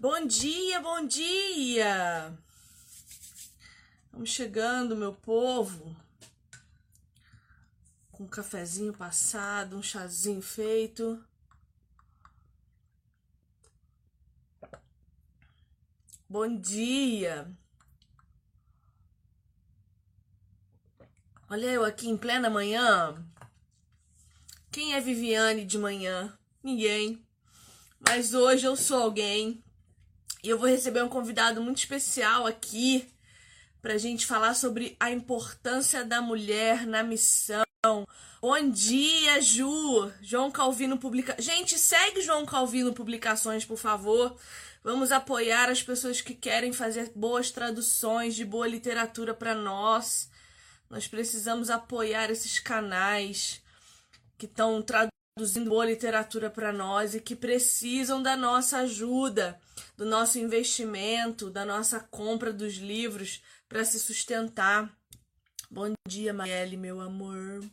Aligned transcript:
Bom 0.00 0.24
dia, 0.28 0.80
bom 0.80 1.04
dia! 1.04 2.32
Vamos 4.12 4.30
chegando, 4.30 4.94
meu 4.94 5.12
povo. 5.12 5.96
Com 8.12 8.22
um 8.22 8.28
cafezinho 8.28 8.92
passado, 8.92 9.76
um 9.76 9.82
chazinho 9.82 10.40
feito. 10.40 11.20
Bom 16.28 16.56
dia! 16.56 17.52
Olha 21.50 21.66
eu 21.66 21.84
aqui 21.84 22.08
em 22.08 22.16
plena 22.16 22.48
manhã. 22.48 23.16
Quem 24.70 24.94
é 24.94 25.00
Viviane 25.00 25.64
de 25.64 25.76
manhã? 25.76 26.38
Ninguém. 26.62 27.26
Mas 27.98 28.32
hoje 28.32 28.64
eu 28.64 28.76
sou 28.76 29.02
alguém 29.02 29.60
e 30.42 30.48
eu 30.48 30.58
vou 30.58 30.68
receber 30.68 31.02
um 31.02 31.08
convidado 31.08 31.60
muito 31.60 31.78
especial 31.78 32.46
aqui 32.46 33.08
para 33.82 33.94
a 33.94 33.98
gente 33.98 34.26
falar 34.26 34.54
sobre 34.54 34.96
a 34.98 35.10
importância 35.10 36.04
da 36.04 36.20
mulher 36.20 36.86
na 36.86 37.02
missão. 37.02 37.64
Bom 38.40 38.70
dia, 38.70 39.40
Ju! 39.40 40.12
João 40.20 40.50
Calvino 40.50 40.98
publica. 40.98 41.34
Gente, 41.38 41.78
segue 41.78 42.22
João 42.22 42.46
Calvino 42.46 42.92
Publicações, 42.92 43.64
por 43.64 43.76
favor. 43.76 44.36
Vamos 44.82 45.10
apoiar 45.10 45.68
as 45.68 45.82
pessoas 45.82 46.20
que 46.20 46.34
querem 46.34 46.72
fazer 46.72 47.10
boas 47.14 47.50
traduções 47.50 48.34
de 48.34 48.44
boa 48.44 48.68
literatura 48.68 49.34
para 49.34 49.54
nós. 49.54 50.30
Nós 50.88 51.06
precisamos 51.06 51.68
apoiar 51.68 52.30
esses 52.30 52.58
canais 52.58 53.60
que 54.36 54.46
estão 54.46 54.80
traduzindo 54.80 55.17
produzindo 55.38 55.70
boa 55.70 55.86
literatura 55.86 56.50
para 56.50 56.72
nós 56.72 57.14
e 57.14 57.20
que 57.20 57.36
precisam 57.36 58.20
da 58.20 58.36
nossa 58.36 58.78
ajuda, 58.78 59.56
do 59.96 60.04
nosso 60.04 60.36
investimento, 60.36 61.48
da 61.48 61.64
nossa 61.64 62.00
compra 62.00 62.52
dos 62.52 62.74
livros 62.74 63.40
para 63.68 63.84
se 63.84 64.00
sustentar. 64.00 64.92
Bom 65.70 65.92
dia, 66.08 66.34
Maelle, 66.34 66.76
meu 66.76 67.00
amor. 67.00 67.64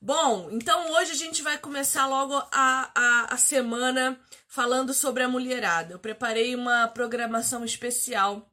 Bom, 0.00 0.48
então 0.52 0.92
hoje 0.92 1.10
a 1.10 1.16
gente 1.16 1.42
vai 1.42 1.58
começar 1.58 2.06
logo 2.06 2.36
a, 2.52 2.92
a, 2.94 3.34
a 3.34 3.36
semana 3.38 4.16
falando 4.46 4.94
sobre 4.94 5.24
a 5.24 5.28
mulherada. 5.28 5.94
Eu 5.94 5.98
preparei 5.98 6.54
uma 6.54 6.86
programação 6.86 7.64
especial 7.64 8.48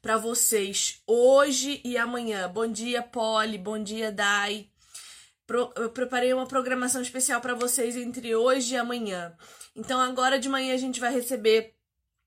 para 0.00 0.16
vocês 0.16 1.02
hoje 1.06 1.82
e 1.84 1.98
amanhã. 1.98 2.48
Bom 2.48 2.66
dia, 2.66 3.02
Polly. 3.02 3.58
Bom 3.58 3.82
dia, 3.82 4.10
Dai 4.10 4.70
eu 5.76 5.90
preparei 5.90 6.32
uma 6.32 6.46
programação 6.46 7.02
especial 7.02 7.40
para 7.40 7.54
vocês 7.54 7.96
entre 7.96 8.34
hoje 8.34 8.74
e 8.74 8.78
amanhã. 8.78 9.36
Então, 9.76 10.00
agora 10.00 10.38
de 10.38 10.48
manhã 10.48 10.74
a 10.74 10.78
gente 10.78 11.00
vai 11.00 11.12
receber 11.12 11.74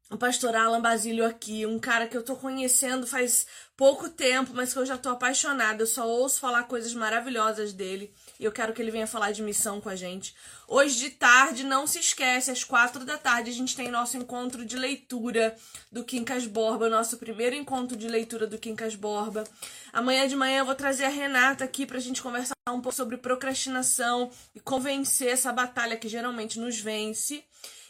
o 0.09 0.17
pastor 0.17 0.55
Alan 0.55 0.81
Basílio 0.81 1.25
aqui, 1.25 1.65
um 1.65 1.79
cara 1.79 2.07
que 2.07 2.15
eu 2.15 2.23
tô 2.23 2.35
conhecendo 2.35 3.05
faz 3.05 3.45
pouco 3.75 4.09
tempo, 4.09 4.51
mas 4.53 4.71
que 4.71 4.79
eu 4.79 4.85
já 4.85 4.97
tô 4.97 5.09
apaixonada. 5.09 5.83
Eu 5.83 5.87
só 5.87 6.07
ouço 6.07 6.39
falar 6.39 6.63
coisas 6.63 6.93
maravilhosas 6.93 7.73
dele 7.73 8.13
e 8.39 8.45
eu 8.45 8.51
quero 8.51 8.73
que 8.73 8.81
ele 8.81 8.91
venha 8.91 9.07
falar 9.07 9.31
de 9.31 9.41
missão 9.41 9.81
com 9.81 9.89
a 9.89 9.95
gente. 9.95 10.35
Hoje 10.67 10.97
de 10.97 11.09
tarde, 11.11 11.63
não 11.63 11.87
se 11.87 11.99
esquece, 11.99 12.51
às 12.51 12.63
quatro 12.63 13.05
da 13.05 13.17
tarde 13.17 13.49
a 13.49 13.53
gente 13.53 13.75
tem 13.75 13.89
nosso 13.89 14.17
encontro 14.17 14.65
de 14.65 14.75
leitura 14.75 15.55
do 15.91 16.03
Quincas 16.03 16.45
Borba, 16.45 16.89
nosso 16.89 17.17
primeiro 17.17 17.55
encontro 17.55 17.97
de 17.97 18.07
leitura 18.07 18.45
do 18.45 18.57
Quincas 18.57 18.95
Borba. 18.95 19.43
Amanhã 19.91 20.27
de 20.27 20.35
manhã 20.35 20.59
eu 20.59 20.65
vou 20.65 20.75
trazer 20.75 21.05
a 21.05 21.09
Renata 21.09 21.63
aqui 21.63 21.85
pra 21.85 21.99
gente 21.99 22.21
conversar 22.21 22.53
um 22.69 22.81
pouco 22.81 22.95
sobre 22.95 23.17
procrastinação 23.17 24.29
e 24.53 24.59
convencer 24.59 25.29
essa 25.29 25.51
batalha 25.53 25.97
que 25.97 26.07
geralmente 26.07 26.59
nos 26.59 26.79
vence. 26.79 27.43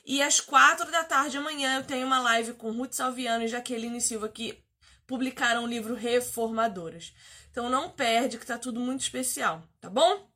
E 0.06 0.22
às 0.22 0.40
quatro 0.40 0.90
da 0.90 1.04
tarde 1.04 1.38
amanhã 1.38 1.78
eu 1.78 1.84
tenho 1.84 2.08
uma 2.08 2.22
live 2.22 2.54
com 2.54 2.72
Ruth 2.72 2.94
Salviano 2.94 3.44
e 3.44 3.48
Jaqueline 3.48 4.00
Silva 4.00 4.30
que 4.30 4.64
publicaram 5.06 5.64
o 5.64 5.68
livro 5.68 5.96
Reformadoras. 5.96 7.14
Então 7.52 7.70
não 7.70 7.90
perde 7.90 8.38
que 8.38 8.46
tá 8.46 8.58
tudo 8.58 8.80
muito 8.80 9.02
especial, 9.02 9.64
tá 9.82 9.90
bom? 9.90 10.30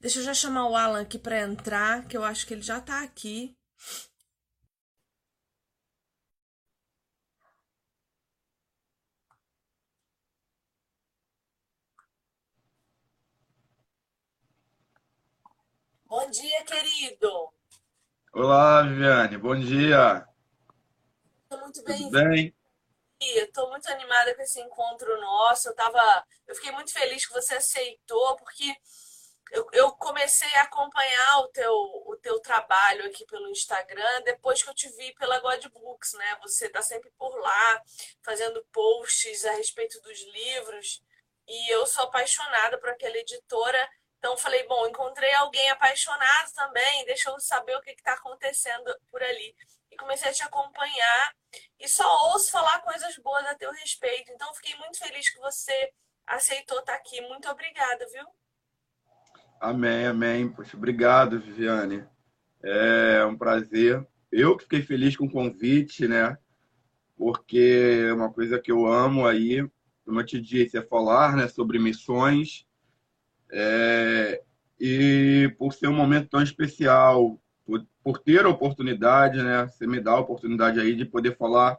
Deixa 0.00 0.18
eu 0.18 0.24
já 0.24 0.34
chamar 0.34 0.68
o 0.68 0.76
Alan 0.76 1.02
aqui 1.02 1.18
para 1.18 1.40
entrar, 1.40 2.06
que 2.06 2.16
eu 2.16 2.22
acho 2.22 2.46
que 2.46 2.52
ele 2.54 2.62
já 2.62 2.80
tá 2.80 3.02
aqui. 3.02 3.56
Bom 16.04 16.30
dia, 16.30 16.64
querido. 16.64 17.52
Olá, 18.32 18.82
Viviane, 18.82 19.38
bom 19.38 19.58
dia. 19.58 20.28
Tô 21.48 21.58
muito 21.58 21.82
bem. 21.84 21.98
Tudo 21.98 22.10
bem? 22.10 22.54
Estou 23.18 23.70
muito 23.70 23.90
animada 23.90 24.34
com 24.34 24.42
esse 24.42 24.60
encontro 24.60 25.18
nosso. 25.20 25.70
Eu 25.70 25.74
tava, 25.74 26.24
eu 26.46 26.54
fiquei 26.54 26.70
muito 26.70 26.92
feliz 26.92 27.26
que 27.26 27.32
você 27.32 27.54
aceitou, 27.54 28.36
porque 28.36 28.72
eu, 29.52 29.66
eu 29.72 29.92
comecei 29.92 30.52
a 30.56 30.62
acompanhar 30.62 31.38
o 31.40 31.48
teu, 31.48 31.72
o 31.72 32.16
teu 32.20 32.40
trabalho 32.40 33.06
aqui 33.06 33.24
pelo 33.26 33.48
Instagram 33.48 34.22
depois 34.22 34.62
que 34.62 34.68
eu 34.68 34.74
te 34.74 34.88
vi 34.90 35.14
pela 35.14 35.38
God 35.40 35.66
Books, 35.68 36.12
né? 36.14 36.38
Você 36.42 36.68
tá 36.68 36.82
sempre 36.82 37.10
por 37.18 37.34
lá, 37.38 37.82
fazendo 38.22 38.64
posts 38.72 39.44
a 39.44 39.52
respeito 39.52 40.00
dos 40.00 40.20
livros. 40.32 41.02
E 41.48 41.72
eu 41.72 41.86
sou 41.86 42.04
apaixonada 42.04 42.78
por 42.78 42.88
aquela 42.88 43.16
editora 43.16 43.88
então 44.18 44.36
falei, 44.36 44.66
bom, 44.66 44.86
encontrei 44.88 45.32
alguém 45.34 45.70
apaixonado 45.70 46.52
também, 46.52 47.04
deixa 47.04 47.30
eu 47.30 47.38
saber 47.38 47.76
o 47.76 47.80
que 47.80 47.90
está 47.90 48.14
acontecendo 48.14 48.92
por 49.08 49.22
ali. 49.22 49.54
E 49.90 49.96
comecei 49.96 50.28
a 50.28 50.32
te 50.32 50.42
acompanhar 50.42 51.36
e 51.78 51.88
só 51.88 52.32
ouço 52.32 52.50
falar 52.50 52.80
coisas 52.80 53.16
boas 53.18 53.46
a 53.46 53.54
teu 53.54 53.70
respeito. 53.70 54.32
Então 54.32 54.52
fiquei 54.54 54.74
muito 54.78 54.98
feliz 54.98 55.28
que 55.28 55.38
você 55.38 55.92
aceitou 56.26 56.80
estar 56.80 56.94
tá 56.94 56.98
aqui. 56.98 57.20
Muito 57.20 57.48
obrigada, 57.48 58.04
viu? 58.08 58.26
Amém, 59.60 60.06
amém. 60.06 60.48
Poxa, 60.48 60.76
obrigado, 60.76 61.40
Viviane. 61.40 62.04
É 62.62 63.24
um 63.24 63.36
prazer. 63.36 64.06
Eu 64.30 64.56
que 64.56 64.64
fiquei 64.64 64.82
feliz 64.82 65.16
com 65.16 65.26
o 65.26 65.30
convite, 65.30 66.06
né? 66.06 66.36
Porque 67.16 68.04
é 68.08 68.12
uma 68.12 68.30
coisa 68.30 68.60
que 68.60 68.70
eu 68.70 68.86
amo 68.86 69.26
aí, 69.26 69.66
como 70.04 70.20
eu 70.20 70.26
te 70.26 70.40
disse, 70.40 70.76
é 70.76 70.82
falar 70.82 71.34
né, 71.36 71.48
sobre 71.48 71.78
missões 71.78 72.66
é, 73.50 74.42
e 74.78 75.54
por 75.58 75.72
ser 75.72 75.88
um 75.88 75.94
momento 75.94 76.28
tão 76.28 76.42
especial, 76.42 77.40
por, 77.64 77.86
por, 78.02 78.18
ter 78.18 78.44
a 78.44 78.48
oportunidade, 78.48 79.42
né? 79.42 79.66
Você 79.66 79.86
me 79.86 80.00
dá 80.00 80.12
a 80.12 80.20
oportunidade 80.20 80.78
aí 80.78 80.94
de 80.94 81.04
poder 81.04 81.36
falar 81.36 81.78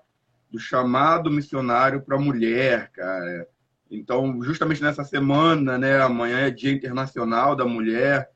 do 0.49 0.59
chamado 0.59 1.29
missionário 1.29 2.01
para 2.01 2.15
a 2.15 2.21
mulher, 2.21 2.91
cara. 2.91 3.47
Então, 3.89 4.41
justamente 4.43 4.81
nessa 4.81 5.03
semana, 5.03 5.77
né? 5.77 6.01
Amanhã 6.01 6.39
é 6.39 6.51
Dia 6.51 6.71
Internacional 6.71 7.55
da 7.55 7.65
Mulher 7.65 8.29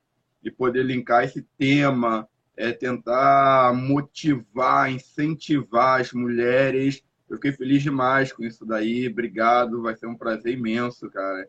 e 0.43 0.49
poder 0.49 0.83
linkar 0.83 1.23
esse 1.23 1.41
tema, 1.57 2.27
é 2.55 2.71
tentar 2.71 3.73
motivar, 3.73 4.91
incentivar 4.91 6.01
as 6.01 6.13
mulheres. 6.13 7.03
Eu 7.29 7.37
fiquei 7.37 7.51
feliz 7.51 7.83
demais 7.83 8.31
com 8.33 8.43
isso 8.43 8.65
daí. 8.65 9.07
Obrigado, 9.07 9.81
vai 9.81 9.95
ser 9.95 10.07
um 10.07 10.17
prazer 10.17 10.53
imenso, 10.53 11.09
cara 11.09 11.47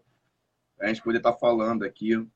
a 0.83 0.89
gente 0.89 1.03
poder 1.03 1.19
estar 1.19 1.33
falando 1.35 1.85
aqui 1.85 2.17
um 2.17 2.29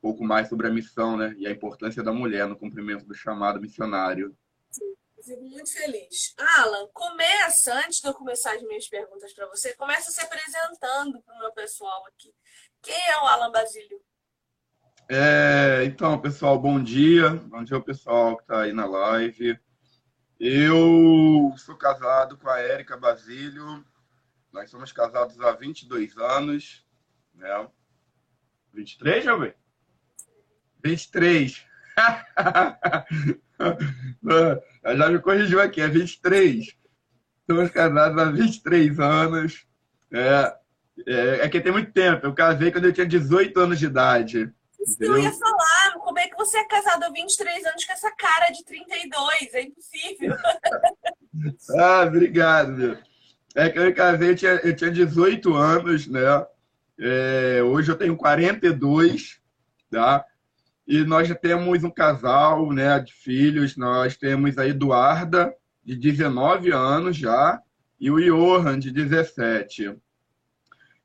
pouco 0.00 0.24
mais 0.24 0.48
sobre 0.48 0.66
a 0.66 0.70
missão 0.70 1.16
né, 1.16 1.34
e 1.36 1.46
a 1.46 1.50
importância 1.50 2.02
da 2.02 2.12
mulher 2.12 2.46
no 2.46 2.56
cumprimento 2.56 3.04
do 3.04 3.14
chamado 3.14 3.60
missionário. 3.60 4.34
Fico 5.22 5.42
muito 5.42 5.72
feliz. 5.72 6.34
Alan, 6.58 6.88
começa, 6.92 7.72
antes 7.74 8.00
de 8.00 8.08
eu 8.08 8.14
começar 8.14 8.54
as 8.56 8.62
minhas 8.62 8.88
perguntas 8.88 9.32
para 9.32 9.46
você, 9.46 9.72
começa 9.74 10.10
se 10.10 10.20
apresentando 10.20 11.22
para 11.22 11.34
o 11.34 11.38
meu 11.38 11.52
pessoal 11.52 12.04
aqui. 12.06 12.34
Quem 12.82 13.10
é 13.10 13.16
o 13.18 13.26
Alan 13.26 13.52
Basílio? 13.52 14.00
É, 15.08 15.84
então, 15.84 16.20
pessoal, 16.20 16.58
bom 16.58 16.82
dia. 16.82 17.30
Bom 17.30 17.62
dia 17.62 17.76
ao 17.76 17.82
pessoal 17.82 18.36
que 18.36 18.42
está 18.42 18.62
aí 18.62 18.72
na 18.72 18.84
live. 18.84 19.58
Eu 20.40 21.54
sou 21.56 21.76
casado 21.76 22.36
com 22.36 22.48
a 22.48 22.58
Érica 22.58 22.96
Basílio. 22.96 23.84
Nós 24.50 24.70
somos 24.70 24.90
casados 24.90 25.40
há 25.40 25.52
22 25.52 26.16
anos. 26.16 26.84
Né? 27.32 27.68
23, 28.72 29.24
jovem? 29.24 29.54
23. 30.82 31.71
Já 34.96 35.08
me 35.10 35.18
corrigiu 35.20 35.60
aqui, 35.60 35.80
é 35.80 35.88
23. 35.88 36.74
Estamos 37.40 37.70
casados 37.70 38.18
há 38.18 38.24
23 38.30 39.00
anos. 39.00 39.66
É, 40.12 40.54
é, 41.06 41.38
é 41.42 41.48
que 41.48 41.60
tem 41.60 41.72
muito 41.72 41.92
tempo. 41.92 42.26
Eu 42.26 42.34
casei 42.34 42.70
quando 42.70 42.86
eu 42.86 42.92
tinha 42.92 43.06
18 43.06 43.58
anos 43.58 43.78
de 43.78 43.86
idade. 43.86 44.52
Isso 44.80 44.98
que 44.98 45.04
eu 45.04 45.18
ia 45.18 45.32
falar. 45.32 45.94
Como 46.00 46.18
é 46.18 46.26
que 46.26 46.36
você 46.36 46.58
é 46.58 46.64
casado 46.64 47.04
há 47.04 47.10
23 47.10 47.64
anos 47.66 47.84
com 47.84 47.92
essa 47.92 48.10
cara 48.16 48.50
de 48.50 48.64
32? 48.64 49.54
É 49.54 49.62
impossível. 49.62 50.36
ah, 51.78 52.04
obrigado, 52.06 52.72
meu. 52.72 52.98
É 53.54 53.68
que 53.68 53.78
eu 53.78 53.94
casei, 53.94 54.30
eu 54.30 54.36
tinha, 54.36 54.52
eu 54.64 54.74
tinha 54.74 54.90
18 54.90 55.54
anos, 55.54 56.06
né? 56.06 56.20
É, 56.98 57.62
hoje 57.62 57.90
eu 57.90 57.96
tenho 57.96 58.16
42, 58.16 59.40
tá? 59.90 60.24
E 60.86 61.04
nós 61.04 61.28
já 61.28 61.34
temos 61.34 61.84
um 61.84 61.90
casal, 61.90 62.72
né, 62.72 62.98
de 62.98 63.12
filhos. 63.12 63.76
Nós 63.76 64.16
temos 64.16 64.58
a 64.58 64.66
Eduarda, 64.66 65.54
de 65.84 65.96
19 65.96 66.72
anos 66.72 67.16
já, 67.16 67.60
e 67.98 68.10
o 68.10 68.20
Johan, 68.20 68.78
de 68.78 68.90
17. 68.90 69.96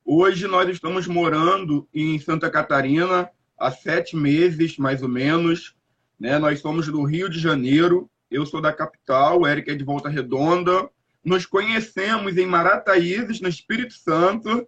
Hoje 0.04 0.48
nós 0.48 0.70
estamos 0.70 1.06
morando 1.08 1.88
em 1.94 2.18
Santa 2.20 2.50
Catarina 2.50 3.30
há 3.58 3.72
sete 3.72 4.16
meses, 4.16 4.78
mais 4.78 5.04
ou 5.04 5.10
menos. 5.10 5.76
Né? 6.20 6.40
Nós 6.40 6.60
somos 6.60 6.88
do 6.88 7.04
Rio 7.04 7.30
de 7.30 7.40
Janeiro, 7.40 8.10
eu 8.30 8.46
sou 8.46 8.62
da 8.62 8.74
capital, 8.74 9.42
o 9.42 9.48
Eric 9.48 9.70
é 9.70 9.76
de 9.76 9.84
Volta 9.84 10.10
Redonda. 10.10 10.90
Nos 11.24 11.46
conhecemos 11.46 12.38
em 12.38 12.46
Marataízes, 12.46 13.42
no 13.42 13.50
Espírito 13.50 13.94
Santo, 13.94 14.68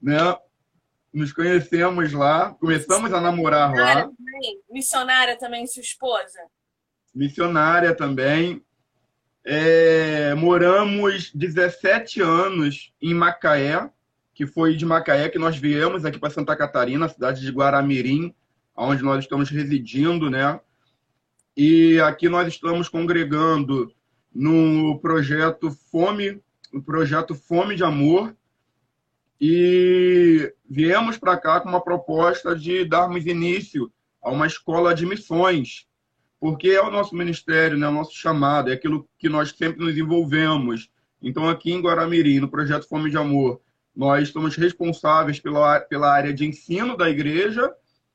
né? 0.00 0.18
Nos 1.12 1.32
conhecemos 1.32 2.12
lá, 2.12 2.54
começamos 2.54 3.12
a 3.12 3.20
namorar 3.20 3.74
lá. 3.74 4.10
Missionária 4.70 5.36
também, 5.38 5.66
sua 5.66 5.82
esposa? 5.82 6.40
Missionária 7.14 7.94
também. 7.94 8.64
É, 9.44 10.34
moramos 10.34 11.30
17 11.34 12.22
anos 12.22 12.94
em 13.02 13.12
Macaé, 13.12 13.90
que 14.32 14.46
foi 14.46 14.74
de 14.74 14.86
Macaé 14.86 15.28
que 15.28 15.38
nós 15.38 15.58
viemos 15.58 16.04
aqui 16.04 16.18
para 16.18 16.30
Santa 16.30 16.56
Catarina, 16.56 17.08
cidade 17.08 17.40
de 17.40 17.50
Guaramirim, 17.50 18.34
onde 18.74 19.02
nós 19.02 19.24
estamos 19.24 19.50
residindo, 19.50 20.30
né? 20.30 20.58
E 21.54 22.00
aqui 22.00 22.28
nós 22.28 22.48
estamos 22.48 22.88
congregando 22.88 23.92
no 24.34 24.98
projeto 25.00 25.70
Fome, 25.90 26.40
no 26.72 26.82
projeto 26.82 27.34
Fome 27.34 27.76
de 27.76 27.84
Amor, 27.84 28.34
e 29.44 30.54
viemos 30.70 31.18
para 31.18 31.36
cá 31.36 31.60
com 31.60 31.68
uma 31.68 31.82
proposta 31.82 32.54
de 32.54 32.84
darmos 32.84 33.26
início 33.26 33.92
a 34.22 34.30
uma 34.30 34.46
escola 34.46 34.94
de 34.94 35.04
missões, 35.04 35.84
porque 36.38 36.68
é 36.68 36.80
o 36.80 36.92
nosso 36.92 37.16
ministério, 37.16 37.76
né, 37.76 37.88
o 37.88 37.92
nosso 37.92 38.14
chamado, 38.14 38.70
é 38.70 38.74
aquilo 38.74 39.04
que 39.18 39.28
nós 39.28 39.50
sempre 39.50 39.84
nos 39.84 39.98
envolvemos. 39.98 40.88
Então, 41.20 41.48
aqui 41.48 41.72
em 41.72 41.80
Guaramirim, 41.80 42.38
no 42.38 42.48
projeto 42.48 42.88
Fome 42.88 43.10
de 43.10 43.16
Amor, 43.16 43.60
nós 43.96 44.28
somos 44.28 44.54
responsáveis 44.54 45.40
pela, 45.40 45.80
pela 45.80 46.14
área 46.14 46.32
de 46.32 46.46
ensino 46.46 46.96
da 46.96 47.10
igreja 47.10 47.68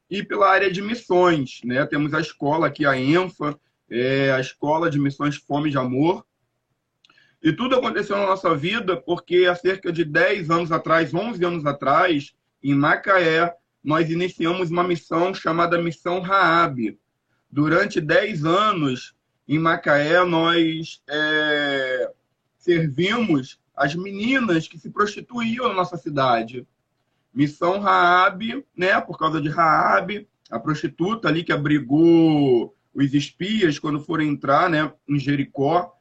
e 0.10 0.24
pela 0.24 0.50
área 0.50 0.72
de 0.72 0.82
missões. 0.82 1.60
Né? 1.66 1.86
Temos 1.88 2.14
a 2.14 2.22
escola 2.22 2.68
aqui, 2.68 2.86
a 2.86 2.98
ENFA, 2.98 3.60
é, 3.90 4.32
a 4.32 4.40
Escola 4.40 4.90
de 4.90 4.98
Missões 4.98 5.36
Fome 5.36 5.70
de 5.72 5.78
Amor. 5.78 6.26
E 7.42 7.54
tudo 7.54 7.76
aconteceu 7.76 8.18
na 8.18 8.26
nossa 8.26 8.56
vida 8.56 8.98
porque 8.98 9.46
há 9.46 9.56
cerca 9.56 9.92
de 9.92 10.04
10 10.04 10.50
anos 10.50 10.72
atrás, 10.72 11.14
11 11.14 11.44
anos 11.46 11.66
atrás, 11.66 12.34
em 12.64 12.74
Macaé, 12.74 13.54
nós 13.84 14.10
iniciamos 14.10 14.70
uma 14.72 14.84
missão 14.84 15.34
chamada 15.34 15.82
Missão 15.82 16.20
Raab. 16.20 16.98
Durante 17.50 18.02
10 18.02 18.44
anos, 18.44 19.16
em 19.48 19.58
Macaé, 19.58 20.24
nós 20.26 21.02
é, 21.08 22.12
servimos 22.58 23.60
as 23.76 23.96
meninas 23.96 24.68
que 24.68 24.78
se 24.78 24.90
prostituíam 24.90 25.70
na 25.70 25.74
nossa 25.76 25.96
cidade. 25.96 26.68
Missão 27.34 27.80
Raab, 27.80 28.66
né, 28.76 29.00
por 29.00 29.18
causa 29.18 29.40
de 29.40 29.48
Raab, 29.48 30.28
a 30.50 30.60
prostituta 30.60 31.28
ali 31.28 31.44
que 31.44 31.54
abrigou 31.54 32.76
os 32.94 33.14
espias 33.14 33.78
quando 33.78 34.00
foram 34.00 34.24
entrar, 34.24 34.70
né, 34.70 34.92
em 35.08 35.20
Jericó. 35.20 35.94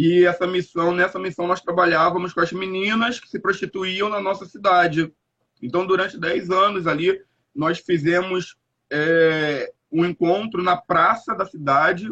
E 0.00 0.24
essa 0.24 0.46
missão, 0.46 0.92
nessa 0.92 1.18
missão 1.18 1.48
nós 1.48 1.60
trabalhávamos 1.60 2.32
com 2.32 2.38
as 2.38 2.52
meninas 2.52 3.18
que 3.18 3.28
se 3.28 3.40
prostituíam 3.40 4.08
na 4.08 4.20
nossa 4.20 4.46
cidade. 4.46 5.12
Então, 5.60 5.84
durante 5.84 6.16
10 6.16 6.50
anos 6.50 6.86
ali, 6.86 7.20
nós 7.52 7.80
fizemos 7.80 8.56
é, 8.92 9.72
um 9.90 10.04
encontro 10.04 10.62
na 10.62 10.76
praça 10.76 11.34
da 11.34 11.44
cidade, 11.44 12.08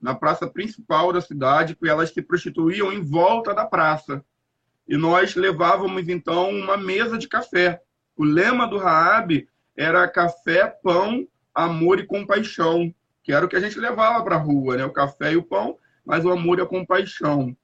na 0.00 0.14
praça 0.14 0.46
principal 0.46 1.12
da 1.12 1.20
cidade, 1.20 1.74
que 1.74 1.88
elas 1.88 2.10
se 2.10 2.22
prostituíam 2.22 2.92
em 2.92 3.02
volta 3.02 3.52
da 3.52 3.66
praça. 3.66 4.24
E 4.86 4.96
nós 4.96 5.34
levávamos, 5.34 6.08
então, 6.08 6.50
uma 6.50 6.76
mesa 6.76 7.18
de 7.18 7.26
café. 7.26 7.82
O 8.16 8.22
lema 8.22 8.64
do 8.64 8.78
Raab 8.78 9.44
era 9.76 10.06
café, 10.06 10.68
pão, 10.68 11.26
amor 11.52 11.98
e 11.98 12.06
compaixão, 12.06 12.94
que 13.24 13.32
era 13.32 13.44
o 13.44 13.48
que 13.48 13.56
a 13.56 13.60
gente 13.60 13.76
levava 13.80 14.22
para 14.22 14.36
a 14.36 14.38
rua, 14.38 14.76
né? 14.76 14.84
O 14.84 14.92
café 14.92 15.32
e 15.32 15.36
o 15.36 15.42
pão, 15.42 15.76
mas 16.04 16.24
o 16.24 16.30
amor 16.30 16.58
e 16.58 16.62
a 16.62 16.66
compaixão. 16.66 17.56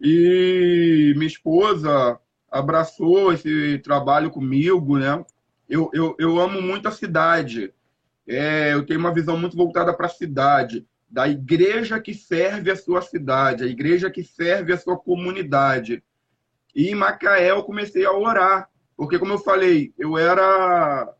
E 0.00 1.12
minha 1.16 1.26
esposa 1.26 2.18
abraçou 2.50 3.32
esse 3.32 3.78
trabalho 3.78 4.30
comigo, 4.30 4.98
né? 4.98 5.24
Eu, 5.68 5.90
eu, 5.94 6.14
eu 6.18 6.40
amo 6.40 6.60
muito 6.60 6.86
a 6.88 6.90
cidade. 6.90 7.72
É, 8.26 8.74
eu 8.74 8.84
tenho 8.84 9.00
uma 9.00 9.14
visão 9.14 9.38
muito 9.38 9.56
voltada 9.56 9.92
para 9.92 10.06
a 10.06 10.10
cidade, 10.10 10.86
da 11.08 11.28
igreja 11.28 12.00
que 12.00 12.14
serve 12.14 12.70
a 12.70 12.76
sua 12.76 13.02
cidade, 13.02 13.64
a 13.64 13.66
igreja 13.66 14.10
que 14.10 14.22
serve 14.22 14.72
a 14.72 14.78
sua 14.78 14.96
comunidade. 14.96 16.02
E 16.74 16.88
em 16.88 16.94
Macaé 16.94 17.50
eu 17.50 17.62
comecei 17.62 18.04
a 18.04 18.12
orar, 18.12 18.68
porque 18.96 19.18
como 19.18 19.32
eu 19.32 19.38
falei, 19.38 19.92
eu 19.98 20.16
era 20.16 21.12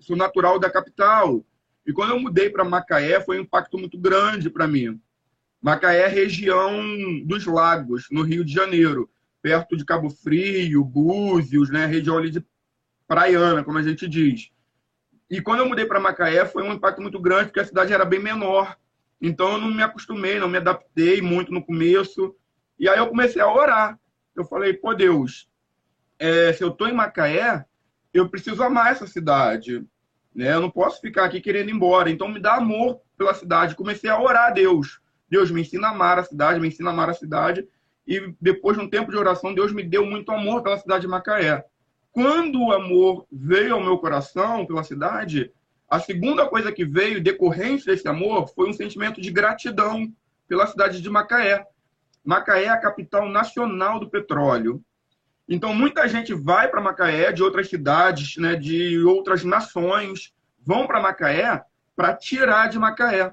sou 0.00 0.16
natural 0.16 0.58
da 0.58 0.70
capital. 0.70 1.44
E 1.86 1.92
quando 1.92 2.10
eu 2.10 2.20
mudei 2.20 2.50
para 2.50 2.64
Macaé, 2.64 3.20
foi 3.20 3.38
um 3.38 3.42
impacto 3.42 3.78
muito 3.78 3.98
grande 3.98 4.50
para 4.50 4.66
mim. 4.66 5.00
Macaé 5.62 6.02
é 6.02 6.08
região 6.08 6.80
dos 7.24 7.46
lagos, 7.46 8.06
no 8.10 8.22
Rio 8.22 8.44
de 8.44 8.52
Janeiro, 8.52 9.08
perto 9.40 9.76
de 9.76 9.84
Cabo 9.84 10.10
Frio, 10.10 10.84
Búzios, 10.84 11.70
né, 11.70 11.86
região 11.86 12.18
ali 12.18 12.30
de 12.30 12.44
praiana, 13.06 13.64
como 13.64 13.78
a 13.78 13.82
gente 13.82 14.08
diz. 14.08 14.50
E 15.30 15.40
quando 15.40 15.60
eu 15.60 15.68
mudei 15.68 15.86
para 15.86 16.00
Macaé, 16.00 16.44
foi 16.44 16.62
um 16.62 16.72
impacto 16.72 17.00
muito 17.00 17.20
grande, 17.20 17.46
porque 17.46 17.60
a 17.60 17.64
cidade 17.64 17.92
era 17.92 18.04
bem 18.04 18.20
menor. 18.20 18.76
Então 19.20 19.52
eu 19.52 19.58
não 19.58 19.72
me 19.72 19.82
acostumei, 19.82 20.38
não 20.38 20.48
me 20.48 20.58
adaptei 20.58 21.22
muito 21.22 21.52
no 21.52 21.64
começo. 21.64 22.34
E 22.78 22.88
aí 22.88 22.98
eu 22.98 23.06
comecei 23.06 23.40
a 23.40 23.50
orar 23.50 23.98
eu 24.34 24.44
falei, 24.44 24.72
pô, 24.72 24.94
Deus, 24.94 25.48
é, 26.18 26.52
se 26.52 26.62
eu 26.62 26.68
estou 26.68 26.88
em 26.88 26.94
Macaé, 26.94 27.64
eu 28.12 28.28
preciso 28.28 28.62
amar 28.62 28.92
essa 28.92 29.06
cidade. 29.06 29.84
Né? 30.34 30.52
Eu 30.52 30.60
não 30.60 30.70
posso 30.70 31.00
ficar 31.00 31.24
aqui 31.24 31.40
querendo 31.40 31.68
ir 31.68 31.74
embora. 31.74 32.10
Então, 32.10 32.28
me 32.28 32.40
dá 32.40 32.54
amor 32.54 33.00
pela 33.16 33.34
cidade. 33.34 33.74
Comecei 33.74 34.08
a 34.08 34.20
orar 34.20 34.48
a 34.48 34.50
Deus. 34.50 35.00
Deus, 35.32 35.50
me 35.50 35.62
ensina 35.62 35.88
a 35.88 35.90
amar 35.92 36.18
a 36.18 36.24
cidade, 36.24 36.60
me 36.60 36.68
ensina 36.68 36.90
a 36.90 36.92
amar 36.92 37.08
a 37.08 37.14
cidade. 37.14 37.66
E 38.06 38.34
depois 38.38 38.76
de 38.76 38.84
um 38.84 38.90
tempo 38.90 39.10
de 39.10 39.16
oração, 39.16 39.54
Deus 39.54 39.72
me 39.72 39.82
deu 39.82 40.04
muito 40.04 40.30
amor 40.30 40.62
pela 40.62 40.76
cidade 40.76 41.00
de 41.00 41.08
Macaé. 41.08 41.64
Quando 42.12 42.62
o 42.62 42.70
amor 42.70 43.26
veio 43.32 43.74
ao 43.74 43.82
meu 43.82 43.96
coração 43.96 44.66
pela 44.66 44.84
cidade, 44.84 45.50
a 45.88 45.98
segunda 45.98 46.46
coisa 46.46 46.70
que 46.70 46.84
veio 46.84 47.22
decorrente 47.22 47.86
desse 47.86 48.06
amor 48.06 48.46
foi 48.48 48.68
um 48.68 48.74
sentimento 48.74 49.22
de 49.22 49.30
gratidão 49.30 50.12
pela 50.46 50.66
cidade 50.66 51.00
de 51.00 51.08
Macaé. 51.08 51.66
Macaé 52.22 52.64
é 52.64 52.68
a 52.68 52.76
capital 52.76 53.26
nacional 53.26 53.98
do 53.98 54.10
petróleo. 54.10 54.84
Então, 55.48 55.72
muita 55.72 56.06
gente 56.08 56.34
vai 56.34 56.68
para 56.68 56.82
Macaé 56.82 57.32
de 57.32 57.42
outras 57.42 57.70
cidades, 57.70 58.36
né, 58.36 58.54
de 58.54 59.02
outras 59.02 59.42
nações, 59.44 60.34
vão 60.60 60.86
para 60.86 61.00
Macaé 61.00 61.62
para 61.96 62.14
tirar 62.14 62.68
de 62.68 62.78
Macaé. 62.78 63.32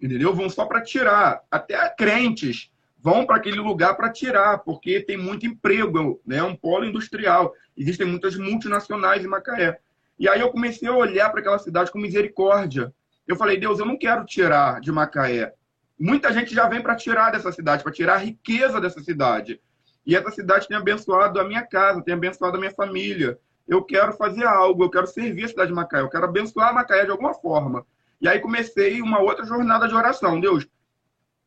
Entendeu? 0.00 0.34
Vão 0.34 0.48
só 0.48 0.64
para 0.64 0.82
tirar. 0.82 1.42
Até 1.50 1.88
crentes 1.90 2.70
vão 3.00 3.24
para 3.24 3.36
aquele 3.36 3.58
lugar 3.58 3.96
para 3.96 4.10
tirar, 4.10 4.58
porque 4.58 5.00
tem 5.00 5.16
muito 5.16 5.46
emprego, 5.46 6.20
né? 6.26 6.42
um 6.42 6.54
polo 6.54 6.84
industrial. 6.84 7.52
Existem 7.76 8.06
muitas 8.06 8.36
multinacionais 8.36 9.24
em 9.24 9.28
Macaé. 9.28 9.78
E 10.18 10.28
aí 10.28 10.40
eu 10.40 10.50
comecei 10.50 10.88
a 10.88 10.94
olhar 10.94 11.30
para 11.30 11.40
aquela 11.40 11.58
cidade 11.58 11.90
com 11.90 11.98
misericórdia. 11.98 12.92
Eu 13.26 13.36
falei, 13.36 13.56
Deus, 13.56 13.78
eu 13.78 13.86
não 13.86 13.96
quero 13.96 14.24
tirar 14.24 14.80
de 14.80 14.90
Macaé. 14.90 15.54
Muita 15.98 16.32
gente 16.32 16.54
já 16.54 16.68
vem 16.68 16.80
para 16.80 16.96
tirar 16.96 17.30
dessa 17.30 17.52
cidade, 17.52 17.82
para 17.82 17.92
tirar 17.92 18.14
a 18.14 18.18
riqueza 18.18 18.80
dessa 18.80 19.00
cidade. 19.00 19.60
E 20.06 20.16
essa 20.16 20.30
cidade 20.30 20.66
tem 20.66 20.76
abençoado 20.76 21.40
a 21.40 21.44
minha 21.44 21.62
casa, 21.62 22.02
tem 22.02 22.14
abençoado 22.14 22.56
a 22.56 22.60
minha 22.60 22.72
família. 22.72 23.38
Eu 23.66 23.84
quero 23.84 24.12
fazer 24.14 24.44
algo, 24.44 24.82
eu 24.82 24.90
quero 24.90 25.06
servir 25.06 25.44
a 25.44 25.48
cidade 25.48 25.68
de 25.68 25.74
Macaé, 25.74 26.00
eu 26.00 26.08
quero 26.08 26.24
abençoar 26.24 26.74
Macaé 26.74 27.04
de 27.04 27.10
alguma 27.10 27.34
forma. 27.34 27.86
E 28.20 28.28
aí 28.28 28.40
comecei 28.40 29.00
uma 29.00 29.20
outra 29.20 29.44
jornada 29.44 29.86
de 29.86 29.94
oração. 29.94 30.40
Deus, 30.40 30.66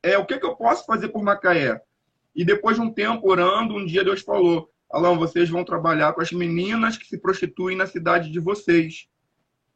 é, 0.02 0.18
o 0.18 0.26
que, 0.26 0.38
que 0.38 0.46
eu 0.46 0.56
posso 0.56 0.86
fazer 0.86 1.10
por 1.10 1.24
Macaé? 1.24 1.82
E 2.36 2.46
depois 2.46 2.78
de 2.78 2.82
um 2.82 2.92
tempo 2.92 3.30
orando, 3.30 3.76
um 3.76 3.86
dia 3.86 4.04
Deus 4.04 4.22
falou: 4.22 4.70
Alão, 4.90 5.18
vocês 5.18 5.50
vão 5.50 5.64
trabalhar 5.64 6.14
com 6.14 6.22
as 6.22 6.32
meninas 6.32 6.98
que 6.98 7.08
se 7.08 7.18
prostituem 7.18 7.76
na 7.76 7.86
cidade 7.86 8.32
de 8.32 8.40
vocês. 8.40 9.08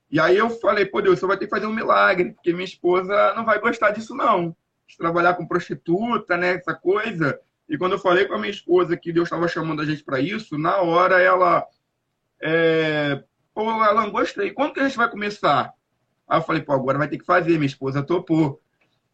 E 0.09 0.19
aí 0.19 0.37
eu 0.37 0.49
falei, 0.49 0.85
pô, 0.85 1.01
Deus, 1.01 1.19
você 1.19 1.25
vai 1.25 1.37
ter 1.37 1.45
que 1.45 1.51
fazer 1.51 1.65
um 1.65 1.73
milagre, 1.73 2.31
porque 2.31 2.53
minha 2.53 2.63
esposa 2.63 3.33
não 3.35 3.43
vai 3.43 3.59
gostar 3.59 3.91
disso, 3.91 4.15
não 4.15 4.55
de 4.87 4.97
trabalhar 4.97 5.33
com 5.33 5.47
prostituta, 5.47 6.37
né? 6.37 6.55
Essa 6.55 6.73
coisa. 6.73 7.39
E 7.67 7.77
quando 7.77 7.93
eu 7.93 7.99
falei 7.99 8.25
com 8.25 8.35
a 8.35 8.37
minha 8.37 8.51
esposa 8.51 8.97
que 8.97 9.11
Deus 9.11 9.27
estava 9.27 9.47
chamando 9.47 9.81
a 9.81 9.85
gente 9.85 10.03
para 10.03 10.19
isso, 10.19 10.57
na 10.57 10.77
hora 10.77 11.21
ela. 11.21 11.65
É... 12.41 13.23
Pô, 13.53 13.69
Alan, 13.69 14.09
gostei. 14.11 14.51
Quando 14.51 14.73
que 14.73 14.79
a 14.79 14.87
gente 14.87 14.97
vai 14.97 15.09
começar? 15.09 15.73
Aí 16.27 16.39
eu 16.39 16.43
falei, 16.43 16.61
pô, 16.61 16.73
agora 16.73 16.97
vai 16.97 17.07
ter 17.07 17.17
que 17.17 17.25
fazer. 17.25 17.53
Minha 17.53 17.65
esposa 17.65 18.03
topou. 18.03 18.61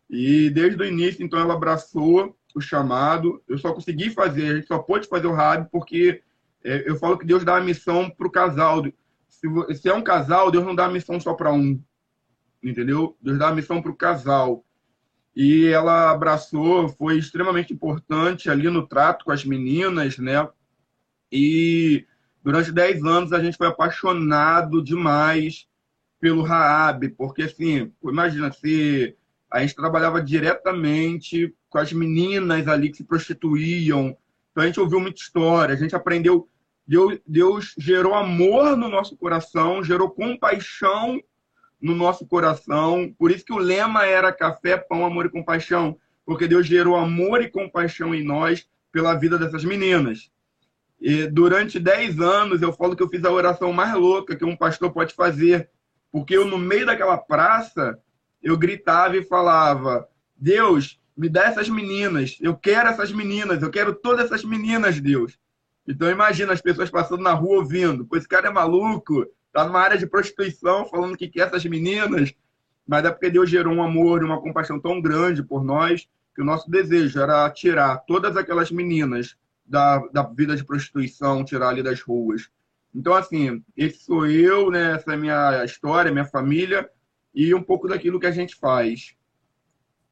E 0.10 0.50
desde 0.50 0.82
o 0.82 0.86
início, 0.86 1.24
então, 1.24 1.40
ela 1.40 1.54
abraçou 1.54 2.36
o 2.56 2.62
chamado. 2.62 3.42
Eu 3.48 3.58
só 3.58 3.74
consegui 3.74 4.10
fazer, 4.10 4.50
a 4.52 4.56
gente 4.56 4.68
só 4.68 4.80
pôde 4.80 5.08
fazer 5.08 5.28
o 5.28 5.34
RAB 5.34 5.68
porque 5.72 6.22
é, 6.64 6.90
eu 6.90 6.96
falo 6.98 7.18
que 7.18 7.26
Deus 7.26 7.44
dá 7.44 7.58
a 7.58 7.62
missão 7.62 8.10
para 8.10 8.28
o 8.28 8.32
casal. 8.32 8.84
Se, 9.30 9.48
se 9.76 9.90
é 9.90 9.94
um 9.94 10.04
casal, 10.04 10.52
Deus 10.52 10.66
não 10.66 10.76
dá 10.76 10.86
a 10.86 10.92
missão 10.92 11.20
só 11.20 11.34
para 11.34 11.52
um. 11.52 11.82
Entendeu? 12.62 13.18
Deus 13.22 13.40
dá 13.40 13.50
a 13.50 13.56
missão 13.56 13.82
para 13.82 13.92
o 13.92 13.96
casal. 13.96 14.64
e 15.34 15.68
ela 15.68 16.12
abraçou, 16.12 16.90
foi 16.90 17.18
extremamente 17.18 17.74
importante 17.74 18.50
ali 18.50 18.70
no 18.70 18.86
trato 18.86 19.24
com 19.24 19.32
as 19.32 19.46
meninas, 19.46 20.18
né? 20.18 20.48
E 21.32 22.06
durante 22.44 22.72
10 22.72 23.06
anos 23.06 23.32
a 23.32 23.42
gente 23.42 23.58
foi 23.58 23.68
apaixonado 23.68 24.84
demais 24.84 25.71
pelo 26.22 26.44
Raab, 26.44 27.10
porque 27.10 27.42
assim, 27.44 27.92
imagina 28.04 28.52
se 28.52 29.18
a 29.52 29.60
gente 29.60 29.76
trabalhava 29.76 30.22
diretamente 30.22 31.54
com 31.68 31.80
as 31.80 31.92
meninas 31.92 32.68
ali 32.68 32.92
que 32.92 32.98
se 32.98 33.04
prostituíam. 33.04 34.16
Então 34.52 34.64
a 34.64 34.68
gente 34.68 34.80
ouviu 34.80 35.00
muita 35.00 35.20
história, 35.20 35.74
a 35.74 35.78
gente 35.78 35.96
aprendeu. 35.96 36.48
Deus, 36.88 37.20
Deus 37.26 37.76
gerou 37.78 38.14
amor 38.14 38.78
no 38.78 38.88
nosso 38.88 39.18
coração, 39.18 39.84
gerou 39.84 40.12
compaixão 40.12 41.20
no 41.82 41.96
nosso 41.96 42.26
coração. 42.28 43.14
Por 43.18 43.32
isso 43.32 43.44
que 43.44 43.54
o 43.54 43.58
lema 43.58 44.06
era 44.06 44.32
café, 44.32 44.78
pão, 44.78 45.06
amor 45.06 45.26
e 45.26 45.30
compaixão, 45.30 45.98
porque 46.26 46.48
Deus 46.48 46.68
gerou 46.68 46.96
amor 46.96 47.42
e 47.42 47.50
compaixão 47.50 48.14
em 48.14 48.24
nós 48.24 48.68
pela 48.92 49.16
vida 49.16 49.38
dessas 49.38 49.64
meninas. 49.64 50.30
E 51.00 51.26
durante 51.26 51.80
10 51.80 52.20
anos 52.20 52.62
eu 52.62 52.72
falo 52.72 52.96
que 52.96 53.02
eu 53.02 53.10
fiz 53.10 53.24
a 53.26 53.32
oração 53.32 53.74
mais 53.74 53.94
louca 53.96 54.36
que 54.36 54.46
um 54.46 54.56
pastor 54.56 54.92
pode 54.92 55.16
fazer, 55.16 55.70
porque 56.12 56.36
eu 56.36 56.46
no 56.46 56.58
meio 56.58 56.86
daquela 56.86 57.18
praça 57.18 58.00
eu 58.42 58.58
gritava 58.58 59.16
e 59.18 59.24
falava: 59.24 60.08
Deus, 60.36 61.00
me 61.16 61.30
dá 61.30 61.46
essas 61.46 61.70
meninas, 61.70 62.38
eu 62.42 62.56
quero 62.56 62.90
essas 62.90 63.12
meninas, 63.12 63.62
eu 63.62 63.70
quero 63.70 63.94
todas 63.94 64.26
essas 64.26 64.44
meninas, 64.44 65.00
Deus. 65.00 65.38
Então 65.88 66.10
imagina 66.10 66.54
as 66.54 66.62
pessoas 66.62 66.90
passando 66.90 67.24
na 67.24 67.34
rua 67.34 67.58
ouvindo, 67.58 68.06
pois 68.06 68.22
esse 68.22 68.30
cara 68.30 68.48
é 68.48 68.52
maluco, 68.52 69.26
tá 69.52 69.66
numa 69.66 69.80
área 69.80 69.98
de 69.98 70.08
prostituição, 70.08 70.86
falando 70.86 71.18
que 71.18 71.28
quer 71.28 71.48
essas 71.48 71.66
meninas, 71.66 72.34
mas 72.88 73.06
é 73.06 73.12
porque 73.12 73.30
Deus 73.30 73.50
gerou 73.50 73.74
um 73.74 73.84
amor 73.84 74.22
e 74.22 74.26
uma 74.26 74.42
compaixão 74.42 74.80
tão 74.80 75.02
grande 75.02 75.44
por 75.44 75.64
nós 75.64 76.08
que 76.34 76.42
o 76.42 76.46
nosso 76.46 76.70
desejo 76.70 77.20
era 77.20 77.50
tirar 77.50 77.98
todas 78.08 78.38
aquelas 78.38 78.72
meninas 78.72 79.36
da, 79.66 80.00
da 80.08 80.24
vida 80.24 80.56
de 80.56 80.64
prostituição, 80.64 81.44
tirar 81.44 81.70
ali 81.70 81.84
das 81.84 82.02
ruas. 82.02 82.50
Então, 82.94 83.14
assim, 83.14 83.64
esse 83.76 84.04
sou 84.04 84.28
eu, 84.28 84.70
né? 84.70 84.96
essa 84.96 85.14
é 85.14 85.18
minha 85.18 85.64
história, 85.64 86.12
minha 86.12 86.26
família 86.26 86.90
e 87.34 87.54
um 87.54 87.64
pouco 87.64 87.88
daquilo 87.88 88.20
que 88.20 88.26
a 88.26 88.32
gente 88.32 88.56
faz. 88.56 89.16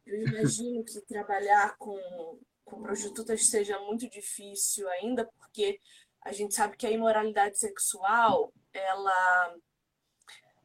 Eu 0.05 0.25
imagino 0.27 0.83
que 0.83 1.01
trabalhar 1.01 1.75
com, 1.77 2.39
com 2.63 2.81
prostitutas 2.81 3.47
seja 3.47 3.77
muito 3.79 4.09
difícil 4.09 4.87
ainda, 4.89 5.29
porque 5.37 5.79
a 6.21 6.31
gente 6.31 6.53
sabe 6.55 6.77
que 6.77 6.87
a 6.87 6.91
imoralidade 6.91 7.59
sexual 7.59 8.53
ela 8.73 9.55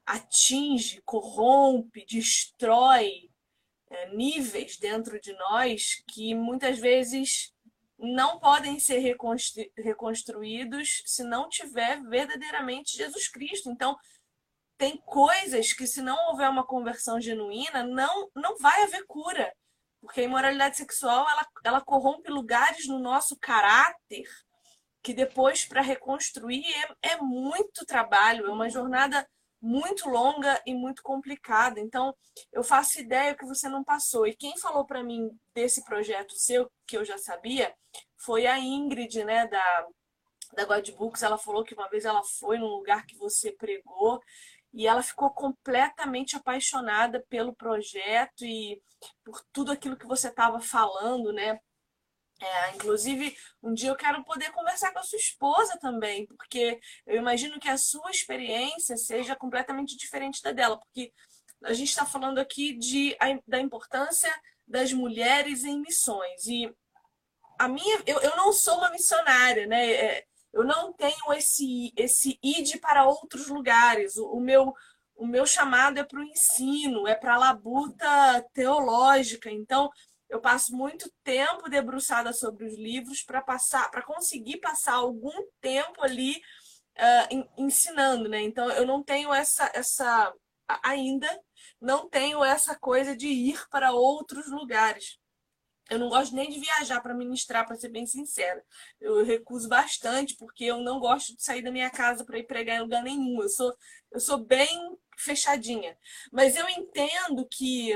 atinge, 0.06 1.02
corrompe, 1.04 2.04
destrói 2.06 3.30
é, 3.90 4.14
níveis 4.14 4.76
dentro 4.76 5.20
de 5.20 5.32
nós 5.32 6.02
que 6.08 6.34
muitas 6.34 6.78
vezes 6.78 7.53
não 7.98 8.38
podem 8.38 8.78
ser 8.78 8.98
reconstru 8.98 9.64
reconstruídos 9.76 11.02
se 11.06 11.22
não 11.22 11.48
tiver 11.48 12.02
verdadeiramente 12.02 12.96
Jesus 12.96 13.28
Cristo. 13.28 13.70
Então, 13.70 13.96
tem 14.76 14.96
coisas 14.96 15.72
que, 15.72 15.86
se 15.86 16.02
não 16.02 16.16
houver 16.28 16.48
uma 16.50 16.66
conversão 16.66 17.20
genuína, 17.20 17.84
não, 17.84 18.28
não 18.34 18.56
vai 18.58 18.82
haver 18.82 19.04
cura. 19.06 19.52
Porque 20.00 20.20
a 20.20 20.24
imoralidade 20.24 20.76
sexual 20.76 21.28
ela, 21.28 21.46
ela 21.64 21.80
corrompe 21.80 22.30
lugares 22.30 22.86
no 22.86 22.98
nosso 22.98 23.38
caráter 23.38 24.24
que 25.02 25.12
depois 25.12 25.66
para 25.66 25.82
reconstruir 25.82 26.64
é, 27.02 27.12
é 27.12 27.16
muito 27.18 27.84
trabalho, 27.84 28.46
é 28.46 28.50
uma 28.50 28.70
jornada 28.70 29.28
muito 29.64 30.10
longa 30.10 30.60
e 30.66 30.74
muito 30.74 31.02
complicada. 31.02 31.80
Então, 31.80 32.14
eu 32.52 32.62
faço 32.62 33.00
ideia 33.00 33.34
que 33.34 33.46
você 33.46 33.66
não 33.66 33.82
passou. 33.82 34.26
E 34.26 34.36
quem 34.36 34.58
falou 34.58 34.84
para 34.84 35.02
mim 35.02 35.30
desse 35.54 35.82
projeto 35.84 36.34
seu, 36.36 36.70
que 36.86 36.98
eu 36.98 37.04
já 37.04 37.16
sabia, 37.16 37.74
foi 38.18 38.46
a 38.46 38.58
Ingrid, 38.58 39.24
né, 39.24 39.46
da, 39.46 39.86
da 40.52 40.64
God 40.66 40.90
Books. 40.90 41.22
Ela 41.22 41.38
falou 41.38 41.64
que 41.64 41.72
uma 41.72 41.88
vez 41.88 42.04
ela 42.04 42.22
foi 42.38 42.58
num 42.58 42.68
lugar 42.68 43.06
que 43.06 43.16
você 43.16 43.52
pregou 43.52 44.20
e 44.74 44.86
ela 44.86 45.02
ficou 45.02 45.30
completamente 45.30 46.36
apaixonada 46.36 47.24
pelo 47.30 47.54
projeto 47.54 48.44
e 48.44 48.82
por 49.24 49.42
tudo 49.50 49.72
aquilo 49.72 49.96
que 49.96 50.06
você 50.06 50.28
estava 50.28 50.60
falando, 50.60 51.32
né? 51.32 51.58
É, 52.44 52.74
inclusive, 52.74 53.36
um 53.62 53.72
dia 53.72 53.88
eu 53.88 53.96
quero 53.96 54.22
poder 54.24 54.50
conversar 54.52 54.92
com 54.92 54.98
a 54.98 55.02
sua 55.02 55.18
esposa 55.18 55.78
também, 55.78 56.26
porque 56.26 56.78
eu 57.06 57.16
imagino 57.16 57.58
que 57.58 57.68
a 57.68 57.78
sua 57.78 58.10
experiência 58.10 58.96
seja 58.96 59.34
completamente 59.34 59.96
diferente 59.96 60.42
da 60.42 60.52
dela, 60.52 60.78
porque 60.78 61.12
a 61.64 61.72
gente 61.72 61.88
está 61.88 62.04
falando 62.04 62.38
aqui 62.38 62.76
de, 62.76 63.16
da 63.46 63.58
importância 63.58 64.30
das 64.66 64.92
mulheres 64.92 65.64
em 65.64 65.80
missões. 65.80 66.46
E 66.46 66.70
a 67.58 67.68
minha, 67.68 68.02
eu, 68.06 68.20
eu 68.20 68.36
não 68.36 68.52
sou 68.52 68.78
uma 68.78 68.90
missionária, 68.90 69.66
né? 69.66 69.90
É, 69.92 70.24
eu 70.52 70.64
não 70.64 70.92
tenho 70.92 71.32
esse, 71.32 71.92
esse 71.96 72.38
id 72.42 72.78
para 72.80 73.06
outros 73.06 73.48
lugares. 73.48 74.16
O, 74.16 74.32
o 74.32 74.40
meu, 74.40 74.72
o 75.16 75.26
meu 75.26 75.46
chamado 75.46 75.98
é 75.98 76.04
para 76.04 76.20
o 76.20 76.24
ensino, 76.24 77.06
é 77.08 77.14
para 77.14 77.34
a 77.34 77.38
labuta 77.38 78.44
teológica. 78.52 79.50
Então, 79.50 79.90
eu 80.34 80.40
passo 80.40 80.74
muito 80.74 81.08
tempo 81.22 81.70
debruçada 81.70 82.32
sobre 82.32 82.66
os 82.66 82.76
livros 82.76 83.22
para 83.22 83.40
passar, 83.40 83.88
para 83.88 84.02
conseguir 84.02 84.58
passar 84.58 84.94
algum 84.94 85.46
tempo 85.60 86.02
ali 86.02 86.42
uh, 86.98 87.48
ensinando, 87.56 88.28
né? 88.28 88.40
Então 88.42 88.68
eu 88.72 88.84
não 88.84 89.00
tenho 89.00 89.32
essa, 89.32 89.70
essa 89.72 90.34
ainda 90.82 91.28
não 91.80 92.08
tenho 92.08 92.42
essa 92.42 92.74
coisa 92.74 93.16
de 93.16 93.28
ir 93.28 93.64
para 93.68 93.92
outros 93.92 94.50
lugares. 94.50 95.18
Eu 95.88 96.00
não 96.00 96.08
gosto 96.08 96.34
nem 96.34 96.50
de 96.50 96.58
viajar 96.58 97.00
para 97.00 97.14
ministrar, 97.14 97.64
para 97.64 97.76
ser 97.76 97.90
bem 97.90 98.04
sincera. 98.04 98.64
Eu 99.00 99.24
recuso 99.24 99.68
bastante 99.68 100.34
porque 100.36 100.64
eu 100.64 100.78
não 100.80 100.98
gosto 100.98 101.36
de 101.36 101.44
sair 101.44 101.62
da 101.62 101.70
minha 101.70 101.90
casa 101.90 102.24
para 102.24 102.38
ir 102.38 102.46
pregar 102.48 102.78
em 102.78 102.80
lugar 102.80 103.04
nenhum. 103.04 103.40
Eu 103.40 103.48
sou, 103.48 103.72
eu 104.10 104.18
sou 104.18 104.38
bem 104.38 104.98
fechadinha. 105.16 105.96
Mas 106.32 106.56
eu 106.56 106.68
entendo 106.70 107.46
que 107.46 107.92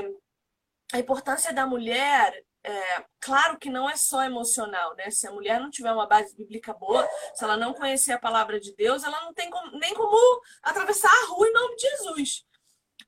a 0.91 0.99
importância 0.99 1.53
da 1.53 1.65
mulher, 1.65 2.33
é, 2.63 3.05
claro 3.19 3.57
que 3.57 3.69
não 3.69 3.89
é 3.89 3.95
só 3.95 4.23
emocional, 4.23 4.95
né? 4.95 5.09
Se 5.11 5.27
a 5.27 5.31
mulher 5.31 5.59
não 5.59 5.69
tiver 5.69 5.91
uma 5.91 6.07
base 6.07 6.35
bíblica 6.35 6.73
boa, 6.73 7.07
se 7.33 7.43
ela 7.43 7.55
não 7.55 7.73
conhecer 7.73 8.11
a 8.11 8.19
palavra 8.19 8.59
de 8.59 8.75
Deus, 8.75 9.03
ela 9.03 9.21
não 9.21 9.33
tem 9.33 9.49
como, 9.49 9.77
nem 9.77 9.93
como 9.93 10.41
atravessar 10.63 11.09
a 11.09 11.27
rua 11.27 11.47
em 11.47 11.53
nome 11.53 11.75
de 11.75 11.81
Jesus. 11.89 12.45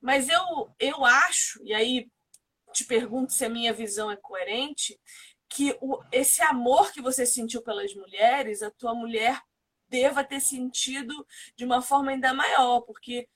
Mas 0.00 0.28
eu, 0.28 0.74
eu 0.78 1.04
acho, 1.04 1.60
e 1.64 1.74
aí 1.74 2.08
te 2.72 2.84
pergunto 2.84 3.32
se 3.32 3.44
a 3.44 3.50
minha 3.50 3.72
visão 3.72 4.10
é 4.10 4.16
coerente, 4.16 4.98
que 5.48 5.76
o, 5.80 6.02
esse 6.10 6.42
amor 6.42 6.90
que 6.92 7.02
você 7.02 7.26
sentiu 7.26 7.62
pelas 7.62 7.94
mulheres, 7.94 8.62
a 8.62 8.70
tua 8.70 8.94
mulher 8.94 9.40
deva 9.88 10.24
ter 10.24 10.40
sentido 10.40 11.26
de 11.54 11.64
uma 11.64 11.82
forma 11.82 12.10
ainda 12.10 12.32
maior, 12.32 12.80
porque 12.80 13.28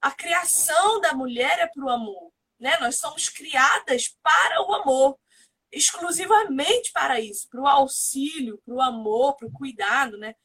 a 0.00 0.10
criação 0.10 1.00
da 1.00 1.14
mulher 1.14 1.58
é 1.58 1.66
para 1.66 1.84
o 1.84 1.88
amor. 1.88 2.30
Né? 2.62 2.78
Nós 2.78 2.96
somos 2.96 3.28
criadas 3.28 4.16
para 4.22 4.62
o 4.62 4.72
amor, 4.72 5.18
exclusivamente 5.72 6.92
para 6.92 7.18
isso, 7.18 7.48
para 7.50 7.60
o 7.60 7.66
auxílio, 7.66 8.62
para 8.64 8.74
o 8.74 8.80
amor, 8.80 9.34
para 9.34 9.48
o 9.48 9.52
cuidado, 9.52 10.16
né? 10.16 10.36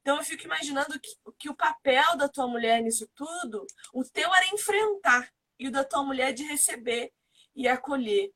Então 0.00 0.16
eu 0.16 0.24
fico 0.24 0.44
imaginando 0.44 0.98
que, 1.00 1.10
que 1.36 1.48
o 1.50 1.56
papel 1.56 2.16
da 2.16 2.28
tua 2.28 2.46
mulher 2.46 2.80
nisso 2.80 3.10
tudo, 3.14 3.66
o 3.92 4.04
teu 4.04 4.32
era 4.32 4.54
enfrentar 4.54 5.28
e 5.58 5.66
o 5.66 5.72
da 5.72 5.82
tua 5.82 6.04
mulher 6.04 6.32
de 6.32 6.44
receber 6.44 7.12
e 7.56 7.66
acolher. 7.66 8.30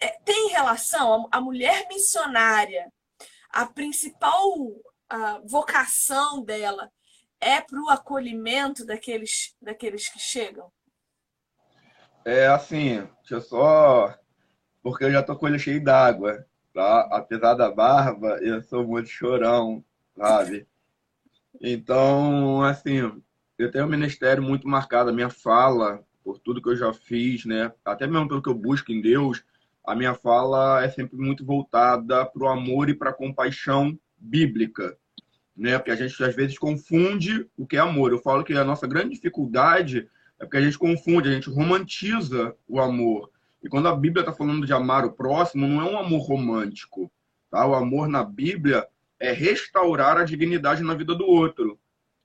É, 0.00 0.08
tem 0.24 0.48
relação 0.48 1.28
a, 1.30 1.36
a 1.36 1.40
mulher 1.42 1.86
missionária, 1.88 2.90
a 3.50 3.66
principal 3.66 4.40
a 5.06 5.38
vocação 5.44 6.42
dela 6.42 6.90
é 7.38 7.60
para 7.60 7.78
o 7.78 7.90
acolhimento 7.90 8.86
daqueles, 8.86 9.54
daqueles 9.60 10.08
que 10.08 10.18
chegam? 10.18 10.72
É 12.24 12.46
assim, 12.46 13.06
deixa 13.20 13.34
eu 13.34 13.40
só. 13.40 14.14
Porque 14.82 15.04
eu 15.04 15.12
já 15.12 15.22
tô 15.22 15.36
com 15.36 15.46
ele 15.46 15.58
cheio 15.58 15.82
d'água, 15.82 16.46
tá? 16.72 17.08
Apesar 17.12 17.54
da 17.54 17.70
barba, 17.70 18.38
eu 18.42 18.62
sou 18.62 18.86
muito 18.86 19.08
chorão, 19.08 19.84
sabe? 20.16 20.66
Então, 21.60 22.62
assim, 22.62 23.22
eu 23.58 23.70
tenho 23.70 23.84
um 23.84 23.88
ministério 23.88 24.42
muito 24.42 24.66
marcado, 24.68 25.10
a 25.10 25.12
minha 25.12 25.30
fala, 25.30 26.02
por 26.22 26.38
tudo 26.38 26.62
que 26.62 26.68
eu 26.68 26.76
já 26.76 26.92
fiz, 26.92 27.44
né? 27.44 27.72
Até 27.84 28.06
mesmo 28.06 28.28
pelo 28.28 28.42
que 28.42 28.48
eu 28.48 28.54
busco 28.54 28.90
em 28.90 29.00
Deus, 29.00 29.44
a 29.86 29.94
minha 29.94 30.14
fala 30.14 30.82
é 30.82 30.88
sempre 30.88 31.16
muito 31.18 31.44
voltada 31.44 32.24
para 32.24 32.42
o 32.42 32.48
amor 32.48 32.88
e 32.88 32.94
para 32.94 33.10
a 33.10 33.14
compaixão 33.14 33.98
bíblica, 34.18 34.96
né? 35.54 35.78
Porque 35.78 35.90
a 35.90 35.96
gente 35.96 36.22
às 36.24 36.34
vezes 36.34 36.58
confunde 36.58 37.46
o 37.56 37.66
que 37.66 37.76
é 37.76 37.80
amor. 37.80 38.12
Eu 38.12 38.18
falo 38.18 38.42
que 38.42 38.54
a 38.54 38.64
nossa 38.64 38.86
grande 38.86 39.14
dificuldade 39.14 40.08
é 40.40 40.44
porque 40.44 40.56
a 40.56 40.60
gente 40.60 40.78
confunde, 40.78 41.28
a 41.28 41.32
gente 41.32 41.50
romantiza 41.50 42.54
o 42.66 42.80
amor. 42.80 43.30
E 43.62 43.68
quando 43.68 43.88
a 43.88 43.96
Bíblia 43.96 44.20
está 44.20 44.32
falando 44.32 44.66
de 44.66 44.72
amar 44.72 45.04
o 45.04 45.12
próximo, 45.12 45.66
não 45.66 45.80
é 45.80 45.90
um 45.90 45.98
amor 45.98 46.20
romântico. 46.20 47.10
Tá? 47.50 47.66
O 47.66 47.74
amor 47.74 48.08
na 48.08 48.22
Bíblia 48.22 48.86
é 49.18 49.32
restaurar 49.32 50.18
a 50.18 50.24
dignidade 50.24 50.82
na 50.82 50.94
vida 50.94 51.14
do 51.14 51.24
outro. 51.24 51.78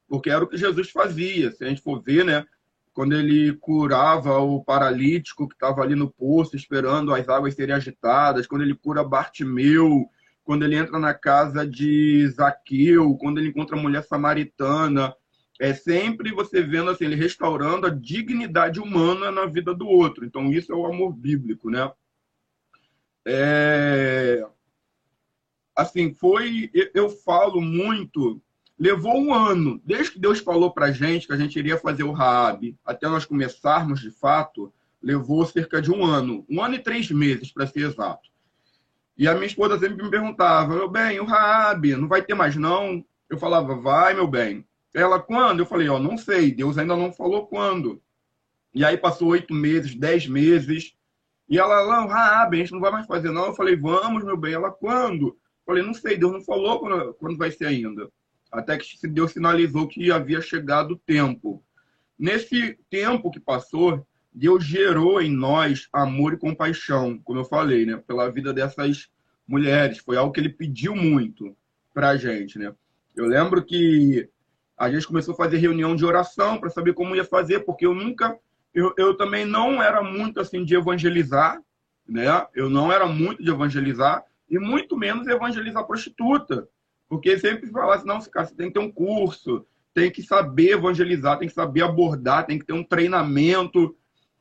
Porque 0.08 0.30
era 0.30 0.44
o 0.44 0.48
que 0.48 0.58
Jesus 0.58 0.89
fazia. 0.89 1.51
Se 1.51 1.63
a 1.63 1.70
gente 1.70 1.82
for 1.82 2.01
ver, 2.01 2.25
né? 2.25 2.46
quando 3.00 3.16
ele 3.16 3.54
curava 3.54 4.39
o 4.39 4.62
paralítico 4.62 5.48
que 5.48 5.56
estava 5.56 5.82
ali 5.82 5.96
no 5.96 6.12
poço 6.12 6.58
esperando 6.58 7.13
as 7.13 7.30
águas 7.30 7.56
serem 7.56 7.74
agitadas, 7.74 8.46
quando 8.46 8.63
ele 8.63 8.75
cura 8.75 9.04
Bartimeu, 9.04 10.10
quando 10.44 10.66
ele 10.66 10.75
entra 10.75 11.00
na 11.00 11.13
casa 11.13 11.66
de 11.66 12.28
Zaqueu, 12.28 13.16
quando 13.16 13.38
ele 13.38 13.50
encontra 13.50 13.78
a 13.78 13.82
mulher 13.82 14.04
samaritana, 14.04 15.16
é 15.60 15.74
sempre 15.74 16.32
você 16.32 16.62
vendo 16.62 16.89
assim, 16.89 17.04
ele 17.04 17.16
restaurando 17.16 17.86
a 17.86 17.89
dignidade 17.89 18.80
humana 18.80 19.30
na 19.30 19.46
vida 19.46 19.75
do 19.75 19.86
outro. 19.86 20.25
Então, 20.25 20.50
isso 20.50 20.72
é 20.72 20.75
o 20.75 20.86
amor 20.86 21.12
bíblico, 21.12 21.70
né? 21.70 21.92
É... 23.28 24.48
Assim, 25.75 26.13
foi. 26.13 26.72
Eu 26.94 27.10
falo 27.10 27.60
muito. 27.60 28.42
Levou 28.78 29.20
um 29.20 29.34
ano, 29.34 29.82
desde 29.84 30.13
que 30.13 30.20
Deus 30.20 30.39
falou 30.39 30.72
para 30.72 30.94
gente 30.94 31.28
que 31.28 31.34
a 31.34 31.38
gente 31.38 31.60
iria 31.60 31.78
fazer 31.78 32.04
o 32.04 32.13
Raab, 32.13 32.74
até 32.86 33.10
nós 33.10 33.25
começarmos 33.25 34.00
de 34.00 34.10
fato, 34.10 34.74
levou 35.04 35.46
cerca 35.46 35.82
de 35.82 35.92
um 35.92 36.06
ano, 36.06 36.46
um 36.50 36.63
ano 36.63 36.75
e 36.75 36.80
três 36.80 37.12
meses, 37.12 37.51
para 37.51 37.68
ser 37.68 37.82
exato. 37.82 38.30
E 39.18 39.28
a 39.28 39.34
minha 39.34 39.48
esposa 39.48 39.78
sempre 39.78 40.01
me 40.01 40.10
perguntava, 40.10 40.74
meu 40.74 40.89
bem, 40.89 41.20
o 41.20 41.25
Raab, 41.25 41.94
não 41.98 42.08
vai 42.08 42.22
ter 42.22 42.36
mais 42.36 42.56
não? 42.56 43.04
Eu 43.30 43.38
falava, 43.38 43.75
vai, 43.75 44.13
meu 44.13 44.25
bem. 44.25 44.66
Ela, 44.93 45.19
quando? 45.19 45.60
Eu 45.60 45.65
falei, 45.65 45.88
ó, 45.88 46.00
não 46.00 46.17
sei, 46.17 46.51
Deus 46.51 46.77
ainda 46.77 46.96
não 46.96 47.12
falou 47.12 47.48
quando. 47.48 48.01
E 48.74 48.84
aí 48.84 48.98
passou 48.98 49.29
oito 49.29 49.53
meses, 49.53 49.96
dez 49.96 50.27
meses. 50.27 50.96
E 51.48 51.58
ela, 51.58 51.86
não, 51.86 52.12
ah, 52.12 52.48
bem, 52.48 52.62
a 52.62 52.63
gente 52.63 52.74
não 52.74 52.81
vai 52.81 52.91
mais 52.91 53.08
fazer, 53.08 53.31
não. 53.31 53.48
Eu 53.48 53.53
falei, 53.53 53.75
vamos, 53.75 54.24
meu 54.24 54.38
bem. 54.38 54.53
Ela, 54.53 54.72
quando? 54.72 55.27
Eu 55.27 55.38
falei, 55.65 55.84
não 55.84 55.93
sei, 55.93 56.17
Deus 56.17 56.31
não 56.31 56.41
falou 56.41 56.79
quando, 56.79 57.13
quando 57.15 57.38
vai 57.38 57.51
ser 57.51 57.65
ainda. 57.65 58.10
Até 58.51 58.77
que 58.77 59.08
Deus 59.08 59.31
sinalizou 59.31 59.88
que 59.88 60.12
havia 60.12 60.41
chegado 60.41 60.91
o 60.91 60.98
tempo. 60.98 61.63
Nesse 62.17 62.77
tempo 62.89 63.31
que 63.31 63.39
passou, 63.39 64.05
Deus 64.34 64.63
gerou 64.63 65.22
em 65.22 65.31
nós 65.31 65.88
amor 65.93 66.34
e 66.34 66.38
compaixão, 66.38 67.17
como 67.19 67.39
eu 67.39 67.46
falei, 67.46 67.86
né? 67.86 67.98
Pela 67.98 68.31
vida 68.31 68.53
dessas 68.53 69.10
mulheres. 69.48 70.00
Foi 70.00 70.17
algo 70.17 70.31
que 70.31 70.39
ele 70.39 70.50
pediu 70.50 70.96
muito 70.96 71.55
pra 71.93 72.17
gente, 72.17 72.58
né? 72.60 72.74
Eu 73.15 73.25
lembro 73.25 73.63
que 73.63 74.29
a 74.79 74.89
gente 74.89 75.05
começou 75.05 75.33
a 75.33 75.38
fazer 75.38 75.57
reunião 75.57 75.93
de 75.93 76.05
oração 76.05 76.57
para 76.57 76.69
saber 76.69 76.93
como 76.93 77.13
ia 77.13 77.25
fazer, 77.25 77.59
porque 77.59 77.86
eu 77.86 77.93
nunca, 77.93 78.39
eu, 78.74 78.93
eu 78.98 79.15
também 79.17 79.45
não 79.45 79.83
era 79.83 80.01
muito 80.01 80.39
assim 80.39 80.63
de 80.63 80.74
evangelizar, 80.74 81.62
né? 82.07 82.48
Eu 82.55 82.69
não 82.69 82.91
era 82.91 83.05
muito 83.05 83.43
de 83.43 83.51
evangelizar 83.51 84.24
e 84.50 84.57
muito 84.57 84.98
menos 84.98 85.27
evangelizar 85.27 85.86
prostituta, 85.86 86.67
porque 87.09 87.38
sempre 87.38 87.69
falava 87.69 87.95
assim, 87.95 88.07
não, 88.07 88.21
cara, 88.21 88.45
você 88.45 88.55
tem 88.55 88.67
que 88.67 88.74
ter 88.74 88.79
um 88.79 88.91
curso, 88.91 89.65
tem 89.93 90.09
que 90.09 90.24
saber 90.24 90.71
evangelizar, 90.71 91.38
tem 91.38 91.50
que 91.50 91.53
saber 91.53 91.81
abordar, 91.81 92.45
tem 92.45 92.57
que 92.57 92.65
ter 92.65 92.74
um 92.74 92.83
treinamento. 92.83 93.95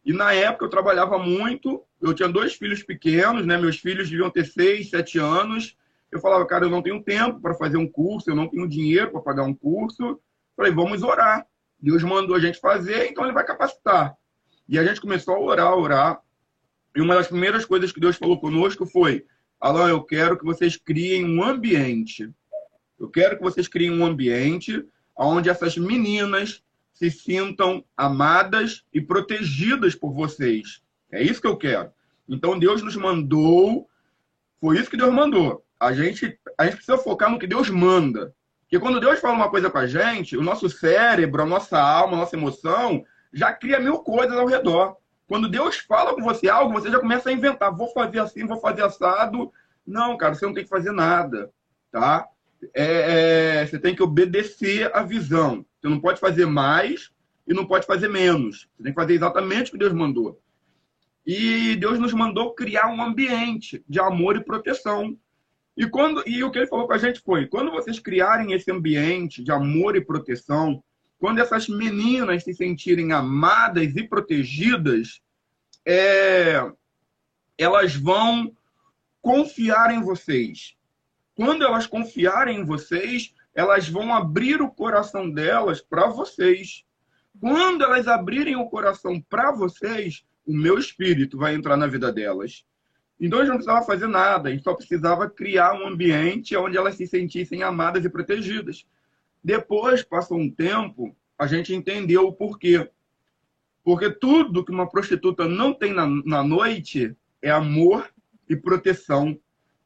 E 0.04 0.12
na 0.12 0.33
época 0.33 0.66
eu 0.66 0.71
trabalhava 0.71 1.18
muito, 1.18 1.83
eu 2.00 2.14
tinha 2.14 2.28
dois 2.28 2.54
filhos 2.54 2.83
pequenos, 2.83 3.45
né? 3.45 3.59
Meus 3.59 3.78
filhos 3.78 4.09
deviam 4.09 4.30
ter 4.30 4.47
seis, 4.47 4.88
sete 4.88 5.18
anos. 5.18 5.76
Eu 6.12 6.21
falava, 6.21 6.47
cara, 6.47 6.64
eu 6.64 6.71
não 6.71 6.80
tenho 6.80 7.02
tempo 7.02 7.40
para 7.40 7.54
fazer 7.54 7.76
um 7.76 7.88
curso, 7.88 8.30
eu 8.30 8.37
não 8.37 8.49
tenho 8.49 8.68
dinheiro 8.68 9.11
para 9.11 9.21
pagar 9.21 9.42
um 9.42 9.54
curso. 9.54 10.21
Falei, 10.59 10.73
vamos 10.73 11.05
orar. 11.05 11.47
Deus 11.81 12.03
mandou 12.03 12.35
a 12.35 12.41
gente 12.41 12.59
fazer, 12.59 13.09
então 13.09 13.23
ele 13.23 13.33
vai 13.33 13.47
capacitar. 13.47 14.17
E 14.69 14.77
a 14.77 14.85
gente 14.85 15.00
começou 15.00 15.37
a 15.37 15.38
orar, 15.38 15.73
orar. 15.73 16.21
E 16.97 17.00
uma 17.00 17.15
das 17.15 17.29
primeiras 17.29 17.65
coisas 17.65 17.93
que 17.93 18.00
Deus 18.00 18.17
falou 18.17 18.41
conosco 18.41 18.85
foi: 18.85 19.25
Alain, 19.61 19.91
eu 19.91 20.03
quero 20.03 20.37
que 20.37 20.45
vocês 20.45 20.77
criem 20.77 21.25
um 21.25 21.45
ambiente. 21.45 22.29
Eu 22.99 23.09
quero 23.09 23.37
que 23.37 23.43
vocês 23.45 23.69
criem 23.69 23.93
um 23.93 24.05
ambiente 24.05 24.85
onde 25.17 25.49
essas 25.49 25.77
meninas 25.77 26.61
se 26.93 27.09
sintam 27.09 27.85
amadas 27.97 28.83
e 28.93 29.00
protegidas 29.00 29.95
por 29.95 30.12
vocês. 30.12 30.83
É 31.12 31.23
isso 31.23 31.41
que 31.41 31.47
eu 31.47 31.57
quero. 31.57 31.93
Então 32.29 32.59
Deus 32.59 32.83
nos 32.83 32.97
mandou, 32.97 33.88
foi 34.61 34.77
isso 34.81 34.91
que 34.91 34.97
Deus 34.97 35.15
mandou. 35.15 35.64
A 35.79 35.92
gente, 35.92 36.37
a 36.59 36.64
gente 36.64 36.75
precisa 36.75 36.99
focar 36.99 37.31
no 37.31 37.38
que 37.38 37.47
Deus 37.47 37.71
manda. 37.71 38.35
Porque 38.68 38.78
quando 38.78 39.00
Deus 39.00 39.18
fala 39.18 39.35
uma 39.35 39.48
coisa 39.48 39.70
com 39.70 39.78
a 39.78 39.87
gente, 39.87 40.37
o 40.37 40.42
nosso 40.42 40.68
cérebro, 40.68 41.42
a 41.42 41.46
nossa 41.46 41.81
alma, 41.81 42.12
a 42.12 42.20
nossa 42.20 42.37
emoção, 42.37 43.02
já 43.33 43.50
cria 43.50 43.81
mil 43.81 44.00
coisas 44.00 44.37
ao 44.37 44.46
redor. 44.46 44.98
Quando 45.26 45.48
Deus 45.48 45.78
fala 45.78 46.14
com 46.14 46.22
você 46.22 46.50
algo, 46.50 46.74
você 46.74 46.90
já 46.90 47.00
começa 47.00 47.31
a 47.31 47.33
inventar. 47.33 47.74
Vou 47.74 47.90
fazer 47.94 48.18
assim, 48.18 48.46
vou 48.46 48.61
fazer 48.61 48.83
assado. 48.83 49.50
Não, 49.87 50.18
cara, 50.18 50.35
você 50.35 50.44
não 50.44 50.52
tem 50.52 50.64
que 50.64 50.68
fazer 50.68 50.92
nada, 50.92 51.50
tá? 51.90 52.28
É, 52.74 53.61
é, 53.62 53.66
você 53.66 53.78
tem 53.78 53.94
que 53.94 54.02
obedecer 54.02 54.94
a 54.94 55.02
visão. 55.02 55.64
Você 55.81 55.88
não 55.88 55.98
pode 55.98 56.20
fazer 56.20 56.44
mais 56.44 57.11
e 57.46 57.54
não 57.54 57.64
pode 57.64 57.87
fazer 57.87 58.09
menos. 58.09 58.68
Você 58.76 58.83
tem 58.83 58.92
que 58.92 59.00
fazer 59.00 59.14
exatamente 59.14 59.68
o 59.68 59.72
que 59.72 59.78
Deus 59.78 59.94
mandou. 59.94 60.38
E 61.26 61.74
Deus 61.76 61.98
nos 61.98 62.12
mandou 62.12 62.54
criar 62.54 62.88
um 62.88 63.02
ambiente 63.02 63.83
de 63.88 63.98
amor 63.98 64.37
e 64.37 64.44
proteção. 64.44 65.16
E, 65.79 65.88
quando, 65.88 66.25
e 66.27 66.43
o 66.43 66.51
que 66.51 66.59
ele 66.59 66.67
falou 66.67 66.88
com 66.88 66.93
a 66.93 66.99
gente 66.99 67.21
foi: 67.21 67.47
quando 67.47 67.71
vocês 67.71 68.01
criarem 68.01 68.53
esse 68.53 68.69
ambiente 68.69 69.45
de 69.45 69.53
amor 69.53 69.95
e 69.95 70.05
proteção, 70.05 70.83
quando 71.21 71.38
essas 71.38 71.69
meninas 71.69 72.43
se 72.43 72.53
sentirem 72.53 73.12
amadas 73.12 73.95
e 73.95 74.03
protegidas, 74.03 75.21
é, 75.87 76.69
elas 77.57 77.95
vão 77.95 78.53
confiar 79.23 79.95
em 79.95 80.03
vocês. 80.03 80.75
Quando 81.37 81.64
elas 81.64 81.87
confiarem 81.87 82.59
em 82.59 82.64
vocês, 82.64 83.33
elas 83.55 83.88
vão 83.88 84.12
abrir 84.12 84.61
o 84.61 84.73
coração 84.73 85.31
delas 85.31 85.81
para 85.81 86.09
vocês. 86.09 86.85
Quando 87.41 87.85
elas 87.85 88.09
abrirem 88.09 88.57
o 88.57 88.69
coração 88.69 89.21
para 89.21 89.53
vocês, 89.53 90.25
o 90.45 90.53
meu 90.53 90.77
espírito 90.77 91.38
vai 91.38 91.55
entrar 91.55 91.77
na 91.77 91.87
vida 91.87 92.12
delas. 92.12 92.64
Então, 93.20 93.40
gente 93.40 93.48
não 93.48 93.57
precisava 93.57 93.85
fazer 93.85 94.07
nada, 94.07 94.48
a 94.48 94.52
gente 94.52 94.62
só 94.62 94.74
precisava 94.74 95.28
criar 95.28 95.74
um 95.74 95.87
ambiente 95.87 96.57
onde 96.57 96.76
elas 96.76 96.94
se 96.94 97.07
sentissem 97.07 97.62
amadas 97.62 98.04
e 98.04 98.09
protegidas. 98.09 98.87
Depois, 99.42 100.02
passou 100.02 100.38
um 100.38 100.50
tempo, 100.50 101.16
a 101.37 101.46
gente 101.46 101.74
entendeu 101.74 102.28
o 102.28 102.33
porquê. 102.33 102.88
Porque 103.83 104.11
tudo 104.11 104.64
que 104.64 104.70
uma 104.70 104.88
prostituta 104.88 105.48
não 105.48 105.72
tem 105.72 105.92
na, 105.92 106.07
na 106.07 106.44
noite 106.44 107.16
é 107.42 107.50
amor 107.50 108.09
e 108.48 108.54
proteção. 108.54 109.38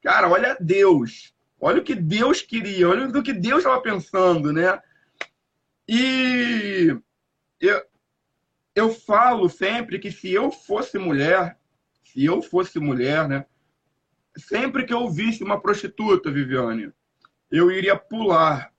Cara, 0.02 0.28
olha 0.28 0.56
Deus. 0.60 1.32
Olha 1.60 1.80
o 1.80 1.84
que 1.84 1.94
Deus 1.94 2.42
queria, 2.42 2.88
olha 2.88 3.06
o 3.06 3.22
que 3.22 3.32
Deus 3.32 3.58
estava 3.58 3.80
pensando, 3.80 4.52
né? 4.52 4.80
E 5.86 6.96
eu, 7.60 7.82
eu 8.74 8.92
falo 8.92 9.48
sempre 9.48 10.00
que 10.00 10.10
se 10.10 10.32
eu 10.32 10.50
fosse 10.50 10.98
mulher, 10.98 11.56
se 12.12 12.24
eu 12.24 12.42
fosse 12.42 12.78
mulher, 12.78 13.26
né? 13.26 13.46
Sempre 14.36 14.84
que 14.84 14.92
eu 14.92 15.10
visse 15.10 15.42
uma 15.42 15.60
prostituta, 15.60 16.30
Viviane, 16.30 16.92
eu 17.50 17.70
iria 17.70 17.96
pular 17.96 18.72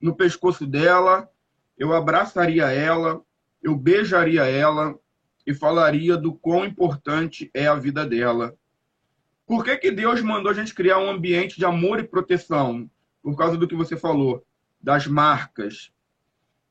no 0.00 0.14
pescoço 0.14 0.66
dela, 0.66 1.30
eu 1.76 1.94
abraçaria 1.94 2.70
ela, 2.70 3.22
eu 3.62 3.74
beijaria 3.74 4.44
ela 4.44 4.98
e 5.46 5.54
falaria 5.54 6.16
do 6.16 6.34
quão 6.34 6.64
importante 6.64 7.50
é 7.54 7.66
a 7.66 7.74
vida 7.74 8.06
dela. 8.06 8.54
Por 9.46 9.64
que, 9.64 9.76
que 9.76 9.90
Deus 9.90 10.20
mandou 10.22 10.50
a 10.50 10.54
gente 10.54 10.74
criar 10.74 10.98
um 10.98 11.10
ambiente 11.10 11.56
de 11.56 11.64
amor 11.64 11.98
e 11.98 12.04
proteção? 12.04 12.90
Por 13.22 13.36
causa 13.36 13.56
do 13.56 13.68
que 13.68 13.74
você 13.74 13.96
falou, 13.96 14.46
das 14.80 15.06
marcas. 15.06 15.90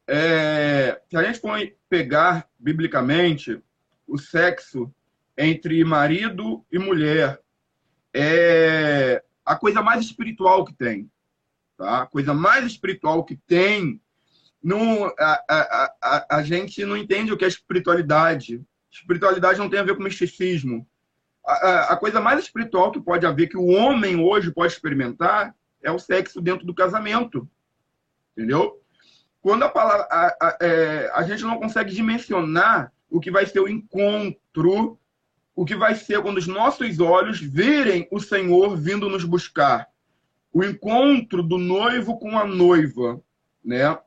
É, 0.08 1.00
se 1.10 1.18
a 1.18 1.24
gente 1.24 1.40
for 1.40 1.58
pegar 1.90 2.48
biblicamente 2.60 3.60
o 4.08 4.18
sexo 4.18 4.94
entre 5.38 5.84
marido 5.84 6.66
e 6.72 6.80
mulher. 6.80 7.40
É 8.14 9.24
a 9.46 9.56
coisa 9.56 9.82
mais 9.82 10.06
espiritual 10.06 10.64
que 10.64 10.74
tem. 10.74 11.10
Tá? 11.78 12.04
A 12.04 12.06
coisa 12.06 12.34
mais 12.34 12.66
espiritual 12.66 13.24
que 13.24 13.36
tem. 13.36 14.02
Não, 14.64 15.06
a, 15.20 15.44
a, 15.50 15.94
a, 16.02 16.38
a 16.38 16.44
gente 16.44 16.86
não 16.86 16.96
entende 16.96 17.34
o 17.34 17.38
que 17.38 17.44
é 17.44 17.48
espiritualidade. 17.48 18.64
Espiritualidade 18.92 19.60
não 19.60 19.70
tem 19.70 19.80
a 19.80 19.84
ver 19.84 19.96
com 19.96 20.04
misticismo. 20.04 20.88
A, 21.46 21.94
a, 21.94 21.98
coisa 21.98 22.22
mais 22.22 22.40
espiritual 22.40 22.92
que 22.92 23.02
pode 23.02 23.26
haver, 23.26 23.48
que 23.48 23.58
o 23.58 23.66
homem 23.66 24.18
hoje 24.18 24.52
pode 24.52 24.72
experimentar, 24.72 25.54
é 25.82 25.92
o 25.92 26.00
sexo 26.00 26.40
dentro 26.40 26.66
do 26.66 26.74
casamento. 26.74 27.50
Entendeu? 28.32 28.82
Quando 29.42 29.64
a 29.64 29.70
palavra. 29.70 30.08
A, 30.10 30.28
a, 30.40 30.58
é, 30.62 31.12
a 31.14 31.24
gente 31.24 31.44
não 31.44 31.60
consegue 31.60 31.94
dimensionar 31.94 32.94
o 33.10 33.20
que 33.20 33.30
vai 33.30 33.46
ser 33.46 33.60
o 33.60 33.68
encontro 33.68 34.98
o 35.56 35.66
que 35.66 35.76
vai 35.76 35.96
ser 35.96 36.22
quando 36.22 36.38
os 36.38 36.48
nossos 36.48 37.00
olhos 37.00 37.40
verem 37.40 38.08
o 38.12 38.20
Senhor 38.20 38.76
vindo 38.76 39.10
nos 39.10 39.24
buscar. 39.24 39.88
O 40.52 40.64
encontro 40.64 41.44
do 41.44 41.58
noivo 41.58 42.18
com 42.18 42.38
a 42.38 42.46
noiva, 42.46 43.22
né? 43.64 43.98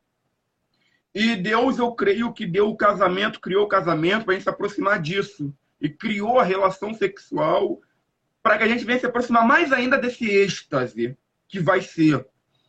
E 1.14 1.34
Deus, 1.34 1.78
eu 1.78 1.92
creio 1.92 2.32
que 2.32 2.46
deu 2.46 2.68
o 2.68 2.76
casamento, 2.76 3.40
criou 3.40 3.64
o 3.64 3.68
casamento 3.68 4.24
para 4.24 4.32
a 4.32 4.34
gente 4.34 4.44
se 4.44 4.50
aproximar 4.50 5.00
disso. 5.00 5.52
E 5.80 5.88
criou 5.88 6.38
a 6.38 6.44
relação 6.44 6.94
sexual 6.94 7.80
para 8.42 8.58
que 8.58 8.64
a 8.64 8.68
gente 8.68 8.84
venha 8.84 8.98
se 8.98 9.06
aproximar 9.06 9.46
mais 9.46 9.72
ainda 9.72 9.98
desse 9.98 10.28
êxtase 10.28 11.16
que 11.48 11.58
vai 11.58 11.80
ser. 11.80 12.26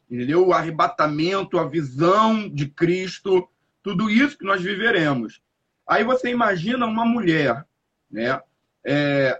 Entendeu? 0.10 0.48
O 0.48 0.54
arrebatamento, 0.54 1.60
a 1.60 1.68
visão 1.68 2.50
de 2.50 2.68
Cristo, 2.68 3.48
tudo 3.84 4.10
isso 4.10 4.38
que 4.38 4.46
nós 4.46 4.62
viveremos. 4.62 5.42
Aí 5.86 6.04
você 6.04 6.30
imagina 6.30 6.86
uma 6.86 7.06
mulher, 7.06 7.66
né? 8.10 8.42
É, 8.90 9.38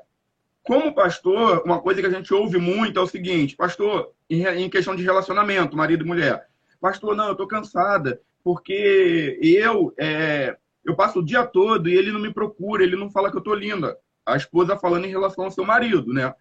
como 0.62 0.94
pastor, 0.94 1.64
uma 1.66 1.80
coisa 1.80 2.02
que 2.02 2.08
a 2.08 2.12
gente 2.12 2.34
ouve 2.34 2.58
muito 2.58 3.00
é 3.00 3.02
o 3.02 3.08
seguinte, 3.08 3.56
pastor, 3.56 4.12
em 4.30 4.70
questão 4.70 4.94
de 4.94 5.04
relacionamento, 5.04 5.78
marido 5.78 6.04
e 6.04 6.08
mulher, 6.08 6.48
pastor, 6.82 7.16
não, 7.16 7.30
eu 7.30 7.36
tô 7.36 7.48
cansada, 7.48 8.20
porque 8.44 9.40
eu 9.42 9.94
é, 9.98 10.58
eu 10.84 10.96
passo 10.96 11.20
o 11.20 11.26
dia 11.26 11.46
todo 11.46 11.88
e 11.88 11.96
ele 11.96 12.12
não 12.12 12.20
me 12.20 12.34
procura, 12.34 12.84
ele 12.84 12.98
não 12.98 13.10
fala 13.10 13.32
que 13.32 13.38
eu 13.38 13.42
tô 13.42 13.56
linda. 13.56 13.98
A 14.26 14.36
esposa 14.36 14.76
falando 14.76 15.06
em 15.06 15.10
relação 15.10 15.46
ao 15.46 15.52
seu 15.52 15.64
marido, 15.64 16.14
né? 16.14 16.34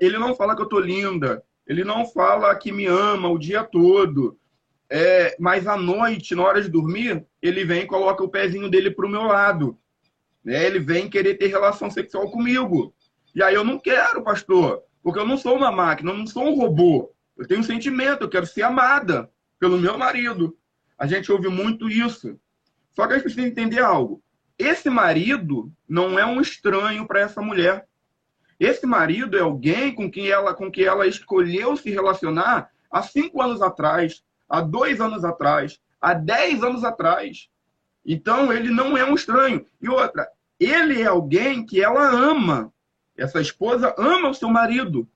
Ele 0.00 0.18
não 0.18 0.34
fala 0.34 0.56
que 0.56 0.62
eu 0.62 0.66
tô 0.66 0.80
linda, 0.80 1.42
ele 1.66 1.84
não 1.84 2.06
fala 2.06 2.54
que 2.54 2.72
me 2.72 2.86
ama 2.86 3.28
o 3.28 3.38
dia 3.38 3.62
todo. 3.62 4.38
É, 4.88 5.36
mas 5.38 5.66
à 5.66 5.76
noite, 5.76 6.34
na 6.34 6.42
hora 6.42 6.62
de 6.62 6.70
dormir, 6.70 7.26
ele 7.42 7.64
vem 7.64 7.82
e 7.82 7.86
coloca 7.86 8.24
o 8.24 8.28
pezinho 8.28 8.70
dele 8.70 8.90
pro 8.90 9.08
meu 9.08 9.24
lado. 9.24 9.78
Né? 10.46 10.64
Ele 10.64 10.78
vem 10.78 11.10
querer 11.10 11.34
ter 11.34 11.48
relação 11.48 11.90
sexual 11.90 12.30
comigo. 12.30 12.94
E 13.34 13.42
aí 13.42 13.54
eu 13.54 13.64
não 13.64 13.80
quero, 13.80 14.22
pastor, 14.22 14.84
porque 15.02 15.18
eu 15.18 15.26
não 15.26 15.36
sou 15.36 15.56
uma 15.56 15.72
máquina, 15.72 16.12
eu 16.12 16.16
não 16.16 16.26
sou 16.26 16.44
um 16.44 16.54
robô. 16.54 17.12
Eu 17.36 17.46
tenho 17.48 17.60
um 17.60 17.64
sentimento, 17.64 18.22
eu 18.22 18.30
quero 18.30 18.46
ser 18.46 18.62
amada 18.62 19.28
pelo 19.58 19.76
meu 19.76 19.98
marido. 19.98 20.56
A 20.96 21.06
gente 21.06 21.30
ouve 21.32 21.48
muito 21.48 21.90
isso. 21.90 22.38
Só 22.94 23.06
que 23.06 23.12
a 23.12 23.16
gente 23.16 23.24
precisa 23.24 23.46
entender 23.46 23.80
algo. 23.80 24.22
Esse 24.56 24.88
marido 24.88 25.70
não 25.86 26.18
é 26.18 26.24
um 26.24 26.40
estranho 26.40 27.06
para 27.06 27.20
essa 27.20 27.42
mulher. 27.42 27.86
Esse 28.58 28.86
marido 28.86 29.36
é 29.36 29.40
alguém 29.40 29.94
com 29.94 30.10
quem 30.10 30.28
ela, 30.28 30.54
com 30.54 30.70
quem 30.70 30.84
ela 30.84 31.06
escolheu 31.06 31.76
se 31.76 31.90
relacionar 31.90 32.70
há 32.90 33.02
cinco 33.02 33.42
anos 33.42 33.60
atrás, 33.60 34.22
há 34.48 34.62
dois 34.62 34.98
anos 34.98 35.24
atrás, 35.24 35.78
há 36.00 36.14
dez 36.14 36.62
anos 36.62 36.84
atrás. 36.84 37.50
Então 38.06 38.50
ele 38.50 38.70
não 38.70 38.96
é 38.96 39.04
um 39.04 39.14
estranho. 39.14 39.66
E 39.82 39.90
outra, 39.90 40.26
ele 40.58 41.02
é 41.02 41.06
alguém 41.06 41.64
que 41.64 41.82
ela 41.82 42.08
ama. 42.08 42.72
Essa 43.16 43.40
esposa 43.40 43.94
ama 43.98 44.30
o 44.30 44.34
seu 44.34 44.48
marido. 44.48 45.08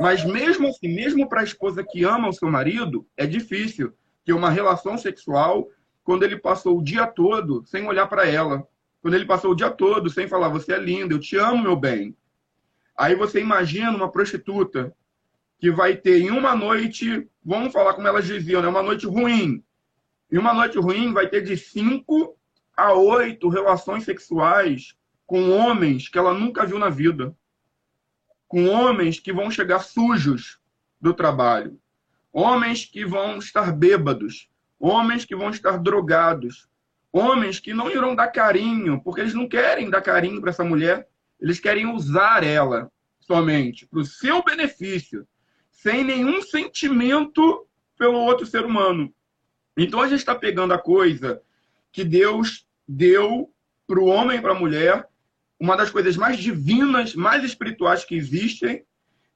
Mas 0.00 0.24
mesmo 0.24 0.68
assim, 0.68 0.88
mesmo 0.88 1.28
para 1.28 1.40
a 1.40 1.44
esposa 1.44 1.84
que 1.84 2.04
ama 2.04 2.28
o 2.28 2.32
seu 2.32 2.50
marido, 2.50 3.06
é 3.16 3.26
difícil 3.26 3.92
ter 4.24 4.32
uma 4.32 4.50
relação 4.50 4.98
sexual 4.98 5.68
quando 6.02 6.22
ele 6.24 6.38
passou 6.38 6.78
o 6.78 6.82
dia 6.82 7.06
todo 7.06 7.64
sem 7.66 7.86
olhar 7.86 8.06
para 8.06 8.28
ela. 8.28 8.66
Quando 9.00 9.14
ele 9.14 9.26
passou 9.26 9.52
o 9.52 9.54
dia 9.54 9.70
todo 9.70 10.10
sem 10.10 10.26
falar, 10.26 10.48
você 10.48 10.72
é 10.72 10.78
linda, 10.78 11.14
eu 11.14 11.20
te 11.20 11.36
amo, 11.36 11.62
meu 11.62 11.76
bem. 11.76 12.16
Aí 12.96 13.14
você 13.14 13.40
imagina 13.40 13.90
uma 13.90 14.10
prostituta 14.10 14.94
que 15.58 15.70
vai 15.70 15.96
ter 15.96 16.20
em 16.20 16.30
uma 16.30 16.54
noite, 16.54 17.28
vamos 17.44 17.72
falar 17.72 17.94
como 17.94 18.06
elas 18.06 18.26
diziam, 18.26 18.62
né? 18.62 18.68
uma 18.68 18.82
noite 18.82 19.06
ruim. 19.06 19.62
Em 20.30 20.38
uma 20.38 20.52
noite 20.52 20.78
ruim 20.78 21.12
vai 21.12 21.28
ter 21.28 21.42
de 21.42 21.56
cinco 21.56 22.36
a 22.76 22.92
oito 22.92 23.48
relações 23.48 24.04
sexuais 24.04 24.94
com 25.26 25.50
homens 25.50 26.08
que 26.08 26.18
ela 26.18 26.34
nunca 26.34 26.66
viu 26.66 26.78
na 26.78 26.90
vida. 26.90 27.34
Com 28.48 28.68
homens 28.68 29.18
que 29.18 29.32
vão 29.32 29.50
chegar 29.50 29.80
sujos 29.80 30.58
do 31.00 31.14
trabalho. 31.14 31.78
Homens 32.32 32.84
que 32.84 33.04
vão 33.04 33.38
estar 33.38 33.72
bêbados. 33.72 34.48
Homens 34.78 35.24
que 35.24 35.36
vão 35.36 35.50
estar 35.50 35.78
drogados. 35.78 36.68
Homens 37.12 37.60
que 37.60 37.72
não 37.72 37.90
irão 37.90 38.14
dar 38.14 38.28
carinho, 38.28 39.00
porque 39.02 39.20
eles 39.20 39.34
não 39.34 39.48
querem 39.48 39.88
dar 39.88 40.02
carinho 40.02 40.40
para 40.40 40.50
essa 40.50 40.64
mulher. 40.64 41.08
Eles 41.40 41.60
querem 41.60 41.86
usar 41.86 42.42
ela 42.42 42.90
somente 43.20 43.86
para 43.86 44.00
o 44.00 44.04
seu 44.04 44.42
benefício, 44.42 45.26
sem 45.70 46.04
nenhum 46.04 46.42
sentimento 46.42 47.66
pelo 47.96 48.18
outro 48.18 48.44
ser 48.44 48.64
humano. 48.64 49.14
Então 49.76 50.00
a 50.00 50.08
gente 50.08 50.18
está 50.18 50.34
pegando 50.34 50.74
a 50.74 50.78
coisa 50.78 51.42
que 51.92 52.04
Deus 52.04 52.63
deu 52.86 53.50
para 53.86 54.00
o 54.00 54.06
homem 54.06 54.38
e 54.38 54.40
para 54.40 54.52
a 54.52 54.58
mulher 54.58 55.08
uma 55.58 55.76
das 55.76 55.90
coisas 55.90 56.16
mais 56.16 56.38
divinas, 56.38 57.14
mais 57.14 57.44
espirituais 57.44 58.04
que 58.04 58.14
existem, 58.14 58.84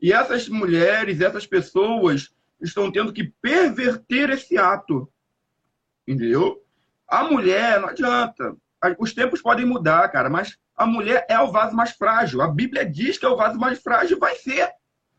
e 0.01 0.13
essas 0.13 0.49
mulheres, 0.49 1.21
essas 1.21 1.47
pessoas 1.47 2.31
estão 2.61 2.91
tendo 2.91 3.13
que 3.13 3.33
perverter 3.41 4.31
esse 4.31 4.59
ato. 4.59 5.11
Entendeu? 6.07 6.63
A 7.07 7.25
mulher, 7.25 7.81
não 7.81 7.89
adianta. 7.89 8.57
Os 8.99 9.13
tempos 9.13 9.41
podem 9.41 9.65
mudar, 9.65 10.09
cara, 10.09 10.29
mas 10.29 10.57
a 10.77 10.87
mulher 10.87 11.27
é 11.29 11.39
o 11.41 11.51
vaso 11.51 11.75
mais 11.75 11.91
frágil. 11.91 12.41
A 12.41 12.49
Bíblia 12.49 12.85
diz 12.85 13.19
que 13.19 13.27
é 13.27 13.29
o 13.29 13.37
vaso 13.37 13.59
mais 13.59 13.81
frágil, 13.81 14.19
vai 14.19 14.37
ser. 14.37 14.71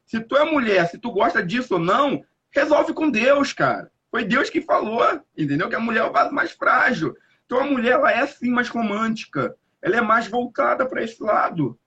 Se 0.06 0.20
tu 0.20 0.38
é 0.38 0.50
mulher, 0.50 0.88
se 0.90 0.98
tu 0.98 1.12
gosta 1.12 1.44
disso 1.44 1.76
ou 1.76 1.80
não, 1.80 2.24
resolve 2.52 2.94
com 2.94 3.10
Deus, 3.10 3.52
cara. 3.52 3.92
Foi 4.10 4.24
Deus 4.24 4.50
que 4.50 4.62
falou, 4.62 5.04
entendeu? 5.38 5.70
Que 5.70 5.76
a 5.76 5.80
mulher 5.80 6.02
é 6.02 6.10
o 6.10 6.12
vaso 6.12 6.34
mais 6.34 6.52
frágil. 6.52 7.16
Então 7.50 7.62
a 7.62 7.66
mulher 7.66 7.94
ela 7.94 8.12
é 8.12 8.28
sim 8.28 8.52
mais 8.52 8.70
romântica, 8.70 9.58
ela 9.82 9.98
é 9.98 10.02
mais 10.02 10.28
voltada 10.28 10.88
para 10.88 11.04
esse 11.04 11.20
lado. 11.24 11.80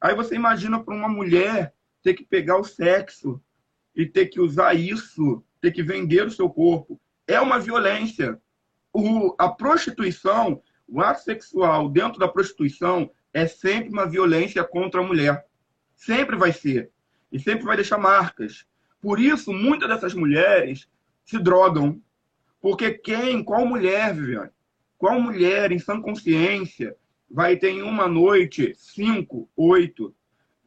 Aí 0.00 0.14
você 0.14 0.36
imagina 0.36 0.78
para 0.78 0.94
uma 0.94 1.08
mulher 1.08 1.74
ter 2.04 2.14
que 2.14 2.24
pegar 2.24 2.56
o 2.56 2.62
sexo 2.62 3.42
e 3.96 4.06
ter 4.06 4.26
que 4.26 4.40
usar 4.40 4.74
isso, 4.74 5.42
ter 5.60 5.72
que 5.72 5.82
vender 5.82 6.24
o 6.24 6.30
seu 6.30 6.48
corpo. 6.48 7.00
É 7.26 7.40
uma 7.40 7.58
violência. 7.58 8.40
O, 8.92 9.34
a 9.36 9.48
prostituição, 9.48 10.62
o 10.86 11.00
ato 11.00 11.24
sexual 11.24 11.88
dentro 11.88 12.20
da 12.20 12.28
prostituição 12.28 13.10
é 13.34 13.44
sempre 13.48 13.88
uma 13.88 14.06
violência 14.06 14.62
contra 14.62 15.00
a 15.00 15.04
mulher. 15.04 15.44
Sempre 15.96 16.36
vai 16.36 16.52
ser. 16.52 16.92
E 17.32 17.40
sempre 17.40 17.64
vai 17.64 17.74
deixar 17.74 17.98
marcas. 17.98 18.64
Por 19.00 19.18
isso, 19.18 19.52
muitas 19.52 19.88
dessas 19.88 20.14
mulheres 20.14 20.88
se 21.24 21.40
drogam. 21.40 22.00
Porque 22.60 22.92
quem, 22.92 23.42
qual 23.42 23.66
mulher, 23.66 24.14
Viviane, 24.14 24.52
qual 24.98 25.20
mulher 25.20 25.70
em 25.70 25.78
sã 25.78 26.00
consciência 26.00 26.96
vai 27.30 27.56
ter 27.56 27.70
em 27.70 27.82
uma 27.82 28.08
noite 28.08 28.74
cinco, 28.74 29.48
oito, 29.56 30.14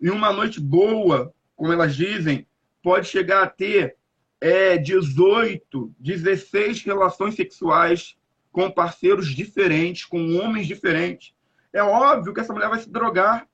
em 0.02 0.10
uma 0.10 0.32
noite 0.32 0.60
boa, 0.60 1.34
como 1.56 1.74
elas 1.74 1.96
dizem, 1.96 2.48
pode 2.82 3.08
chegar 3.08 3.44
a 3.44 3.50
ter 3.50 3.98
é, 4.40 4.78
18, 4.78 5.94
16 6.00 6.84
relações 6.84 7.36
sexuais 7.36 8.18
com 8.52 8.72
parceiros 8.72 9.28
diferentes, 9.28 10.06
com 10.06 10.38
homens 10.38 10.66
diferentes. 10.66 11.34
É 11.72 11.84
óbvio 11.84 12.34
que 12.34 12.40
essa 12.40 12.54
mulher 12.54 12.70
vai 12.70 12.80
se 12.80 12.90
drogar. 12.90 13.48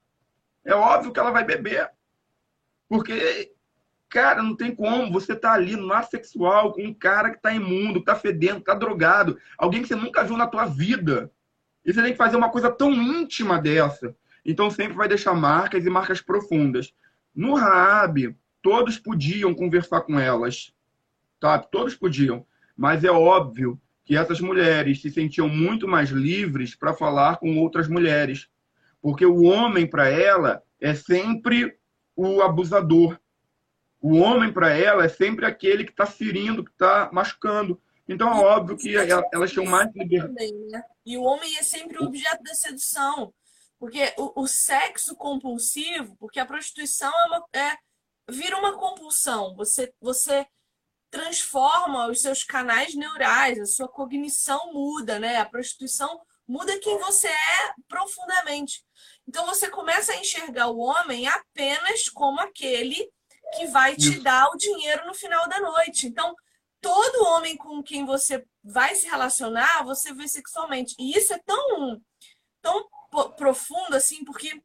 É 0.63 0.73
óbvio 0.73 1.11
que 1.11 1.19
ela 1.19 1.31
vai 1.31 1.43
beber. 1.43 1.89
Porque 2.87 3.53
Cara, 4.09 4.41
não 4.41 4.55
tem 4.55 4.73
como. 4.73 5.11
Você 5.11 5.35
tá 5.35 5.53
ali 5.53 5.75
no 5.75 5.91
ar 5.91 6.05
sexual 6.05 6.73
com 6.73 6.83
um 6.83 6.93
cara 6.93 7.31
que 7.31 7.41
tá 7.41 7.53
imundo, 7.53 7.99
que 7.99 8.05
tá 8.05 8.15
fedendo, 8.15 8.59
que 8.59 8.65
tá 8.65 8.73
drogado. 8.73 9.37
Alguém 9.57 9.81
que 9.81 9.87
você 9.87 9.95
nunca 9.95 10.23
viu 10.23 10.37
na 10.37 10.47
tua 10.47 10.65
vida. 10.65 11.31
E 11.85 11.93
você 11.93 12.01
tem 12.01 12.11
que 12.11 12.17
fazer 12.17 12.37
uma 12.37 12.49
coisa 12.49 12.71
tão 12.71 12.93
íntima 12.93 13.59
dessa. 13.59 14.15
Então 14.45 14.71
sempre 14.71 14.95
vai 14.95 15.07
deixar 15.07 15.33
marcas 15.33 15.85
e 15.85 15.89
marcas 15.89 16.21
profundas. 16.21 16.93
No 17.35 17.53
Raab, 17.53 18.35
todos 18.61 18.97
podiam 18.97 19.53
conversar 19.53 20.01
com 20.01 20.19
elas. 20.19 20.73
Tá? 21.39 21.59
Todos 21.59 21.95
podiam. 21.95 22.45
Mas 22.75 23.03
é 23.03 23.11
óbvio 23.11 23.79
que 24.05 24.15
essas 24.15 24.39
mulheres 24.39 25.01
se 25.01 25.11
sentiam 25.11 25.49
muito 25.49 25.85
mais 25.85 26.09
livres 26.09 26.73
para 26.73 26.93
falar 26.93 27.37
com 27.37 27.57
outras 27.57 27.89
mulheres. 27.89 28.47
Porque 29.01 29.25
o 29.25 29.43
homem, 29.43 29.85
para 29.85 30.07
ela, 30.07 30.63
é 30.79 30.93
sempre 30.93 31.77
o 32.15 32.41
abusador 32.41 33.19
o 34.01 34.17
homem, 34.17 34.53
para 34.53 34.69
ela, 34.69 35.05
é 35.05 35.09
sempre 35.09 35.45
aquele 35.45 35.83
que 35.83 35.91
está 35.91 36.05
ferindo, 36.05 36.63
que 36.63 36.71
está 36.71 37.09
machucando. 37.11 37.81
Então, 38.07 38.31
é 38.31 38.45
óbvio 38.45 38.77
que 38.77 38.95
elas 38.95 39.51
tinham 39.51 39.65
mais 39.65 39.93
liberdade. 39.93 40.53
Né? 40.71 40.83
E 41.05 41.17
o 41.17 41.23
homem 41.23 41.57
é 41.57 41.63
sempre 41.63 41.97
o 41.97 42.05
objeto 42.05 42.43
da 42.43 42.53
sedução. 42.53 43.33
Porque 43.79 44.13
o, 44.17 44.43
o 44.43 44.47
sexo 44.47 45.15
compulsivo, 45.15 46.15
porque 46.17 46.39
a 46.39 46.45
prostituição 46.45 47.11
é, 47.11 47.27
uma, 47.27 47.45
é 47.53 47.77
vira 48.29 48.57
uma 48.57 48.77
compulsão. 48.77 49.55
Você, 49.55 49.93
você 50.01 50.45
transforma 51.09 52.07
os 52.07 52.21
seus 52.21 52.43
canais 52.43 52.95
neurais, 52.95 53.59
a 53.59 53.65
sua 53.65 53.87
cognição 53.87 54.73
muda, 54.73 55.19
né? 55.19 55.37
A 55.37 55.45
prostituição 55.45 56.21
muda 56.47 56.79
quem 56.79 56.97
você 56.97 57.27
é 57.27 57.73
profundamente. 57.87 58.83
Então 59.27 59.45
você 59.45 59.69
começa 59.69 60.13
a 60.13 60.17
enxergar 60.17 60.67
o 60.67 60.79
homem 60.79 61.27
apenas 61.27 62.09
como 62.09 62.39
aquele 62.39 63.11
que 63.55 63.67
vai 63.67 63.95
te 63.95 64.19
dar 64.19 64.47
o 64.49 64.57
dinheiro 64.57 65.05
no 65.05 65.13
final 65.13 65.47
da 65.47 65.59
noite. 65.59 66.07
Então, 66.07 66.35
todo 66.81 67.25
homem 67.27 67.55
com 67.55 67.81
quem 67.81 68.05
você 68.05 68.45
vai 68.63 68.95
se 68.95 69.07
relacionar, 69.07 69.83
você 69.83 70.13
vê 70.13 70.27
sexualmente. 70.27 70.95
E 70.99 71.17
isso 71.17 71.33
é 71.33 71.39
tão, 71.39 72.01
tão 72.61 72.87
profundo 73.35 73.95
assim, 73.95 74.23
porque 74.23 74.61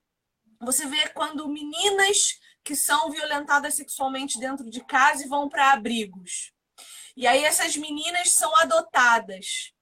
você 0.61 0.87
vê 0.87 1.09
quando 1.11 1.49
meninas 1.49 2.39
que 2.65 2.77
são 2.77 3.11
violentadas 3.11 3.75
sexualmente 3.75 4.39
dentro 4.39 4.69
de 4.71 4.85
casa 4.85 5.25
e 5.25 5.29
vão 5.29 5.49
para 5.49 5.73
abrigos. 5.73 6.53
E 7.17 7.27
aí 7.27 7.45
essas 7.45 7.77
meninas 7.77 8.31
são 8.31 8.55
adotadas. 8.57 9.73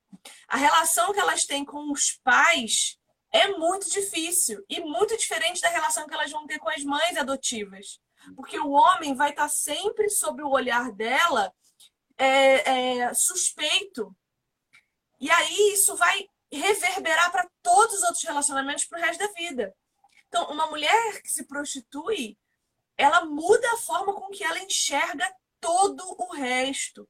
A 0.48 0.56
relação 0.56 1.12
que 1.12 1.20
elas 1.20 1.44
têm 1.44 1.64
com 1.64 1.92
os 1.92 2.18
pais 2.24 2.98
é 3.32 3.48
muito 3.48 3.88
difícil 3.90 4.64
e 4.68 4.80
muito 4.80 5.16
diferente 5.16 5.60
da 5.60 5.68
relação 5.68 6.06
que 6.06 6.14
elas 6.14 6.30
vão 6.30 6.46
ter 6.46 6.58
com 6.58 6.68
as 6.68 6.82
mães 6.82 7.16
adotivas. 7.16 8.00
Porque 8.34 8.58
o 8.58 8.70
homem 8.70 9.14
vai 9.14 9.30
estar 9.30 9.48
sempre 9.48 10.08
sob 10.08 10.42
o 10.42 10.50
olhar 10.50 10.92
dela 10.92 11.52
é, 12.16 12.98
é, 12.98 13.14
suspeito. 13.14 14.14
E 15.18 15.30
aí 15.30 15.72
isso 15.72 15.96
vai 15.96 16.28
reverberar 16.52 17.30
para 17.30 17.48
todos 17.62 17.96
os 17.96 18.02
outros 18.02 18.24
relacionamentos 18.24 18.84
pro 18.84 19.00
resto 19.00 19.20
da 19.20 19.32
vida. 19.32 19.74
Então, 20.28 20.50
uma 20.50 20.66
mulher 20.66 21.22
que 21.22 21.30
se 21.30 21.44
prostitui, 21.46 22.38
ela 22.96 23.24
muda 23.24 23.66
a 23.72 23.78
forma 23.78 24.14
com 24.14 24.28
que 24.30 24.44
ela 24.44 24.60
enxerga 24.60 25.28
todo 25.60 26.02
o 26.18 26.32
resto. 26.32 27.08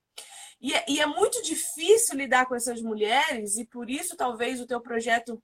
E 0.61 0.75
é, 0.75 0.85
e 0.89 1.01
é 1.01 1.07
muito 1.07 1.43
difícil 1.43 2.17
lidar 2.17 2.47
com 2.47 2.55
essas 2.55 2.83
mulheres, 2.83 3.57
e 3.57 3.65
por 3.65 3.89
isso 3.89 4.17
talvez 4.17 4.61
o 4.61 4.67
teu 4.67 4.81
projeto 4.81 5.43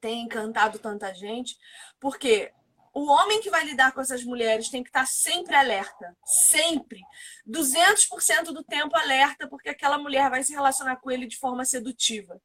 tenha 0.00 0.22
encantado 0.22 0.78
tanta 0.78 1.12
gente, 1.12 1.56
porque 1.98 2.52
o 2.96 3.10
homem 3.10 3.42
que 3.42 3.50
vai 3.50 3.62
lidar 3.62 3.92
com 3.92 4.00
essas 4.00 4.24
mulheres 4.24 4.70
tem 4.70 4.82
que 4.82 4.88
estar 4.88 5.06
sempre 5.06 5.54
alerta, 5.54 6.16
sempre, 6.24 6.98
200% 7.46 8.44
do 8.54 8.64
tempo 8.64 8.96
alerta, 8.96 9.46
porque 9.46 9.68
aquela 9.68 9.98
mulher 9.98 10.30
vai 10.30 10.42
se 10.42 10.54
relacionar 10.54 10.96
com 10.96 11.10
ele 11.10 11.26
de 11.26 11.36
forma 11.36 11.62
sedutiva. 11.66 12.40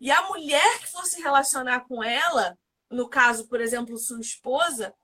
E 0.00 0.08
a 0.08 0.22
mulher 0.28 0.78
que 0.78 0.86
for 0.86 1.04
se 1.04 1.20
relacionar 1.20 1.80
com 1.80 2.00
ela, 2.00 2.56
no 2.88 3.08
caso, 3.08 3.48
por 3.48 3.60
exemplo, 3.60 3.98
sua 3.98 4.20
esposa, 4.20 4.94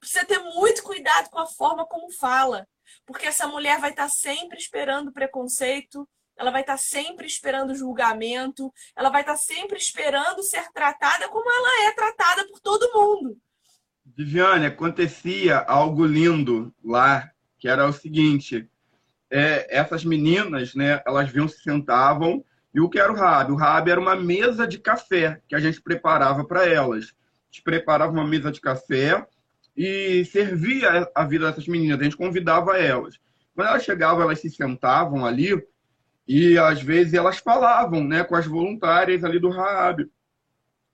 precisa 0.00 0.24
ter 0.24 0.40
muito 0.40 0.82
cuidado 0.82 1.30
com 1.30 1.38
a 1.38 1.46
forma 1.46 1.86
como 1.86 2.10
fala, 2.10 2.66
porque 3.06 3.26
essa 3.26 3.46
mulher 3.46 3.78
vai 3.78 3.90
estar 3.90 4.08
sempre 4.08 4.58
esperando 4.58 5.12
preconceito, 5.12 6.08
ela 6.36 6.50
vai 6.50 6.62
estar 6.62 6.76
sempre 6.76 7.28
esperando 7.28 7.76
julgamento, 7.76 8.74
ela 8.96 9.10
vai 9.10 9.20
estar 9.20 9.36
sempre 9.36 9.78
esperando 9.78 10.42
ser 10.42 10.68
tratada 10.72 11.28
como 11.28 11.48
ela 11.48 11.88
é 11.88 11.92
tratada 11.92 12.44
por 12.48 12.58
todo 12.58 12.92
mundo. 12.92 13.40
Viviane, 14.16 14.66
acontecia 14.66 15.58
algo 15.58 16.06
lindo 16.06 16.72
lá, 16.84 17.30
que 17.58 17.68
era 17.68 17.86
o 17.86 17.92
seguinte: 17.92 18.68
é, 19.28 19.76
essas 19.76 20.04
meninas, 20.04 20.74
né, 20.74 21.02
elas 21.04 21.30
vinham, 21.30 21.48
se 21.48 21.60
sentavam, 21.62 22.44
e 22.72 22.80
o 22.80 22.88
que 22.88 22.98
era 22.98 23.12
o 23.12 23.16
Rab? 23.16 23.50
O 23.50 23.56
Rab 23.56 23.88
era 23.88 24.00
uma 24.00 24.14
mesa 24.14 24.66
de 24.66 24.78
café 24.78 25.40
que 25.48 25.54
a 25.54 25.60
gente 25.60 25.80
preparava 25.80 26.44
para 26.44 26.66
elas. 26.66 27.06
A 27.06 27.52
gente 27.52 27.62
preparava 27.62 28.12
uma 28.12 28.26
mesa 28.26 28.50
de 28.50 28.60
café 28.60 29.26
e 29.76 30.24
servia 30.26 31.10
a 31.14 31.24
vida 31.24 31.46
dessas 31.46 31.66
meninas, 31.66 32.00
a 32.00 32.04
gente 32.04 32.16
convidava 32.16 32.78
elas. 32.78 33.18
Quando 33.54 33.68
elas 33.68 33.84
chegavam, 33.84 34.22
elas 34.22 34.40
se 34.40 34.50
sentavam 34.50 35.24
ali 35.26 35.60
e 36.26 36.56
às 36.58 36.80
vezes 36.82 37.14
elas 37.14 37.38
falavam 37.38 38.02
né, 38.02 38.24
com 38.24 38.34
as 38.34 38.46
voluntárias 38.46 39.24
ali 39.24 39.38
do 39.38 39.50
Raab. 39.50 40.08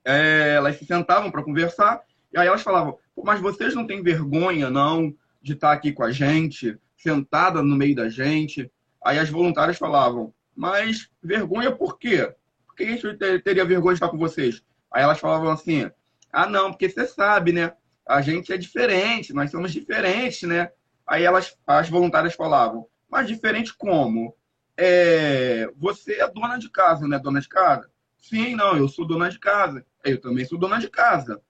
É, 0.03 0.55
elas 0.55 0.77
se 0.77 0.85
sentavam 0.85 1.29
para 1.29 1.43
conversar 1.43 2.01
e 2.33 2.37
aí 2.37 2.47
elas 2.47 2.61
falavam: 2.61 2.97
mas 3.23 3.39
vocês 3.39 3.73
não 3.73 3.85
têm 3.85 4.03
vergonha, 4.03 4.69
não, 4.69 5.13
de 5.41 5.53
estar 5.53 5.71
aqui 5.71 5.91
com 5.91 6.03
a 6.03 6.11
gente, 6.11 6.77
sentada 6.97 7.61
no 7.61 7.75
meio 7.75 7.95
da 7.95 8.09
gente? 8.09 8.71
Aí 9.03 9.17
as 9.17 9.29
voluntárias 9.29 9.77
falavam: 9.77 10.33
mas 10.55 11.09
vergonha 11.21 11.71
por 11.71 11.97
quê? 11.97 12.33
Por 12.65 12.75
que 12.75 12.83
a 12.83 12.87
gente 12.87 13.41
teria 13.43 13.65
vergonha 13.65 13.93
de 13.93 13.97
estar 13.97 14.09
com 14.09 14.17
vocês? 14.17 14.63
Aí 14.91 15.03
elas 15.03 15.19
falavam 15.19 15.49
assim: 15.49 15.89
ah, 16.31 16.47
não, 16.47 16.71
porque 16.71 16.89
você 16.89 17.07
sabe, 17.07 17.51
né? 17.51 17.73
A 18.07 18.21
gente 18.21 18.51
é 18.51 18.57
diferente, 18.57 19.33
nós 19.33 19.51
somos 19.51 19.71
diferentes, 19.71 20.43
né? 20.43 20.71
Aí 21.05 21.23
elas, 21.23 21.57
as 21.65 21.89
voluntárias 21.89 22.35
falavam: 22.35 22.87
mas 23.09 23.27
diferente 23.27 23.73
como? 23.75 24.35
É, 24.77 25.69
você 25.77 26.13
é 26.21 26.27
dona 26.29 26.57
de 26.57 26.69
casa, 26.69 27.07
né? 27.07 27.19
Dona 27.19 27.41
de 27.41 27.49
casa? 27.49 27.89
Sim, 28.17 28.55
não, 28.55 28.77
eu 28.77 28.87
sou 28.87 29.05
dona 29.05 29.29
de 29.29 29.39
casa. 29.39 29.85
Eu 30.03 30.19
também 30.19 30.45
sou 30.45 30.57
dona 30.57 30.79
de 30.79 30.89
casa. 30.89 31.41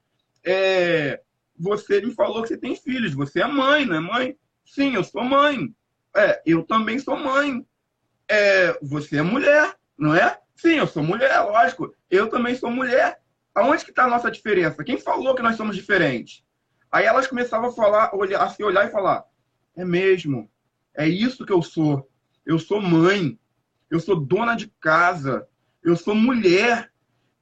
É, 0.43 1.21
você 1.57 2.01
me 2.01 2.13
falou 2.13 2.41
que 2.41 2.49
você 2.49 2.57
tem 2.57 2.75
filhos, 2.75 3.13
você 3.13 3.41
é 3.41 3.47
mãe, 3.47 3.85
não 3.85 3.95
é 3.95 3.99
mãe? 3.99 4.37
Sim, 4.65 4.95
eu 4.95 5.03
sou 5.03 5.23
mãe. 5.23 5.73
É, 6.15 6.41
eu 6.45 6.63
também 6.63 6.99
sou 6.99 7.17
mãe. 7.17 7.65
É, 8.27 8.77
você 8.81 9.17
é 9.17 9.21
mulher, 9.21 9.75
não 9.97 10.15
é? 10.15 10.39
Sim, 10.55 10.75
eu 10.75 10.87
sou 10.87 11.03
mulher, 11.03 11.39
lógico. 11.41 11.93
Eu 12.09 12.29
também 12.29 12.55
sou 12.55 12.69
mulher. 12.69 13.19
Aonde 13.53 13.83
que 13.83 13.89
está 13.89 14.05
a 14.05 14.09
nossa 14.09 14.31
diferença? 14.31 14.83
Quem 14.83 14.97
falou 14.97 15.35
que 15.35 15.41
nós 15.41 15.57
somos 15.57 15.75
diferentes? 15.75 16.43
Aí 16.91 17.05
elas 17.05 17.27
começavam 17.27 17.69
a 17.69 17.73
falar, 17.73 18.15
olhar, 18.15 18.43
a 18.43 18.49
se 18.49 18.63
olhar 18.63 18.87
e 18.87 18.91
falar: 18.91 19.25
é 19.75 19.83
mesmo, 19.83 20.49
é 20.93 21.07
isso 21.07 21.45
que 21.45 21.53
eu 21.53 21.61
sou. 21.61 22.09
Eu 22.45 22.59
sou 22.59 22.81
mãe, 22.81 23.39
eu 23.89 23.99
sou 23.99 24.15
dona 24.15 24.55
de 24.55 24.67
casa, 24.79 25.47
eu 25.83 25.95
sou 25.95 26.15
mulher. 26.15 26.91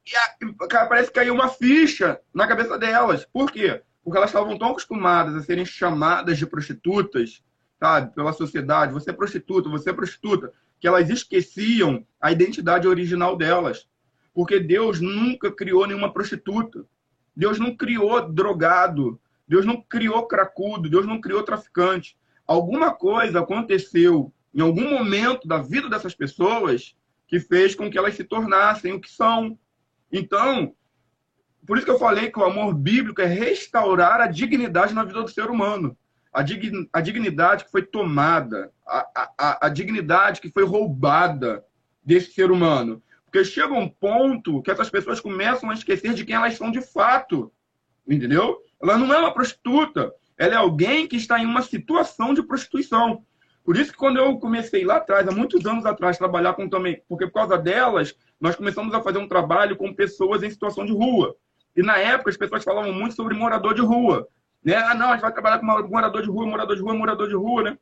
E 0.06 0.16
a, 0.16 0.66
cara, 0.68 0.86
parece 0.86 1.08
que 1.08 1.14
caiu 1.14 1.34
uma 1.34 1.48
ficha 1.48 2.20
na 2.34 2.46
cabeça 2.46 2.78
delas. 2.78 3.24
Por 3.26 3.50
quê? 3.50 3.82
Porque 4.02 4.16
elas 4.16 4.30
estavam 4.30 4.58
tão 4.58 4.70
acostumadas 4.70 5.34
a 5.34 5.42
serem 5.42 5.64
chamadas 5.64 6.38
de 6.38 6.46
prostitutas, 6.46 7.42
sabe, 7.78 8.14
pela 8.14 8.32
sociedade. 8.32 8.92
Você 8.92 9.10
é 9.10 9.12
prostituta, 9.12 9.68
você 9.68 9.90
é 9.90 9.92
prostituta, 9.92 10.52
que 10.78 10.88
elas 10.88 11.10
esqueciam 11.10 12.06
a 12.20 12.32
identidade 12.32 12.88
original 12.88 13.36
delas. 13.36 13.86
Porque 14.32 14.58
Deus 14.58 15.00
nunca 15.00 15.52
criou 15.52 15.86
nenhuma 15.86 16.12
prostituta. 16.12 16.84
Deus 17.36 17.58
não 17.58 17.76
criou 17.76 18.30
drogado. 18.32 19.20
Deus 19.46 19.66
não 19.66 19.82
criou 19.82 20.26
cracudo. 20.26 20.88
Deus 20.88 21.06
não 21.06 21.20
criou 21.20 21.42
traficante. 21.42 22.16
Alguma 22.46 22.92
coisa 22.92 23.40
aconteceu 23.40 24.32
em 24.54 24.60
algum 24.60 24.90
momento 24.90 25.46
da 25.46 25.58
vida 25.58 25.88
dessas 25.88 26.14
pessoas 26.14 26.96
que 27.26 27.38
fez 27.38 27.74
com 27.74 27.90
que 27.90 27.96
elas 27.96 28.14
se 28.14 28.24
tornassem 28.24 28.92
o 28.92 29.00
que 29.00 29.10
são. 29.10 29.58
Então, 30.10 30.74
por 31.70 31.76
isso 31.76 31.86
que 31.86 31.92
eu 31.92 32.00
falei 32.00 32.32
que 32.32 32.38
o 32.40 32.44
amor 32.44 32.74
bíblico 32.74 33.20
é 33.20 33.26
restaurar 33.26 34.20
a 34.20 34.26
dignidade 34.26 34.92
na 34.92 35.04
vida 35.04 35.22
do 35.22 35.30
ser 35.30 35.48
humano. 35.48 35.96
A, 36.32 36.42
dig, 36.42 36.88
a 36.92 37.00
dignidade 37.00 37.64
que 37.64 37.70
foi 37.70 37.82
tomada, 37.84 38.72
a, 38.84 39.30
a, 39.38 39.66
a 39.66 39.68
dignidade 39.68 40.40
que 40.40 40.50
foi 40.50 40.64
roubada 40.64 41.64
desse 42.02 42.32
ser 42.32 42.50
humano. 42.50 43.00
Porque 43.24 43.44
chega 43.44 43.72
um 43.72 43.88
ponto 43.88 44.60
que 44.62 44.70
essas 44.72 44.90
pessoas 44.90 45.20
começam 45.20 45.70
a 45.70 45.74
esquecer 45.74 46.12
de 46.12 46.24
quem 46.24 46.34
elas 46.34 46.56
são 46.56 46.72
de 46.72 46.80
fato. 46.80 47.52
Entendeu? 48.04 48.58
Ela 48.82 48.98
não 48.98 49.14
é 49.14 49.18
uma 49.20 49.32
prostituta. 49.32 50.12
Ela 50.36 50.54
é 50.54 50.56
alguém 50.56 51.06
que 51.06 51.14
está 51.14 51.38
em 51.38 51.46
uma 51.46 51.62
situação 51.62 52.34
de 52.34 52.42
prostituição. 52.42 53.24
Por 53.64 53.76
isso 53.76 53.92
que 53.92 53.96
quando 53.96 54.16
eu 54.16 54.36
comecei 54.40 54.84
lá 54.84 54.96
atrás, 54.96 55.28
há 55.28 55.30
muitos 55.30 55.64
anos 55.64 55.86
atrás, 55.86 56.18
trabalhar 56.18 56.54
com 56.54 56.68
também, 56.68 57.00
porque 57.08 57.28
por 57.28 57.34
causa 57.34 57.56
delas, 57.56 58.12
nós 58.40 58.56
começamos 58.56 58.92
a 58.92 59.00
fazer 59.00 59.18
um 59.18 59.28
trabalho 59.28 59.76
com 59.76 59.94
pessoas 59.94 60.42
em 60.42 60.50
situação 60.50 60.84
de 60.84 60.92
rua. 60.92 61.36
E 61.76 61.82
na 61.82 61.98
época 61.98 62.30
as 62.30 62.36
pessoas 62.36 62.64
falavam 62.64 62.92
muito 62.92 63.14
sobre 63.14 63.34
morador 63.34 63.74
de 63.74 63.80
rua. 63.80 64.28
Né? 64.64 64.74
Ah, 64.74 64.94
não, 64.94 65.08
a 65.08 65.12
gente 65.12 65.22
vai 65.22 65.32
trabalhar 65.32 65.58
com 65.58 65.66
morador 65.88 66.22
de 66.22 66.28
rua, 66.28 66.46
morador 66.46 66.76
de 66.76 66.82
rua, 66.82 66.94
morador 66.94 67.28
de 67.28 67.34
rua, 67.34 67.62
né? 67.62 67.78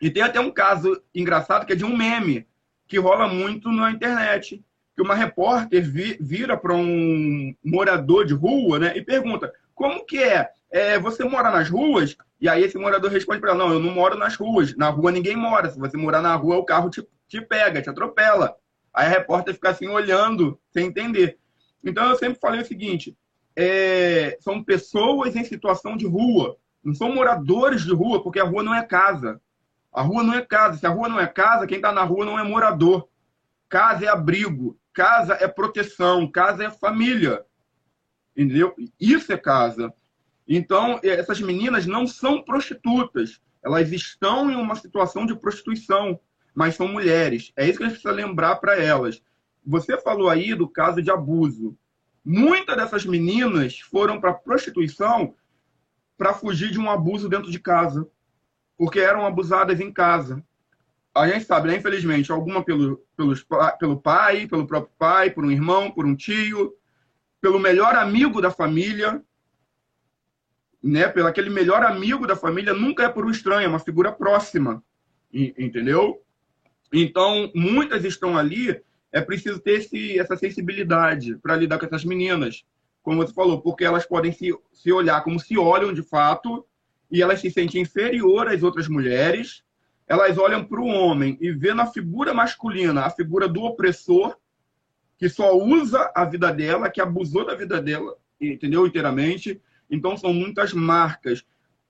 E 0.00 0.10
tem 0.10 0.22
até 0.22 0.40
um 0.40 0.50
caso 0.50 1.00
engraçado 1.14 1.64
que 1.64 1.72
é 1.72 1.76
de 1.76 1.84
um 1.84 1.96
meme 1.96 2.46
que 2.88 2.98
rola 2.98 3.28
muito 3.28 3.70
na 3.70 3.90
internet. 3.90 4.62
Que 4.94 5.00
uma 5.00 5.14
repórter 5.14 5.82
vi, 5.82 6.18
vira 6.20 6.56
para 6.56 6.74
um 6.74 7.54
morador 7.64 8.26
de 8.26 8.34
rua 8.34 8.78
né, 8.78 8.92
e 8.96 9.02
pergunta: 9.02 9.50
como 9.74 10.04
que 10.04 10.22
é? 10.22 10.50
é? 10.70 10.98
Você 10.98 11.24
mora 11.24 11.50
nas 11.50 11.70
ruas? 11.70 12.16
E 12.38 12.48
aí 12.48 12.64
esse 12.64 12.76
morador 12.76 13.10
responde 13.10 13.40
para 13.40 13.52
ela: 13.52 13.58
não, 13.58 13.72
eu 13.72 13.80
não 13.80 13.90
moro 13.90 14.18
nas 14.18 14.34
ruas. 14.34 14.76
Na 14.76 14.90
rua 14.90 15.10
ninguém 15.10 15.36
mora. 15.36 15.70
Se 15.70 15.78
você 15.78 15.96
morar 15.96 16.20
na 16.20 16.34
rua, 16.34 16.58
o 16.58 16.64
carro 16.64 16.90
te, 16.90 17.06
te 17.28 17.40
pega, 17.40 17.80
te 17.80 17.88
atropela. 17.88 18.54
Aí 18.92 19.06
a 19.06 19.08
repórter 19.08 19.54
fica 19.54 19.70
assim 19.70 19.88
olhando, 19.88 20.60
sem 20.70 20.86
entender. 20.86 21.38
Então 21.84 22.10
eu 22.10 22.16
sempre 22.16 22.38
falei 22.40 22.60
o 22.60 22.66
seguinte: 22.66 23.16
é, 23.56 24.36
são 24.40 24.62
pessoas 24.62 25.36
em 25.36 25.44
situação 25.44 25.96
de 25.96 26.06
rua, 26.06 26.56
não 26.82 26.94
são 26.94 27.14
moradores 27.14 27.82
de 27.82 27.92
rua, 27.92 28.22
porque 28.22 28.40
a 28.40 28.44
rua 28.44 28.62
não 28.62 28.74
é 28.74 28.82
casa. 28.82 29.40
A 29.92 30.02
rua 30.02 30.22
não 30.22 30.34
é 30.34 30.42
casa. 30.42 30.78
Se 30.78 30.86
a 30.86 30.90
rua 30.90 31.08
não 31.08 31.20
é 31.20 31.26
casa, 31.26 31.66
quem 31.66 31.76
está 31.76 31.92
na 31.92 32.02
rua 32.02 32.24
não 32.24 32.38
é 32.38 32.42
morador. 32.42 33.08
Casa 33.68 34.06
é 34.06 34.08
abrigo, 34.08 34.78
casa 34.92 35.34
é 35.34 35.46
proteção, 35.46 36.30
casa 36.30 36.64
é 36.64 36.70
família. 36.70 37.44
Entendeu? 38.36 38.74
Isso 38.98 39.32
é 39.32 39.36
casa. 39.36 39.92
Então, 40.48 40.98
essas 41.02 41.40
meninas 41.40 41.86
não 41.86 42.06
são 42.06 42.42
prostitutas. 42.42 43.40
Elas 43.62 43.92
estão 43.92 44.50
em 44.50 44.56
uma 44.56 44.74
situação 44.74 45.24
de 45.24 45.36
prostituição, 45.36 46.18
mas 46.54 46.74
são 46.74 46.88
mulheres. 46.88 47.52
É 47.54 47.66
isso 47.66 47.78
que 47.78 47.84
a 47.84 47.88
gente 47.88 48.00
precisa 48.00 48.14
lembrar 48.14 48.56
para 48.56 48.76
elas. 48.76 49.22
Você 49.64 49.96
falou 49.98 50.28
aí 50.28 50.54
do 50.54 50.68
caso 50.68 51.00
de 51.00 51.10
abuso. 51.10 51.76
Muitas 52.24 52.76
dessas 52.76 53.04
meninas 53.04 53.78
foram 53.78 54.20
para 54.20 54.34
prostituição 54.34 55.34
para 56.16 56.34
fugir 56.34 56.70
de 56.70 56.78
um 56.78 56.90
abuso 56.90 57.28
dentro 57.28 57.50
de 57.50 57.58
casa, 57.58 58.08
porque 58.76 59.00
eram 59.00 59.26
abusadas 59.26 59.80
em 59.80 59.92
casa. 59.92 60.44
A 61.14 61.28
gente 61.28 61.44
sabe, 61.44 61.68
né? 61.68 61.76
infelizmente, 61.76 62.30
alguma 62.30 62.64
pelo, 62.64 63.04
pelos, 63.16 63.44
pelo 63.78 64.00
pai, 64.00 64.46
pelo 64.46 64.66
próprio 64.66 64.92
pai, 64.98 65.30
por 65.30 65.44
um 65.44 65.50
irmão, 65.50 65.90
por 65.90 66.06
um 66.06 66.14
tio, 66.14 66.74
pelo 67.40 67.58
melhor 67.58 67.94
amigo 67.96 68.40
da 68.40 68.50
família, 68.50 69.22
né? 70.82 71.08
Pelo 71.08 71.26
aquele 71.26 71.50
melhor 71.50 71.84
amigo 71.84 72.26
da 72.26 72.34
família, 72.34 72.72
nunca 72.72 73.04
é 73.04 73.08
por 73.08 73.26
um 73.26 73.30
estranho, 73.30 73.66
é 73.66 73.68
uma 73.68 73.78
figura 73.78 74.10
próxima, 74.10 74.82
entendeu? 75.32 76.22
Então, 76.92 77.50
muitas 77.54 78.04
estão 78.04 78.38
ali 78.38 78.80
é 79.12 79.20
preciso 79.20 79.60
ter 79.60 79.80
esse, 79.80 80.18
essa 80.18 80.36
sensibilidade 80.36 81.36
para 81.36 81.56
lidar 81.56 81.78
com 81.78 81.84
essas 81.84 82.04
meninas, 82.04 82.64
como 83.02 83.18
você 83.18 83.34
falou, 83.34 83.60
porque 83.60 83.84
elas 83.84 84.06
podem 84.06 84.32
se, 84.32 84.56
se 84.72 84.90
olhar 84.90 85.22
como 85.22 85.38
se 85.38 85.58
olham 85.58 85.92
de 85.92 86.02
fato 86.02 86.64
e 87.10 87.20
elas 87.20 87.40
se 87.40 87.50
sentem 87.50 87.82
inferior 87.82 88.48
às 88.48 88.62
outras 88.62 88.88
mulheres. 88.88 89.62
Elas 90.08 90.38
olham 90.38 90.64
para 90.64 90.80
o 90.80 90.86
homem 90.86 91.36
e 91.40 91.52
vê 91.52 91.74
na 91.74 91.86
figura 91.86 92.32
masculina 92.32 93.02
a 93.02 93.10
figura 93.10 93.46
do 93.46 93.62
opressor, 93.62 94.36
que 95.18 95.28
só 95.28 95.56
usa 95.56 96.10
a 96.14 96.24
vida 96.24 96.52
dela, 96.52 96.90
que 96.90 97.00
abusou 97.00 97.44
da 97.44 97.54
vida 97.54 97.80
dela, 97.82 98.16
entendeu? 98.40 98.86
Inteiramente. 98.86 99.60
Então, 99.90 100.16
são 100.16 100.32
muitas 100.32 100.72
marcas. 100.72 101.44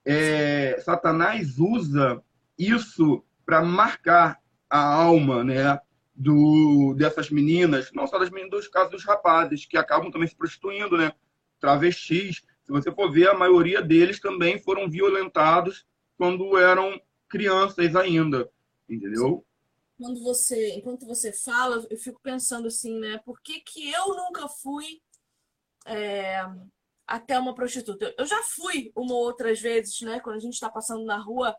É, 0.05 0.77
Satanás 0.83 1.57
usa 1.57 2.21
isso 2.59 3.23
para 3.45 3.63
marcar 3.63 4.39
a 4.69 4.79
alma, 4.79 5.43
né? 5.43 5.79
Do, 6.15 6.93
dessas 6.95 7.31
meninas, 7.31 7.91
não 7.91 8.05
só 8.05 8.19
das 8.19 8.29
meninas, 8.29 8.51
dos 8.51 8.67
casos 8.67 8.91
dos 8.91 9.03
rapazes, 9.03 9.65
que 9.65 9.75
acabam 9.75 10.11
também 10.11 10.27
se 10.27 10.35
prostituindo, 10.35 10.95
né? 10.95 11.11
Travestis. 11.59 12.43
Se 12.63 12.71
você 12.71 12.91
for 12.91 13.11
ver, 13.11 13.29
a 13.29 13.33
maioria 13.33 13.81
deles 13.81 14.19
também 14.19 14.59
foram 14.59 14.89
violentados 14.89 15.85
quando 16.17 16.55
eram 16.57 17.01
crianças 17.27 17.95
ainda, 17.95 18.49
entendeu? 18.87 19.43
Quando 19.97 20.21
você, 20.23 20.75
enquanto 20.75 21.05
você 21.05 21.31
fala, 21.31 21.85
eu 21.89 21.97
fico 21.97 22.19
pensando 22.21 22.67
assim, 22.67 22.99
né? 22.99 23.19
Por 23.25 23.41
que, 23.41 23.59
que 23.61 23.91
eu 23.91 24.09
nunca 24.09 24.47
fui 24.47 25.01
é, 25.85 26.45
até 27.07 27.39
uma 27.39 27.55
prostituta? 27.55 28.13
Eu 28.17 28.25
já 28.25 28.41
fui 28.43 28.91
uma 28.95 29.13
ou 29.13 29.21
outras 29.21 29.59
vezes, 29.59 30.01
né? 30.01 30.19
Quando 30.19 30.35
a 30.35 30.39
gente 30.39 30.53
está 30.53 30.69
passando 30.69 31.05
na 31.05 31.17
rua, 31.17 31.55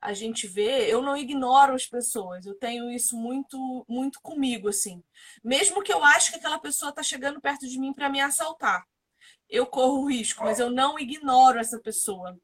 a 0.00 0.12
gente 0.12 0.46
vê, 0.46 0.92
eu 0.92 1.02
não 1.02 1.16
ignoro 1.16 1.74
as 1.74 1.86
pessoas. 1.86 2.46
Eu 2.46 2.54
tenho 2.54 2.90
isso 2.90 3.16
muito, 3.16 3.84
muito 3.88 4.20
comigo, 4.20 4.68
assim. 4.68 5.02
Mesmo 5.42 5.82
que 5.82 5.92
eu 5.92 6.02
acho 6.04 6.30
que 6.30 6.36
aquela 6.36 6.58
pessoa 6.58 6.90
está 6.90 7.02
chegando 7.02 7.40
perto 7.40 7.66
de 7.66 7.78
mim 7.78 7.92
para 7.92 8.08
me 8.08 8.20
assaltar, 8.20 8.84
eu 9.48 9.66
corro 9.66 10.02
o 10.02 10.10
risco, 10.10 10.44
mas 10.44 10.60
eu 10.60 10.70
não 10.70 10.98
ignoro 10.98 11.58
essa 11.58 11.78
pessoa. 11.80 12.38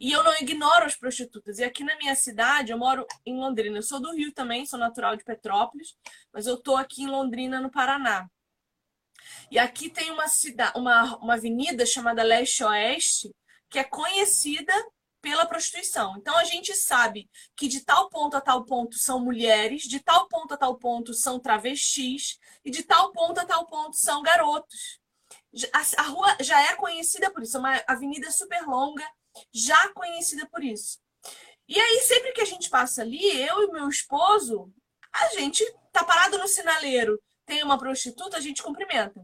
E 0.00 0.10
eu 0.12 0.22
não 0.24 0.34
ignoro 0.36 0.84
as 0.84 0.96
prostitutas. 0.96 1.58
E 1.58 1.64
aqui 1.64 1.84
na 1.84 1.96
minha 1.96 2.14
cidade, 2.14 2.72
eu 2.72 2.78
moro 2.78 3.06
em 3.24 3.36
Londrina. 3.36 3.78
Eu 3.78 3.82
sou 3.82 4.00
do 4.00 4.12
Rio 4.12 4.32
também, 4.32 4.66
sou 4.66 4.78
natural 4.78 5.16
de 5.16 5.24
Petrópolis, 5.24 5.96
mas 6.32 6.46
eu 6.46 6.56
tô 6.56 6.76
aqui 6.76 7.02
em 7.02 7.06
Londrina, 7.06 7.60
no 7.60 7.70
Paraná. 7.70 8.28
E 9.50 9.58
aqui 9.58 9.88
tem 9.88 10.10
uma 10.10 10.28
cidade, 10.28 10.78
uma, 10.78 11.16
uma 11.18 11.34
avenida 11.34 11.86
chamada 11.86 12.22
Leste 12.22 12.64
Oeste, 12.64 13.34
que 13.70 13.78
é 13.78 13.84
conhecida 13.84 14.72
pela 15.20 15.46
prostituição. 15.46 16.16
Então 16.18 16.36
a 16.36 16.44
gente 16.44 16.74
sabe 16.74 17.28
que 17.56 17.68
de 17.68 17.84
tal 17.84 18.08
ponto 18.08 18.36
a 18.36 18.40
tal 18.40 18.64
ponto 18.64 18.96
são 18.96 19.20
mulheres, 19.20 19.82
de 19.82 20.00
tal 20.00 20.28
ponto 20.28 20.54
a 20.54 20.56
tal 20.56 20.76
ponto 20.78 21.12
são 21.14 21.40
travestis 21.40 22.38
e 22.64 22.70
de 22.70 22.82
tal 22.82 23.12
ponto 23.12 23.38
a 23.38 23.44
tal 23.44 23.66
ponto 23.66 23.96
são 23.96 24.22
garotos. 24.22 25.00
A, 25.72 26.02
a 26.02 26.06
rua 26.06 26.36
já 26.40 26.60
é 26.70 26.74
conhecida 26.74 27.30
por 27.30 27.42
isso, 27.42 27.56
é 27.56 27.60
uma 27.60 27.82
avenida 27.86 28.30
super 28.30 28.62
longa, 28.62 29.06
já 29.52 29.92
conhecida 29.92 30.46
por 30.48 30.62
isso. 30.62 30.98
E 31.68 31.78
aí, 31.78 32.00
sempre 32.00 32.32
que 32.32 32.40
a 32.40 32.46
gente 32.46 32.70
passa 32.70 33.02
ali, 33.02 33.22
eu 33.42 33.62
e 33.62 33.72
meu 33.72 33.88
esposo, 33.88 34.72
a 35.12 35.28
gente 35.30 35.62
tá 35.92 36.02
parado 36.02 36.38
no 36.38 36.48
sinaleiro, 36.48 37.20
tem 37.44 37.62
uma 37.62 37.78
prostituta, 37.78 38.38
a 38.38 38.40
gente 38.40 38.62
cumprimenta. 38.62 39.22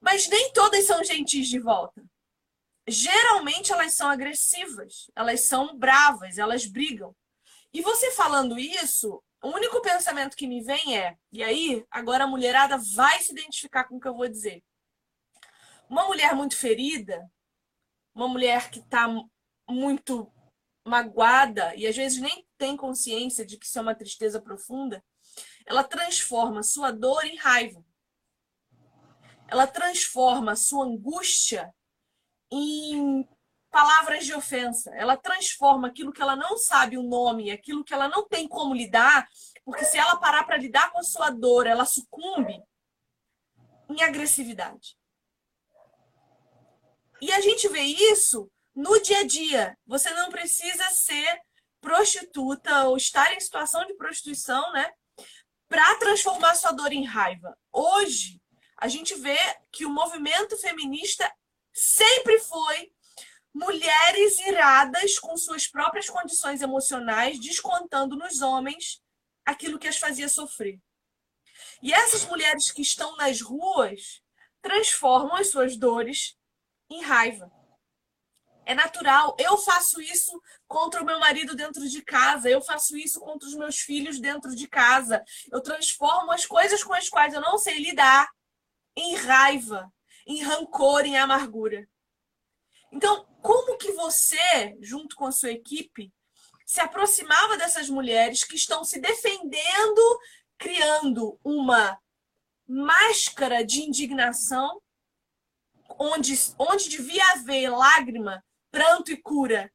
Mas 0.00 0.28
nem 0.28 0.52
todas 0.52 0.84
são 0.86 1.02
gentis 1.02 1.48
de 1.48 1.58
volta. 1.58 2.04
Geralmente 2.88 3.72
elas 3.72 3.94
são 3.94 4.08
agressivas, 4.08 5.10
elas 5.14 5.42
são 5.42 5.76
bravas, 5.78 6.38
elas 6.38 6.64
brigam. 6.66 7.14
E 7.72 7.82
você 7.82 8.10
falando 8.12 8.58
isso, 8.58 9.22
o 9.42 9.48
único 9.48 9.82
pensamento 9.82 10.36
que 10.36 10.46
me 10.46 10.62
vem 10.62 10.96
é: 10.96 11.16
e 11.30 11.42
aí, 11.42 11.84
agora 11.90 12.24
a 12.24 12.26
mulherada 12.26 12.78
vai 12.94 13.20
se 13.20 13.32
identificar 13.32 13.84
com 13.84 13.96
o 13.96 14.00
que 14.00 14.08
eu 14.08 14.16
vou 14.16 14.28
dizer. 14.28 14.64
Uma 15.88 16.06
mulher 16.06 16.34
muito 16.34 16.56
ferida, 16.56 17.30
uma 18.14 18.26
mulher 18.26 18.70
que 18.70 18.80
está 18.80 19.06
muito 19.68 20.32
magoada 20.84 21.74
e 21.76 21.86
às 21.86 21.94
vezes 21.94 22.18
nem 22.18 22.46
tem 22.56 22.76
consciência 22.76 23.44
de 23.44 23.58
que 23.58 23.66
isso 23.66 23.78
é 23.78 23.82
uma 23.82 23.94
tristeza 23.94 24.40
profunda, 24.40 25.04
ela 25.66 25.84
transforma 25.84 26.62
sua 26.62 26.90
dor 26.90 27.24
em 27.24 27.36
raiva. 27.36 27.84
Ela 29.46 29.66
transforma 29.66 30.56
sua 30.56 30.86
angústia 30.86 31.72
em 32.50 33.26
palavras 33.70 34.24
de 34.24 34.34
ofensa. 34.34 34.90
Ela 34.94 35.16
transforma 35.16 35.88
aquilo 35.88 36.12
que 36.12 36.22
ela 36.22 36.36
não 36.36 36.56
sabe 36.56 36.96
o 36.96 37.02
nome, 37.02 37.50
aquilo 37.50 37.84
que 37.84 37.94
ela 37.94 38.08
não 38.08 38.26
tem 38.26 38.48
como 38.48 38.74
lidar, 38.74 39.28
porque 39.64 39.84
se 39.84 39.98
ela 39.98 40.16
parar 40.16 40.44
para 40.44 40.56
lidar 40.56 40.90
com 40.90 40.98
a 40.98 41.04
sua 41.04 41.30
dor, 41.30 41.66
ela 41.66 41.84
sucumbe 41.84 42.62
em 43.88 44.02
agressividade. 44.02 44.96
E 47.20 47.32
a 47.32 47.40
gente 47.40 47.68
vê 47.68 47.82
isso 47.82 48.50
no 48.74 49.00
dia 49.00 49.20
a 49.20 49.26
dia. 49.26 49.76
Você 49.86 50.10
não 50.10 50.30
precisa 50.30 50.84
ser 50.90 51.40
prostituta 51.80 52.84
ou 52.84 52.96
estar 52.96 53.32
em 53.34 53.40
situação 53.40 53.84
de 53.86 53.94
prostituição, 53.94 54.72
né? 54.72 54.90
Para 55.68 55.96
transformar 55.96 56.54
sua 56.54 56.72
dor 56.72 56.92
em 56.92 57.04
raiva. 57.04 57.56
Hoje, 57.72 58.40
a 58.76 58.88
gente 58.88 59.14
vê 59.16 59.38
que 59.72 59.84
o 59.84 59.90
movimento 59.90 60.56
feminista 60.56 61.30
sempre 61.78 62.40
foi 62.40 62.92
mulheres 63.54 64.38
iradas 64.40 65.18
com 65.18 65.36
suas 65.36 65.66
próprias 65.66 66.10
condições 66.10 66.60
emocionais, 66.60 67.40
descontando 67.40 68.16
nos 68.16 68.40
homens 68.40 69.02
aquilo 69.44 69.78
que 69.78 69.88
as 69.88 69.96
fazia 69.96 70.28
sofrer. 70.28 70.80
E 71.82 71.92
essas 71.92 72.24
mulheres 72.24 72.70
que 72.70 72.82
estão 72.82 73.16
nas 73.16 73.40
ruas 73.40 74.20
transformam 74.60 75.36
as 75.36 75.50
suas 75.50 75.76
dores 75.76 76.36
em 76.90 77.02
raiva. 77.02 77.50
É 78.66 78.74
natural. 78.74 79.34
Eu 79.38 79.56
faço 79.56 80.00
isso 80.00 80.42
contra 80.66 81.00
o 81.00 81.04
meu 81.04 81.18
marido 81.18 81.54
dentro 81.54 81.88
de 81.88 82.02
casa. 82.02 82.50
Eu 82.50 82.60
faço 82.60 82.96
isso 82.96 83.18
contra 83.20 83.48
os 83.48 83.54
meus 83.54 83.78
filhos 83.78 84.20
dentro 84.20 84.54
de 84.54 84.68
casa. 84.68 85.24
Eu 85.50 85.62
transformo 85.62 86.32
as 86.32 86.44
coisas 86.44 86.84
com 86.84 86.92
as 86.92 87.08
quais 87.08 87.32
eu 87.32 87.40
não 87.40 87.56
sei 87.56 87.78
lidar 87.78 88.28
em 88.94 89.14
raiva, 89.14 89.90
em 90.28 90.42
rancor, 90.42 91.06
em 91.06 91.16
amargura. 91.16 91.88
Então, 92.92 93.26
como 93.40 93.78
que 93.78 93.92
você, 93.92 94.76
junto 94.80 95.16
com 95.16 95.26
a 95.26 95.32
sua 95.32 95.50
equipe, 95.50 96.12
se 96.66 96.80
aproximava 96.80 97.56
dessas 97.56 97.88
mulheres 97.88 98.44
que 98.44 98.54
estão 98.54 98.84
se 98.84 99.00
defendendo, 99.00 100.20
criando 100.58 101.40
uma 101.42 101.98
máscara 102.66 103.64
de 103.64 103.80
indignação 103.80 104.82
onde, 105.98 106.34
onde 106.58 106.90
devia 106.90 107.32
haver 107.32 107.70
lágrima, 107.70 108.44
pranto 108.70 109.10
e 109.10 109.16
cura, 109.16 109.72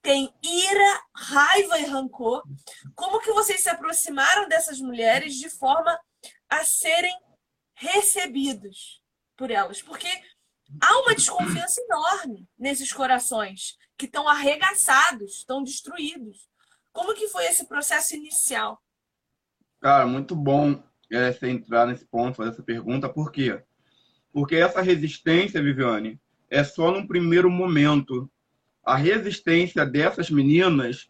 tem 0.00 0.32
ira, 0.40 1.04
raiva 1.12 1.80
e 1.80 1.84
rancor. 1.84 2.44
Como 2.94 3.20
que 3.20 3.32
vocês 3.32 3.60
se 3.60 3.68
aproximaram 3.68 4.48
dessas 4.48 4.80
mulheres 4.80 5.34
de 5.34 5.50
forma 5.50 5.98
a 6.48 6.64
serem 6.64 7.14
recebidos 7.74 8.99
por 9.40 9.50
elas? 9.50 9.80
Porque 9.80 10.06
há 10.82 11.00
uma 11.00 11.14
desconfiança 11.14 11.80
enorme 11.80 12.46
nesses 12.58 12.92
corações 12.92 13.78
que 13.96 14.04
estão 14.04 14.28
arregaçados, 14.28 15.38
estão 15.38 15.64
destruídos. 15.64 16.46
Como 16.92 17.14
que 17.14 17.26
foi 17.28 17.46
esse 17.46 17.66
processo 17.66 18.14
inicial? 18.14 18.78
Cara, 19.80 20.06
muito 20.06 20.36
bom 20.36 20.82
é, 21.10 21.32
você 21.32 21.48
entrar 21.48 21.86
nesse 21.86 22.04
ponto, 22.04 22.36
fazer 22.36 22.50
essa 22.50 22.62
pergunta, 22.62 23.08
por 23.08 23.32
quê? 23.32 23.62
Porque 24.30 24.56
essa 24.56 24.82
resistência, 24.82 25.62
Viviane, 25.62 26.20
é 26.50 26.62
só 26.62 26.92
num 26.92 27.06
primeiro 27.06 27.50
momento. 27.50 28.30
A 28.84 28.96
resistência 28.96 29.86
dessas 29.86 30.30
meninas 30.30 31.08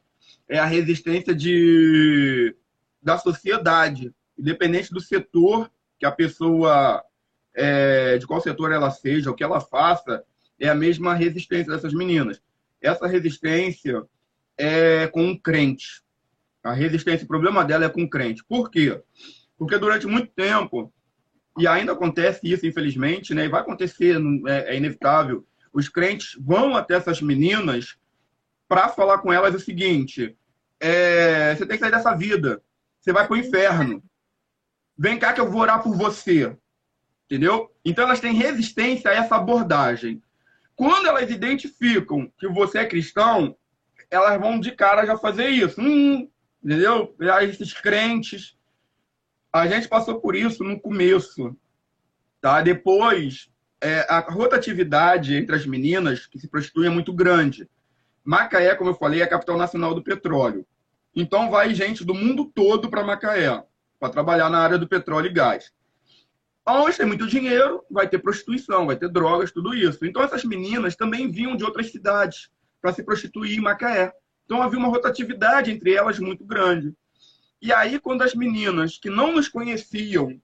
é 0.49 0.59
a 0.59 0.67
resistência 0.67 1.35
de, 1.35 2.55
da 3.03 3.19
sociedade, 3.19 4.15
independente 4.39 4.93
do 4.93 5.01
setor 5.01 5.69
que 5.99 6.07
a 6.07 6.13
pessoa, 6.13 7.05
é, 7.55 8.19
de 8.19 8.27
qual 8.27 8.41
setor 8.41 8.73
ela 8.73 8.91
seja, 8.91 9.31
o 9.31 9.35
que 9.35 9.45
ela 9.45 9.61
faça, 9.61 10.25
é 10.59 10.69
a 10.69 10.75
mesma 10.75 11.15
resistência 11.15 11.73
dessas 11.73 11.95
meninas. 11.95 12.41
Essa 12.81 13.07
resistência 13.07 14.03
é 14.57 15.07
com 15.09 15.23
um 15.23 15.39
crente. 15.39 16.03
A 16.63 16.73
resistência, 16.73 17.25
o 17.25 17.29
problema 17.29 17.65
dela 17.65 17.87
é 17.87 17.89
com 17.89 18.03
o 18.03 18.11
crente. 18.11 18.45
Por 18.45 18.71
quê? 18.71 19.01
Porque 19.57 19.79
durante 19.79 20.07
muito 20.07 20.29
tempo 20.33 20.93
e 21.59 21.67
ainda 21.67 21.93
acontece 21.93 22.41
isso, 22.45 22.67
infelizmente, 22.67 23.35
né? 23.35 23.45
E 23.45 23.49
vai 23.49 23.61
acontecer, 23.61 24.17
é, 24.47 24.75
é 24.75 24.77
inevitável. 24.77 25.47
Os 25.73 25.89
crentes 25.89 26.37
vão 26.41 26.77
até 26.77 26.95
essas 26.95 27.21
meninas 27.21 27.97
para 28.69 28.89
falar 28.89 29.19
com 29.19 29.33
elas 29.33 29.55
o 29.55 29.61
seguinte: 29.61 30.37
é, 30.79 31.55
você 31.55 31.67
tem 31.67 31.77
que 31.77 31.83
sair 31.83 31.91
dessa 31.91 32.15
vida, 32.15 32.63
você 33.01 33.13
vai 33.13 33.27
para 33.27 33.35
o 33.35 33.39
inferno. 33.39 34.03
Vem 34.97 35.19
cá 35.19 35.33
que 35.33 35.41
eu 35.41 35.51
vou 35.51 35.61
orar 35.61 35.83
por 35.83 35.97
você. 35.97 36.57
Entendeu? 37.31 37.71
Então 37.85 38.05
elas 38.05 38.19
têm 38.19 38.35
resistência 38.35 39.09
a 39.09 39.15
essa 39.15 39.37
abordagem. 39.37 40.21
Quando 40.75 41.07
elas 41.07 41.31
identificam 41.31 42.29
que 42.37 42.49
você 42.49 42.79
é 42.79 42.87
cristão, 42.87 43.57
elas 44.11 44.41
vão 44.41 44.59
de 44.59 44.73
cara 44.73 45.07
já 45.07 45.17
fazer 45.17 45.49
isso. 45.49 45.81
Hum, 45.81 46.29
entendeu? 46.63 47.15
Esses 47.43 47.73
crentes 47.73 48.57
a 49.53 49.69
gente 49.69 49.89
passou 49.89 50.21
por 50.21 50.35
isso 50.35 50.65
no 50.65 50.81
começo, 50.81 51.57
tá? 52.41 52.63
Depois, 52.63 53.49
é, 53.81 54.07
a 54.09 54.21
rotatividade 54.21 55.35
entre 55.35 55.55
as 55.55 55.67
meninas 55.67 56.27
que 56.27 56.39
se 56.39 56.49
prostituem 56.49 56.89
é 56.89 56.93
muito 56.93 57.13
grande. 57.13 57.69
Macaé, 58.25 58.75
como 58.75 58.91
eu 58.91 58.95
falei, 58.95 59.21
é 59.21 59.25
a 59.25 59.29
capital 59.29 59.57
nacional 59.57 59.95
do 59.95 60.03
petróleo. 60.03 60.67
Então 61.15 61.51
vai 61.51 61.75
gente 61.75 62.05
do 62.05 62.15
mundo 62.15 62.45
todo 62.45 62.91
para 62.91 63.05
Macaé 63.05 63.63
para 63.99 64.09
trabalhar 64.11 64.49
na 64.49 64.59
área 64.59 64.79
do 64.79 64.89
petróleo 64.89 65.27
e 65.27 65.33
gás. 65.33 65.73
Onde 66.67 66.97
tem 66.97 67.07
muito 67.07 67.27
dinheiro, 67.27 67.83
vai 67.91 68.09
ter 68.09 68.19
prostituição, 68.19 68.87
vai 68.87 68.97
ter 68.97 69.09
drogas, 69.09 69.51
tudo 69.51 69.75
isso. 69.75 70.05
Então 70.05 70.23
essas 70.23 70.45
meninas 70.45 70.95
também 70.95 71.31
vinham 71.31 71.57
de 71.57 71.65
outras 71.65 71.91
cidades 71.91 72.51
para 72.81 72.93
se 72.93 73.03
prostituir 73.03 73.59
em 73.59 73.63
Macaé. 73.63 74.13
Então 74.45 74.63
havia 74.63 74.79
uma 74.79 74.89
rotatividade 74.89 75.71
entre 75.71 75.95
elas 75.95 76.19
muito 76.19 76.45
grande. 76.45 76.95
E 77.63 77.73
aí, 77.73 77.99
quando 77.99 78.23
as 78.23 78.35
meninas 78.35 78.99
que 78.99 79.11
não 79.11 79.33
nos 79.33 79.49
conheciam, 79.49 80.41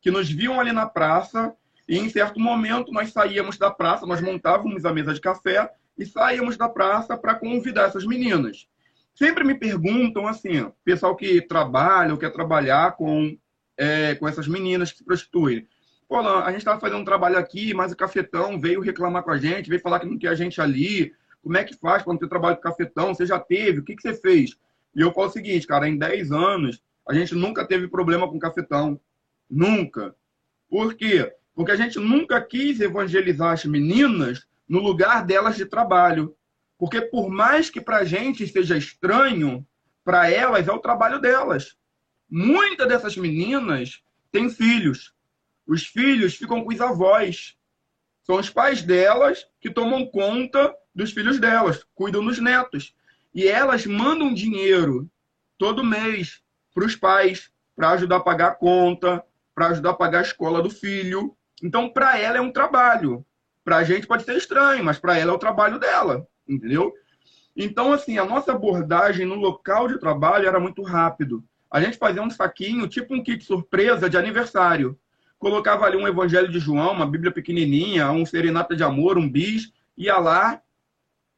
que 0.00 0.10
nos 0.10 0.30
viam 0.30 0.60
ali 0.60 0.72
na 0.72 0.86
praça, 0.86 1.52
e 1.88 1.98
em 1.98 2.08
certo 2.08 2.38
momento 2.38 2.92
nós 2.92 3.12
saíamos 3.12 3.58
da 3.58 3.70
praça, 3.70 4.06
nós 4.06 4.20
montávamos 4.20 4.84
a 4.84 4.92
mesa 4.92 5.12
de 5.12 5.20
café 5.20 5.68
e 5.98 6.06
saíamos 6.06 6.56
da 6.56 6.68
praça 6.68 7.16
para 7.16 7.34
convidar 7.34 7.88
essas 7.88 8.06
meninas. 8.06 8.68
Sempre 9.12 9.42
me 9.42 9.54
perguntam 9.54 10.26
assim, 10.26 10.70
pessoal 10.84 11.16
que 11.16 11.42
trabalha 11.42 12.12
ou 12.12 12.18
quer 12.18 12.32
trabalhar 12.32 12.96
com, 12.96 13.36
é, 13.80 14.14
com 14.14 14.28
essas 14.28 14.46
meninas 14.46 14.92
que 14.92 14.98
se 14.98 15.04
prostituem. 15.04 15.66
Pô, 16.06 16.18
a 16.18 16.50
gente 16.50 16.58
estava 16.58 16.78
fazendo 16.78 17.00
um 17.00 17.04
trabalho 17.04 17.38
aqui, 17.38 17.72
mas 17.72 17.92
o 17.92 17.96
cafetão 17.96 18.60
veio 18.60 18.82
reclamar 18.82 19.22
com 19.22 19.30
a 19.30 19.38
gente, 19.38 19.70
veio 19.70 19.80
falar 19.80 20.00
que 20.00 20.06
não 20.06 20.18
quer 20.18 20.28
a 20.28 20.34
gente 20.34 20.60
ali. 20.60 21.14
Como 21.42 21.56
é 21.56 21.64
que 21.64 21.74
faz 21.74 22.02
para 22.02 22.12
não 22.12 22.20
ter 22.20 22.28
trabalho 22.28 22.56
com 22.56 22.62
cafetão? 22.62 23.14
Você 23.14 23.24
já 23.24 23.40
teve? 23.40 23.78
O 23.78 23.82
que, 23.82 23.96
que 23.96 24.02
você 24.02 24.12
fez? 24.12 24.54
E 24.94 25.00
eu 25.00 25.12
falo 25.12 25.28
o 25.28 25.32
seguinte, 25.32 25.66
cara, 25.66 25.88
em 25.88 25.96
10 25.96 26.30
anos, 26.30 26.82
a 27.08 27.14
gente 27.14 27.34
nunca 27.34 27.66
teve 27.66 27.88
problema 27.88 28.28
com 28.28 28.38
cafetão. 28.38 29.00
Nunca. 29.48 30.14
Por 30.68 30.94
quê? 30.94 31.32
Porque 31.54 31.72
a 31.72 31.76
gente 31.76 31.98
nunca 31.98 32.38
quis 32.42 32.80
evangelizar 32.80 33.52
as 33.52 33.64
meninas 33.64 34.46
no 34.68 34.80
lugar 34.80 35.24
delas 35.24 35.56
de 35.56 35.64
trabalho. 35.64 36.36
Porque 36.76 37.00
por 37.00 37.30
mais 37.30 37.70
que 37.70 37.80
para 37.80 37.98
a 37.98 38.04
gente 38.04 38.46
seja 38.46 38.76
estranho, 38.76 39.66
para 40.04 40.30
elas 40.30 40.68
é 40.68 40.72
o 40.72 40.78
trabalho 40.78 41.18
delas. 41.18 41.76
Muitas 42.30 42.86
dessas 42.86 43.16
meninas 43.16 44.00
têm 44.30 44.48
filhos. 44.48 45.12
Os 45.66 45.86
filhos 45.86 46.36
ficam 46.36 46.62
com 46.62 46.72
os 46.72 46.80
avós. 46.80 47.56
São 48.22 48.36
os 48.36 48.48
pais 48.48 48.82
delas 48.82 49.46
que 49.60 49.70
tomam 49.70 50.06
conta 50.06 50.74
dos 50.94 51.12
filhos 51.12 51.40
delas, 51.40 51.84
cuidam 51.94 52.24
dos 52.24 52.38
netos. 52.38 52.94
E 53.34 53.48
elas 53.48 53.86
mandam 53.86 54.32
dinheiro 54.32 55.10
todo 55.58 55.84
mês 55.84 56.40
para 56.74 56.84
os 56.84 56.94
pais, 56.94 57.50
para 57.74 57.90
ajudar 57.90 58.16
a 58.16 58.20
pagar 58.20 58.48
a 58.48 58.54
conta, 58.54 59.24
para 59.54 59.68
ajudar 59.68 59.90
a 59.90 59.94
pagar 59.94 60.18
a 60.20 60.22
escola 60.22 60.62
do 60.62 60.70
filho. 60.70 61.36
Então, 61.62 61.88
para 61.88 62.18
ela 62.18 62.38
é 62.38 62.40
um 62.40 62.52
trabalho. 62.52 63.24
Para 63.64 63.78
a 63.78 63.84
gente 63.84 64.06
pode 64.06 64.24
ser 64.24 64.36
estranho, 64.36 64.84
mas 64.84 64.98
para 64.98 65.18
ela 65.18 65.32
é 65.32 65.34
o 65.34 65.38
trabalho 65.38 65.78
dela, 65.78 66.26
entendeu? 66.48 66.94
Então, 67.56 67.92
assim, 67.92 68.18
a 68.18 68.24
nossa 68.24 68.52
abordagem 68.52 69.26
no 69.26 69.34
local 69.34 69.88
de 69.88 69.98
trabalho 69.98 70.46
era 70.46 70.60
muito 70.60 70.82
rápido. 70.82 71.44
A 71.70 71.80
gente 71.80 71.98
fazia 71.98 72.22
um 72.22 72.30
saquinho, 72.30 72.88
tipo 72.88 73.14
um 73.14 73.22
kit 73.22 73.44
surpresa 73.44 74.10
de 74.10 74.16
aniversário. 74.16 74.98
Colocava 75.38 75.86
ali 75.86 75.96
um 75.96 76.08
Evangelho 76.08 76.50
de 76.50 76.58
João, 76.58 76.92
uma 76.92 77.06
Bíblia 77.06 77.30
pequenininha, 77.30 78.10
um 78.10 78.26
Serenata 78.26 78.74
de 78.74 78.82
Amor, 78.82 79.16
um 79.16 79.30
bis, 79.30 79.72
ia 79.96 80.18
lá, 80.18 80.60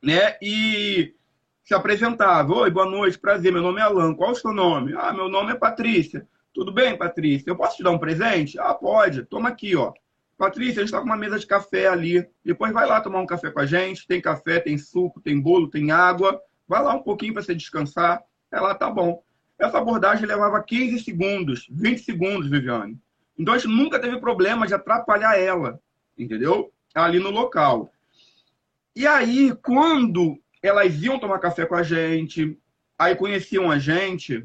né? 0.03 0.37
E 0.41 1.15
se 1.63 1.75
apresentava. 1.75 2.53
Oi, 2.55 2.71
boa 2.71 2.87
noite, 2.87 3.19
prazer, 3.19 3.53
meu 3.53 3.63
nome 3.63 3.81
é 3.81 3.83
Alan. 3.83 4.15
Qual 4.15 4.31
é 4.31 4.33
o 4.33 4.37
seu 4.37 4.53
nome? 4.53 4.95
Ah, 4.97 5.13
meu 5.13 5.29
nome 5.29 5.53
é 5.53 5.55
Patrícia. 5.55 6.27
Tudo 6.53 6.73
bem, 6.73 6.97
Patrícia? 6.97 7.51
Eu 7.51 7.57
posso 7.57 7.77
te 7.77 7.83
dar 7.83 7.91
um 7.91 7.99
presente? 7.99 8.59
Ah, 8.59 8.75
pode. 8.75 9.25
Toma 9.25 9.51
aqui, 9.51 9.77
ó. 9.77 9.93
Patrícia, 10.37 10.81
a 10.81 10.83
gente 10.83 10.87
está 10.87 10.99
com 10.99 11.07
uma 11.07 11.17
mesa 11.17 11.39
de 11.39 11.47
café 11.47 11.87
ali. 11.87 12.27
Depois 12.45 12.73
vai 12.73 12.87
lá 12.87 13.01
tomar 13.01 13.21
um 13.21 13.27
café 13.27 13.51
com 13.51 13.61
a 13.61 13.67
gente. 13.67 14.07
Tem 14.07 14.21
café, 14.21 14.59
tem 14.59 14.77
suco, 14.77 15.21
tem 15.21 15.41
bolo, 15.41 15.71
tem 15.71 15.93
água. 15.93 16.41
Vai 16.67 16.83
lá 16.83 16.95
um 16.95 17.03
pouquinho 17.03 17.35
para 17.35 17.43
você 17.43 17.55
descansar. 17.55 18.23
Ela 18.51 18.75
tá 18.75 18.91
bom. 18.91 19.23
Essa 19.63 19.79
abordagem 19.79 20.27
levava 20.27 20.61
15 20.61 21.05
segundos, 21.05 21.69
20 21.71 22.03
segundos, 22.03 22.51
Viviane. 22.51 22.99
Então 23.39 23.55
a 23.55 23.59
gente 23.59 23.71
nunca 23.71 23.97
teve 24.01 24.19
problema 24.19 24.67
de 24.67 24.75
atrapalhar 24.75 25.39
ela, 25.39 25.81
entendeu? 26.19 26.73
Ali 26.93 27.21
no 27.21 27.31
local. 27.31 27.93
E 28.97 29.07
aí, 29.07 29.55
quando 29.63 30.37
elas 30.61 31.01
iam 31.01 31.17
tomar 31.17 31.39
café 31.39 31.65
com 31.65 31.77
a 31.77 31.83
gente, 31.85 32.59
aí 32.99 33.15
conheciam 33.15 33.71
a 33.71 33.79
gente, 33.79 34.45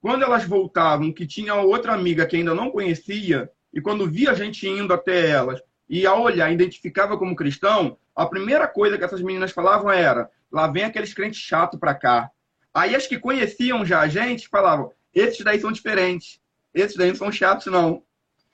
quando 0.00 0.24
elas 0.24 0.44
voltavam, 0.44 1.12
que 1.12 1.24
tinha 1.24 1.54
outra 1.54 1.94
amiga 1.94 2.26
que 2.26 2.34
ainda 2.36 2.52
não 2.52 2.72
conhecia, 2.72 3.48
e 3.72 3.80
quando 3.80 4.10
via 4.10 4.32
a 4.32 4.34
gente 4.34 4.68
indo 4.68 4.92
até 4.92 5.30
elas 5.30 5.62
e 5.88 6.04
a 6.04 6.14
olhar, 6.16 6.52
identificava 6.52 7.16
como 7.16 7.36
cristão, 7.36 7.96
a 8.12 8.26
primeira 8.26 8.66
coisa 8.66 8.98
que 8.98 9.04
essas 9.04 9.22
meninas 9.22 9.52
falavam 9.52 9.88
era: 9.88 10.28
lá 10.50 10.66
vem 10.66 10.82
aqueles 10.82 11.14
crentes 11.14 11.38
chato 11.38 11.78
para 11.78 11.94
cá. 11.94 12.30
Aí 12.74 12.94
as 12.96 13.06
que 13.06 13.18
conheciam 13.18 13.86
já 13.86 14.00
a 14.00 14.08
gente 14.08 14.48
falavam: 14.48 14.92
esses 15.14 15.44
daí 15.44 15.60
são 15.60 15.70
diferentes, 15.70 16.40
esses 16.74 16.96
daí 16.96 17.08
não 17.08 17.16
são 17.16 17.30
chatos, 17.30 17.66
não. 17.66 18.02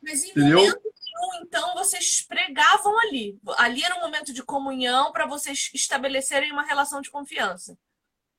Mas 0.02 0.22
em 0.22 0.30
Entendeu? 0.30 0.58
momento 0.58 0.80
nenhum, 0.84 1.44
então, 1.44 1.74
vocês 1.74 2.24
pregavam 2.28 2.98
ali. 3.00 3.38
Ali 3.56 3.82
era 3.82 3.96
um 3.96 4.00
momento 4.00 4.32
de 4.32 4.42
comunhão 4.42 5.10
para 5.12 5.26
vocês 5.26 5.70
estabelecerem 5.74 6.52
uma 6.52 6.62
relação 6.62 7.00
de 7.00 7.10
confiança. 7.10 7.76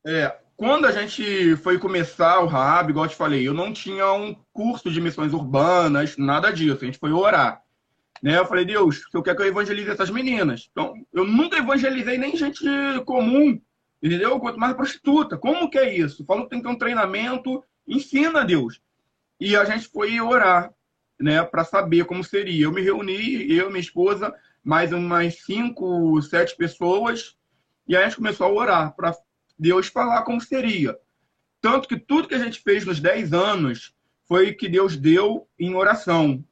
É, 0.06 0.36
quando 0.56 0.86
a 0.86 0.92
gente 0.92 1.56
foi 1.58 1.78
começar 1.78 2.40
o 2.40 2.48
Raab, 2.48 2.90
igual 2.90 3.06
eu 3.06 3.10
te 3.10 3.16
falei, 3.16 3.48
eu 3.48 3.54
não 3.54 3.74
tinha 3.74 4.12
um 4.14 4.36
curso 4.54 4.90
de 4.90 5.02
missões 5.02 5.34
urbanas, 5.34 6.18
nada 6.18 6.52
disso. 6.52 6.80
A 6.82 6.86
gente 6.86 7.00
foi 7.00 7.12
orar. 7.12 7.62
Né? 8.22 8.38
Eu 8.38 8.46
falei, 8.46 8.66
Deus, 8.66 9.02
eu 9.14 9.24
quero 9.24 9.38
que 9.38 9.44
eu 9.44 9.48
evangelize 9.48 9.90
essas 9.90 10.10
meninas. 10.10 10.70
Então, 10.72 10.94
eu 11.12 11.26
nunca 11.26 11.58
evangelizei 11.58 12.18
nem 12.18 12.36
gente 12.36 12.64
comum, 13.06 13.60
entendeu? 14.02 14.40
Quanto 14.40 14.60
mais 14.60 14.76
prostituta. 14.76 15.38
Como 15.38 15.70
que 15.70 15.78
é 15.78 15.94
isso? 15.96 16.26
Falou 16.26 16.44
que 16.44 16.50
tem 16.50 16.60
que 16.60 16.68
ter 16.68 16.74
um 16.74 16.78
treinamento, 16.78 17.64
ensina, 17.88 18.44
Deus. 18.44 18.82
E 19.40 19.56
a 19.56 19.66
gente 19.66 19.88
foi 19.88 20.20
orar, 20.20 20.74
né, 21.20 21.44
para 21.44 21.64
saber 21.64 22.06
como 22.06 22.24
seria. 22.24 22.66
Eu 22.66 22.72
me 22.72 22.82
reuni, 22.82 23.52
eu, 23.52 23.70
minha 23.70 23.80
esposa, 23.80 24.34
mais 24.64 24.92
umas 24.92 25.44
cinco, 25.44 26.22
sete 26.22 26.56
pessoas, 26.56 27.36
e 27.88 27.96
a 27.96 28.04
gente 28.04 28.16
começou 28.16 28.48
a 28.48 28.52
orar 28.52 28.96
para 28.96 29.16
Deus 29.58 29.88
falar 29.88 30.24
como 30.24 30.42
seria. 30.42 30.98
Tanto 31.60 31.88
que 31.88 32.00
tudo 32.00 32.28
que 32.28 32.36
a 32.36 32.40
gente 32.40 32.60
fez 32.62 32.86
nos 32.86 33.00
10 33.00 33.34
anos 33.34 33.94
foi 34.28 34.54
que 34.54 34.68
Deus 34.68 34.98
deu 34.98 35.48
em 35.60 35.76
oração, 35.76 36.44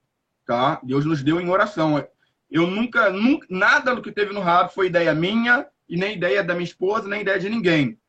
tá? 0.46 0.80
Deus 0.84 1.06
nos 1.06 1.24
deu 1.24 1.40
em 1.40 1.50
oração. 1.50 2.06
Eu 2.52 2.68
nunca, 2.68 3.10
nunca 3.10 3.48
nada 3.50 3.96
do 3.96 4.02
que 4.02 4.12
teve 4.12 4.34
no 4.34 4.42
rabo 4.42 4.72
foi 4.72 4.88
ideia 4.88 5.14
minha 5.16 5.66
e 5.90 5.98
nem 5.98 6.16
ideia 6.16 6.44
da 6.44 6.54
minha 6.54 6.64
esposa, 6.64 7.08
nem 7.08 7.22
ideia 7.22 7.40
de 7.40 7.50
ninguém. 7.50 8.00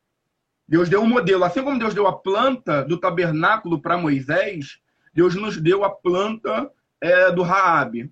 Deus 0.67 0.87
deu 0.87 1.01
um 1.01 1.07
modelo, 1.07 1.43
assim 1.43 1.63
como 1.63 1.79
Deus 1.79 1.93
deu 1.93 2.07
a 2.07 2.17
planta 2.17 2.85
do 2.85 2.97
tabernáculo 2.97 3.81
para 3.81 3.97
Moisés, 3.97 4.79
Deus 5.13 5.35
nos 5.35 5.57
deu 5.57 5.83
a 5.83 5.89
planta 5.89 6.71
é, 7.01 7.31
do 7.31 7.41
Raab. 7.41 8.09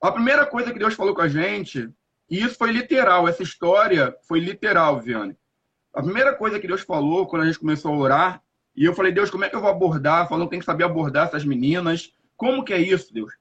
A 0.00 0.12
primeira 0.12 0.46
coisa 0.46 0.72
que 0.72 0.78
Deus 0.78 0.94
falou 0.94 1.14
com 1.14 1.20
a 1.20 1.28
gente, 1.28 1.90
e 2.30 2.42
isso 2.42 2.56
foi 2.56 2.72
literal, 2.72 3.26
essa 3.26 3.42
história 3.42 4.16
foi 4.26 4.40
literal, 4.40 5.00
Viane. 5.00 5.36
A 5.92 6.02
primeira 6.02 6.34
coisa 6.34 6.60
que 6.60 6.68
Deus 6.68 6.82
falou 6.82 7.26
quando 7.26 7.42
a 7.42 7.46
gente 7.46 7.58
começou 7.58 7.92
a 7.92 7.96
orar, 7.96 8.42
e 8.78 8.84
eu 8.84 8.94
falei, 8.94 9.10
Deus, 9.10 9.28
como 9.28 9.44
é 9.44 9.48
que 9.48 9.56
eu 9.56 9.60
vou 9.60 9.70
abordar? 9.70 10.28
Falando 10.28 10.44
que 10.44 10.50
tem 10.50 10.60
que 10.60 10.64
saber 10.64 10.84
abordar 10.84 11.26
essas 11.26 11.44
meninas. 11.44 12.12
Como 12.36 12.64
que 12.64 12.72
é 12.72 12.78
isso, 12.78 13.12
Deus? 13.12 13.34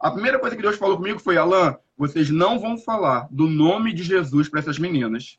A 0.00 0.10
primeira 0.10 0.40
coisa 0.40 0.56
que 0.56 0.62
Deus 0.62 0.76
falou 0.76 0.96
comigo 0.96 1.20
foi, 1.20 1.38
Alain, 1.38 1.76
vocês 1.96 2.30
não 2.30 2.58
vão 2.58 2.76
falar 2.76 3.28
do 3.30 3.46
nome 3.46 3.92
de 3.92 4.02
Jesus 4.02 4.48
para 4.48 4.60
essas 4.60 4.78
meninas. 4.78 5.38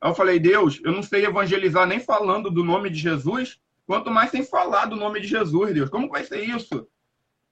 Aí 0.00 0.10
eu 0.10 0.14
falei, 0.14 0.38
Deus, 0.38 0.80
eu 0.84 0.92
não 0.92 1.02
sei 1.02 1.26
evangelizar 1.26 1.86
nem 1.86 2.00
falando 2.00 2.50
do 2.50 2.64
nome 2.64 2.88
de 2.90 2.98
Jesus, 2.98 3.60
quanto 3.86 4.10
mais 4.10 4.30
sem 4.30 4.44
falar 4.44 4.86
do 4.86 4.96
nome 4.96 5.20
de 5.20 5.28
Jesus, 5.28 5.74
Deus. 5.74 5.90
Como 5.90 6.08
vai 6.08 6.24
ser 6.24 6.42
isso? 6.42 6.86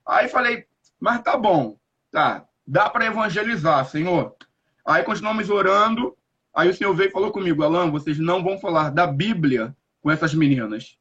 Aí 0.07 0.29
falei, 0.29 0.65
mas 0.99 1.23
tá 1.23 1.37
bom, 1.37 1.79
tá, 2.11 2.47
dá 2.67 2.89
para 2.89 3.07
evangelizar, 3.07 3.85
Senhor. 3.85 4.35
Aí 4.85 5.03
continuamos 5.03 5.51
orando, 5.51 6.17
Aí 6.59 6.69
o 6.69 6.75
senhor 6.75 6.93
veio 6.93 7.09
e 7.09 7.13
falou 7.13 7.31
comigo, 7.31 7.63
Alan, 7.63 7.89
vocês 7.89 8.19
não 8.19 8.43
vão 8.43 8.59
falar 8.59 8.91
da 8.91 9.07
Bíblia 9.07 9.77
com 10.03 10.11
essas 10.11 10.35
meninas. 10.35 10.99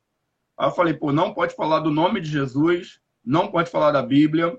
Aí 0.56 0.68
eu 0.68 0.72
falei, 0.72 0.94
pô, 0.94 1.12
não 1.12 1.34
pode 1.34 1.56
falar 1.56 1.80
do 1.80 1.90
nome 1.90 2.22
de 2.22 2.30
Jesus, 2.30 3.00
não 3.26 3.48
pode 3.48 3.72
falar 3.72 3.90
da 3.90 4.04
Bíblia. 4.04 4.56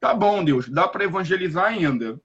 Tá 0.00 0.14
bom, 0.14 0.44
Deus, 0.44 0.68
dá 0.68 0.86
para 0.86 1.04
evangelizar 1.04 1.66
ainda. 1.66 2.20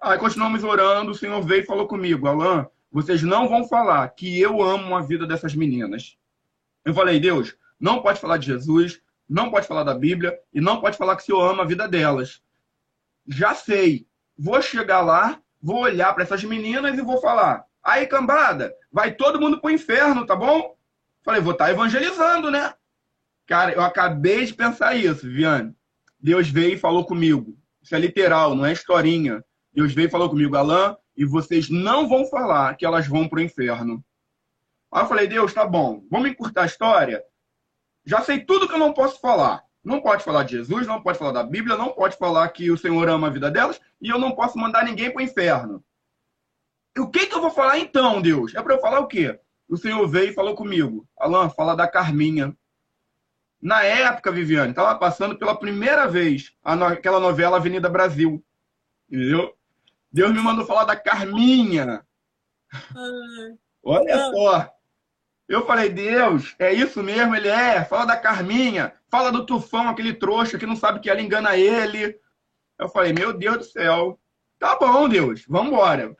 Aí 0.00 0.18
continuamos 0.18 0.62
orando, 0.62 1.10
o 1.10 1.14
senhor 1.14 1.40
veio 1.42 1.62
e 1.62 1.66
falou 1.66 1.86
comigo, 1.86 2.26
Alan, 2.26 2.66
vocês 2.90 3.22
não 3.22 3.48
vão 3.48 3.66
falar 3.66 4.08
que 4.10 4.38
eu 4.38 4.62
amo 4.62 4.94
a 4.94 5.00
vida 5.00 5.26
dessas 5.26 5.54
meninas. 5.54 6.16
Eu 6.84 6.92
falei, 6.92 7.18
Deus, 7.18 7.56
não 7.80 8.02
pode 8.02 8.20
falar 8.20 8.36
de 8.36 8.46
Jesus, 8.46 9.00
não 9.28 9.50
pode 9.50 9.66
falar 9.66 9.84
da 9.84 9.94
Bíblia 9.94 10.38
e 10.52 10.60
não 10.60 10.80
pode 10.80 10.96
falar 10.96 11.16
que 11.16 11.22
o 11.22 11.26
senhor 11.26 11.50
ama 11.50 11.62
a 11.62 11.66
vida 11.66 11.88
delas. 11.88 12.42
Já 13.26 13.54
sei, 13.54 14.06
vou 14.38 14.60
chegar 14.60 15.00
lá 15.00 15.40
vou 15.66 15.80
olhar 15.80 16.14
para 16.14 16.22
essas 16.22 16.44
meninas 16.44 16.96
e 16.96 17.02
vou 17.02 17.20
falar: 17.20 17.64
aí, 17.82 18.06
cambada, 18.06 18.72
vai 18.92 19.12
todo 19.12 19.40
mundo 19.40 19.60
pro 19.60 19.70
inferno, 19.70 20.24
tá 20.24 20.36
bom? 20.36 20.76
Falei, 21.24 21.40
vou 21.40 21.52
estar 21.52 21.66
tá 21.66 21.70
evangelizando, 21.72 22.52
né? 22.52 22.72
Cara, 23.46 23.72
eu 23.72 23.82
acabei 23.82 24.44
de 24.44 24.54
pensar 24.54 24.94
isso, 24.94 25.28
Viane. 25.28 25.74
Deus 26.26 26.48
veio 26.48 26.74
e 26.74 26.76
falou 26.76 27.06
comigo. 27.06 27.56
Isso 27.80 27.94
é 27.94 28.00
literal, 28.00 28.52
não 28.56 28.66
é 28.66 28.72
historinha. 28.72 29.44
Deus 29.72 29.94
veio 29.94 30.08
e 30.08 30.10
falou 30.10 30.28
comigo, 30.28 30.56
Alain, 30.56 30.96
e 31.16 31.24
vocês 31.24 31.70
não 31.70 32.08
vão 32.08 32.26
falar 32.26 32.76
que 32.76 32.84
elas 32.84 33.06
vão 33.06 33.28
pro 33.28 33.40
inferno. 33.40 34.04
Aí 34.92 35.04
eu 35.04 35.06
falei, 35.06 35.28
Deus, 35.28 35.54
tá 35.54 35.64
bom, 35.64 36.04
vamos 36.10 36.28
encurtar 36.28 36.64
a 36.64 36.66
história? 36.66 37.22
Já 38.04 38.22
sei 38.22 38.40
tudo 38.40 38.66
que 38.66 38.74
eu 38.74 38.78
não 38.78 38.92
posso 38.92 39.20
falar. 39.20 39.62
Não 39.84 40.00
pode 40.00 40.24
falar 40.24 40.42
de 40.42 40.56
Jesus, 40.56 40.84
não 40.84 41.00
pode 41.00 41.16
falar 41.16 41.30
da 41.30 41.44
Bíblia, 41.44 41.76
não 41.76 41.92
pode 41.92 42.16
falar 42.16 42.48
que 42.48 42.72
o 42.72 42.76
Senhor 42.76 43.08
ama 43.08 43.28
a 43.28 43.30
vida 43.30 43.48
delas 43.48 43.80
e 44.00 44.08
eu 44.08 44.18
não 44.18 44.32
posso 44.32 44.58
mandar 44.58 44.84
ninguém 44.84 45.12
para 45.12 45.20
o 45.20 45.24
inferno. 45.24 45.84
O 46.98 47.06
que, 47.08 47.28
que 47.28 47.36
eu 47.36 47.40
vou 47.40 47.52
falar 47.52 47.78
então, 47.78 48.20
Deus? 48.20 48.52
É 48.52 48.60
para 48.60 48.74
eu 48.74 48.80
falar 48.80 48.98
o 48.98 49.06
quê? 49.06 49.38
O 49.68 49.76
Senhor 49.76 50.04
veio 50.08 50.30
e 50.30 50.34
falou 50.34 50.56
comigo. 50.56 51.08
Alan, 51.16 51.48
fala 51.50 51.76
da 51.76 51.86
Carminha. 51.86 52.52
Na 53.60 53.82
época, 53.82 54.30
Viviane, 54.30 54.70
estava 54.70 54.98
passando 54.98 55.36
pela 55.38 55.58
primeira 55.58 56.06
vez 56.06 56.52
aquela 56.62 57.18
novela 57.18 57.56
Avenida 57.56 57.88
Brasil. 57.88 58.44
Entendeu? 59.10 59.56
Deus 60.12 60.32
me 60.32 60.40
mandou 60.40 60.64
falar 60.64 60.84
da 60.84 60.96
Carminha. 60.96 62.04
Olha 63.82 64.14
ah. 64.14 64.30
só. 64.30 64.76
Eu 65.48 65.64
falei, 65.64 65.88
Deus, 65.88 66.54
é 66.58 66.72
isso 66.72 67.02
mesmo? 67.02 67.34
Ele 67.34 67.48
é. 67.48 67.84
Fala 67.84 68.04
da 68.04 68.16
Carminha. 68.16 68.92
Fala 69.08 69.30
do 69.30 69.46
Tufão, 69.46 69.88
aquele 69.88 70.12
trouxa 70.12 70.58
que 70.58 70.66
não 70.66 70.74
sabe 70.74 71.00
que 71.00 71.08
ela 71.08 71.22
engana 71.22 71.56
ele. 71.56 72.18
Eu 72.78 72.88
falei, 72.88 73.12
meu 73.12 73.32
Deus 73.32 73.58
do 73.58 73.64
céu. 73.64 74.18
Tá 74.58 74.76
bom, 74.78 75.08
Deus, 75.08 75.44
vamos 75.48 75.72
embora. 75.72 76.16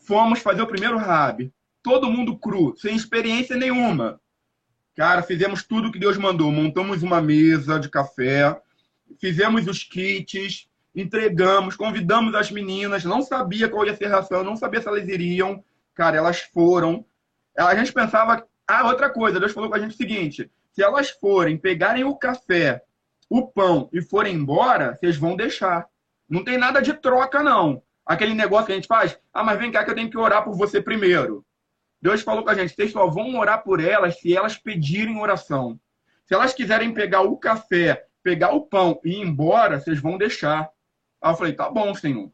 Fomos 0.00 0.40
fazer 0.40 0.62
o 0.62 0.66
primeiro 0.66 0.96
rab. 0.96 1.52
Todo 1.82 2.10
mundo 2.10 2.38
cru, 2.38 2.74
sem 2.76 2.94
experiência 2.94 3.56
nenhuma. 3.56 4.20
Cara, 4.96 5.22
fizemos 5.22 5.62
tudo 5.62 5.92
que 5.92 5.98
Deus 5.98 6.16
mandou. 6.16 6.50
Montamos 6.50 7.02
uma 7.02 7.20
mesa 7.20 7.78
de 7.78 7.88
café, 7.88 8.60
fizemos 9.18 9.66
os 9.66 9.82
kits, 9.82 10.68
entregamos, 10.94 11.76
convidamos 11.76 12.34
as 12.34 12.50
meninas. 12.50 13.04
Não 13.04 13.22
sabia 13.22 13.68
qual 13.68 13.86
ia 13.86 13.96
ser 13.96 14.06
a 14.06 14.16
ração, 14.16 14.44
não 14.44 14.56
sabia 14.56 14.80
se 14.80 14.88
elas 14.88 15.08
iriam. 15.08 15.64
Cara, 15.94 16.16
elas 16.16 16.40
foram. 16.40 17.04
A 17.56 17.74
gente 17.74 17.92
pensava. 17.92 18.46
Ah, 18.66 18.86
outra 18.86 19.10
coisa, 19.10 19.40
Deus 19.40 19.52
falou 19.52 19.68
com 19.68 19.76
a 19.76 19.80
gente 19.80 19.94
o 19.94 19.96
seguinte: 19.96 20.50
se 20.72 20.82
elas 20.82 21.10
forem, 21.10 21.56
pegarem 21.56 22.04
o 22.04 22.16
café, 22.16 22.82
o 23.28 23.46
pão 23.46 23.88
e 23.92 24.00
forem 24.00 24.34
embora, 24.34 24.96
vocês 24.96 25.16
vão 25.16 25.36
deixar. 25.36 25.86
Não 26.28 26.44
tem 26.44 26.56
nada 26.56 26.80
de 26.80 26.92
troca, 26.94 27.42
não. 27.42 27.82
Aquele 28.06 28.34
negócio 28.34 28.66
que 28.66 28.72
a 28.72 28.74
gente 28.76 28.88
faz, 28.88 29.18
ah, 29.32 29.44
mas 29.44 29.58
vem 29.58 29.70
cá 29.70 29.84
que 29.84 29.90
eu 29.90 29.94
tenho 29.94 30.10
que 30.10 30.18
orar 30.18 30.44
por 30.44 30.56
você 30.56 30.80
primeiro. 30.80 31.44
Deus 32.00 32.22
falou 32.22 32.42
com 32.42 32.50
a 32.50 32.54
gente, 32.54 32.74
vocês 32.74 32.92
só 32.92 33.06
vão 33.06 33.38
orar 33.38 33.62
por 33.62 33.80
elas 33.80 34.18
se 34.18 34.34
elas 34.34 34.56
pedirem 34.56 35.18
oração. 35.18 35.78
Se 36.24 36.34
elas 36.34 36.54
quiserem 36.54 36.94
pegar 36.94 37.22
o 37.22 37.36
café, 37.36 38.06
pegar 38.22 38.52
o 38.54 38.62
pão 38.62 39.00
e 39.04 39.10
ir 39.10 39.20
embora, 39.20 39.80
vocês 39.80 40.00
vão 40.00 40.16
deixar. 40.16 40.70
Aí 41.20 41.32
eu 41.32 41.36
falei, 41.36 41.52
tá 41.52 41.68
bom, 41.68 41.94
Senhor. 41.94 42.32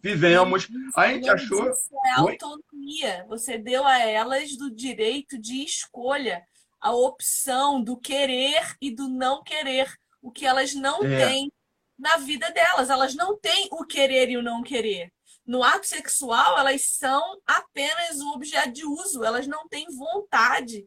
Fizemos. 0.00 0.68
A 0.94 1.08
gente 1.08 1.28
achou. 1.28 1.70
Isso 1.70 1.94
é 2.04 2.20
autonomia. 2.20 3.24
Você 3.26 3.56
deu 3.56 3.86
a 3.86 3.98
elas 3.98 4.56
do 4.56 4.70
direito 4.70 5.38
de 5.38 5.64
escolha, 5.64 6.42
a 6.78 6.92
opção 6.92 7.82
do 7.82 7.96
querer 7.96 8.76
e 8.80 8.94
do 8.94 9.08
não 9.08 9.42
querer. 9.42 9.90
O 10.20 10.30
que 10.30 10.44
elas 10.44 10.74
não 10.74 11.02
é. 11.02 11.26
têm 11.26 11.52
na 11.98 12.18
vida 12.18 12.50
delas. 12.50 12.90
Elas 12.90 13.14
não 13.14 13.38
têm 13.38 13.68
o 13.72 13.84
querer 13.86 14.28
e 14.28 14.36
o 14.36 14.42
não 14.42 14.62
querer. 14.62 15.10
No 15.46 15.62
ato 15.62 15.86
sexual, 15.86 16.58
elas 16.58 16.86
são 16.86 17.22
apenas 17.46 18.20
um 18.20 18.30
objeto 18.30 18.72
de 18.72 18.84
uso, 18.86 19.22
elas 19.22 19.46
não 19.46 19.68
têm 19.68 19.86
vontade. 19.94 20.86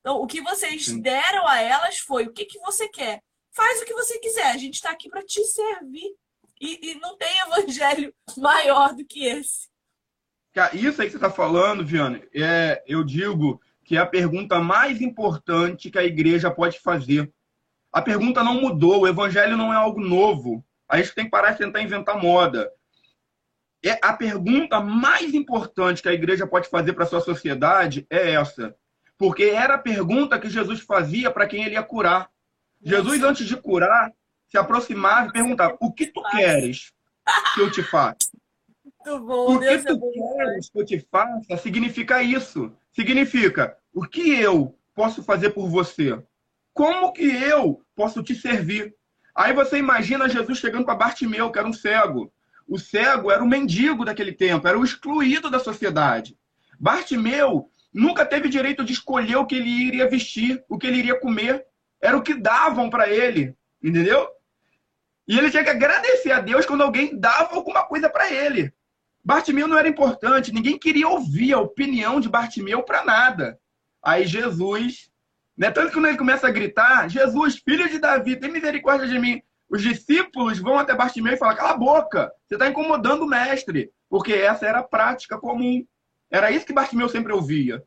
Então, 0.00 0.16
o 0.16 0.26
que 0.26 0.40
vocês 0.40 0.86
Sim. 0.86 1.00
deram 1.00 1.46
a 1.46 1.60
elas 1.60 1.98
foi: 1.98 2.26
o 2.26 2.32
que, 2.32 2.44
que 2.44 2.58
você 2.58 2.88
quer? 2.88 3.22
Faz 3.54 3.80
o 3.80 3.84
que 3.84 3.94
você 3.94 4.18
quiser, 4.18 4.46
a 4.46 4.56
gente 4.56 4.74
está 4.74 4.90
aqui 4.90 5.08
para 5.08 5.22
te 5.22 5.44
servir. 5.44 6.16
E, 6.60 6.90
e, 6.90 6.94
não 7.00 7.16
tem 7.16 7.40
evangelho 7.40 8.14
maior 8.38 8.94
do 8.94 9.04
que 9.04 9.26
esse. 9.26 9.68
Isso 10.74 11.00
aí 11.00 11.06
que 11.06 11.12
você 11.12 11.16
está 11.16 11.30
falando, 11.30 11.84
Viane, 11.84 12.22
é, 12.34 12.82
eu 12.86 13.02
digo 13.02 13.60
que 13.84 13.96
é 13.96 14.00
a 14.00 14.06
pergunta 14.06 14.60
mais 14.60 15.00
importante 15.00 15.90
que 15.90 15.98
a 15.98 16.04
igreja 16.04 16.50
pode 16.50 16.78
fazer. 16.78 17.32
A 17.92 18.00
pergunta 18.00 18.44
não 18.44 18.60
mudou, 18.60 19.00
o 19.00 19.08
evangelho 19.08 19.56
não 19.56 19.72
é 19.72 19.76
algo 19.76 20.00
novo. 20.00 20.64
A 20.88 20.98
gente 20.98 21.14
tem 21.14 21.24
que 21.24 21.30
parar 21.30 21.52
de 21.52 21.58
tentar 21.58 21.82
inventar 21.82 22.20
moda. 22.20 22.70
É 23.84 23.98
a 24.02 24.12
pergunta 24.12 24.80
mais 24.80 25.34
importante 25.34 26.02
que 26.02 26.08
a 26.08 26.12
igreja 26.12 26.46
pode 26.46 26.68
fazer 26.68 26.92
para 26.92 27.04
a 27.04 27.06
sua 27.06 27.20
sociedade 27.20 28.06
é 28.08 28.32
essa. 28.32 28.74
Porque 29.18 29.44
era 29.44 29.74
a 29.74 29.78
pergunta 29.78 30.38
que 30.38 30.48
Jesus 30.48 30.80
fazia 30.80 31.30
para 31.30 31.46
quem 31.46 31.64
ele 31.64 31.74
ia 31.74 31.82
curar. 31.82 32.30
Jesus, 32.80 33.22
antes 33.22 33.46
de 33.46 33.56
curar, 33.56 34.12
se 34.48 34.58
aproximava 34.58 35.28
e 35.28 35.32
perguntava: 35.32 35.76
O 35.80 35.92
que 35.92 36.06
tu 36.06 36.22
queres 36.30 36.92
que 37.54 37.60
eu 37.60 37.70
te 37.70 37.82
faça? 37.82 38.16
Muito 38.84 39.24
bom, 39.24 39.56
o 39.56 39.60
que 39.60 39.66
Deus 39.66 39.84
tu 39.84 39.92
é 39.92 40.36
queres 40.36 40.70
que 40.70 40.80
eu 40.80 40.84
te 40.84 41.06
faça 41.10 41.56
significa 41.56 42.22
isso. 42.22 42.72
Significa 42.92 43.76
o 43.92 44.02
que 44.02 44.30
eu 44.40 44.76
posso 44.94 45.22
fazer 45.22 45.50
por 45.50 45.68
você? 45.68 46.22
Como 46.72 47.12
que 47.12 47.24
eu 47.24 47.82
posso 47.94 48.22
te 48.22 48.34
servir? 48.34 48.94
Aí 49.34 49.52
você 49.52 49.78
imagina 49.78 50.28
Jesus 50.28 50.58
chegando 50.58 50.84
para 50.84 50.94
Bartimeu, 50.94 51.50
que 51.50 51.58
era 51.58 51.68
um 51.68 51.72
cego. 51.72 52.32
O 52.68 52.78
cego 52.78 53.30
era 53.30 53.42
o 53.42 53.48
mendigo 53.48 54.04
daquele 54.04 54.32
tempo, 54.32 54.66
era 54.66 54.78
o 54.78 54.84
excluído 54.84 55.50
da 55.50 55.58
sociedade. 55.58 56.36
Bartimeu 56.78 57.68
nunca 57.92 58.24
teve 58.24 58.48
direito 58.48 58.84
de 58.84 58.92
escolher 58.92 59.36
o 59.36 59.46
que 59.46 59.54
ele 59.54 59.68
iria 59.68 60.08
vestir, 60.08 60.64
o 60.68 60.78
que 60.78 60.86
ele 60.86 60.98
iria 60.98 61.18
comer. 61.18 61.64
Era 62.00 62.16
o 62.16 62.22
que 62.22 62.34
davam 62.34 62.90
para 62.90 63.08
ele, 63.08 63.54
entendeu? 63.82 64.28
E 65.28 65.38
ele 65.38 65.50
tinha 65.50 65.62
que 65.62 65.70
agradecer 65.70 66.32
a 66.32 66.40
Deus 66.40 66.66
quando 66.66 66.82
alguém 66.82 67.18
dava 67.18 67.54
alguma 67.54 67.84
coisa 67.84 68.10
para 68.10 68.30
ele. 68.30 68.72
Bartimeu 69.24 69.68
não 69.68 69.78
era 69.78 69.88
importante, 69.88 70.52
ninguém 70.52 70.78
queria 70.78 71.06
ouvir 71.06 71.52
a 71.52 71.60
opinião 71.60 72.20
de 72.20 72.28
Bartimeu 72.28 72.82
para 72.82 73.04
nada. 73.04 73.58
Aí 74.02 74.26
Jesus, 74.26 75.10
né, 75.56 75.70
tanto 75.70 75.88
que 75.88 75.94
quando 75.94 76.08
ele 76.08 76.18
começa 76.18 76.48
a 76.48 76.50
gritar, 76.50 77.08
Jesus, 77.08 77.56
filho 77.56 77.88
de 77.88 77.98
Davi, 77.98 78.34
tem 78.34 78.50
misericórdia 78.50 79.06
de 79.06 79.18
mim. 79.18 79.40
Os 79.72 79.80
discípulos 79.80 80.58
vão 80.58 80.78
até 80.78 80.94
Bartimeu 80.94 81.32
e 81.32 81.38
falam: 81.38 81.56
cala 81.56 81.70
a 81.70 81.78
boca, 81.78 82.30
você 82.46 82.56
está 82.56 82.68
incomodando 82.68 83.22
o 83.22 83.26
mestre. 83.26 83.90
Porque 84.06 84.34
essa 84.34 84.66
era 84.66 84.80
a 84.80 84.84
prática 84.84 85.38
comum. 85.38 85.82
Era 86.30 86.50
isso 86.50 86.66
que 86.66 86.74
Bartimeu 86.74 87.08
sempre 87.08 87.32
ouvia. 87.32 87.82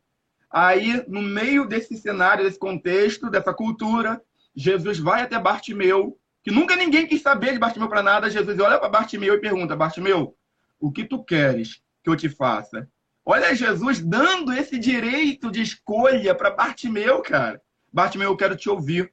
Aí, 0.50 1.04
no 1.06 1.22
meio 1.22 1.64
desse 1.64 1.96
cenário, 1.96 2.44
desse 2.44 2.58
contexto, 2.58 3.30
dessa 3.30 3.54
cultura, 3.54 4.20
Jesus 4.52 4.98
vai 4.98 5.22
até 5.22 5.38
Bartimeu, 5.38 6.18
que 6.42 6.50
nunca 6.50 6.74
ninguém 6.74 7.06
quis 7.06 7.22
saber 7.22 7.52
de 7.52 7.58
Bartimeu 7.60 7.88
para 7.88 8.02
nada. 8.02 8.28
Jesus 8.28 8.58
olha 8.58 8.80
para 8.80 8.88
Bartimeu 8.88 9.34
e 9.34 9.40
pergunta: 9.40 9.76
Bartimeu, 9.76 10.36
o 10.80 10.90
que 10.90 11.04
tu 11.04 11.22
queres 11.22 11.80
que 12.02 12.10
eu 12.10 12.16
te 12.16 12.28
faça? 12.28 12.88
Olha 13.24 13.54
Jesus 13.54 14.00
dando 14.00 14.52
esse 14.52 14.76
direito 14.76 15.52
de 15.52 15.62
escolha 15.62 16.34
para 16.34 16.50
Bartimeu, 16.50 17.22
cara. 17.22 17.62
Bartimeu, 17.92 18.30
eu 18.30 18.36
quero 18.36 18.56
te 18.56 18.68
ouvir. 18.68 19.12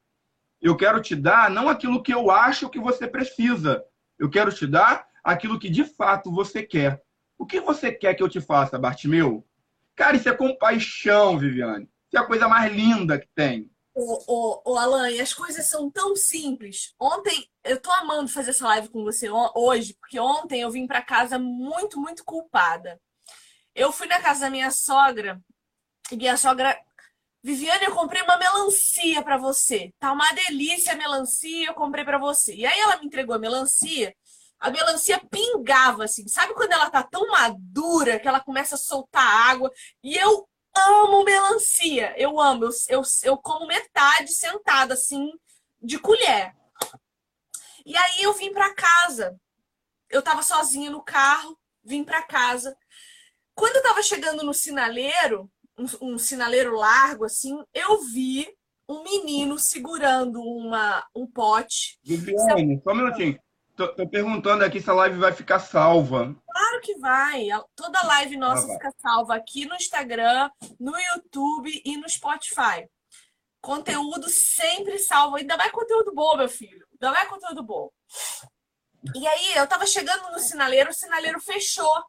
Eu 0.63 0.77
quero 0.77 1.01
te 1.01 1.13
dar 1.13 1.49
não 1.49 1.67
aquilo 1.67 2.01
que 2.01 2.13
eu 2.13 2.31
acho 2.31 2.69
que 2.69 2.79
você 2.79 3.05
precisa. 3.05 3.83
Eu 4.17 4.29
quero 4.29 4.49
te 4.49 4.65
dar 4.65 5.05
aquilo 5.21 5.59
que 5.59 5.69
de 5.69 5.83
fato 5.83 6.31
você 6.31 6.63
quer. 6.63 7.03
O 7.37 7.45
que 7.45 7.59
você 7.59 7.91
quer 7.91 8.13
que 8.13 8.23
eu 8.23 8.29
te 8.29 8.39
faça, 8.39 8.79
Bartimeu? 8.79 9.45
Cara, 9.93 10.15
isso 10.15 10.29
é 10.29 10.33
compaixão, 10.33 11.37
Viviane. 11.37 11.83
Isso 11.83 12.15
é 12.15 12.19
a 12.19 12.25
coisa 12.25 12.47
mais 12.47 12.71
linda 12.71 13.19
que 13.19 13.27
tem. 13.35 13.69
Ô, 13.93 14.61
ô 14.71 14.77
Alan, 14.77 15.09
as 15.21 15.33
coisas 15.33 15.67
são 15.67 15.91
tão 15.91 16.15
simples. 16.15 16.95
Ontem, 16.97 17.45
eu 17.65 17.77
tô 17.81 17.91
amando 17.91 18.29
fazer 18.29 18.51
essa 18.51 18.65
live 18.67 18.87
com 18.87 19.03
você 19.03 19.29
hoje, 19.29 19.93
porque 19.99 20.17
ontem 20.17 20.61
eu 20.61 20.71
vim 20.71 20.87
para 20.87 21.01
casa 21.01 21.37
muito, 21.37 21.99
muito 21.99 22.23
culpada. 22.23 23.01
Eu 23.75 23.91
fui 23.91 24.07
na 24.07 24.21
casa 24.21 24.41
da 24.41 24.49
minha 24.49 24.71
sogra 24.71 25.41
e 26.09 26.15
minha 26.15 26.37
sogra 26.37 26.79
Viviane, 27.43 27.83
eu 27.83 27.93
comprei 27.93 28.21
uma 28.21 28.37
melancia 28.37 29.21
para 29.21 29.37
você. 29.37 29.93
Tá 29.99 30.13
uma 30.13 30.31
delícia 30.31 30.93
a 30.93 30.95
melancia, 30.95 31.67
eu 31.67 31.73
comprei 31.73 32.05
para 32.05 32.17
você. 32.17 32.55
E 32.55 32.65
aí 32.65 32.79
ela 32.79 32.97
me 32.97 33.05
entregou 33.05 33.35
a 33.35 33.39
melancia. 33.39 34.15
A 34.57 34.71
melancia 34.71 35.19
pingava 35.29 36.05
assim. 36.05 36.25
Sabe 36.29 36.53
quando 36.53 36.71
ela 36.71 36.89
tá 36.89 37.03
tão 37.03 37.27
madura 37.27 38.17
que 38.17 38.27
ela 38.29 38.39
começa 38.39 38.75
a 38.75 38.77
soltar 38.77 39.49
água? 39.49 39.69
E 40.01 40.15
eu 40.15 40.47
amo 40.73 41.25
melancia. 41.25 42.13
Eu 42.17 42.39
amo. 42.39 42.63
Eu, 42.63 42.71
eu, 42.87 43.01
eu 43.23 43.37
como 43.37 43.67
metade 43.67 44.33
sentada 44.33 44.93
assim, 44.93 45.29
de 45.81 45.99
colher. 45.99 46.55
E 47.85 47.97
aí 47.97 48.23
eu 48.23 48.33
vim 48.33 48.53
para 48.53 48.73
casa. 48.73 49.37
Eu 50.09 50.21
tava 50.21 50.41
sozinha 50.43 50.89
no 50.89 51.03
carro, 51.03 51.59
vim 51.83 52.05
para 52.05 52.21
casa. 52.23 52.77
Quando 53.53 53.75
eu 53.75 53.83
tava 53.83 54.01
chegando 54.01 54.43
no 54.43 54.53
sinaleiro, 54.53 55.51
um, 55.83 56.13
um 56.13 56.17
sinaleiro 56.17 56.75
largo 56.75 57.25
assim, 57.25 57.61
eu 57.73 58.01
vi 58.05 58.47
um 58.87 59.03
menino 59.03 59.57
segurando 59.57 60.41
uma, 60.41 61.05
um 61.15 61.25
pote. 61.25 61.99
Viviane, 62.03 62.81
só 62.83 62.91
um 62.91 62.95
minutinho. 62.95 63.39
Tô, 63.75 63.87
tô, 63.87 64.07
perguntando 64.07 64.63
aqui 64.63 64.79
se 64.79 64.89
a 64.89 64.93
live 64.93 65.17
vai 65.17 65.31
ficar 65.31 65.59
salva. 65.59 66.35
Claro 66.51 66.81
que 66.81 66.95
vai. 66.99 67.47
Toda 67.75 68.05
live 68.05 68.37
nossa 68.37 68.67
ah, 68.67 68.73
fica 68.73 68.93
salva 69.01 69.35
aqui 69.35 69.65
no 69.65 69.75
Instagram, 69.75 70.49
no 70.79 70.93
YouTube 70.95 71.81
e 71.83 71.97
no 71.97 72.07
Spotify. 72.07 72.87
Conteúdo 73.61 74.29
sempre 74.29 74.99
salvo. 74.99 75.37
Ainda 75.37 75.57
mais 75.57 75.71
conteúdo 75.71 76.13
bom, 76.13 76.37
meu 76.37 76.49
filho. 76.49 76.85
Ainda 76.93 77.11
mais 77.11 77.27
conteúdo 77.29 77.63
bom. 77.63 77.89
E 79.15 79.27
aí, 79.27 79.55
eu 79.55 79.67
tava 79.67 79.87
chegando 79.87 80.31
no 80.31 80.39
sinaleiro, 80.39 80.91
o 80.91 80.93
sinaleiro 80.93 81.41
fechou. 81.41 82.03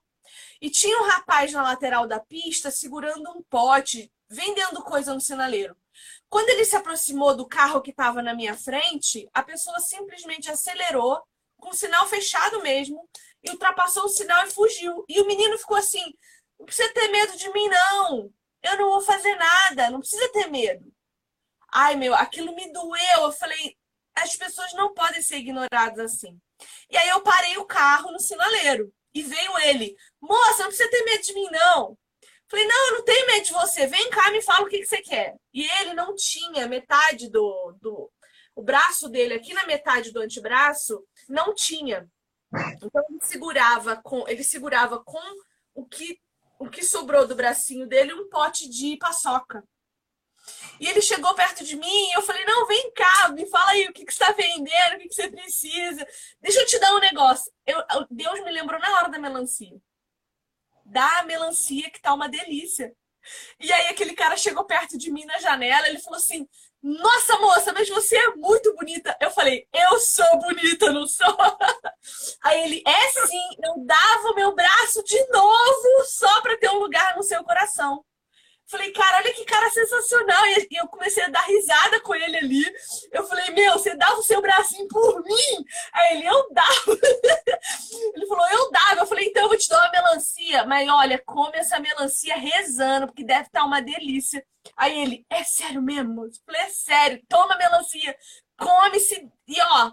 E 0.65 0.71
tinha 0.71 0.99
um 0.99 1.05
rapaz 1.05 1.53
na 1.53 1.62
lateral 1.62 2.07
da 2.07 2.19
pista 2.19 2.71
segurando 2.71 3.31
um 3.33 3.43
pote, 3.43 4.11
vendendo 4.31 4.83
coisa 4.83 5.12
no 5.12 5.21
sinaleiro. 5.21 5.77
Quando 6.27 6.49
ele 6.49 6.65
se 6.65 6.75
aproximou 6.75 7.37
do 7.37 7.47
carro 7.47 7.83
que 7.83 7.91
estava 7.91 8.23
na 8.23 8.33
minha 8.33 8.57
frente, 8.57 9.29
a 9.35 9.43
pessoa 9.43 9.79
simplesmente 9.79 10.51
acelerou, 10.51 11.23
com 11.59 11.69
o 11.69 11.75
sinal 11.75 12.09
fechado 12.09 12.62
mesmo, 12.62 13.07
e 13.43 13.51
ultrapassou 13.51 14.05
o 14.05 14.09
sinal 14.09 14.47
e 14.47 14.51
fugiu. 14.53 15.05
E 15.07 15.21
o 15.21 15.27
menino 15.27 15.59
ficou 15.59 15.77
assim: 15.77 16.15
não 16.59 16.65
precisa 16.65 16.91
ter 16.95 17.09
medo 17.09 17.37
de 17.37 17.53
mim, 17.53 17.69
não. 17.69 18.33
Eu 18.62 18.79
não 18.79 18.89
vou 18.89 19.03
fazer 19.03 19.35
nada, 19.35 19.91
não 19.91 20.01
precisa 20.01 20.33
ter 20.33 20.47
medo. 20.47 20.91
Ai, 21.75 21.95
meu, 21.95 22.15
aquilo 22.15 22.55
me 22.55 22.73
doeu. 22.73 23.21
Eu 23.21 23.33
falei: 23.33 23.77
as 24.15 24.35
pessoas 24.35 24.73
não 24.73 24.95
podem 24.95 25.21
ser 25.21 25.37
ignoradas 25.37 26.15
assim. 26.15 26.41
E 26.89 26.97
aí 26.97 27.11
eu 27.11 27.21
parei 27.21 27.59
o 27.59 27.67
carro 27.67 28.11
no 28.11 28.19
sinaleiro. 28.19 28.91
E 29.15 29.23
veio 29.23 29.59
ele: 29.59 29.97
Moça, 30.21 30.62
não 30.62 30.69
precisa 30.69 30.91
ter 30.91 31.05
medo 31.05 31.23
de 31.23 31.35
mim, 31.35 31.49
não. 31.51 31.97
Falei, 32.49 32.67
não, 32.67 32.89
eu 32.89 32.95
não 32.99 33.05
tenho 33.05 33.27
medo 33.27 33.47
de 33.47 33.53
você. 33.53 33.87
Vem 33.87 34.11
cá, 34.11 34.31
me 34.31 34.43
fala 34.43 34.65
o 34.65 34.69
que, 34.69 34.79
que 34.79 34.87
você 34.87 35.01
quer. 35.01 35.35
E 35.53 35.67
ele 35.81 35.95
não 35.95 36.15
tinha 36.15 36.69
metade 36.69 37.31
do, 37.31 37.75
do. 37.81 38.11
O 38.55 38.62
braço 38.62 39.09
dele, 39.09 39.35
aqui 39.35 39.53
na 39.53 39.67
metade 39.67 40.12
do 40.12 40.21
antebraço, 40.21 41.05
não 41.29 41.55
tinha. 41.55 42.09
Então 42.83 43.05
ele 43.09 43.19
segurava 43.23 43.97
com. 43.97 44.29
Ele 44.29 44.45
segurava 44.45 45.03
com 45.03 45.21
o 45.75 45.85
que, 45.85 46.21
o 46.59 46.69
que 46.69 46.85
sobrou 46.85 47.27
do 47.27 47.35
bracinho 47.35 47.89
dele 47.89 48.15
um 48.15 48.29
pote 48.29 48.69
de 48.69 48.97
paçoca. 48.99 49.65
E 50.81 50.89
ele 50.89 51.01
chegou 51.01 51.35
perto 51.35 51.64
de 51.64 51.77
mim 51.77 52.11
e 52.11 52.16
eu 52.16 52.22
falei: 52.22 52.45
Não, 52.45 52.66
vem 52.66 52.93
cá, 52.93 53.29
me 53.31 53.47
fala 53.47 53.70
aí 53.70 53.87
o 53.87 53.93
que, 53.93 54.05
que 54.05 54.12
você 54.12 54.22
está 54.22 54.33
vendendo, 54.33 54.95
o 54.95 54.99
que, 54.99 55.09
que 55.09 55.14
você 55.14 55.29
precisa. 55.29 56.07
Deixa 56.41 56.61
eu 56.61 56.66
te 56.66 56.79
dar 56.79 56.95
um 56.95 57.01
negócio. 57.01 57.53
Eu, 57.66 57.83
Deus 58.11 58.41
me 58.45 58.51
lembrou 58.51 58.81
na 58.81 58.97
hora 58.97 59.09
da 59.09 59.18
melancia. 59.18 59.77
Da 60.85 61.22
melancia, 61.25 61.91
que 61.91 62.01
tá 62.01 62.12
uma 62.12 62.29
delícia. 62.29 62.95
E 63.59 63.72
aí 63.72 63.87
aquele 63.89 64.14
cara 64.14 64.37
chegou 64.37 64.64
perto 64.64 64.99
de 64.99 65.11
mim 65.11 65.25
na 65.25 65.39
janela, 65.39 65.89
ele 65.89 65.99
falou 65.99 66.18
assim: 66.18 66.47
Nossa 66.83 67.39
moça, 67.39 67.72
mas 67.72 67.89
você 67.89 68.16
é 68.16 68.35
muito 68.35 68.75
bonita. 68.75 69.16
Eu 69.20 69.31
falei: 69.31 69.66
Eu 69.72 69.99
sou 69.99 70.39
bonita, 70.41 70.93
não 70.93 71.07
sou? 71.07 71.37
Aí 72.43 72.64
ele: 72.64 72.83
É 72.87 73.11
sim, 73.27 73.49
eu 73.62 73.85
dava 73.85 74.31
o 74.31 74.35
meu 74.35 74.55
braço 74.55 75.03
de 75.05 75.27
novo 75.29 76.05
só 76.07 76.43
para 76.43 76.59
ter 76.59 76.70
um 76.70 76.79
lugar 76.79 77.16
no 77.16 77.22
seu 77.22 77.43
coração. 77.45 78.05
Falei, 78.67 78.91
cara, 78.93 79.19
olha 79.19 79.33
que 79.35 79.45
cara 79.45 79.71
sensacional. 79.71 80.47
E 80.47 80.77
eu 80.77 80.89
comecei 80.89 81.23
a 81.23 81.29
dar 81.29 81.43
risada 81.43 82.01
com 82.01 82.15
ele 82.15 82.37
ali. 82.37 82.75
Eu 83.12 83.27
falei, 83.27 83.51
meu, 83.51 83.75
você 83.75 83.95
dava 83.95 84.19
o 84.19 84.23
seu 84.23 84.41
bracinho 84.41 84.89
por 84.89 85.23
mim? 85.23 85.65
Aí 85.93 86.17
ele, 86.17 86.27
eu 86.27 86.49
dava. 86.53 86.75
Ele 88.15 88.27
falou, 88.27 88.47
eu 88.49 88.71
dava. 88.71 89.01
Eu 89.01 89.07
falei, 89.07 89.27
então 89.27 89.43
eu 89.45 89.49
vou 89.49 89.59
te 89.59 89.69
dar 89.69 89.79
uma 89.79 89.91
melancia. 89.91 90.65
Mas 90.65 90.89
olha, 90.89 91.23
come 91.25 91.59
essa 91.59 91.79
melancia 91.79 92.37
rezando, 92.37 93.07
porque 93.07 93.25
deve 93.25 93.47
estar 93.47 93.65
uma 93.65 93.81
delícia. 93.81 94.45
Aí 94.77 95.01
ele, 95.01 95.27
é 95.31 95.45
sério 95.45 95.83
mesmo? 95.83 96.25
Eu 96.25 96.31
falei, 96.47 96.62
é 96.62 96.69
sério, 96.69 97.23
toma 97.29 97.57
melancia. 97.57 98.17
Come-se. 98.59 99.29
E 99.49 99.61
ó, 99.61 99.93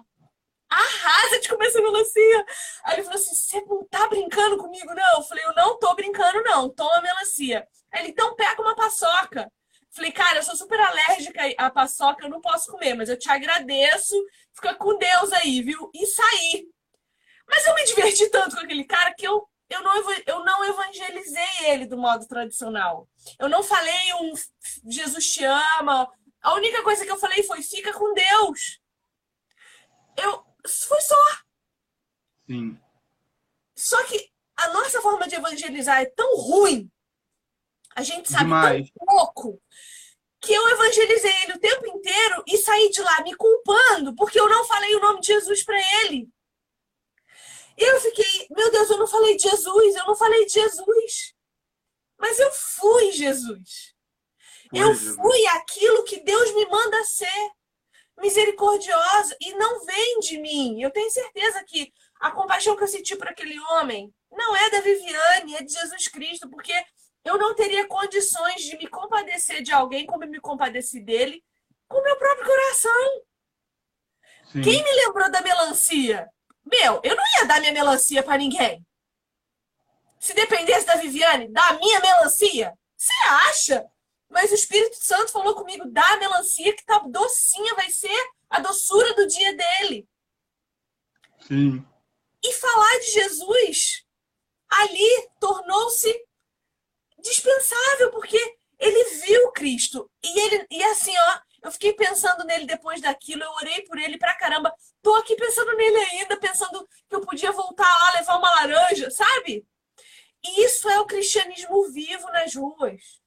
arrasa 0.72 1.40
de 1.40 1.50
comer 1.50 1.68
essa 1.68 1.82
melancia. 1.82 2.46
Aí 2.86 2.96
ele 2.96 3.04
falou 3.04 3.20
assim: 3.20 3.36
você 3.36 3.62
não 3.62 3.86
tá 3.86 4.08
brincando 4.08 4.58
comigo, 4.58 4.94
não? 4.94 5.18
Eu 5.18 5.24
falei, 5.24 5.44
eu 5.46 5.54
não 5.54 5.78
tô 5.78 5.94
brincando, 5.94 6.42
não. 6.44 6.70
Toma 6.70 7.02
melancia. 7.02 7.68
Aí 7.92 8.02
ele, 8.02 8.12
então 8.12 8.36
pega 8.36 8.62
uma 8.62 8.76
paçoca. 8.76 9.52
Falei, 9.94 10.12
cara, 10.12 10.38
eu 10.38 10.44
sou 10.44 10.56
super 10.56 10.80
alérgica 10.80 11.42
à 11.58 11.70
paçoca, 11.70 12.24
eu 12.24 12.30
não 12.30 12.40
posso 12.40 12.72
comer, 12.72 12.94
mas 12.94 13.10
eu 13.10 13.20
te 13.20 13.30
agradeço. 13.30 14.16
Fica 14.54 14.74
com 14.76 14.98
Deus 14.98 15.34
aí, 15.34 15.62
viu? 15.62 15.92
E 15.94 16.06
saí. 16.06 16.66
Mas 17.46 17.68
eu 17.68 17.76
me 17.76 17.84
diverti 17.84 18.30
tanto 18.30 18.56
com 18.56 18.64
aquele 18.64 18.86
cara 18.86 19.14
que 19.14 19.28
eu, 19.28 19.46
eu, 19.70 19.84
não, 19.84 20.12
eu 20.26 20.46
não 20.46 20.64
evangelizei 20.64 21.66
ele 21.68 21.86
do 21.86 21.98
modo 21.98 22.26
tradicional. 22.26 23.10
Eu 23.38 23.50
não 23.50 23.62
falei 23.62 24.14
um 24.22 24.32
Jesus 24.90 25.34
te 25.34 25.44
ama. 25.44 26.10
A 26.42 26.54
única 26.54 26.82
coisa 26.84 27.06
que 27.06 27.12
eu 27.12 27.20
falei 27.20 27.44
foi 27.44 27.62
fica 27.62 27.92
com 27.92 28.14
Deus. 28.14 28.80
Eu, 30.18 30.46
foi 30.68 31.02
só. 31.02 31.16
Sim. 32.48 32.80
Só 33.76 34.04
que 34.06 34.32
a 34.56 34.70
nossa 34.70 35.02
forma 35.02 35.28
de 35.28 35.36
evangelizar 35.36 36.02
é 36.02 36.06
tão 36.06 36.38
ruim 36.38 36.92
a 37.96 38.04
gente 38.04 38.32
sabe 38.32 38.46
Demais. 38.46 38.90
tão 38.92 39.06
pouco 39.06 39.62
que 40.40 40.54
eu 40.54 40.70
evangelizei 40.70 41.32
ele 41.44 41.54
o 41.54 41.60
tempo 41.60 41.88
inteiro 41.88 42.44
e 42.48 42.58
saí 42.58 42.90
de 42.90 43.02
lá 43.02 43.22
me 43.22 43.36
culpando 43.36 44.16
porque 44.16 44.40
eu 44.40 44.50
não 44.50 44.66
falei 44.66 44.96
o 44.96 45.00
nome 45.00 45.22
de 45.22 45.28
Jesus 45.28 45.64
para 45.64 45.80
ele. 46.04 46.30
Eu 47.78 48.00
fiquei, 48.00 48.48
meu 48.50 48.72
Deus, 48.72 48.90
eu 48.90 48.98
não 48.98 49.08
falei 49.08 49.36
de 49.38 49.44
Jesus, 49.44 49.96
eu 49.96 50.06
não 50.06 50.16
falei 50.16 50.46
de 50.46 50.54
Jesus. 50.54 51.34
Mas 52.18 52.40
eu 52.40 52.52
fui 52.52 53.12
Jesus. 53.12 53.96
Foi, 54.70 54.80
eu 54.80 54.94
Jesus. 54.94 55.16
fui 55.16 55.48
aquilo 55.48 56.04
que 56.04 56.20
Deus 56.22 56.54
me 56.54 56.66
manda 56.66 57.04
ser. 57.04 57.52
Misericordiosa. 58.22 59.36
E 59.42 59.54
não 59.56 59.84
vem 59.86 60.20
de 60.20 60.38
mim. 60.40 60.82
Eu 60.82 60.92
tenho 60.92 61.10
certeza 61.12 61.64
que 61.64 61.92
a 62.20 62.32
compaixão 62.32 62.76
que 62.76 62.84
eu 62.84 62.88
senti 62.88 63.16
por 63.16 63.28
aquele 63.28 63.60
homem 63.60 64.14
não 64.32 64.56
é 64.56 64.70
da 64.70 64.80
Viviane, 64.80 65.56
é 65.56 65.64
de 65.64 65.74
Jesus 65.74 66.08
Cristo, 66.08 66.50
porque 66.50 66.74
eu 67.26 67.38
não 67.38 67.54
teria 67.54 67.88
condições 67.88 68.62
de 68.64 68.78
me 68.78 68.88
compadecer 68.88 69.62
de 69.62 69.72
alguém 69.72 70.06
como 70.06 70.24
eu 70.24 70.30
me 70.30 70.40
compadeci 70.40 71.00
dele 71.00 71.44
com 71.88 71.98
o 71.98 72.04
meu 72.04 72.16
próprio 72.18 72.46
coração. 72.46 73.22
Sim. 74.52 74.62
Quem 74.62 74.84
me 74.84 74.92
lembrou 75.06 75.30
da 75.30 75.42
melancia? 75.42 76.28
Meu, 76.66 77.02
eu 77.04 77.16
não 77.16 77.24
ia 77.38 77.46
dar 77.46 77.60
minha 77.60 77.74
melancia 77.74 78.24
para 78.24 78.38
ninguém. 78.38 78.86
Se 80.20 80.34
dependesse 80.34 80.86
da 80.86 80.96
Viviane, 80.96 81.52
da 81.52 81.74
minha 81.74 82.00
melancia, 82.00 82.74
você 82.96 83.14
acha? 83.50 83.86
Mas 84.32 84.50
o 84.50 84.56
Espírito 84.56 84.96
Santo 84.96 85.32
falou 85.32 85.54
comigo, 85.54 85.84
dá 85.92 86.14
a 86.14 86.18
melancia 86.18 86.74
que 86.76 86.86
tá 86.86 87.00
docinha, 87.00 87.76
vai 87.76 87.90
ser 87.92 88.30
a 88.50 88.60
doçura 88.60 89.14
do 89.14 89.28
dia 89.28 89.56
dele. 89.56 90.08
Sim. 91.48 91.86
E 92.44 92.54
falar 92.54 93.00
de 93.00 93.12
Jesus 93.12 94.06
ali 94.70 95.30
tornou-se 95.40 96.26
dispensável, 97.20 98.12
porque 98.12 98.38
ele 98.80 99.04
viu 99.22 99.52
Cristo. 99.52 100.10
E 100.24 100.40
ele 100.40 100.66
e 100.72 100.82
assim, 100.86 101.14
ó, 101.16 101.40
eu 101.64 101.72
fiquei 101.72 101.94
pensando 101.94 102.46
nele 102.46 102.66
depois 102.66 103.02
daquilo, 103.02 103.44
eu 103.44 103.52
orei 103.52 103.82
por 103.82 104.00
ele 104.00 104.18
pra 104.18 104.38
caramba. 104.38 104.74
Tô 105.02 105.14
aqui 105.16 105.36
pensando 105.36 105.76
nele 105.76 105.98
ainda, 105.98 106.40
pensando 106.40 106.88
que 107.10 107.16
eu 107.16 107.22
podia 107.22 107.52
voltar 107.52 107.84
lá, 107.84 108.20
levar 108.20 108.38
uma 108.38 108.50
laranja, 108.50 109.12
sabe? 109.12 109.68
E 110.44 110.64
isso 110.64 110.90
é 110.90 111.00
o 111.00 111.06
cristianismo 111.06 111.92
vivo 111.92 112.28
nas 112.32 112.56
ruas. 112.56 113.21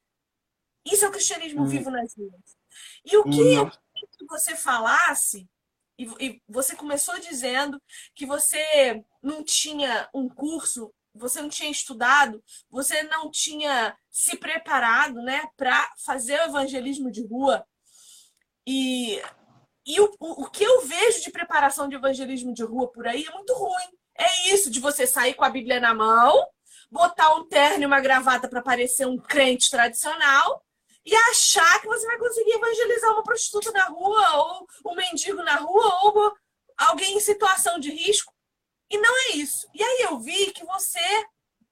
Isso 0.85 1.05
é 1.05 1.09
o 1.09 1.13
cristianismo 1.13 1.63
hum. 1.63 1.67
vivo 1.67 1.91
nas 1.91 2.15
ruas. 2.17 2.57
E 3.05 3.17
o 3.17 3.25
que 3.25 3.41
hum. 3.41 3.53
eu 3.53 3.71
queria 3.71 4.09
que 4.19 4.27
você 4.29 4.57
falasse, 4.57 5.49
e, 5.99 6.05
e 6.21 6.43
você 6.49 6.75
começou 6.75 7.19
dizendo 7.21 7.81
que 8.15 8.27
você 8.27 9.05
não 9.23 9.45
tinha 9.45 10.09
um 10.13 10.29
curso 10.29 10.93
você 11.15 11.41
não 11.41 11.49
tinha 11.49 11.71
estudado, 11.71 12.43
você 12.69 13.05
não 13.05 13.31
tinha 13.31 13.97
se 14.11 14.37
preparado, 14.37 15.23
né, 15.23 15.47
para 15.57 15.89
fazer 16.05 16.41
o 16.41 16.45
evangelismo 16.47 17.11
de 17.11 17.25
rua. 17.25 17.65
E, 18.67 19.23
e 19.87 20.01
o, 20.01 20.13
o 20.19 20.51
que 20.51 20.65
eu 20.65 20.83
vejo 20.83 21.23
de 21.23 21.31
preparação 21.31 21.89
de 21.89 21.95
evangelismo 21.95 22.53
de 22.53 22.65
rua 22.65 22.91
por 22.91 23.07
aí 23.07 23.25
é 23.25 23.31
muito 23.31 23.55
ruim. 23.55 23.97
É 24.19 24.53
isso 24.53 24.71
de 24.71 24.81
você 24.81 25.07
sair 25.07 25.35
com 25.35 25.45
a 25.45 25.51
Bíblia 25.51 25.79
na 25.79 25.95
mão, 25.95 26.47
botar 26.91 27.35
um 27.35 27.47
terno 27.47 27.85
e 27.85 27.87
uma 27.87 28.01
gravata 28.01 28.49
para 28.49 28.63
parecer 28.63 29.07
um 29.07 29.17
crente 29.17 29.71
tradicional 29.71 30.65
e 31.05 31.15
achar 31.15 31.81
que 31.81 31.87
você 31.87 32.07
vai 32.07 32.19
conseguir 32.19 32.53
evangelizar 32.53 33.13
uma 33.13 33.23
prostituta 33.23 33.71
na 33.73 33.85
rua, 33.87 34.37
ou 34.37 34.93
um 34.93 34.97
mendigo 34.97 35.43
na 35.43 35.57
rua, 35.57 36.01
ou 36.05 36.35
alguém 36.77 37.17
em 37.17 37.21
situação 37.21 37.79
de 37.79 37.91
risco. 37.91 38.33
E 38.91 38.99
não 38.99 39.15
é 39.17 39.37
isso. 39.37 39.69
E 39.75 39.83
aí 39.83 40.07
eu 40.09 40.19
vi 40.19 40.53
que 40.53 40.65
você 40.65 41.01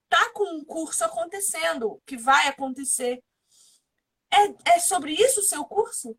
tá 0.07 0.29
com 0.31 0.43
um 0.57 0.63
curso 0.63 1.03
acontecendo, 1.03 2.01
que 2.05 2.15
vai 2.15 2.47
acontecer. 2.47 3.23
É, 4.31 4.75
é 4.75 4.79
sobre 4.79 5.13
isso 5.13 5.39
o 5.39 5.43
seu 5.43 5.63
curso? 5.65 6.15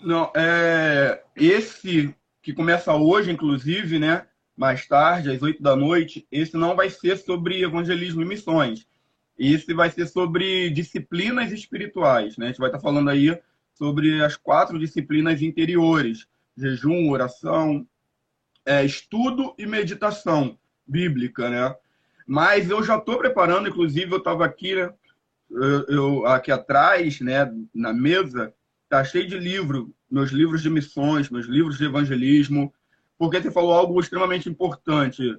Não, 0.00 0.32
é 0.34 1.22
esse 1.36 2.14
que 2.42 2.52
começa 2.52 2.94
hoje, 2.94 3.30
inclusive, 3.30 3.98
né? 3.98 4.28
Mais 4.56 4.86
tarde, 4.86 5.30
às 5.30 5.42
oito 5.42 5.62
da 5.62 5.74
noite, 5.74 6.26
esse 6.30 6.56
não 6.56 6.76
vai 6.76 6.88
ser 6.88 7.16
sobre 7.18 7.62
evangelismo 7.62 8.22
e 8.22 8.26
missões. 8.26 8.86
Esse 9.38 9.74
vai 9.74 9.90
ser 9.90 10.06
sobre 10.06 10.70
disciplinas 10.70 11.50
espirituais, 11.52 12.36
né? 12.36 12.46
A 12.46 12.48
gente 12.48 12.58
vai 12.58 12.68
estar 12.68 12.80
falando 12.80 13.10
aí 13.10 13.36
sobre 13.74 14.22
as 14.22 14.36
quatro 14.36 14.78
disciplinas 14.78 15.42
interiores: 15.42 16.26
jejum, 16.56 17.10
oração, 17.10 17.86
é, 18.64 18.84
estudo 18.84 19.54
e 19.58 19.66
meditação 19.66 20.58
bíblica, 20.86 21.50
né? 21.50 21.74
Mas 22.26 22.70
eu 22.70 22.82
já 22.82 22.96
estou 22.96 23.18
preparando, 23.18 23.68
inclusive 23.68 24.12
eu 24.12 24.18
estava 24.18 24.44
aqui, 24.44 24.74
né? 24.74 24.92
Eu, 25.50 25.86
eu, 25.86 26.26
aqui 26.26 26.50
atrás, 26.50 27.20
né, 27.20 27.52
na 27.72 27.92
mesa, 27.92 28.52
tá 28.88 29.04
cheio 29.04 29.28
de 29.28 29.38
livro, 29.38 29.94
meus 30.10 30.30
livros 30.30 30.62
de 30.62 30.70
missões, 30.70 31.28
meus 31.28 31.46
livros 31.46 31.76
de 31.78 31.84
evangelismo, 31.84 32.72
porque 33.18 33.40
você 33.40 33.50
falou 33.50 33.72
algo 33.72 34.00
extremamente 34.00 34.48
importante. 34.48 35.36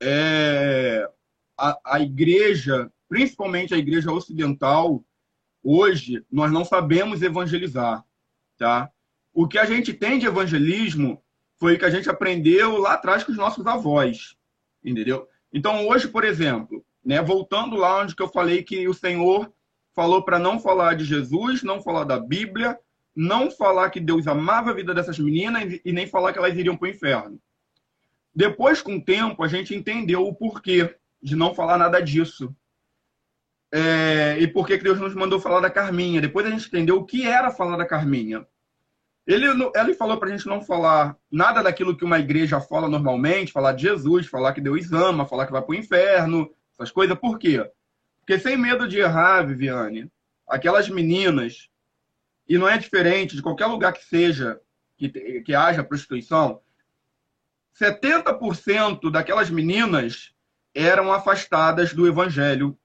É, 0.00 1.08
a, 1.56 1.78
a 1.84 2.00
igreja, 2.00 2.90
principalmente 3.08 3.74
a 3.74 3.78
igreja 3.78 4.12
ocidental, 4.12 5.04
hoje 5.62 6.24
nós 6.30 6.52
não 6.52 6.64
sabemos 6.64 7.22
evangelizar, 7.22 8.04
tá? 8.56 8.90
O 9.32 9.46
que 9.46 9.58
a 9.58 9.64
gente 9.64 9.92
tem 9.94 10.18
de 10.18 10.26
evangelismo 10.26 11.22
foi 11.56 11.74
o 11.74 11.78
que 11.78 11.84
a 11.84 11.90
gente 11.90 12.08
aprendeu 12.08 12.78
lá 12.78 12.94
atrás 12.94 13.24
com 13.24 13.32
os 13.32 13.38
nossos 13.38 13.66
avós, 13.66 14.36
entendeu? 14.84 15.28
Então 15.52 15.86
hoje, 15.88 16.08
por 16.08 16.24
exemplo, 16.24 16.84
né, 17.04 17.22
voltando 17.22 17.76
lá 17.76 18.02
onde 18.02 18.14
que 18.14 18.22
eu 18.22 18.28
falei 18.28 18.62
que 18.62 18.86
o 18.86 18.94
Senhor 18.94 19.52
falou 19.94 20.22
para 20.22 20.38
não 20.38 20.60
falar 20.60 20.94
de 20.94 21.04
Jesus, 21.04 21.62
não 21.62 21.82
falar 21.82 22.04
da 22.04 22.20
Bíblia, 22.20 22.78
não 23.16 23.50
falar 23.50 23.90
que 23.90 23.98
Deus 23.98 24.28
amava 24.28 24.70
a 24.70 24.74
vida 24.74 24.94
dessas 24.94 25.18
meninas 25.18 25.80
e 25.84 25.92
nem 25.92 26.06
falar 26.06 26.32
que 26.32 26.38
elas 26.38 26.56
iriam 26.56 26.76
para 26.76 26.86
o 26.86 26.90
inferno. 26.90 27.40
Depois, 28.32 28.80
com 28.80 28.96
o 28.96 29.04
tempo, 29.04 29.42
a 29.42 29.48
gente 29.48 29.74
entendeu 29.74 30.24
o 30.24 30.32
porquê 30.32 30.96
de 31.20 31.34
não 31.34 31.52
falar 31.52 31.76
nada 31.76 32.00
disso. 32.00 32.54
É, 33.70 34.38
e 34.38 34.46
por 34.48 34.66
que 34.66 34.78
Deus 34.78 34.98
nos 34.98 35.14
mandou 35.14 35.40
falar 35.40 35.60
da 35.60 35.70
Carminha. 35.70 36.20
Depois 36.20 36.46
a 36.46 36.50
gente 36.50 36.68
entendeu 36.68 36.96
o 36.96 37.04
que 37.04 37.26
era 37.26 37.50
falar 37.50 37.76
da 37.76 37.86
Carminha. 37.86 38.46
Ele, 39.26 39.46
ele 39.74 39.94
falou 39.94 40.16
para 40.18 40.30
a 40.30 40.32
gente 40.32 40.46
não 40.46 40.62
falar 40.62 41.14
nada 41.30 41.62
daquilo 41.62 41.94
que 41.94 42.04
uma 42.04 42.18
igreja 42.18 42.62
fala 42.62 42.88
normalmente, 42.88 43.52
falar 43.52 43.72
de 43.72 43.82
Jesus, 43.82 44.26
falar 44.26 44.54
que 44.54 44.60
Deus 44.60 44.90
ama, 44.90 45.26
falar 45.26 45.44
que 45.44 45.52
vai 45.52 45.60
para 45.60 45.70
o 45.70 45.74
inferno, 45.74 46.50
essas 46.72 46.90
coisas. 46.90 47.18
Por 47.18 47.38
quê? 47.38 47.70
Porque 48.20 48.38
sem 48.38 48.56
medo 48.56 48.88
de 48.88 48.98
errar, 48.98 49.42
Viviane, 49.42 50.10
aquelas 50.46 50.88
meninas, 50.88 51.68
e 52.48 52.56
não 52.56 52.66
é 52.66 52.78
diferente 52.78 53.36
de 53.36 53.42
qualquer 53.42 53.66
lugar 53.66 53.92
que 53.92 54.02
seja, 54.02 54.58
que, 54.96 55.10
que 55.42 55.54
haja 55.54 55.84
prostituição, 55.84 56.62
70% 57.78 59.10
daquelas 59.10 59.50
meninas 59.50 60.34
eram 60.74 61.12
afastadas 61.12 61.92
do 61.92 62.06
evangelho. 62.06 62.78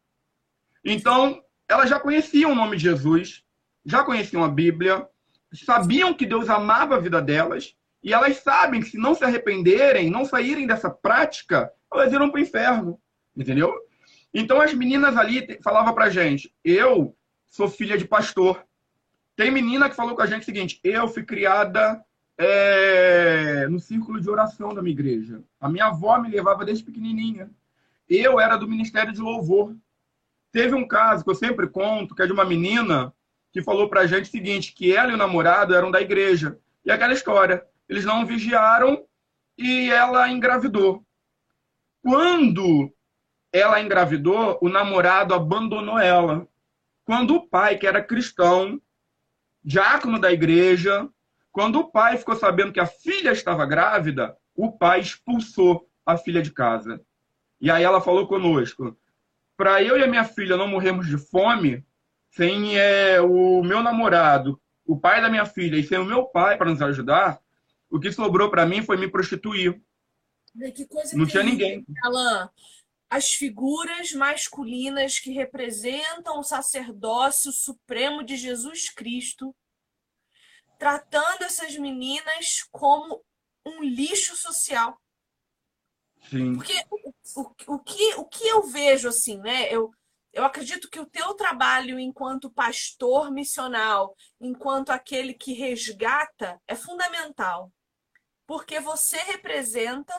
Então, 0.83 1.41
elas 1.67 1.89
já 1.89 1.99
conheciam 1.99 2.51
o 2.51 2.55
nome 2.55 2.77
de 2.77 2.83
Jesus, 2.83 3.43
já 3.85 4.03
conheciam 4.03 4.43
a 4.43 4.49
Bíblia, 4.49 5.07
sabiam 5.53 6.13
que 6.13 6.25
Deus 6.25 6.49
amava 6.49 6.95
a 6.95 6.99
vida 6.99 7.21
delas, 7.21 7.75
e 8.03 8.13
elas 8.13 8.37
sabem 8.37 8.81
que 8.81 8.89
se 8.89 8.97
não 8.97 9.15
se 9.15 9.23
arrependerem, 9.23 10.09
não 10.09 10.25
saírem 10.25 10.67
dessa 10.67 10.89
prática, 10.89 11.71
elas 11.91 12.11
irão 12.11 12.29
para 12.29 12.39
o 12.39 12.43
inferno. 12.43 12.99
Entendeu? 13.35 13.73
Então 14.33 14.59
as 14.59 14.73
meninas 14.73 15.15
ali 15.15 15.59
falavam 15.63 15.93
pra 15.93 16.09
gente: 16.09 16.53
eu 16.63 17.15
sou 17.47 17.69
filha 17.69 17.97
de 17.97 18.05
pastor. 18.05 18.65
Tem 19.35 19.49
menina 19.49 19.89
que 19.89 19.95
falou 19.95 20.15
com 20.15 20.21
a 20.21 20.25
gente 20.25 20.41
o 20.41 20.45
seguinte: 20.45 20.79
eu 20.83 21.07
fui 21.07 21.23
criada 21.23 22.03
é, 22.37 23.67
no 23.69 23.79
círculo 23.79 24.19
de 24.19 24.29
oração 24.29 24.73
da 24.73 24.81
minha 24.81 24.93
igreja. 24.93 25.41
A 25.59 25.69
minha 25.69 25.85
avó 25.85 26.19
me 26.19 26.29
levava 26.29 26.65
desde 26.65 26.83
pequenininha. 26.83 27.49
Eu 28.09 28.39
era 28.39 28.57
do 28.57 28.67
Ministério 28.67 29.13
de 29.13 29.21
Louvor. 29.21 29.75
Teve 30.53 30.75
um 30.75 30.87
caso 30.87 31.23
que 31.23 31.31
eu 31.31 31.35
sempre 31.35 31.67
conto, 31.67 32.13
que 32.13 32.21
é 32.21 32.27
de 32.27 32.31
uma 32.31 32.45
menina 32.45 33.11
que 33.51 33.61
falou 33.61 33.89
pra 33.89 34.05
gente 34.05 34.25
o 34.25 34.31
seguinte, 34.31 34.71
que 34.73 34.95
ela 34.95 35.11
e 35.11 35.15
o 35.15 35.17
namorado 35.17 35.73
eram 35.73 35.89
da 35.89 35.99
igreja. 35.99 36.59
E 36.85 36.91
aquela 36.91 37.13
história, 37.13 37.65
eles 37.89 38.05
não 38.05 38.23
vigiaram 38.23 39.03
e 39.57 39.89
ela 39.89 40.29
engravidou. 40.29 41.03
Quando 42.03 42.93
ela 43.51 43.81
engravidou, 43.81 44.59
o 44.61 44.69
namorado 44.69 45.33
abandonou 45.33 45.97
ela. 45.97 46.47
Quando 47.03 47.35
o 47.35 47.47
pai, 47.47 47.77
que 47.77 47.87
era 47.87 48.03
cristão, 48.03 48.79
diácono 49.63 50.19
da 50.19 50.31
igreja, 50.31 51.09
quando 51.51 51.79
o 51.79 51.89
pai 51.89 52.17
ficou 52.17 52.35
sabendo 52.35 52.71
que 52.71 52.79
a 52.79 52.85
filha 52.85 53.31
estava 53.31 53.65
grávida, 53.65 54.37
o 54.55 54.71
pai 54.71 54.99
expulsou 54.99 55.89
a 56.05 56.15
filha 56.15 56.43
de 56.43 56.51
casa. 56.51 57.01
E 57.59 57.71
aí 57.71 57.83
ela 57.83 58.01
falou 58.01 58.27
conosco: 58.27 58.95
para 59.55 59.81
eu 59.81 59.97
e 59.97 60.03
a 60.03 60.07
minha 60.07 60.23
filha 60.23 60.57
não 60.57 60.67
morrermos 60.67 61.07
de 61.07 61.17
fome, 61.17 61.85
sem 62.31 62.77
é, 62.77 63.21
o 63.21 63.63
meu 63.63 63.81
namorado, 63.83 64.59
o 64.85 64.99
pai 64.99 65.21
da 65.21 65.29
minha 65.29 65.45
filha, 65.45 65.77
e 65.77 65.83
sem 65.83 65.97
o 65.97 66.05
meu 66.05 66.25
pai 66.25 66.57
para 66.57 66.69
nos 66.69 66.81
ajudar, 66.81 67.39
o 67.89 67.99
que 67.99 68.11
sobrou 68.11 68.49
para 68.49 68.65
mim 68.65 68.81
foi 68.81 68.97
me 68.97 69.07
prostituir. 69.07 69.81
não 71.13 71.25
tinha 71.25 71.43
ninguém. 71.43 71.85
Alan, 72.03 72.49
as 73.09 73.29
figuras 73.29 74.11
masculinas 74.13 75.19
que 75.19 75.31
representam 75.31 76.39
o 76.39 76.43
sacerdócio 76.43 77.51
supremo 77.51 78.23
de 78.23 78.35
Jesus 78.35 78.89
Cristo 78.89 79.55
tratando 80.79 81.43
essas 81.43 81.77
meninas 81.77 82.63
como 82.71 83.23
um 83.65 83.83
lixo 83.83 84.35
social. 84.35 84.99
Sim. 86.29 86.55
Porque 86.55 86.73
o, 86.89 87.73
o, 87.73 87.79
que, 87.79 88.15
o 88.15 88.25
que 88.25 88.47
eu 88.47 88.63
vejo 88.63 89.07
assim, 89.09 89.37
né? 89.39 89.73
Eu, 89.73 89.91
eu 90.31 90.43
acredito 90.43 90.89
que 90.89 90.99
o 90.99 91.05
teu 91.05 91.33
trabalho 91.35 91.99
enquanto 91.99 92.51
pastor 92.51 93.31
missional, 93.31 94.15
enquanto 94.39 94.89
aquele 94.89 95.33
que 95.33 95.53
resgata, 95.53 96.59
é 96.67 96.75
fundamental. 96.75 97.71
Porque 98.45 98.79
você 98.79 99.17
representa 99.17 100.13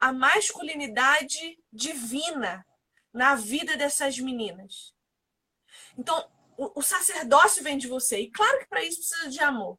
a 0.00 0.12
masculinidade 0.12 1.58
divina 1.72 2.66
na 3.12 3.34
vida 3.34 3.76
dessas 3.76 4.18
meninas. 4.18 4.92
Então, 5.96 6.28
o, 6.56 6.80
o 6.80 6.82
sacerdócio 6.82 7.62
vem 7.62 7.78
de 7.78 7.86
você. 7.86 8.20
E 8.20 8.30
claro 8.30 8.58
que 8.58 8.66
para 8.66 8.84
isso 8.84 8.98
precisa 8.98 9.28
de 9.28 9.40
amor 9.40 9.78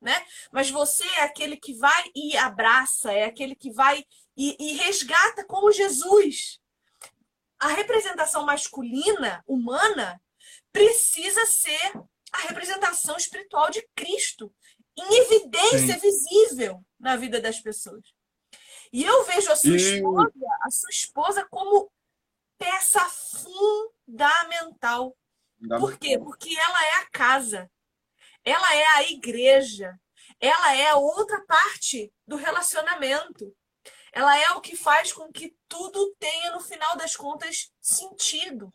né? 0.00 0.24
Mas 0.50 0.70
você 0.70 1.04
é 1.04 1.22
aquele 1.22 1.56
que 1.56 1.74
vai 1.74 2.10
e 2.14 2.36
abraça, 2.36 3.12
é 3.12 3.24
aquele 3.24 3.54
que 3.54 3.70
vai 3.70 4.04
e, 4.36 4.56
e 4.58 4.74
resgata 4.74 5.44
como 5.44 5.72
Jesus. 5.72 6.60
A 7.58 7.68
representação 7.68 8.44
masculina, 8.44 9.42
humana, 9.46 10.20
precisa 10.72 11.44
ser 11.46 11.92
a 12.32 12.38
representação 12.48 13.16
espiritual 13.16 13.70
de 13.70 13.86
Cristo, 13.94 14.52
em 14.96 15.18
evidência 15.18 15.98
Sim. 15.98 16.00
visível 16.00 16.84
na 16.98 17.16
vida 17.16 17.40
das 17.40 17.60
pessoas. 17.60 18.04
E 18.92 19.04
eu 19.04 19.24
vejo 19.24 19.52
a 19.52 19.56
sua 19.56 19.76
e... 19.76 19.76
esposa, 19.76 20.32
a 20.62 20.70
sua 20.70 20.90
esposa 20.90 21.46
como 21.50 21.90
peça 22.58 23.04
fundamental. 24.06 25.16
Por 25.78 25.98
quê? 25.98 26.18
Porque 26.18 26.56
ela 26.56 26.84
é 26.84 26.94
a 26.94 27.06
casa 27.10 27.70
ela 28.44 28.74
é 28.74 28.86
a 28.86 29.02
igreja, 29.10 29.98
ela 30.40 30.74
é 30.74 30.90
a 30.90 30.96
outra 30.96 31.44
parte 31.46 32.12
do 32.26 32.36
relacionamento. 32.36 33.54
Ela 34.12 34.38
é 34.38 34.50
o 34.52 34.60
que 34.60 34.76
faz 34.76 35.12
com 35.12 35.32
que 35.32 35.56
tudo 35.68 36.14
tenha, 36.18 36.52
no 36.52 36.60
final 36.60 36.96
das 36.96 37.16
contas, 37.16 37.70
sentido. 37.80 38.72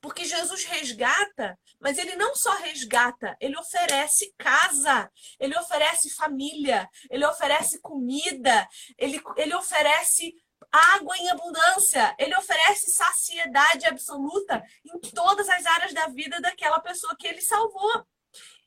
Porque 0.00 0.24
Jesus 0.24 0.64
resgata, 0.64 1.58
mas 1.80 1.98
ele 1.98 2.16
não 2.16 2.34
só 2.34 2.52
resgata, 2.56 3.36
ele 3.40 3.56
oferece 3.58 4.32
casa, 4.38 5.10
ele 5.38 5.56
oferece 5.58 6.14
família, 6.14 6.88
ele 7.10 7.24
oferece 7.26 7.80
comida, 7.80 8.68
ele, 8.96 9.20
ele 9.36 9.54
oferece 9.54 10.34
água 10.70 11.16
em 11.16 11.28
abundância, 11.28 12.14
ele 12.18 12.36
oferece 12.36 12.90
saciedade 12.90 13.86
absoluta 13.86 14.62
em 14.84 14.98
todas 15.10 15.48
as 15.48 15.64
áreas 15.66 15.92
da 15.92 16.08
vida 16.08 16.40
daquela 16.40 16.80
pessoa 16.80 17.16
que 17.18 17.26
ele 17.26 17.40
salvou. 17.40 18.06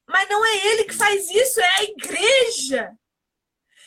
Mas 0.08 0.28
não 0.28 0.44
é 0.44 0.68
ele 0.68 0.86
que 0.86 0.94
faz 0.94 1.30
isso, 1.30 1.60
é 1.62 1.76
a 1.78 1.84
igreja. 1.84 2.92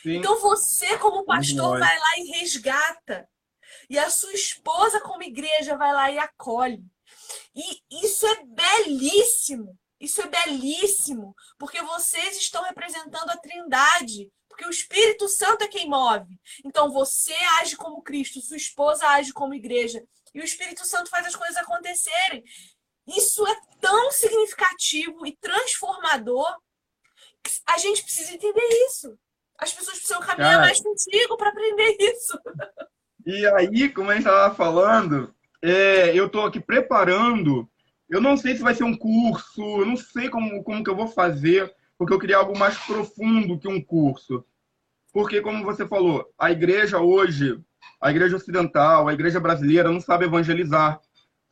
Sim. 0.03 0.17
Então 0.17 0.41
você, 0.41 0.99
como 0.99 1.25
pastor, 1.25 1.79
vai 1.79 1.99
lá 1.99 2.19
e 2.19 2.39
resgata. 2.39 3.29
E 3.89 3.99
a 3.99 4.11
sua 4.11 4.33
esposa, 4.33 5.01
como 5.01 5.23
igreja, 5.23 5.77
vai 5.77 5.93
lá 5.93 6.11
e 6.11 6.19
acolhe. 6.19 6.85
E 7.55 8.05
isso 8.05 8.27
é 8.27 8.45
belíssimo. 8.45 9.79
Isso 10.01 10.21
é 10.21 10.27
belíssimo. 10.27 11.35
Porque 11.59 11.81
vocês 11.83 12.37
estão 12.37 12.63
representando 12.65 13.31
a 13.31 13.37
Trindade. 13.37 14.31
Porque 14.49 14.67
o 14.67 14.71
Espírito 14.71 15.29
Santo 15.29 15.63
é 15.65 15.69
quem 15.69 15.89
move. 15.89 16.39
Então 16.65 16.91
você 16.93 17.35
age 17.61 17.77
como 17.77 18.03
Cristo, 18.03 18.41
sua 18.41 18.57
esposa 18.57 19.07
age 19.09 19.33
como 19.33 19.55
igreja. 19.55 20.03
E 20.35 20.41
o 20.41 20.45
Espírito 20.45 20.85
Santo 20.87 21.09
faz 21.09 21.27
as 21.27 21.37
coisas 21.37 21.57
acontecerem. 21.57 22.43
Isso 23.07 23.47
é 23.47 23.61
tão 23.81 24.11
significativo 24.11 25.27
e 25.27 25.37
transformador 25.37 26.55
que 27.43 27.51
a 27.67 27.79
gente 27.79 28.03
precisa 28.03 28.35
entender 28.35 28.67
isso. 28.89 29.19
As 29.63 29.73
pessoas 29.73 29.99
precisam 29.99 30.21
caminhar 30.21 30.55
Cara, 30.55 30.63
mais 30.63 30.81
contigo 30.81 31.37
para 31.37 31.51
aprender 31.51 31.97
isso. 32.01 32.39
E 33.25 33.47
aí, 33.47 33.89
como 33.89 34.11
a 34.11 34.15
gente 34.15 34.27
estava 34.27 34.55
falando, 34.55 35.33
é, 35.63 36.19
eu 36.19 36.27
estou 36.27 36.45
aqui 36.45 36.61
preparando. 36.61 37.69
Eu 38.11 38.21
não 38.21 38.37
sei 38.37 38.57
se 38.57 38.63
vai 38.63 38.75
ser 38.75 38.85
um 38.85 38.97
curso, 38.97 39.63
eu 39.81 39.87
não 39.87 39.97
sei 39.97 40.29
como, 40.29 40.63
como 40.65 40.83
que 40.83 40.91
eu 40.91 40.97
vou 40.97 41.07
fazer, 41.07 41.73
porque 41.97 42.13
eu 42.13 42.19
queria 42.19 42.37
algo 42.37 42.59
mais 42.59 42.77
profundo 42.79 43.59
que 43.59 43.69
um 43.69 43.81
curso. 43.81 44.45
Porque, 45.13 45.41
como 45.41 45.65
você 45.65 45.87
falou, 45.87 46.29
a 46.39 46.51
igreja 46.51 46.99
hoje, 46.99 47.59
a 48.01 48.11
igreja 48.11 48.37
ocidental, 48.37 49.09
a 49.09 49.15
igreja 49.15 49.39
brasileira 49.39 49.91
não 49.91 50.01
sabe 50.01 50.25
evangelizar 50.25 51.01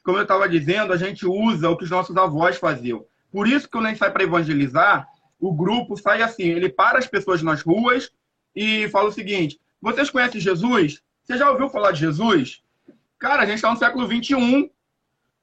como 0.02 0.18
eu 0.18 0.22
estava 0.22 0.48
dizendo, 0.48 0.92
a 0.92 0.96
gente 0.96 1.26
usa 1.26 1.68
o 1.68 1.76
que 1.76 1.84
os 1.84 1.90
nossos 1.90 2.16
avós 2.16 2.56
faziam. 2.56 3.04
Por 3.30 3.46
isso 3.46 3.66
que 3.66 3.72
quando 3.72 3.86
a 3.86 3.88
gente 3.90 3.98
sai 3.98 4.10
para 4.10 4.24
evangelizar, 4.24 5.06
o 5.40 5.52
grupo 5.52 5.96
sai 5.96 6.22
assim, 6.22 6.44
ele 6.44 6.68
para 6.68 6.98
as 6.98 7.06
pessoas 7.06 7.42
nas 7.42 7.62
ruas 7.62 8.12
e 8.54 8.88
fala 8.90 9.08
o 9.08 9.12
seguinte, 9.12 9.58
vocês 9.80 10.10
conhecem 10.10 10.40
Jesus? 10.40 11.02
Você 11.24 11.38
já 11.38 11.50
ouviu 11.50 11.70
falar 11.70 11.92
de 11.92 12.00
Jesus? 12.00 12.62
Cara, 13.18 13.42
a 13.42 13.46
gente 13.46 13.56
está 13.56 13.70
no 13.70 13.78
século 13.78 14.06
XXI. 14.06 14.70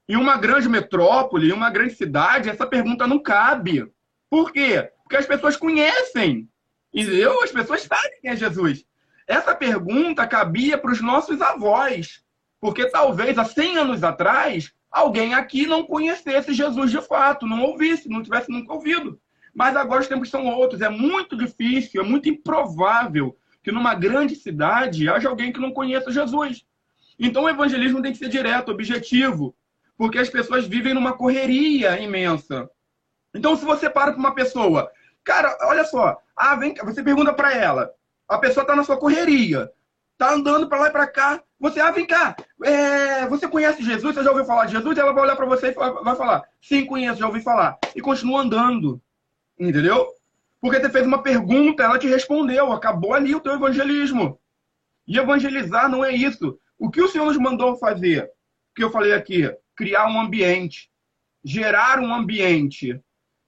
Em 0.09 0.15
uma 0.15 0.37
grande 0.37 0.69
metrópole, 0.69 1.51
uma 1.51 1.69
grande 1.69 1.95
cidade, 1.95 2.49
essa 2.49 2.65
pergunta 2.65 3.07
não 3.07 3.19
cabe. 3.19 3.91
Por 4.29 4.51
quê? 4.53 4.89
Porque 5.03 5.17
as 5.17 5.25
pessoas 5.25 5.57
conhecem. 5.57 6.47
Entendeu? 6.93 7.43
As 7.43 7.51
pessoas 7.51 7.81
sabem 7.81 8.21
quem 8.21 8.31
é 8.31 8.35
Jesus. 8.35 8.85
Essa 9.27 9.53
pergunta 9.53 10.27
cabia 10.27 10.77
para 10.77 10.91
os 10.91 11.01
nossos 11.01 11.41
avós. 11.41 12.23
Porque 12.59 12.89
talvez 12.89 13.37
há 13.37 13.43
100 13.43 13.77
anos 13.77 14.03
atrás, 14.03 14.73
alguém 14.89 15.33
aqui 15.33 15.65
não 15.65 15.83
conhecesse 15.83 16.53
Jesus 16.53 16.91
de 16.91 17.01
fato, 17.01 17.45
não 17.45 17.63
ouvisse, 17.63 18.09
não 18.09 18.23
tivesse 18.23 18.49
nunca 18.49 18.73
ouvido. 18.73 19.19
Mas 19.58 19.76
agora 19.76 20.01
os 20.01 20.08
tempos 20.08 20.30
são 20.30 20.45
outros. 20.45 20.82
É 20.82 20.88
muito 20.88 21.36
difícil, 21.36 21.99
é 21.99 22.05
muito 22.05 22.30
improvável 22.30 23.36
que 23.64 23.72
numa 23.72 23.95
grande 23.95 24.36
cidade 24.36 25.10
haja 25.10 25.28
alguém 25.28 25.51
que 25.51 25.60
não 25.60 25.72
conheça 25.72 26.12
Jesus. 26.12 26.64
Então 27.18 27.45
o 27.45 27.49
evangelismo 27.49 27.99
tem 27.99 28.12
que 28.12 28.20
ser 28.20 28.30
direto, 28.30 28.70
objetivo, 28.72 29.55
porque 29.97 30.20
as 30.20 30.30
pessoas 30.30 30.68
vivem 30.68 30.93
numa 30.93 31.14
correria 31.14 31.99
imensa. 31.99 32.70
Então, 33.34 33.55
se 33.55 33.66
você 33.66 33.89
para 33.89 34.12
para 34.12 34.20
uma 34.20 34.36
pessoa, 34.36 34.91
cara, 35.24 35.58
olha 35.64 35.84
só, 35.86 36.22
ah, 36.36 36.55
vem, 36.55 36.76
você 36.76 37.01
pergunta 37.01 37.34
para 37.34 37.51
ela, 37.51 37.91
a 38.30 38.38
pessoa 38.38 38.62
está 38.62 38.76
na 38.76 38.84
sua 38.84 38.97
correria, 38.97 39.72
tá 40.20 40.34
andando 40.34 40.70
para 40.70 40.82
lá 40.82 40.88
e 40.89 40.91
para 40.91 41.08
cá, 41.08 41.41
você, 41.60 41.80
ah, 41.80 41.89
vem 41.89 42.05
cá, 42.05 42.36
é, 42.64 43.26
você 43.26 43.47
conhece 43.47 43.84
Jesus? 43.84 44.14
Você 44.14 44.24
já 44.24 44.30
ouviu 44.30 44.45
falar 44.45 44.66
de 44.66 44.74
Jesus? 44.74 44.99
Ela 44.99 45.14
vai 45.14 45.24
olhar 45.24 45.36
para 45.36 45.47
você 45.47 45.70
e 45.70 45.74
vai 45.74 46.16
falar, 46.16 46.43
sim, 46.62 46.86
conheço, 46.86 47.20
já 47.20 47.26
ouvi 47.26 47.41
falar, 47.41 47.76
e 47.95 48.01
continua 48.01 48.41
andando, 48.41 49.01
entendeu? 49.60 50.08
Porque 50.60 50.80
você 50.80 50.89
fez 50.89 51.05
uma 51.05 51.22
pergunta, 51.22 51.84
ela 51.84 51.99
te 51.99 52.08
respondeu, 52.08 52.72
acabou 52.72 53.14
ali 53.14 53.36
o 53.36 53.39
teu 53.39 53.53
evangelismo. 53.53 54.39
E 55.08 55.18
evangelizar 55.18 55.89
não 55.89 56.03
é 56.03 56.12
isso. 56.12 56.60
O 56.78 56.89
que 56.89 57.01
o 57.01 57.08
Senhor 57.08 57.26
nos 57.26 57.38
mandou 57.38 57.78
fazer? 57.78 58.24
O 58.26 58.76
que 58.76 58.84
eu 58.84 58.91
falei 58.91 59.14
aqui? 59.14 59.49
Criar 59.76 60.08
um 60.08 60.20
ambiente, 60.20 60.91
gerar 61.43 61.99
um 61.99 62.14
ambiente 62.14 62.99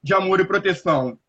de 0.01 0.13
amor 0.13 0.39
e 0.39 0.45
proteção. 0.45 1.19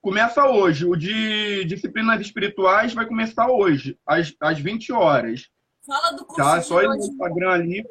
Começa 0.00 0.46
hoje. 0.46 0.86
O 0.86 0.96
de 0.96 1.64
disciplinas 1.64 2.20
espirituais 2.20 2.94
vai 2.94 3.06
começar 3.06 3.48
hoje, 3.48 3.98
às, 4.06 4.34
às 4.40 4.58
20 4.58 4.92
horas. 4.92 5.48
Fala 5.84 6.12
do 6.12 6.24
curso. 6.24 6.36
Tá? 6.36 6.62
Só 6.62 6.82
ir 6.82 6.88
no 6.88 6.96
Instagram 6.96 7.50
ali. 7.50 7.84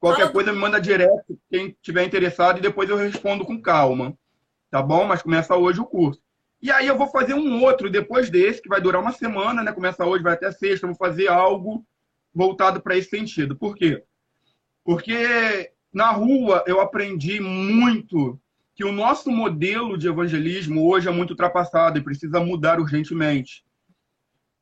Qualquer 0.00 0.22
Fala 0.22 0.32
coisa 0.32 0.50
do... 0.50 0.54
me 0.54 0.60
manda 0.60 0.80
direto, 0.80 1.38
quem 1.50 1.76
tiver 1.82 2.04
interessado, 2.04 2.58
e 2.58 2.62
depois 2.62 2.88
eu 2.88 2.96
respondo 2.96 3.44
com 3.44 3.60
calma. 3.60 4.16
Tá 4.70 4.82
bom? 4.82 5.06
Mas 5.06 5.22
começa 5.22 5.56
hoje 5.56 5.80
o 5.80 5.86
curso. 5.86 6.20
E 6.60 6.70
aí 6.70 6.86
eu 6.86 6.98
vou 6.98 7.06
fazer 7.08 7.34
um 7.34 7.62
outro 7.62 7.88
depois 7.88 8.30
desse, 8.30 8.60
que 8.60 8.68
vai 8.68 8.80
durar 8.80 9.00
uma 9.00 9.12
semana, 9.12 9.62
né? 9.62 9.72
Começa 9.72 10.04
hoje, 10.04 10.24
vai 10.24 10.34
até 10.34 10.50
sexta, 10.50 10.86
vou 10.86 10.96
fazer 10.96 11.28
algo 11.28 11.86
voltado 12.34 12.80
para 12.80 12.96
esse 12.96 13.08
sentido. 13.08 13.56
Por 13.56 13.76
quê? 13.76 14.02
Porque 14.84 15.72
na 15.92 16.10
rua 16.10 16.64
eu 16.66 16.80
aprendi 16.80 17.40
muito 17.40 18.40
que 18.74 18.84
o 18.84 18.92
nosso 18.92 19.30
modelo 19.30 19.96
de 19.96 20.08
evangelismo 20.08 20.88
hoje 20.88 21.08
é 21.08 21.10
muito 21.10 21.30
ultrapassado 21.30 21.98
e 21.98 22.02
precisa 22.02 22.40
mudar 22.40 22.80
urgentemente. 22.80 23.64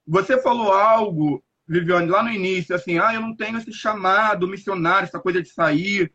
Você 0.07 0.41
falou 0.41 0.73
algo, 0.73 1.43
Viviane, 1.67 2.09
lá 2.09 2.23
no 2.23 2.31
início, 2.31 2.75
assim, 2.75 2.99
ah, 2.99 3.13
eu 3.13 3.21
não 3.21 3.37
tenho 3.37 3.59
esse 3.59 3.73
chamado 3.73 4.49
missionário, 4.49 5.07
essa 5.07 5.21
coisa 5.21 5.43
de 5.43 5.49
sair. 5.49 6.13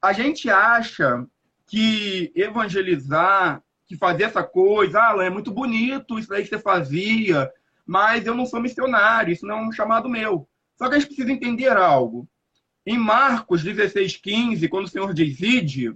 A 0.00 0.12
gente 0.12 0.48
acha 0.50 1.26
que 1.66 2.32
evangelizar 2.34 3.62
que 3.86 3.96
fazer 3.96 4.24
essa 4.24 4.42
coisa, 4.42 4.98
ah, 4.98 5.24
é 5.24 5.30
muito 5.30 5.50
bonito 5.50 6.18
isso 6.18 6.32
aí 6.32 6.42
que 6.42 6.48
você 6.48 6.58
fazia, 6.58 7.50
mas 7.86 8.26
eu 8.26 8.34
não 8.34 8.46
sou 8.46 8.60
missionário, 8.60 9.32
isso 9.32 9.46
não 9.46 9.58
é 9.58 9.68
um 9.68 9.72
chamado 9.72 10.08
meu. 10.08 10.48
Só 10.76 10.88
que 10.88 10.94
a 10.94 10.98
gente 10.98 11.08
precisa 11.08 11.32
entender 11.32 11.76
algo. 11.76 12.28
Em 12.86 12.98
Marcos 12.98 13.62
16, 13.62 14.16
15, 14.16 14.68
quando 14.68 14.86
o 14.86 14.88
Senhor 14.88 15.12
diz 15.12 15.40
ide, 15.40 15.94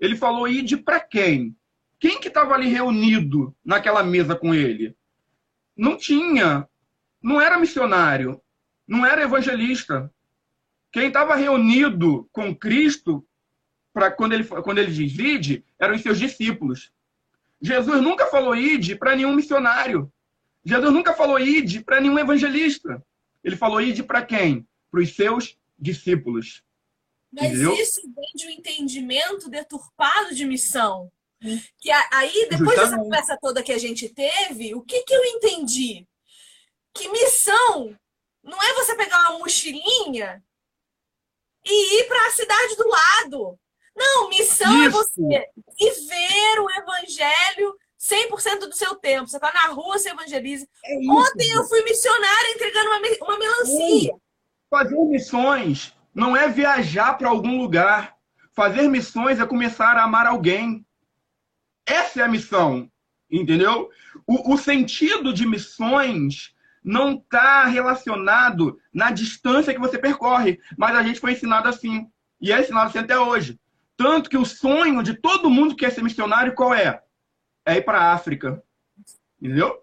ele 0.00 0.16
falou 0.16 0.48
ide 0.48 0.76
para 0.76 1.00
quem? 1.00 1.56
Quem 1.98 2.20
que 2.20 2.28
estava 2.28 2.54
ali 2.54 2.68
reunido 2.68 3.54
naquela 3.64 4.02
mesa 4.02 4.34
com 4.34 4.54
ele? 4.54 4.96
Não 5.76 5.96
tinha, 5.96 6.68
não 7.22 7.40
era 7.40 7.58
missionário, 7.58 8.40
não 8.86 9.04
era 9.06 9.22
evangelista. 9.22 10.12
Quem 10.92 11.08
estava 11.08 11.34
reunido 11.34 12.28
com 12.30 12.54
Cristo, 12.54 13.26
para 13.94 14.10
quando 14.10 14.32
ele, 14.32 14.44
quando 14.44 14.78
ele 14.78 14.92
diz 14.92 15.16
ide, 15.16 15.64
eram 15.78 15.94
os 15.94 16.02
seus 16.02 16.18
discípulos. 16.18 16.92
Jesus 17.62 18.02
nunca 18.02 18.26
falou 18.26 18.54
ide 18.56 18.96
para 18.96 19.14
nenhum 19.14 19.32
missionário. 19.32 20.12
Jesus 20.64 20.92
nunca 20.92 21.14
falou 21.14 21.38
ide 21.38 21.80
para 21.80 22.00
nenhum 22.00 22.18
evangelista. 22.18 23.02
Ele 23.42 23.56
falou 23.56 23.80
ide 23.80 24.02
para 24.02 24.24
quem? 24.24 24.66
Para 24.90 25.00
os 25.00 25.14
seus 25.14 25.56
discípulos. 25.78 26.62
Mas 27.32 27.52
Entendeu? 27.52 27.74
isso 27.74 28.00
vem 28.02 28.30
de 28.34 28.46
um 28.46 28.50
entendimento 28.50 29.48
deturpado 29.48 30.34
de 30.34 30.44
missão. 30.44 31.10
Que 31.78 31.90
aí, 32.10 32.48
depois 32.50 32.76
dessa 32.76 32.96
conversa 32.96 33.38
toda 33.40 33.62
que 33.62 33.72
a 33.72 33.78
gente 33.78 34.08
teve, 34.08 34.74
o 34.74 34.82
que, 34.82 35.02
que 35.02 35.14
eu 35.14 35.24
entendi? 35.24 36.06
Que 36.92 37.08
missão 37.08 37.96
não 38.42 38.60
é 38.62 38.74
você 38.74 38.96
pegar 38.96 39.30
uma 39.30 39.38
mochilinha 39.38 40.42
e 41.64 42.00
ir 42.00 42.08
para 42.08 42.26
a 42.26 42.30
cidade 42.30 42.76
do 42.76 42.88
lado. 42.88 43.58
Não, 43.96 44.28
missão 44.28 44.82
é 44.82 44.88
Isso. 44.88 44.98
é 44.98 45.02
você 45.02 45.48
viver 45.78 46.60
o 46.60 46.70
evangelho 46.70 47.76
100% 47.98 48.66
do 48.66 48.74
seu 48.74 48.94
tempo. 48.96 49.28
Você 49.28 49.36
está 49.36 49.52
na 49.52 49.68
rua, 49.68 49.98
você 49.98 50.10
evangeliza. 50.10 50.66
É 50.84 50.98
Ontem 51.08 51.50
eu 51.52 51.64
fui 51.64 51.82
missionária 51.82 52.50
entregando 52.50 52.90
uma, 52.90 52.98
uma 53.22 53.38
melancia. 53.38 54.12
Fazer 54.68 54.98
missões 55.04 55.94
não 56.14 56.36
é 56.36 56.48
viajar 56.48 57.14
para 57.14 57.28
algum 57.28 57.58
lugar. 57.58 58.14
Fazer 58.52 58.88
missões 58.88 59.40
é 59.40 59.46
começar 59.46 59.96
a 59.96 60.04
amar 60.04 60.26
alguém. 60.26 60.84
Essa 61.86 62.20
é 62.20 62.24
a 62.24 62.28
missão, 62.28 62.90
entendeu? 63.30 63.90
O, 64.26 64.54
o 64.54 64.58
sentido 64.58 65.32
de 65.32 65.46
missões 65.46 66.54
não 66.82 67.14
está 67.14 67.64
relacionado 67.64 68.78
na 68.92 69.10
distância 69.10 69.72
que 69.72 69.80
você 69.80 69.98
percorre, 69.98 70.60
mas 70.76 70.94
a 70.94 71.02
gente 71.02 71.20
foi 71.20 71.32
ensinado 71.32 71.68
assim. 71.68 72.06
E 72.40 72.52
é 72.52 72.60
ensinado 72.60 72.88
assim 72.88 72.98
até 72.98 73.18
hoje. 73.18 73.58
Tanto 73.96 74.28
que 74.28 74.36
o 74.36 74.44
sonho 74.44 75.02
de 75.02 75.14
todo 75.14 75.50
mundo 75.50 75.74
que 75.74 75.84
quer 75.84 75.92
ser 75.92 76.02
missionário 76.02 76.54
qual 76.54 76.74
é? 76.74 77.02
É 77.64 77.76
ir 77.76 77.82
para 77.82 77.98
a 77.98 78.12
África. 78.12 78.62
Entendeu? 79.40 79.80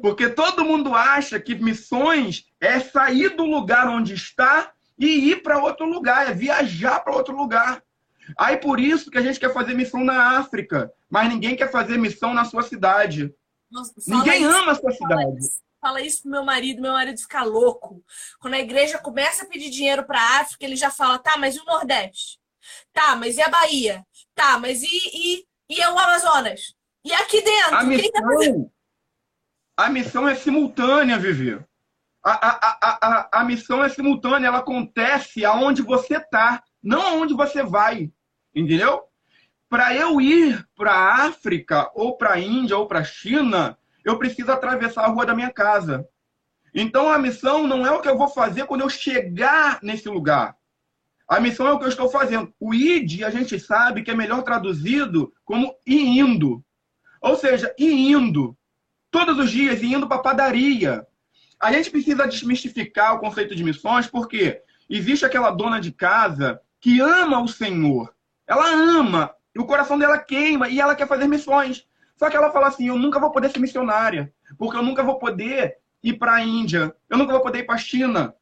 Porque 0.00 0.28
todo 0.28 0.64
mundo 0.64 0.94
acha 0.94 1.38
que 1.38 1.54
missões 1.54 2.46
é 2.60 2.80
sair 2.80 3.30
do 3.30 3.44
lugar 3.44 3.88
onde 3.88 4.14
está 4.14 4.72
e 4.98 5.30
ir 5.30 5.42
para 5.42 5.62
outro 5.62 5.86
lugar, 5.86 6.30
é 6.30 6.34
viajar 6.34 7.00
para 7.00 7.14
outro 7.14 7.36
lugar. 7.36 7.82
Aí 8.38 8.56
por 8.56 8.80
isso 8.80 9.10
que 9.10 9.18
a 9.18 9.22
gente 9.22 9.38
quer 9.38 9.52
fazer 9.52 9.74
missão 9.74 10.04
na 10.04 10.38
África, 10.38 10.92
mas 11.08 11.28
ninguém 11.28 11.56
quer 11.56 11.70
fazer 11.70 11.98
missão 11.98 12.32
na 12.32 12.44
sua 12.44 12.62
cidade. 12.62 13.34
Nossa, 13.70 13.92
ninguém 14.06 14.42
isso, 14.42 14.50
ama 14.50 14.72
a 14.72 14.74
sua 14.74 14.92
cidade. 14.92 15.38
Isso, 15.38 15.60
fala 15.80 16.00
isso 16.00 16.22
pro 16.22 16.30
meu 16.30 16.44
marido, 16.44 16.80
meu 16.80 16.92
marido 16.92 17.18
fica 17.18 17.42
louco. 17.42 18.02
Quando 18.40 18.54
a 18.54 18.60
igreja 18.60 18.98
começa 18.98 19.44
a 19.44 19.48
pedir 19.48 19.70
dinheiro 19.70 20.04
para 20.04 20.20
a 20.20 20.40
África, 20.40 20.64
ele 20.64 20.76
já 20.76 20.90
fala: 20.90 21.18
"Tá, 21.18 21.36
mas 21.36 21.56
e 21.56 21.60
o 21.60 21.64
Nordeste?" 21.64 22.38
Tá, 22.92 23.16
mas 23.16 23.36
e 23.36 23.42
a 23.42 23.48
Bahia? 23.48 24.04
Tá, 24.34 24.58
mas 24.58 24.82
e, 24.82 24.86
e, 24.88 25.44
e 25.68 25.80
o 25.80 25.98
Amazonas? 25.98 26.74
E 27.04 27.12
aqui 27.12 27.42
dentro? 27.42 27.74
A 27.74 27.78
tá 27.78 27.84
missão, 27.84 28.10
tá 28.12 28.74
a 29.76 29.90
missão 29.90 30.28
é 30.28 30.34
simultânea, 30.34 31.18
Vivi. 31.18 31.60
A, 32.24 32.30
a, 32.32 32.78
a, 32.80 32.98
a, 33.02 33.40
a 33.40 33.44
missão 33.44 33.82
é 33.84 33.88
simultânea, 33.88 34.46
ela 34.46 34.58
acontece 34.58 35.44
aonde 35.44 35.82
você 35.82 36.16
está, 36.16 36.62
não 36.82 37.02
aonde 37.02 37.34
você 37.34 37.62
vai. 37.62 38.10
Entendeu? 38.54 39.02
Para 39.68 39.94
eu 39.94 40.20
ir 40.20 40.66
para 40.76 40.92
a 40.92 41.26
África, 41.26 41.90
ou 41.94 42.16
para 42.16 42.34
a 42.34 42.40
Índia, 42.40 42.76
ou 42.78 42.86
para 42.86 43.00
a 43.00 43.04
China, 43.04 43.76
eu 44.04 44.18
preciso 44.18 44.52
atravessar 44.52 45.04
a 45.04 45.08
rua 45.08 45.26
da 45.26 45.34
minha 45.34 45.50
casa. 45.50 46.08
Então 46.74 47.10
a 47.10 47.18
missão 47.18 47.66
não 47.66 47.86
é 47.86 47.90
o 47.90 48.00
que 48.00 48.08
eu 48.08 48.16
vou 48.16 48.28
fazer 48.28 48.66
quando 48.66 48.82
eu 48.82 48.88
chegar 48.88 49.78
nesse 49.82 50.08
lugar. 50.08 50.56
A 51.26 51.40
missão 51.40 51.66
é 51.66 51.72
o 51.72 51.78
que 51.78 51.84
eu 51.84 51.88
estou 51.88 52.08
fazendo. 52.08 52.52
O 52.60 52.74
id, 52.74 53.22
a 53.24 53.30
gente 53.30 53.58
sabe 53.58 54.02
que 54.02 54.10
é 54.10 54.14
melhor 54.14 54.42
traduzido 54.42 55.32
como 55.44 55.74
indo. 55.86 56.62
Ou 57.20 57.36
seja, 57.36 57.74
indo. 57.78 58.56
Todos 59.10 59.38
os 59.38 59.50
dias, 59.50 59.82
indo 59.82 60.06
para 60.06 60.18
a 60.18 60.22
padaria. 60.22 61.06
A 61.58 61.72
gente 61.72 61.90
precisa 61.90 62.26
desmistificar 62.26 63.14
o 63.14 63.20
conceito 63.20 63.54
de 63.54 63.64
missões, 63.64 64.06
porque 64.06 64.60
existe 64.88 65.24
aquela 65.24 65.50
dona 65.50 65.80
de 65.80 65.92
casa 65.92 66.60
que 66.80 67.00
ama 67.00 67.42
o 67.42 67.48
Senhor. 67.48 68.14
Ela 68.46 68.68
ama, 68.68 69.34
e 69.54 69.58
o 69.58 69.64
coração 69.64 69.98
dela 69.98 70.18
queima, 70.18 70.68
e 70.68 70.80
ela 70.80 70.94
quer 70.94 71.08
fazer 71.08 71.26
missões. 71.26 71.86
Só 72.18 72.28
que 72.28 72.36
ela 72.36 72.52
fala 72.52 72.68
assim: 72.68 72.88
eu 72.88 72.98
nunca 72.98 73.18
vou 73.18 73.30
poder 73.30 73.50
ser 73.50 73.60
missionária, 73.60 74.32
porque 74.58 74.76
eu 74.76 74.82
nunca 74.82 75.02
vou 75.02 75.18
poder 75.18 75.78
ir 76.02 76.14
para 76.18 76.34
a 76.34 76.44
Índia, 76.44 76.94
eu 77.08 77.16
nunca 77.16 77.32
vou 77.32 77.40
poder 77.40 77.60
ir 77.60 77.64
para 77.64 77.76
a 77.76 77.78
China, 77.78 78.34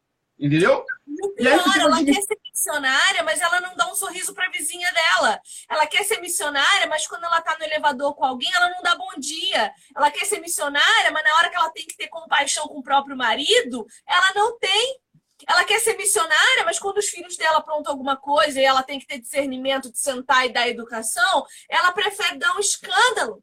Entendeu? 0.43 0.85
O 1.23 1.29
pior, 1.31 1.79
ela 1.79 2.05
quer 2.05 2.21
ser 2.21 2.37
missionária, 2.45 3.23
mas 3.23 3.41
ela 3.41 3.61
não 3.61 3.77
dá 3.77 3.87
um 3.87 3.95
sorriso 3.95 4.35
para 4.35 4.49
a 4.49 4.51
vizinha 4.51 4.91
dela. 4.93 5.41
Ela 5.71 5.87
quer 5.87 6.03
ser 6.03 6.21
missionária, 6.21 6.89
mas 6.89 7.07
quando 7.07 7.23
ela 7.23 7.39
está 7.39 7.57
no 7.57 7.65
elevador 7.65 8.13
com 8.17 8.25
alguém, 8.25 8.53
ela 8.53 8.69
não 8.71 8.83
dá 8.83 8.97
bom 8.97 9.13
dia. 9.19 9.73
Ela 9.95 10.11
quer 10.11 10.27
ser 10.27 10.41
missionária, 10.41 11.13
mas 11.13 11.23
na 11.23 11.37
hora 11.37 11.49
que 11.49 11.55
ela 11.55 11.71
tem 11.71 11.87
que 11.87 11.97
ter 11.97 12.09
compaixão 12.09 12.67
com 12.67 12.81
o 12.81 12.83
próprio 12.83 13.17
marido, 13.17 13.87
ela 14.05 14.33
não 14.35 14.59
tem. 14.59 15.01
Ela 15.47 15.65
quer 15.65 15.79
ser 15.79 15.97
missionária, 15.97 16.65
mas 16.65 16.81
quando 16.81 16.99
os 16.99 17.09
filhos 17.09 17.37
dela 17.37 17.59
aprontam 17.59 17.93
alguma 17.93 18.17
coisa 18.17 18.61
e 18.61 18.65
ela 18.65 18.83
tem 18.83 18.99
que 18.99 19.07
ter 19.07 19.21
discernimento 19.21 19.93
de 19.93 19.99
sentar 19.99 20.45
e 20.45 20.53
dar 20.53 20.69
educação, 20.69 21.47
ela 21.69 21.93
prefere 21.93 22.39
dar 22.39 22.57
um 22.57 22.61
escândalo. 22.61 23.43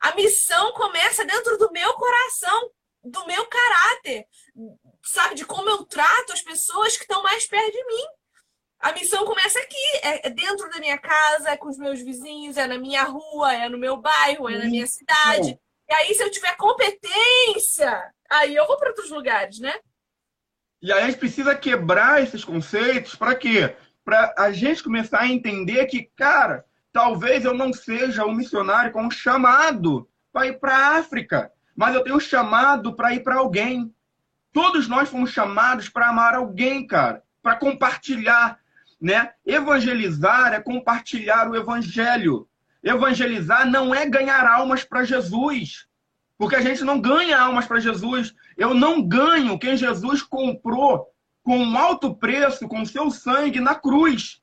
A 0.00 0.12
missão 0.16 0.72
começa 0.72 1.24
dentro 1.24 1.56
do 1.58 1.70
meu 1.70 1.94
coração, 1.94 2.70
do 3.04 3.26
meu 3.26 3.46
caráter, 3.46 4.26
sabe, 5.04 5.34
de 5.34 5.44
como 5.44 5.68
eu 5.68 5.84
trato 5.84 6.32
as 6.32 6.42
pessoas 6.42 6.96
que 6.96 7.02
estão 7.02 7.22
mais 7.22 7.46
perto 7.46 7.72
de 7.72 7.84
mim. 7.86 8.04
A 8.80 8.92
missão 8.92 9.24
começa 9.24 9.58
aqui, 9.58 9.98
é, 10.02 10.26
é 10.26 10.30
dentro 10.30 10.68
da 10.70 10.78
minha 10.78 10.98
casa, 10.98 11.50
é 11.50 11.56
com 11.56 11.68
os 11.68 11.78
meus 11.78 12.00
vizinhos, 12.00 12.56
é 12.56 12.66
na 12.66 12.78
minha 12.78 13.04
rua, 13.04 13.54
é 13.54 13.68
no 13.68 13.78
meu 13.78 13.96
bairro, 13.96 14.48
é 14.48 14.58
na 14.58 14.66
minha 14.66 14.86
cidade. 14.86 15.58
E 15.88 15.94
aí, 15.94 16.14
se 16.14 16.22
eu 16.22 16.30
tiver 16.30 16.56
competência, 16.56 18.12
aí 18.30 18.54
eu 18.54 18.66
vou 18.66 18.76
para 18.76 18.88
outros 18.88 19.10
lugares, 19.10 19.58
né? 19.58 19.74
E 20.82 20.92
aí 20.92 21.02
a 21.02 21.06
gente 21.06 21.18
precisa 21.18 21.54
quebrar 21.54 22.22
esses 22.22 22.44
conceitos 22.44 23.14
para 23.14 23.34
quê? 23.34 23.74
Para 24.04 24.34
a 24.36 24.52
gente 24.52 24.82
começar 24.82 25.20
a 25.20 25.28
entender 25.28 25.86
que, 25.86 26.10
cara, 26.14 26.64
talvez 26.92 27.44
eu 27.44 27.54
não 27.54 27.72
seja 27.72 28.26
um 28.26 28.34
missionário 28.34 28.92
com 28.92 29.06
um 29.06 29.10
chamado 29.10 30.08
para 30.30 30.46
ir 30.46 30.58
para 30.58 30.76
a 30.76 30.98
África, 30.98 31.50
mas 31.74 31.94
eu 31.94 32.04
tenho 32.04 32.16
um 32.16 32.20
chamado 32.20 32.94
para 32.94 33.14
ir 33.14 33.22
para 33.22 33.36
alguém. 33.36 33.94
Todos 34.54 34.86
nós 34.86 35.08
fomos 35.08 35.32
chamados 35.32 35.88
para 35.88 36.10
amar 36.10 36.36
alguém, 36.36 36.86
cara, 36.86 37.24
para 37.42 37.56
compartilhar, 37.56 38.60
né? 39.00 39.32
Evangelizar 39.44 40.54
é 40.54 40.60
compartilhar 40.60 41.50
o 41.50 41.56
evangelho. 41.56 42.48
Evangelizar 42.80 43.68
não 43.68 43.92
é 43.92 44.06
ganhar 44.06 44.46
almas 44.46 44.84
para 44.84 45.02
Jesus. 45.02 45.88
Porque 46.38 46.54
a 46.54 46.60
gente 46.60 46.84
não 46.84 47.00
ganha 47.00 47.36
almas 47.36 47.66
para 47.66 47.80
Jesus. 47.80 48.32
Eu 48.56 48.74
não 48.74 49.02
ganho 49.02 49.58
quem 49.58 49.76
Jesus 49.76 50.22
comprou 50.22 51.04
com 51.42 51.58
um 51.58 51.76
alto 51.76 52.14
preço, 52.14 52.68
com 52.68 52.84
seu 52.84 53.10
sangue 53.10 53.58
na 53.58 53.74
cruz. 53.74 54.40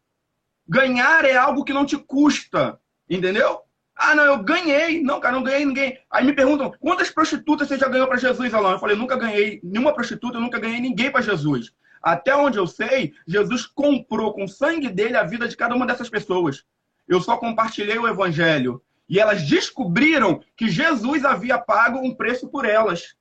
Ganhar 0.68 1.24
é 1.24 1.38
algo 1.38 1.64
que 1.64 1.72
não 1.72 1.86
te 1.86 1.98
custa. 1.98 2.78
Entendeu? 3.10 3.62
Ah, 3.96 4.16
não, 4.16 4.24
eu 4.24 4.44
ganhei. 4.44 5.02
Não, 5.02 5.20
cara, 5.20 5.36
não 5.36 5.44
ganhei 5.44 5.66
ninguém. 5.66 6.00
Aí 6.10 6.26
me 6.26 6.34
perguntam, 6.34 6.74
quantas 6.80 7.10
prostitutas 7.10 7.68
você 7.68 7.78
já 7.78 7.88
ganhou 7.88 8.08
para 8.08 8.18
Jesus, 8.18 8.54
Alain? 8.54 8.74
Eu 8.74 8.80
falei, 8.80 8.96
nunca 8.96 9.16
ganhei 9.16 9.60
nenhuma 9.64 9.94
prostituta, 9.94 10.38
eu 10.38 10.42
nunca 10.42 10.60
ganhei 10.60 10.80
ninguém 10.80 11.12
para 11.12 11.22
Jesus. 11.22 11.72
Até 12.02 12.36
onde 12.36 12.58
eu 12.58 12.66
sei, 12.66 13.14
Jesus 13.28 13.66
comprou 13.66 14.34
com 14.34 14.46
o 14.46 14.50
sangue 14.50 14.90
dele 14.90 15.18
a 15.18 15.24
vida 15.24 15.48
de 15.48 15.56
cada 15.56 15.76
uma 15.76 15.86
dessas 15.86 16.10
pessoas 16.10 16.66
eu 17.12 17.20
só 17.20 17.36
compartilhei 17.36 17.98
o 17.98 18.08
evangelho. 18.08 18.82
E 19.08 19.20
elas 19.20 19.44
descobriram 19.44 20.42
que 20.56 20.70
Jesus 20.70 21.26
havia 21.26 21.58
pago 21.58 22.00
um 22.00 22.16
preço 22.16 22.48
por 22.48 22.64
elas. 22.64 23.16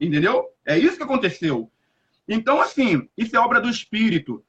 Entendeu? 0.00 0.46
É 0.64 0.78
isso 0.78 0.96
que 0.96 1.02
aconteceu. 1.02 1.68
Então, 2.28 2.60
assim, 2.60 3.08
isso 3.18 3.34
é 3.34 3.40
obra 3.40 3.60
do 3.60 3.68
Espírito. 3.68 4.44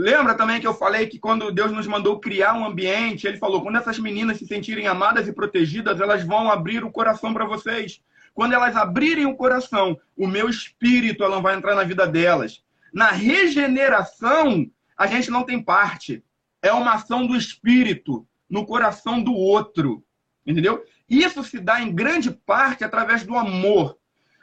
Lembra 0.00 0.34
também 0.34 0.58
que 0.58 0.66
eu 0.66 0.72
falei 0.72 1.06
que 1.08 1.18
quando 1.18 1.52
Deus 1.52 1.70
nos 1.72 1.86
mandou 1.86 2.18
criar 2.18 2.54
um 2.54 2.64
ambiente, 2.64 3.26
ele 3.26 3.36
falou: 3.36 3.60
quando 3.60 3.76
essas 3.76 3.98
meninas 3.98 4.38
se 4.38 4.46
sentirem 4.46 4.86
amadas 4.86 5.28
e 5.28 5.32
protegidas, 5.32 6.00
elas 6.00 6.24
vão 6.24 6.50
abrir 6.50 6.82
o 6.82 6.90
coração 6.90 7.34
para 7.34 7.44
vocês. 7.44 8.00
Quando 8.32 8.54
elas 8.54 8.74
abrirem 8.76 9.26
o 9.26 9.36
coração, 9.36 10.00
o 10.16 10.26
meu 10.26 10.48
espírito 10.48 11.22
ela 11.22 11.38
vai 11.42 11.54
entrar 11.54 11.74
na 11.74 11.84
vida 11.84 12.06
delas. 12.06 12.64
Na 12.90 13.10
regeneração, 13.10 14.66
a 14.96 15.06
gente 15.06 15.30
não 15.30 15.44
tem 15.44 15.62
parte. 15.62 16.24
É 16.62 16.72
uma 16.72 16.94
ação 16.94 17.26
do 17.26 17.36
espírito 17.36 18.26
no 18.48 18.64
coração 18.64 19.22
do 19.22 19.34
outro. 19.34 20.02
Entendeu? 20.46 20.82
Isso 21.10 21.44
se 21.44 21.60
dá 21.60 21.82
em 21.82 21.94
grande 21.94 22.30
parte 22.30 22.84
através 22.84 23.22
do 23.22 23.36
amor. 23.36 23.98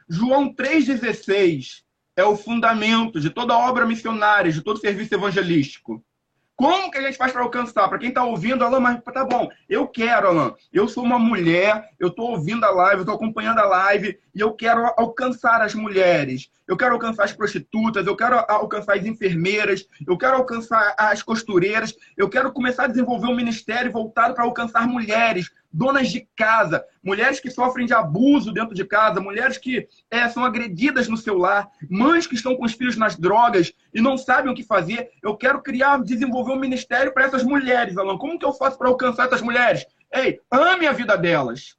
João 0.08 0.54
3,16 0.54 1.87
é 2.18 2.24
o 2.24 2.36
fundamento 2.36 3.20
de 3.20 3.30
toda 3.30 3.58
obra 3.58 3.86
missionária, 3.86 4.52
de 4.52 4.62
todo 4.62 4.80
serviço 4.80 5.14
evangelístico. 5.14 6.04
Como 6.56 6.90
que 6.90 6.98
a 6.98 7.04
gente 7.04 7.20
faz 7.20 7.32
para 7.32 7.44
alcançar? 7.44 7.88
Para 7.88 8.00
quem 8.00 8.10
está 8.10 8.24
ouvindo, 8.24 8.66
Alain, 8.66 8.82
mas 8.82 9.00
tá 9.14 9.24
bom, 9.24 9.48
eu 9.70 9.88
quero, 9.88 10.28
Alain. 10.28 10.54
Eu 10.74 10.88
sou 10.88 11.04
uma 11.04 11.20
mulher, 11.20 11.92
eu 12.00 12.08
estou 12.08 12.32
ouvindo 12.32 12.64
a 12.66 12.72
live, 12.72 12.96
eu 12.96 13.02
estou 13.02 13.14
acompanhando 13.14 13.60
a 13.60 13.66
live 13.66 14.18
e 14.34 14.40
eu 14.40 14.52
quero 14.54 14.84
alcançar 14.98 15.62
as 15.62 15.76
mulheres. 15.76 16.50
Eu 16.68 16.76
quero 16.76 16.96
alcançar 16.96 17.26
as 17.26 17.32
prostitutas, 17.32 18.08
eu 18.08 18.16
quero 18.16 18.44
alcançar 18.50 18.98
as 18.98 19.06
enfermeiras, 19.06 19.88
eu 20.08 20.18
quero 20.18 20.38
alcançar 20.38 20.96
as 20.98 21.22
costureiras, 21.22 21.96
eu 22.18 22.28
quero 22.28 22.52
começar 22.52 22.86
a 22.86 22.88
desenvolver 22.88 23.28
um 23.28 23.36
ministério 23.36 23.92
voltado 23.92 24.34
para 24.34 24.44
alcançar 24.44 24.88
mulheres, 24.88 25.52
donas 25.78 26.10
de 26.10 26.28
casa, 26.36 26.84
mulheres 27.04 27.40
que 27.40 27.52
sofrem 27.52 27.86
de 27.86 27.94
abuso 27.94 28.52
dentro 28.52 28.74
de 28.74 28.84
casa, 28.84 29.22
mulheres 29.22 29.60
que 29.60 29.88
é, 30.10 30.28
são 30.28 30.44
agredidas 30.44 31.08
no 31.08 31.16
seu 31.16 31.38
lar, 31.38 31.70
mães 31.88 32.26
que 32.26 32.34
estão 32.34 32.56
com 32.56 32.66
os 32.66 32.74
filhos 32.74 32.98
nas 32.98 33.16
drogas 33.16 33.72
e 33.94 34.02
não 34.02 34.18
sabem 34.18 34.52
o 34.52 34.56
que 34.56 34.64
fazer. 34.64 35.12
Eu 35.22 35.38
quero 35.38 35.62
criar, 35.62 36.02
desenvolver 36.02 36.54
um 36.54 36.60
ministério 36.60 37.14
para 37.14 37.26
essas 37.26 37.44
mulheres, 37.44 37.96
Alan. 37.96 38.18
Como 38.18 38.40
que 38.40 38.46
eu 38.46 38.54
faço 38.54 38.76
para 38.76 38.90
alcançar 38.90 39.28
essas 39.28 39.42
mulheres? 39.42 39.86
Ei, 40.12 40.40
ame 40.50 40.88
a 40.88 40.92
vida 40.92 41.16
delas. 41.16 41.78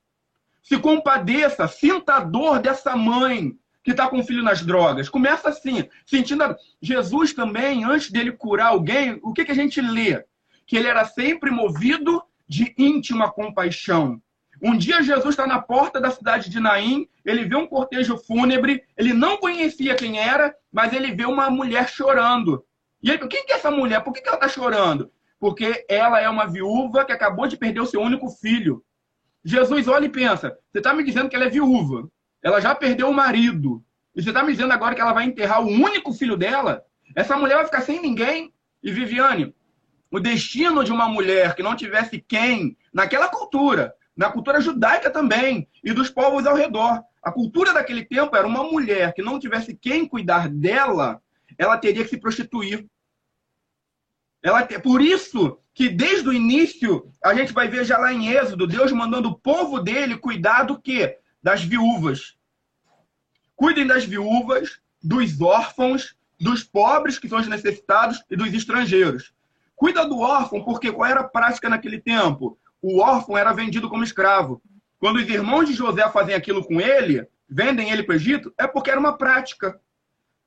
Se 0.62 0.78
compadeça, 0.78 1.66
sinta 1.66 2.14
a 2.14 2.20
dor 2.20 2.60
dessa 2.60 2.94
mãe 2.94 3.58
que 3.82 3.90
está 3.90 4.06
com 4.06 4.20
o 4.20 4.24
filho 4.24 4.44
nas 4.44 4.62
drogas. 4.62 5.08
Começa 5.08 5.48
assim, 5.48 5.88
sentindo. 6.06 6.44
A... 6.44 6.56
Jesus 6.80 7.32
também, 7.32 7.82
antes 7.82 8.12
dele 8.12 8.30
curar 8.30 8.68
alguém, 8.68 9.18
o 9.24 9.32
que, 9.32 9.44
que 9.44 9.50
a 9.50 9.56
gente 9.56 9.80
lê? 9.80 10.24
Que 10.68 10.76
ele 10.76 10.86
era 10.86 11.04
sempre 11.04 11.50
movido 11.50 12.22
de 12.48 12.74
íntima 12.78 13.30
compaixão. 13.30 14.20
Um 14.60 14.76
dia 14.76 15.02
Jesus 15.02 15.30
está 15.30 15.46
na 15.46 15.60
porta 15.60 16.00
da 16.00 16.10
cidade 16.10 16.50
de 16.50 16.58
Naim, 16.58 17.08
ele 17.24 17.44
vê 17.44 17.54
um 17.54 17.66
cortejo 17.66 18.16
fúnebre, 18.16 18.82
ele 18.96 19.12
não 19.12 19.36
conhecia 19.36 19.94
quem 19.94 20.18
era, 20.18 20.54
mas 20.72 20.92
ele 20.92 21.14
vê 21.14 21.24
uma 21.24 21.48
mulher 21.48 21.88
chorando. 21.88 22.64
E 23.02 23.10
ele, 23.10 23.26
quem 23.28 23.46
que 23.46 23.52
é 23.52 23.56
essa 23.56 23.70
mulher? 23.70 24.02
Por 24.02 24.12
que, 24.12 24.20
que 24.20 24.28
ela 24.28 24.36
está 24.36 24.48
chorando? 24.48 25.12
Porque 25.38 25.84
ela 25.88 26.20
é 26.20 26.28
uma 26.28 26.46
viúva 26.46 27.04
que 27.04 27.12
acabou 27.12 27.46
de 27.46 27.56
perder 27.56 27.80
o 27.80 27.86
seu 27.86 28.00
único 28.00 28.28
filho. 28.28 28.82
Jesus 29.44 29.86
olha 29.86 30.06
e 30.06 30.10
pensa: 30.10 30.58
você 30.72 30.78
está 30.78 30.92
me 30.92 31.04
dizendo 31.04 31.28
que 31.28 31.36
ela 31.36 31.44
é 31.44 31.50
viúva, 31.50 32.08
ela 32.42 32.60
já 32.60 32.74
perdeu 32.74 33.08
o 33.08 33.14
marido, 33.14 33.84
e 34.14 34.22
você 34.22 34.30
está 34.30 34.42
me 34.42 34.50
dizendo 34.50 34.72
agora 34.72 34.96
que 34.96 35.00
ela 35.00 35.12
vai 35.12 35.24
enterrar 35.24 35.62
o 35.62 35.68
único 35.68 36.12
filho 36.12 36.36
dela? 36.36 36.82
Essa 37.14 37.36
mulher 37.36 37.54
vai 37.56 37.66
ficar 37.66 37.82
sem 37.82 38.02
ninguém? 38.02 38.52
E 38.82 38.90
Viviane, 38.90 39.54
o 40.10 40.18
destino 40.18 40.82
de 40.82 40.92
uma 40.92 41.08
mulher 41.08 41.54
que 41.54 41.62
não 41.62 41.76
tivesse 41.76 42.20
quem, 42.20 42.76
naquela 42.92 43.28
cultura, 43.28 43.94
na 44.16 44.30
cultura 44.30 44.60
judaica 44.60 45.10
também, 45.10 45.68
e 45.84 45.92
dos 45.92 46.10
povos 46.10 46.46
ao 46.46 46.56
redor. 46.56 47.02
A 47.22 47.30
cultura 47.30 47.72
daquele 47.72 48.04
tempo 48.04 48.34
era 48.34 48.46
uma 48.46 48.64
mulher 48.64 49.12
que 49.12 49.22
não 49.22 49.38
tivesse 49.38 49.74
quem 49.74 50.06
cuidar 50.06 50.48
dela, 50.48 51.22
ela 51.56 51.76
teria 51.76 52.02
que 52.02 52.10
se 52.10 52.18
prostituir. 52.18 52.86
Ela, 54.42 54.66
por 54.66 55.02
isso 55.02 55.58
que 55.74 55.88
desde 55.88 56.28
o 56.28 56.32
início 56.32 57.12
a 57.22 57.34
gente 57.34 57.52
vai 57.52 57.68
ver 57.68 57.84
já 57.84 57.98
lá 57.98 58.12
em 58.12 58.28
Êxodo, 58.28 58.66
Deus 58.66 58.90
mandando 58.92 59.28
o 59.28 59.38
povo 59.38 59.80
dele 59.80 60.16
cuidar 60.16 60.64
do 60.64 60.80
quê? 60.80 61.18
Das 61.42 61.62
viúvas. 61.62 62.36
Cuidem 63.54 63.86
das 63.86 64.04
viúvas, 64.04 64.80
dos 65.02 65.40
órfãos, 65.40 66.16
dos 66.40 66.62
pobres, 66.62 67.18
que 67.18 67.28
são 67.28 67.38
os 67.38 67.48
necessitados, 67.48 68.24
e 68.30 68.36
dos 68.36 68.52
estrangeiros. 68.52 69.32
Cuida 69.78 70.04
do 70.04 70.18
órfão, 70.18 70.64
porque 70.64 70.90
qual 70.90 71.08
era 71.08 71.20
a 71.20 71.28
prática 71.28 71.68
naquele 71.68 72.00
tempo? 72.00 72.58
O 72.82 72.98
órfão 72.98 73.38
era 73.38 73.52
vendido 73.52 73.88
como 73.88 74.02
escravo. 74.02 74.60
Quando 74.98 75.18
os 75.18 75.28
irmãos 75.28 75.68
de 75.68 75.72
José 75.72 76.06
fazem 76.08 76.34
aquilo 76.34 76.64
com 76.64 76.80
ele, 76.80 77.24
vendem 77.48 77.88
ele 77.92 78.02
para 78.02 78.14
o 78.14 78.16
Egito, 78.16 78.52
é 78.58 78.66
porque 78.66 78.90
era 78.90 78.98
uma 78.98 79.16
prática. 79.16 79.80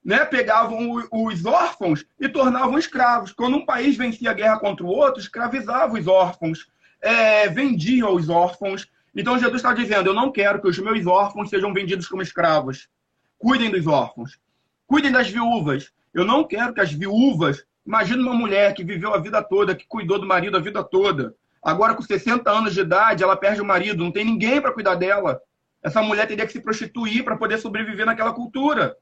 Né? 0.03 0.25
Pegavam 0.25 1.01
os 1.09 1.45
órfãos 1.45 2.05
e 2.19 2.27
tornavam 2.27 2.77
escravos. 2.77 3.32
Quando 3.32 3.55
um 3.55 3.65
país 3.65 3.95
vencia 3.95 4.29
a 4.29 4.34
guerra 4.34 4.59
contra 4.59 4.86
o 4.86 4.89
outro, 4.89 5.21
escravizava 5.21 5.97
os 5.97 6.07
órfãos, 6.07 6.67
é, 6.99 7.47
vendia 7.47 8.09
os 8.09 8.27
órfãos. 8.27 8.91
Então 9.15 9.39
Jesus 9.39 9.55
está 9.55 9.73
dizendo: 9.73 10.09
Eu 10.09 10.13
não 10.13 10.29
quero 10.29 10.61
que 10.61 10.67
os 10.67 10.77
meus 10.77 11.07
órfãos 11.07 11.49
sejam 11.49 11.73
vendidos 11.73 12.05
como 12.05 12.21
escravos. 12.21 12.89
Cuidem 13.38 13.71
dos 13.71 13.88
órfãos. 13.88 14.38
Cuidem 14.86 15.09
das 15.09 15.29
viúvas. 15.29 15.89
Eu 16.13 16.25
não 16.25 16.43
quero 16.43 16.73
que 16.73 16.82
as 16.82 16.91
viúvas 16.91 17.63
Imagina 17.86 18.21
uma 18.21 18.34
mulher 18.34 18.73
que 18.73 18.84
viveu 18.84 19.13
a 19.13 19.17
vida 19.17 19.41
toda, 19.41 19.75
que 19.75 19.88
cuidou 19.88 20.19
do 20.19 20.27
marido 20.27 20.57
a 20.57 20.59
vida 20.59 20.84
toda. 20.84 21.36
Agora, 21.63 21.93
com 21.93 22.01
60 22.01 22.49
anos 22.49 22.73
de 22.73 22.82
idade, 22.82 23.23
ela 23.23 23.36
perde 23.36 23.61
o 23.61 23.65
marido, 23.65 24.03
não 24.03 24.11
tem 24.11 24.25
ninguém 24.25 24.61
para 24.61 24.73
cuidar 24.73 24.95
dela. 24.95 25.39
Essa 25.84 26.01
mulher 26.01 26.27
teria 26.27 26.45
que 26.45 26.51
se 26.51 26.61
prostituir 26.61 27.23
para 27.23 27.38
poder 27.38 27.57
sobreviver 27.57 28.05
naquela 28.05 28.34
cultura. 28.34 28.95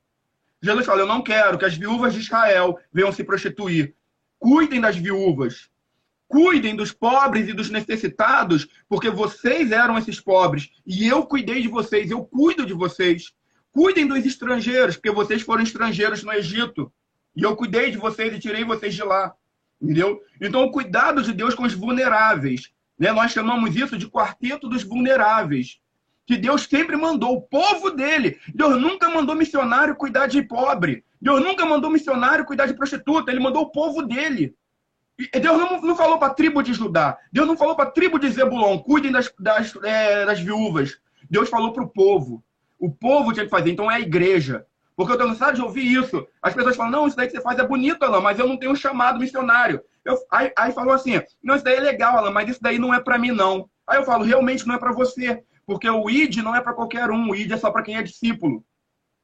Jesus 0.61 0.86
fala: 0.86 1.01
Eu 1.01 1.07
não 1.07 1.21
quero 1.21 1.57
que 1.57 1.65
as 1.65 1.75
viúvas 1.75 2.13
de 2.13 2.19
Israel 2.19 2.77
venham 2.91 3.11
se 3.11 3.23
prostituir. 3.23 3.95
Cuidem 4.38 4.80
das 4.80 4.95
viúvas. 4.95 5.69
Cuidem 6.27 6.75
dos 6.75 6.91
pobres 6.91 7.49
e 7.49 7.53
dos 7.53 7.69
necessitados, 7.69 8.67
porque 8.88 9.09
vocês 9.09 9.71
eram 9.71 9.97
esses 9.97 10.19
pobres 10.19 10.69
e 10.86 11.07
eu 11.07 11.25
cuidei 11.25 11.61
de 11.61 11.67
vocês, 11.67 12.11
eu 12.11 12.23
cuido 12.23 12.65
de 12.65 12.73
vocês. 12.73 13.34
Cuidem 13.71 14.07
dos 14.07 14.25
estrangeiros, 14.25 14.95
porque 14.95 15.11
vocês 15.11 15.41
foram 15.41 15.63
estrangeiros 15.63 16.23
no 16.23 16.32
Egito. 16.32 16.91
E 17.36 17.43
eu 17.43 17.55
cuidei 17.55 17.91
de 17.91 17.97
vocês 17.97 18.34
e 18.34 18.39
tirei 18.39 18.63
vocês 18.63 18.93
de 18.93 19.03
lá. 19.03 19.34
Entendeu? 19.82 20.21
Então, 20.41 20.63
o 20.63 20.71
cuidado 20.71 21.21
de 21.21 21.32
Deus 21.32 21.55
com 21.55 21.63
os 21.63 21.73
vulneráveis. 21.73 22.71
Né? 22.97 23.11
Nós 23.11 23.32
chamamos 23.32 23.75
isso 23.75 23.97
de 23.97 24.09
quarteto 24.09 24.67
dos 24.67 24.84
vulneráveis. 24.84 25.80
que 26.25 26.38
Deus 26.38 26.63
sempre 26.63 26.95
mandou 26.95 27.36
o 27.36 27.41
povo 27.41 27.89
dele. 27.89 28.38
Deus 28.53 28.80
nunca 28.80 29.09
mandou 29.09 29.36
missionário 29.36 29.95
cuidar 29.95 30.27
de 30.27 30.43
pobre. 30.43 31.03
Deus 31.19 31.41
nunca 31.41 31.65
mandou 31.65 31.89
missionário 31.89 32.45
cuidar 32.45 32.67
de 32.67 32.75
prostituta. 32.75 33.32
Ele 33.32 33.39
mandou 33.39 33.63
o 33.63 33.71
povo 33.71 34.03
dele. 34.03 34.55
E 35.34 35.39
Deus 35.39 35.57
não, 35.57 35.82
não 35.82 35.95
falou 35.95 36.17
para 36.17 36.32
a 36.32 36.34
tribo 36.34 36.61
de 36.61 36.73
Judá. 36.73 37.17
Deus 37.32 37.47
não 37.47 37.57
falou 37.57 37.75
para 37.75 37.89
a 37.89 37.91
tribo 37.91 38.19
de 38.19 38.30
Zebulon, 38.30 38.77
cuidem 38.80 39.11
das, 39.11 39.34
das, 39.38 39.75
é, 39.84 40.25
das 40.25 40.39
viúvas. 40.39 40.97
Deus 41.30 41.49
falou 41.49 41.73
para 41.73 41.84
o 41.84 41.89
povo. 41.89 42.43
O 42.77 42.89
povo 42.89 43.34
tinha 43.34 43.43
que 43.43 43.51
fazer. 43.51 43.71
Então 43.71 43.91
é 43.91 43.95
a 43.95 43.99
igreja. 43.99 44.65
Porque 45.00 45.14
eu 45.14 45.16
estou 45.16 45.30
cansado 45.30 45.56
de 45.56 45.62
ouvir 45.62 45.89
isso. 45.89 46.28
As 46.41 46.54
pessoas 46.54 46.76
falam, 46.76 46.91
não, 46.91 47.08
isso 47.08 47.16
daí 47.16 47.28
que 47.28 47.32
você 47.32 47.41
faz 47.41 47.58
é 47.58 47.66
bonito, 47.66 48.04
Alain, 48.04 48.22
mas 48.22 48.38
eu 48.38 48.45
não 48.45 48.58
tenho 48.58 48.74
um 48.74 48.76
chamado 48.76 49.18
missionário. 49.18 49.82
Eu, 50.04 50.18
aí, 50.30 50.52
aí 50.58 50.74
falou 50.74 50.93
assim, 50.93 51.22
não, 51.41 51.56
isso 51.56 51.64
daí 51.64 51.78
é 51.78 51.80
legal, 51.80 52.18
Alain, 52.18 52.34
mas 52.34 52.50
isso 52.50 52.60
daí 52.62 52.78
não 52.78 52.93
é 52.93 53.00
para 53.00 53.18
mim, 53.18 53.32
não. 53.32 53.70
Aí 53.88 53.97
eu 53.97 54.04
falo, 54.04 54.26
realmente 54.26 54.68
não 54.68 54.76
é 54.76 54.78
para 54.78 54.91
você. 54.91 55.41
Porque 55.66 55.89
o 55.89 56.10
ID 56.10 56.39
não 56.39 56.54
é 56.54 56.60
para 56.60 56.74
qualquer 56.74 57.10
um, 57.12 57.30
o 57.30 57.34
ID 57.34 57.54
é 57.54 57.58
só 57.58 57.72
para 57.72 57.82
quem 57.82 57.95
é 57.95 58.04
discípulo. 58.04 58.62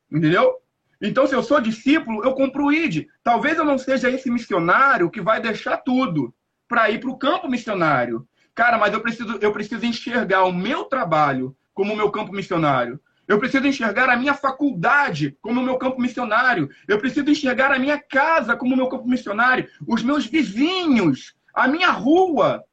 Entendeu? 0.10 0.54
Então, 1.02 1.28
se 1.28 1.36
eu 1.36 1.44
sou 1.44 1.60
discípulo, 1.60 2.24
eu 2.24 2.34
compro 2.34 2.68
o 2.68 2.72
ID. 2.72 3.08
Talvez 3.22 3.58
eu 3.58 3.66
não 3.66 3.78
seja 3.78 4.10
esse 4.10 4.32
missionário 4.32 5.12
que 5.12 5.20
vai 5.20 5.42
deixar 5.42 5.76
tudo 5.76 6.34
para 6.70 6.90
ir 6.90 7.02
para 7.02 7.12
o 7.12 7.18
campo 7.18 7.50
missionário. 7.50 8.26
Cara, 8.54 8.78
mas 8.78 8.94
eu 8.94 9.02
preciso, 9.02 9.40
eu 9.42 9.52
preciso 9.52 9.86
enxergar 9.86 10.46
o 10.46 10.54
meu 10.54 10.86
trabalho 10.86 11.54
como 11.74 11.92
o 11.92 11.98
meu 11.98 12.10
campo 12.12 12.32
missionário. 12.32 12.98
Eu 13.28 13.40
preciso 13.40 13.66
enxergar 13.66 14.10
a 14.10 14.16
minha 14.16 14.34
faculdade 14.34 15.38
como 15.42 15.60
o 15.60 15.64
meu 15.64 15.78
campo 15.78 16.00
missionário. 16.00 16.70
Eu 16.88 17.00
preciso 17.00 17.30
enxergar 17.30 17.72
a 17.72 17.80
minha 17.80 18.00
casa 18.00 18.56
como 18.56 18.74
o 18.74 18.78
meu 18.78 18.88
campo 18.88 19.08
missionário. 19.08 19.68
Os 19.88 20.04
meus 20.04 20.26
vizinhos, 20.26 21.36
a 21.54 21.68
minha 21.68 21.90
rua. 21.90 22.64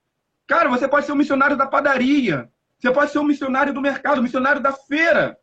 Cara, 0.47 0.69
você 0.69 0.87
pode 0.87 1.07
ser 1.07 1.13
um 1.13 1.17
missionário 1.17 1.57
da 1.57 1.67
padaria. 1.67 2.51
Você 2.79 2.91
pode 2.91 3.11
ser 3.11 3.19
um 3.19 3.25
missionário 3.25 3.73
do 3.73 3.81
mercado, 3.81 4.19
um 4.19 4.23
missionário 4.23 4.61
da 4.61 4.73
feira. 4.73 5.39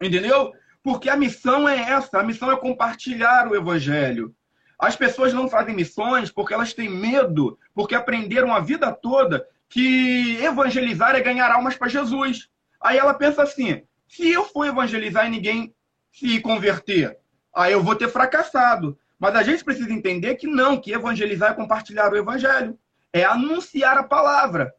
Entendeu? 0.00 0.52
Porque 0.82 1.08
a 1.08 1.16
missão 1.16 1.68
é 1.68 1.78
essa. 1.78 2.18
A 2.18 2.24
missão 2.24 2.50
é 2.50 2.56
compartilhar 2.56 3.48
o 3.48 3.56
evangelho. 3.56 4.34
As 4.78 4.96
pessoas 4.96 5.32
não 5.32 5.48
fazem 5.48 5.76
missões 5.76 6.30
porque 6.30 6.52
elas 6.52 6.74
têm 6.74 6.90
medo, 6.90 7.56
porque 7.72 7.94
aprenderam 7.94 8.52
a 8.52 8.58
vida 8.58 8.90
toda 8.92 9.46
que 9.68 10.36
evangelizar 10.42 11.14
é 11.14 11.20
ganhar 11.20 11.50
almas 11.50 11.76
para 11.76 11.88
Jesus. 11.88 12.48
Aí 12.80 12.98
ela 12.98 13.14
pensa 13.14 13.42
assim: 13.42 13.82
se 14.12 14.30
eu 14.30 14.44
for 14.44 14.66
evangelizar 14.66 15.26
e 15.26 15.30
ninguém 15.30 15.74
se 16.12 16.40
converter, 16.40 17.18
aí 17.54 17.72
eu 17.72 17.82
vou 17.82 17.96
ter 17.96 18.08
fracassado. 18.08 18.98
Mas 19.18 19.34
a 19.36 19.42
gente 19.42 19.64
precisa 19.64 19.92
entender 19.92 20.34
que 20.34 20.46
não, 20.46 20.80
que 20.80 20.92
evangelizar 20.92 21.52
é 21.52 21.54
compartilhar 21.54 22.12
o 22.12 22.16
evangelho, 22.16 22.78
é 23.12 23.24
anunciar 23.24 23.96
a 23.96 24.02
palavra 24.02 24.74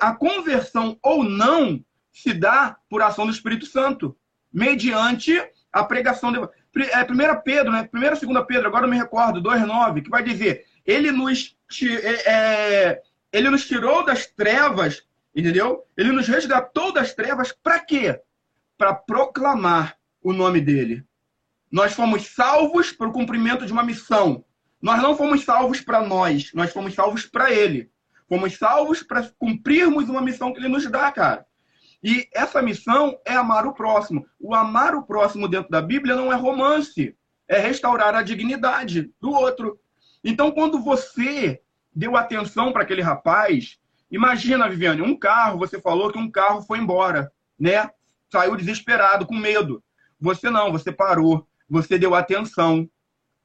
a 0.00 0.14
conversão 0.14 0.98
ou 1.02 1.22
não 1.22 1.84
se 2.12 2.32
dá 2.32 2.76
por 2.88 3.02
ação 3.02 3.26
do 3.26 3.32
Espírito 3.32 3.66
Santo, 3.66 4.16
mediante 4.52 5.38
a 5.72 5.84
pregação. 5.84 6.32
É, 6.34 7.02
1 7.02 7.42
Pedro, 7.42 7.72
né? 7.72 7.88
1 7.92 7.98
e 7.98 8.26
2 8.26 8.46
Pedro, 8.46 8.68
agora 8.68 8.86
eu 8.86 8.90
me 8.90 8.96
recordo, 8.96 9.42
2,9, 9.42 10.02
que 10.02 10.10
vai 10.10 10.22
dizer: 10.22 10.64
Ele 10.86 11.10
nos, 11.10 11.56
é, 11.82 12.32
é, 12.32 13.02
ele 13.32 13.50
nos 13.50 13.66
tirou 13.66 14.04
das 14.04 14.26
trevas, 14.26 15.02
entendeu? 15.34 15.84
Ele 15.96 16.12
nos 16.12 16.28
resgatou 16.28 16.92
das 16.92 17.14
trevas 17.14 17.52
para 17.52 17.80
quê? 17.80 18.20
Para 18.78 18.94
proclamar 18.94 19.98
o 20.22 20.32
nome 20.32 20.60
dele. 20.60 21.04
Nós 21.70 21.92
fomos 21.92 22.28
salvos 22.28 22.92
para 22.92 23.08
o 23.08 23.12
cumprimento 23.12 23.66
de 23.66 23.72
uma 23.72 23.82
missão. 23.82 24.44
Nós 24.80 25.02
não 25.02 25.16
fomos 25.16 25.44
salvos 25.44 25.80
para 25.80 26.00
nós, 26.00 26.52
nós 26.54 26.72
fomos 26.72 26.94
salvos 26.94 27.26
para 27.26 27.52
ele. 27.52 27.90
Fomos 28.28 28.56
salvos 28.56 29.02
para 29.02 29.28
cumprirmos 29.38 30.08
uma 30.08 30.22
missão 30.22 30.52
que 30.52 30.60
ele 30.60 30.68
nos 30.68 30.88
dá, 30.90 31.10
cara. 31.10 31.46
E 32.02 32.28
essa 32.32 32.62
missão 32.62 33.18
é 33.26 33.34
amar 33.34 33.66
o 33.66 33.74
próximo. 33.74 34.24
O 34.38 34.54
amar 34.54 34.94
o 34.94 35.02
próximo 35.02 35.48
dentro 35.48 35.70
da 35.70 35.82
Bíblia 35.82 36.14
não 36.14 36.32
é 36.32 36.36
romance, 36.36 37.16
é 37.48 37.58
restaurar 37.58 38.14
a 38.14 38.22
dignidade 38.22 39.10
do 39.20 39.30
outro. 39.30 39.80
Então, 40.22 40.52
quando 40.52 40.78
você 40.78 41.60
deu 41.94 42.16
atenção 42.16 42.72
para 42.72 42.82
aquele 42.82 43.02
rapaz, 43.02 43.78
imagina, 44.10 44.68
Viviane, 44.68 45.02
um 45.02 45.18
carro, 45.18 45.58
você 45.58 45.80
falou 45.80 46.12
que 46.12 46.18
um 46.18 46.30
carro 46.30 46.62
foi 46.62 46.78
embora, 46.78 47.32
né? 47.58 47.90
Saiu 48.30 48.56
desesperado, 48.56 49.26
com 49.26 49.34
medo. 49.34 49.82
Você 50.20 50.50
não, 50.50 50.72
você 50.72 50.92
parou, 50.92 51.46
você 51.68 51.98
deu 51.98 52.14
atenção 52.14 52.88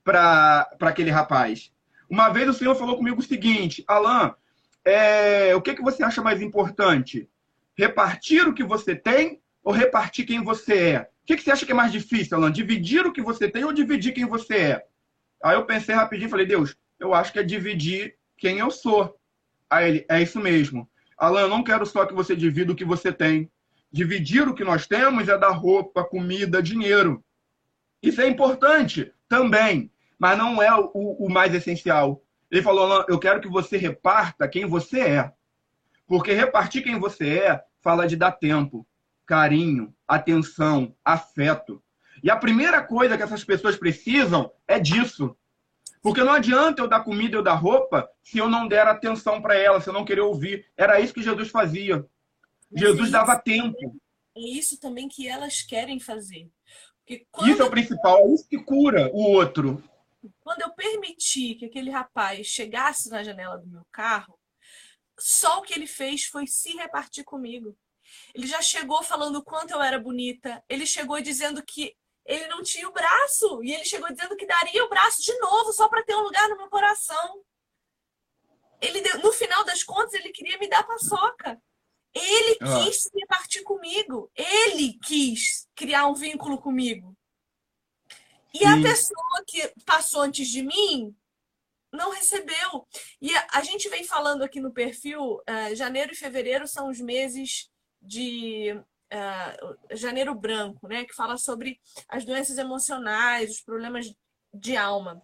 para 0.04 0.70
aquele 0.82 1.12
rapaz. 1.12 1.72
Uma 2.10 2.30
vez 2.30 2.50
o 2.50 2.54
Senhor 2.54 2.76
falou 2.76 2.98
comigo 2.98 3.20
o 3.20 3.24
seguinte: 3.24 3.84
Alain, 3.88 4.34
é, 4.86 5.56
o 5.56 5.62
que, 5.62 5.74
que 5.74 5.82
você 5.82 6.04
acha 6.04 6.22
mais 6.22 6.42
importante? 6.42 7.30
Repartir 7.78 8.48
o 8.48 8.54
que 8.54 8.64
você 8.64 8.96
tem 8.96 9.42
ou 9.64 9.74
repartir 9.74 10.26
quem 10.26 10.44
você 10.44 10.74
é? 10.74 11.10
O 11.24 11.26
que, 11.26 11.38
que 11.38 11.44
você 11.44 11.52
acha 11.52 11.66
que 11.66 11.72
é 11.72 11.76
mais 11.76 11.92
difícil, 11.92 12.38
Alan? 12.38 12.52
Dividir 12.52 13.06
o 13.06 13.14
que 13.14 13.22
você 13.22 13.50
tem 13.50 13.64
ou 13.64 13.72
dividir 13.72 14.14
quem 14.14 14.26
você 14.26 14.56
é? 14.56 14.86
Aí 15.42 15.56
eu 15.56 15.66
pensei 15.66 15.96
rapidinho 15.96 16.28
e 16.28 16.30
falei, 16.30 16.46
Deus, 16.46 16.76
eu 17.00 17.14
acho 17.14 17.32
que 17.32 17.40
é 17.40 17.44
dividir 17.44 18.16
quem 18.38 18.60
eu 18.60 18.70
sou. 18.70 19.18
Aí 19.70 19.88
ele, 19.88 20.06
é 20.10 20.22
isso 20.22 20.40
mesmo. 20.40 20.90
Alan, 21.18 21.42
eu 21.42 21.50
não 21.50 21.64
quero 21.64 21.86
só 21.86 22.06
que 22.06 22.14
você 22.14 22.36
divida 22.36 22.74
o 22.74 22.76
que 22.76 22.84
você 22.84 23.12
tem. 23.12 23.50
Dividir 23.94 24.48
o 24.48 24.56
que 24.56 24.64
nós 24.64 24.88
temos 24.88 25.30
é 25.30 25.38
dar 25.38 25.52
roupa, 25.52 26.04
comida, 26.04 26.64
dinheiro. 26.64 27.24
Isso 28.02 28.20
é 28.20 28.28
importante 28.28 29.14
também, 29.30 29.92
mas 30.18 30.36
não 30.36 30.60
é 30.60 30.76
o, 30.76 30.90
o 30.94 31.30
mais 31.30 31.54
essencial. 31.54 32.24
Ele 32.50 32.64
falou: 32.64 33.06
eu 33.08 33.20
quero 33.20 33.40
que 33.40 33.48
você 33.48 33.78
reparta 33.78 34.48
quem 34.48 34.66
você 34.66 35.00
é. 35.00 35.32
Porque 36.08 36.34
repartir 36.34 36.84
quem 36.84 37.00
você 37.00 37.38
é 37.38 37.64
fala 37.82 38.08
de 38.08 38.16
dar 38.16 38.32
tempo, 38.32 38.86
carinho, 39.28 39.94
atenção, 40.08 40.96
afeto. 41.06 41.80
E 42.24 42.32
a 42.32 42.36
primeira 42.36 42.82
coisa 42.82 43.16
que 43.16 43.22
essas 43.22 43.44
pessoas 43.44 43.78
precisam 43.78 44.52
é 44.68 44.80
disso. 44.80 45.38
Porque 46.02 46.24
não 46.24 46.34
adianta 46.34 46.82
eu 46.82 46.88
dar 46.88 47.04
comida, 47.04 47.38
eu 47.38 47.44
dar 47.44 47.54
roupa, 47.54 48.10
se 48.24 48.40
eu 48.40 48.50
não 48.50 48.68
der 48.68 48.88
atenção 48.88 49.40
para 49.40 49.56
ela, 49.56 49.80
se 49.80 49.88
eu 49.88 49.94
não 49.94 50.04
querer 50.04 50.22
ouvir. 50.22 50.66
Era 50.76 51.00
isso 51.00 51.14
que 51.14 51.22
Jesus 51.22 51.50
fazia. 51.50 52.04
Jesus 52.76 53.12
dava 53.12 53.40
tempo. 53.40 53.96
É 54.36 54.42
isso 54.42 54.80
também 54.80 55.08
que 55.08 55.28
elas 55.28 55.62
querem 55.62 56.00
fazer. 56.00 56.50
Quando... 57.32 57.52
Isso 57.52 57.62
é 57.62 57.66
o 57.66 57.70
principal, 57.70 58.20
é 58.20 58.34
isso 58.34 58.48
que 58.48 58.64
cura 58.64 59.12
o 59.14 59.22
outro. 59.22 59.84
Quando 60.40 60.62
eu 60.62 60.74
permiti 60.74 61.56
que 61.56 61.66
aquele 61.66 61.90
rapaz 61.90 62.48
chegasse 62.48 63.10
na 63.10 63.24
janela 63.24 63.58
do 63.58 63.68
meu 63.68 63.86
carro, 63.92 64.40
só 65.20 65.60
o 65.60 65.62
que 65.62 65.74
ele 65.74 65.86
fez 65.86 66.26
foi 66.26 66.48
se 66.48 66.74
repartir 66.76 67.24
comigo. 67.24 67.78
Ele 68.34 68.48
já 68.48 68.62
chegou 68.62 69.04
falando 69.04 69.38
o 69.38 69.44
quanto 69.44 69.72
eu 69.72 69.82
era 69.82 70.00
bonita. 70.00 70.64
Ele 70.68 70.86
chegou 70.86 71.20
dizendo 71.22 71.64
que 71.64 71.96
ele 72.26 72.48
não 72.48 72.64
tinha 72.64 72.88
o 72.88 72.94
braço. 72.94 73.64
E 73.64 73.74
ele 73.74 73.86
chegou 73.86 74.10
dizendo 74.10 74.36
que 74.36 74.46
daria 74.46 74.84
o 74.84 74.90
braço 74.90 75.22
de 75.22 75.38
novo, 75.40 75.74
só 75.74 75.88
para 75.90 76.04
ter 76.04 76.16
um 76.16 76.22
lugar 76.22 76.48
no 76.50 76.58
meu 76.58 76.70
coração. 76.70 77.44
Ele 78.82 79.02
deu, 79.02 79.20
no 79.20 79.32
final 79.32 79.64
das 79.64 79.84
contas, 79.84 80.14
ele 80.14 80.32
queria 80.32 80.58
me 80.58 80.68
dar 80.68 80.86
paçoca. 80.86 81.62
Ele 82.14 82.58
ah. 82.62 82.84
quis 82.84 83.04
se 83.04 83.10
repartir 83.14 83.64
comigo. 83.64 84.32
Ele 84.36 84.98
quis 85.04 85.68
criar 85.76 86.08
um 86.08 86.14
vínculo 86.14 86.60
comigo. 86.60 87.16
E 88.54 88.64
a 88.66 88.80
pessoa 88.82 89.44
que 89.48 89.74
passou 89.84 90.22
antes 90.22 90.48
de 90.48 90.62
mim 90.62 91.16
não 91.92 92.12
recebeu. 92.12 92.88
E 93.20 93.36
a, 93.36 93.48
a 93.54 93.64
gente 93.64 93.90
vem 93.90 94.04
falando 94.04 94.44
aqui 94.44 94.60
no 94.60 94.72
perfil, 94.72 95.38
uh, 95.38 95.76
janeiro 95.76 96.12
e 96.12 96.16
fevereiro 96.16 96.68
são 96.68 96.90
os 96.90 97.00
meses 97.00 97.70
de 98.00 98.74
uh, 98.74 99.96
janeiro 99.96 100.36
branco, 100.36 100.88
né? 100.88 101.04
Que 101.06 101.16
fala 101.16 101.38
sobre 101.38 101.80
as 102.08 102.26
doenças 102.26 102.58
emocionais, 102.60 103.52
os 103.52 103.62
problemas 103.62 104.14
de 104.54 104.78
alma. 104.78 105.22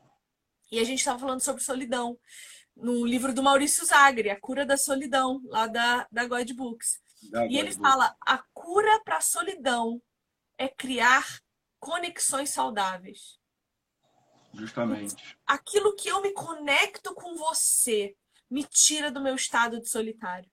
E 0.72 0.80
a 0.80 0.84
gente 0.84 1.00
estava 1.00 1.20
falando 1.20 1.42
sobre 1.42 1.64
solidão 1.64 2.18
no 2.82 3.06
livro 3.06 3.34
do 3.34 3.44
Maurício 3.44 3.86
Zagre, 3.86 4.30
A 4.30 4.40
Cura 4.40 4.66
da 4.66 4.78
Solidão, 4.78 5.42
lá 5.46 5.68
da, 5.68 6.08
da 6.12 6.26
God 6.26 6.52
Books. 6.54 7.00
Da 7.32 7.46
e 7.46 7.50
God 7.50 7.58
ele 7.58 7.70
Books. 7.76 7.78
fala: 7.78 8.16
a 8.26 8.38
cura 8.54 9.02
para 9.04 9.18
a 9.18 9.22
solidão 9.22 10.02
é 10.58 10.68
criar 10.68 11.26
conexões 11.80 12.50
saudáveis. 12.50 13.40
Justamente. 14.54 15.16
Aquilo 15.46 15.96
que 15.96 16.10
eu 16.10 16.22
me 16.22 16.32
conecto 16.32 17.14
com 17.14 17.36
você 17.36 18.16
me 18.50 18.64
tira 18.64 19.12
do 19.12 19.22
meu 19.22 19.36
estado 19.36 19.80
de 19.80 19.88
solitário. 19.88 20.50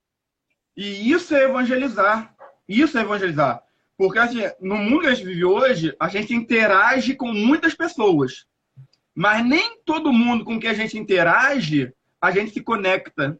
E 0.76 1.10
isso 1.10 1.34
é 1.34 1.44
evangelizar. 1.44 2.36
Isso 2.68 2.98
é 2.98 3.00
evangelizar. 3.00 3.62
Porque 3.96 4.18
assim, 4.18 4.40
no 4.60 4.76
mundo 4.76 5.00
que 5.00 5.06
a 5.06 5.14
gente 5.14 5.26
vive 5.26 5.44
hoje, 5.44 5.96
a 5.98 6.08
gente 6.08 6.34
interage 6.34 7.14
com 7.14 7.32
muitas 7.32 7.74
pessoas. 7.74 8.46
Mas 9.14 9.44
nem 9.46 9.80
todo 9.82 10.12
mundo 10.12 10.44
com 10.44 10.60
que 10.60 10.66
a 10.66 10.74
gente 10.74 10.98
interage, 10.98 11.94
a 12.20 12.30
gente 12.30 12.52
se 12.52 12.60
conecta. 12.60 13.38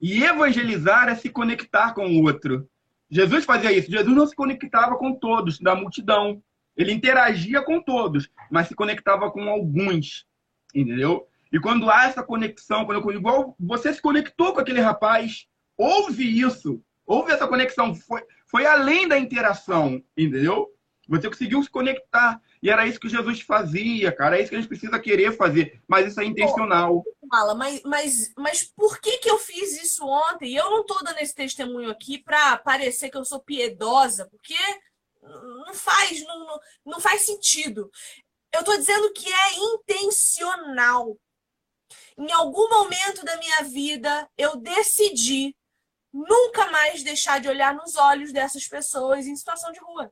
E 0.00 0.22
evangelizar 0.22 1.08
é 1.08 1.14
se 1.14 1.30
conectar 1.30 1.94
com 1.94 2.06
o 2.06 2.24
outro. 2.24 2.68
Jesus 3.10 3.44
fazia 3.44 3.72
isso. 3.72 3.90
Jesus 3.90 4.14
não 4.14 4.26
se 4.26 4.34
conectava 4.34 4.96
com 4.96 5.14
todos 5.14 5.58
da 5.58 5.74
multidão. 5.74 6.42
Ele 6.76 6.92
interagia 6.92 7.62
com 7.62 7.80
todos, 7.80 8.28
mas 8.50 8.68
se 8.68 8.74
conectava 8.74 9.30
com 9.30 9.48
alguns, 9.48 10.26
entendeu? 10.74 11.26
E 11.52 11.60
quando 11.60 11.88
há 11.88 12.06
essa 12.06 12.22
conexão, 12.22 12.84
quando 12.84 13.00
eu, 13.00 13.16
igual 13.16 13.54
você 13.60 13.94
se 13.94 14.02
conectou 14.02 14.52
com 14.52 14.60
aquele 14.60 14.80
rapaz, 14.80 15.46
houve 15.76 16.24
isso, 16.24 16.82
houve 17.06 17.30
essa 17.30 17.46
conexão, 17.46 17.94
foi, 17.94 18.22
foi 18.50 18.66
além 18.66 19.06
da 19.06 19.16
interação, 19.16 20.02
entendeu? 20.16 20.68
Você 21.08 21.28
conseguiu 21.28 21.62
se 21.62 21.70
conectar. 21.70 22.40
E 22.64 22.70
era 22.70 22.86
isso 22.86 22.98
que 22.98 23.10
Jesus 23.10 23.42
fazia, 23.42 24.10
cara. 24.10 24.38
É 24.38 24.40
isso 24.40 24.48
que 24.48 24.56
a 24.56 24.58
gente 24.58 24.70
precisa 24.70 24.98
querer 24.98 25.36
fazer. 25.36 25.82
Mas 25.86 26.06
isso 26.06 26.18
é 26.18 26.24
intencional. 26.24 27.04
Fala, 27.28 27.54
mas, 27.54 27.82
mas, 27.82 28.32
mas 28.38 28.62
por 28.64 28.98
que, 29.00 29.18
que 29.18 29.30
eu 29.30 29.38
fiz 29.38 29.82
isso 29.82 30.02
ontem? 30.06 30.54
Eu 30.54 30.70
não 30.70 30.80
estou 30.80 31.04
dando 31.04 31.18
esse 31.18 31.34
testemunho 31.34 31.90
aqui 31.90 32.16
para 32.16 32.56
parecer 32.56 33.10
que 33.10 33.18
eu 33.18 33.24
sou 33.26 33.38
piedosa, 33.38 34.26
porque 34.30 34.56
não 35.22 35.74
faz, 35.74 36.24
não, 36.24 36.60
não 36.86 37.00
faz 37.00 37.26
sentido. 37.26 37.90
Eu 38.50 38.60
estou 38.60 38.78
dizendo 38.78 39.12
que 39.12 39.30
é 39.30 39.58
intencional. 39.58 41.18
Em 42.16 42.32
algum 42.32 42.70
momento 42.70 43.26
da 43.26 43.36
minha 43.36 43.62
vida, 43.64 44.26
eu 44.38 44.56
decidi 44.56 45.54
nunca 46.10 46.70
mais 46.70 47.02
deixar 47.02 47.42
de 47.42 47.48
olhar 47.48 47.74
nos 47.74 47.94
olhos 47.96 48.32
dessas 48.32 48.66
pessoas 48.66 49.26
em 49.26 49.36
situação 49.36 49.70
de 49.70 49.80
rua. 49.80 50.10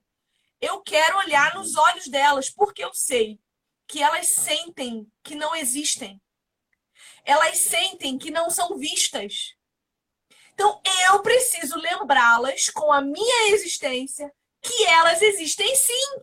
Eu 0.63 0.81
quero 0.81 1.19
olhar 1.19 1.57
nos 1.57 1.75
olhos 1.77 2.07
delas, 2.07 2.49
porque 2.49 2.85
eu 2.85 2.95
sei 2.95 3.37
que 3.89 4.01
elas 4.01 4.29
sentem 4.29 5.11
que 5.25 5.35
não 5.35 5.57
existem. 5.57 6.23
Elas 7.25 7.59
sentem 7.59 8.17
que 8.17 8.31
não 8.31 8.49
são 8.49 8.79
vistas. 8.79 9.57
Então, 10.55 10.81
eu 11.09 11.21
preciso 11.21 11.77
lembrá-las 11.77 12.71
com 12.71 12.93
a 12.93 13.01
minha 13.01 13.53
existência 13.53 14.33
que 14.61 14.85
elas 14.85 15.21
existem 15.21 15.75
sim, 15.75 16.23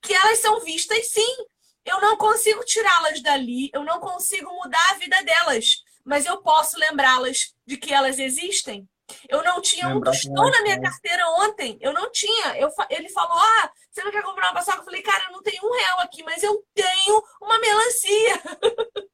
que 0.00 0.14
elas 0.14 0.38
são 0.38 0.64
vistas 0.64 1.08
sim. 1.10 1.36
Eu 1.84 2.00
não 2.00 2.16
consigo 2.16 2.64
tirá-las 2.64 3.20
dali, 3.20 3.68
eu 3.74 3.84
não 3.84 4.00
consigo 4.00 4.50
mudar 4.54 4.90
a 4.90 4.94
vida 4.94 5.22
delas, 5.22 5.84
mas 6.02 6.24
eu 6.24 6.40
posso 6.40 6.78
lembrá-las 6.78 7.54
de 7.66 7.76
que 7.76 7.92
elas 7.92 8.18
existem. 8.18 8.88
Eu 9.28 9.42
não 9.44 9.60
tinha 9.60 9.88
um 9.88 10.00
tostão 10.00 10.50
na 10.50 10.62
minha 10.62 10.80
carteira 10.80 11.28
ontem. 11.40 11.78
Eu 11.80 11.92
não 11.92 12.10
tinha. 12.10 12.56
Eu, 12.58 12.68
ele 12.90 13.08
falou: 13.08 13.38
Ah, 13.38 13.70
você 13.90 14.02
não 14.02 14.10
quer 14.10 14.22
comprar 14.22 14.48
uma 14.48 14.54
paçoca? 14.54 14.78
Eu 14.78 14.84
falei, 14.84 15.02
cara, 15.02 15.24
eu 15.26 15.32
não 15.32 15.42
tenho 15.42 15.64
um 15.64 15.72
real 15.72 16.00
aqui, 16.00 16.22
mas 16.22 16.42
eu 16.42 16.64
tenho 16.74 17.22
uma 17.40 17.58
melancia. 17.58 18.42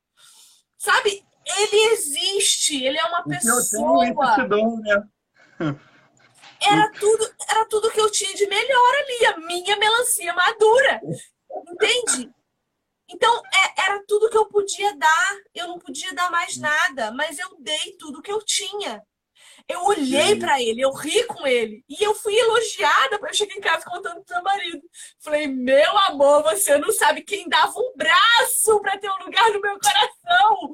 Sabe? 0.78 1.24
Ele 1.44 1.93
existe, 1.93 2.82
ele 2.82 2.98
é 2.98 3.05
uma 3.05 3.24
pessoa. 3.24 3.60
Eu 3.60 3.69
tenho 3.70 4.81
né? 4.81 5.09
Era 6.64 6.93
tudo, 6.93 7.28
era 7.48 7.64
tudo 7.64 7.90
que 7.90 8.01
eu 8.01 8.09
tinha 8.09 8.32
de 8.36 8.47
melhor 8.47 8.94
ali, 8.94 9.27
a 9.27 9.36
minha 9.39 9.77
melancia 9.77 10.32
madura. 10.32 11.01
Entende? 11.69 12.32
Então, 13.09 13.43
é, 13.52 13.82
era 13.82 14.02
tudo 14.06 14.31
que 14.31 14.36
eu 14.39 14.47
podia 14.47 14.97
dar. 14.97 15.36
Eu 15.52 15.66
não 15.66 15.78
podia 15.81 16.14
dar 16.14 16.31
mais 16.31 16.56
nada, 16.56 17.10
mas 17.10 17.36
eu 17.39 17.56
dei 17.59 17.97
tudo 17.98 18.23
que 18.23 18.31
eu 18.31 18.40
tinha. 18.44 19.02
Eu 19.73 19.85
olhei 19.85 20.39
para 20.39 20.61
ele, 20.61 20.82
eu 20.82 20.93
ri 20.93 21.24
com 21.24 21.47
ele. 21.47 21.82
E 21.89 22.03
eu 22.05 22.15
fui 22.15 22.36
elogiada. 22.36 23.19
Eu 23.23 23.35
cheguei 23.35 23.57
em 23.57 23.61
casa 23.61 23.85
contando 23.85 24.23
pro 24.23 24.35
meu 24.35 24.44
marido. 24.44 24.82
Falei, 25.19 25.47
meu 25.47 25.97
amor, 25.99 26.43
você 26.43 26.77
não 26.77 26.93
sabe 26.93 27.23
quem 27.23 27.49
dava 27.49 27.73
um 27.78 27.93
braço 27.97 28.81
para 28.81 28.99
ter 28.99 29.11
um 29.11 29.24
lugar 29.24 29.51
no 29.51 29.61
meu 29.61 29.78
coração. 29.78 30.73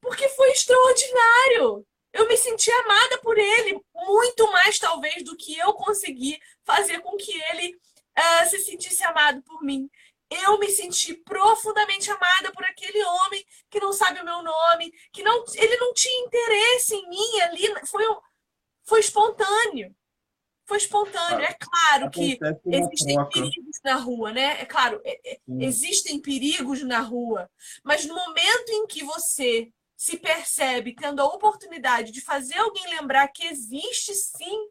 Porque 0.00 0.28
foi 0.30 0.50
extraordinário. 0.52 1.86
Eu 2.12 2.26
me 2.26 2.36
senti 2.36 2.70
amada 2.72 3.18
por 3.18 3.38
ele, 3.38 3.80
muito 3.94 4.50
mais 4.50 4.78
talvez 4.78 5.22
do 5.22 5.36
que 5.36 5.56
eu 5.56 5.72
consegui 5.74 6.40
fazer 6.64 7.00
com 7.00 7.16
que 7.16 7.32
ele 7.52 7.76
uh, 8.18 8.48
se 8.48 8.58
sentisse 8.60 9.04
amado 9.04 9.42
por 9.42 9.62
mim. 9.62 9.88
Eu 10.28 10.58
me 10.58 10.68
senti 10.70 11.14
profundamente 11.14 12.10
amada 12.10 12.52
por 12.52 12.64
aquele 12.64 13.02
homem 13.04 13.44
que 13.68 13.80
não 13.80 13.92
sabe 13.92 14.20
o 14.20 14.24
meu 14.24 14.42
nome, 14.42 14.92
que 15.12 15.22
não, 15.22 15.44
ele 15.54 15.76
não 15.76 15.92
tinha 15.92 16.24
interesse 16.24 16.94
em 16.94 17.08
mim 17.08 17.40
ali. 17.42 17.86
Foi, 17.86 18.04
foi 18.84 19.00
espontâneo. 19.00 19.94
Foi 20.66 20.78
espontâneo. 20.78 21.44
É 21.44 21.54
claro 21.54 22.10
que 22.10 22.38
existem 22.66 23.16
troca. 23.16 23.30
perigos 23.32 23.80
na 23.82 23.94
rua, 23.96 24.32
né? 24.32 24.60
É 24.60 24.64
claro, 24.64 25.00
é, 25.04 25.32
é, 25.32 25.40
existem 25.58 26.20
perigos 26.20 26.82
na 26.82 27.00
rua. 27.00 27.50
Mas 27.82 28.04
no 28.06 28.14
momento 28.14 28.70
em 28.70 28.86
que 28.86 29.02
você 29.02 29.72
se 29.96 30.16
percebe 30.16 30.94
tendo 30.94 31.20
a 31.20 31.26
oportunidade 31.26 32.12
de 32.12 32.20
fazer 32.20 32.56
alguém 32.56 32.88
lembrar 32.88 33.28
que 33.28 33.46
existe 33.46 34.14
sim 34.14 34.68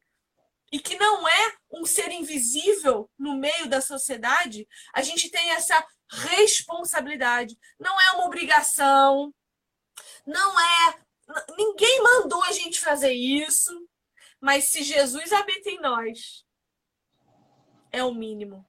e 0.72 0.80
que 0.80 0.98
não 0.98 1.28
é 1.28 1.54
um 1.72 1.86
ser 1.86 2.12
invisível 2.12 3.10
no 3.18 3.36
meio 3.36 3.68
da 3.68 3.82
sociedade, 3.82 4.68
a 4.94 5.02
gente 5.02 5.30
tem 5.30 5.52
essa 5.52 5.86
responsabilidade. 6.10 7.58
Não 7.80 8.00
é 8.00 8.12
uma 8.12 8.26
obrigação, 8.26 9.34
não 10.26 10.60
é. 10.60 11.00
Ninguém 11.58 12.02
mandou 12.02 12.44
a 12.44 12.52
gente 12.52 12.80
fazer 12.80 13.14
isso, 13.14 13.89
mas 14.42 14.70
se 14.70 14.84
Jesus 14.84 15.32
habita 15.32 15.70
em 15.70 15.82
nós, 15.82 16.46
é 17.92 18.04
o 18.04 18.14
mínimo. 18.14 18.66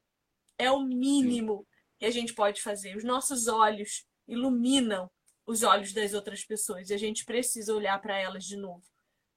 É 0.58 0.70
o 0.70 0.80
mínimo 0.80 1.66
que 1.98 2.06
a 2.06 2.10
gente 2.10 2.34
pode 2.34 2.60
fazer. 2.62 2.96
Os 2.96 3.04
nossos 3.04 3.46
olhos 3.46 4.04
iluminam 4.26 5.10
os 5.46 5.62
olhos 5.62 5.92
das 5.92 6.14
outras 6.14 6.44
pessoas. 6.44 6.90
E 6.90 6.94
a 6.94 6.98
gente 6.98 7.24
precisa 7.24 7.74
olhar 7.74 8.00
para 8.00 8.16
elas 8.18 8.44
de 8.44 8.56
novo. 8.56 8.82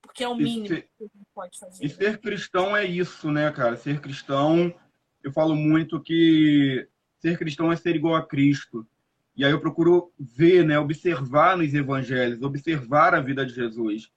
Porque 0.02 0.24
é 0.24 0.28
o 0.28 0.36
mínimo 0.36 0.68
ser, 0.68 0.82
que 0.98 1.04
a 1.04 1.18
gente 1.18 1.28
pode 1.34 1.60
fazer. 1.60 1.86
E 1.86 1.90
ser 1.90 2.20
cristão 2.20 2.76
é 2.76 2.86
isso, 2.86 3.32
né, 3.32 3.50
cara? 3.52 3.78
Ser 3.78 4.02
cristão, 4.02 4.74
eu 5.24 5.32
falo 5.32 5.56
muito 5.56 6.02
que 6.02 6.88
ser 7.20 7.38
cristão 7.38 7.72
é 7.72 7.76
ser 7.76 7.96
igual 7.96 8.16
a 8.16 8.26
Cristo. 8.26 8.86
E 9.36 9.44
aí 9.44 9.52
eu 9.52 9.60
procuro 9.60 10.14
ver, 10.20 10.66
né, 10.66 10.78
observar 10.78 11.58
nos 11.58 11.74
evangelhos, 11.74 12.42
observar 12.42 13.16
a 13.16 13.22
vida 13.22 13.46
de 13.46 13.54
Jesus. 13.54 14.12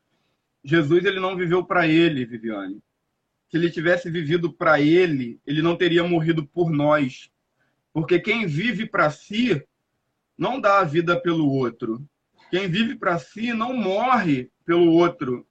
Jesus 0.67 1.05
ele 1.05 1.21
não 1.21 1.37
viveu 1.37 1.65
para 1.65 1.87
ele, 1.87 2.25
Viviane. 2.25 2.83
Se 3.49 3.57
ele 3.57 3.71
tivesse 3.71 4.11
vivido 4.11 4.53
para 4.53 4.81
ele, 4.81 5.41
ele 5.47 5.63
não 5.63 5.77
teria 5.77 6.03
morrido 6.03 6.45
por 6.45 6.69
nós. 6.71 7.31
Porque 7.93 8.19
quem 8.19 8.47
vive 8.47 8.85
para 8.85 9.09
si 9.09 9.65
não 10.37 10.61
dá 10.61 10.81
a 10.81 10.85
vida 10.85 11.19
pelo 11.21 11.49
outro. 11.49 12.05
Quem 12.51 12.69
vive 12.69 12.97
para 12.97 13.17
si 13.17 13.53
não 13.53 13.73
morre 13.73 14.51
pelo 14.65 14.93
outro. 14.93 15.47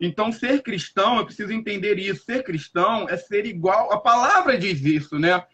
Então, 0.00 0.32
ser 0.32 0.62
cristão, 0.62 1.18
eu 1.18 1.26
preciso 1.26 1.52
entender 1.52 1.98
isso. 1.98 2.24
Ser 2.24 2.42
cristão 2.42 3.06
é 3.10 3.16
ser 3.18 3.44
igual. 3.44 3.92
A 3.92 4.00
palavra 4.00 4.58
diz 4.58 4.80
isso, 4.80 5.18
né? 5.18 5.46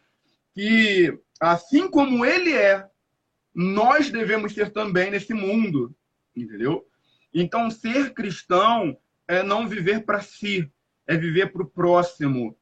Que 0.55 1.19
assim 1.41 1.91
como 1.91 2.24
ele 2.24 2.53
é, 2.53 2.89
nós 3.53 4.11
devemos 4.11 4.55
ser 4.55 4.70
também 4.70 5.11
nesse 5.11 5.35
mundo. 5.35 5.93
Entendeu? 6.37 6.87
Então, 7.35 7.71
ser 7.71 8.13
cristão 8.13 8.97
é 9.27 9.43
não 9.43 9.69
viver 9.69 10.05
para 10.05 10.21
si, 10.21 10.71
é 11.07 11.17
viver 11.17 11.53
para 11.53 11.63
o 11.63 11.69
próximo. 11.69 12.57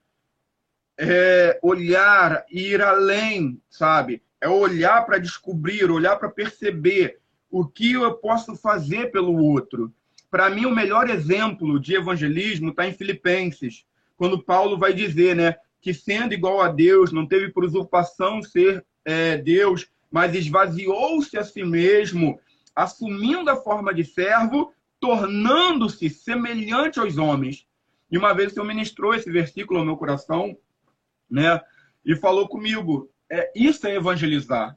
É 0.98 1.58
olhar, 1.62 2.44
ir 2.50 2.82
além, 2.82 3.60
sabe? 3.68 4.22
É 4.40 4.48
olhar 4.48 5.04
para 5.06 5.18
descobrir, 5.18 5.90
olhar 5.90 6.16
para 6.16 6.30
perceber 6.30 7.18
o 7.50 7.66
que 7.66 7.92
eu 7.92 8.14
posso 8.14 8.54
fazer 8.54 9.10
pelo 9.10 9.36
outro. 9.36 9.92
Para 10.30 10.48
mim, 10.48 10.66
o 10.66 10.74
melhor 10.74 11.10
exemplo 11.10 11.80
de 11.80 11.94
evangelismo 11.94 12.70
está 12.70 12.86
em 12.86 12.94
Filipenses, 12.94 13.84
quando 14.16 14.42
Paulo 14.42 14.78
vai 14.78 14.92
dizer, 14.92 15.34
né, 15.34 15.56
que 15.80 15.92
sendo 15.92 16.34
igual 16.34 16.60
a 16.60 16.68
Deus, 16.68 17.10
não 17.10 17.26
teve 17.26 17.48
por 17.48 17.64
usurpação 17.64 18.42
ser 18.42 18.84
é, 19.04 19.38
Deus, 19.38 19.88
mas 20.10 20.34
esvaziou-se 20.34 21.36
a 21.38 21.42
si 21.42 21.64
mesmo, 21.64 22.38
assumindo 22.82 23.50
a 23.50 23.56
forma 23.56 23.92
de 23.92 24.04
servo, 24.04 24.72
tornando-se 24.98 26.08
semelhante 26.10 26.98
aos 26.98 27.16
homens. 27.18 27.66
E 28.10 28.18
uma 28.18 28.34
vez 28.34 28.50
o 28.50 28.54
Senhor 28.54 28.66
ministrou 28.66 29.14
esse 29.14 29.30
versículo 29.30 29.80
ao 29.80 29.84
meu 29.84 29.96
coração, 29.96 30.56
né, 31.30 31.60
e 32.04 32.16
falou 32.16 32.48
comigo: 32.48 33.10
é, 33.30 33.52
isso 33.54 33.86
é 33.86 33.94
evangelizar. 33.94 34.76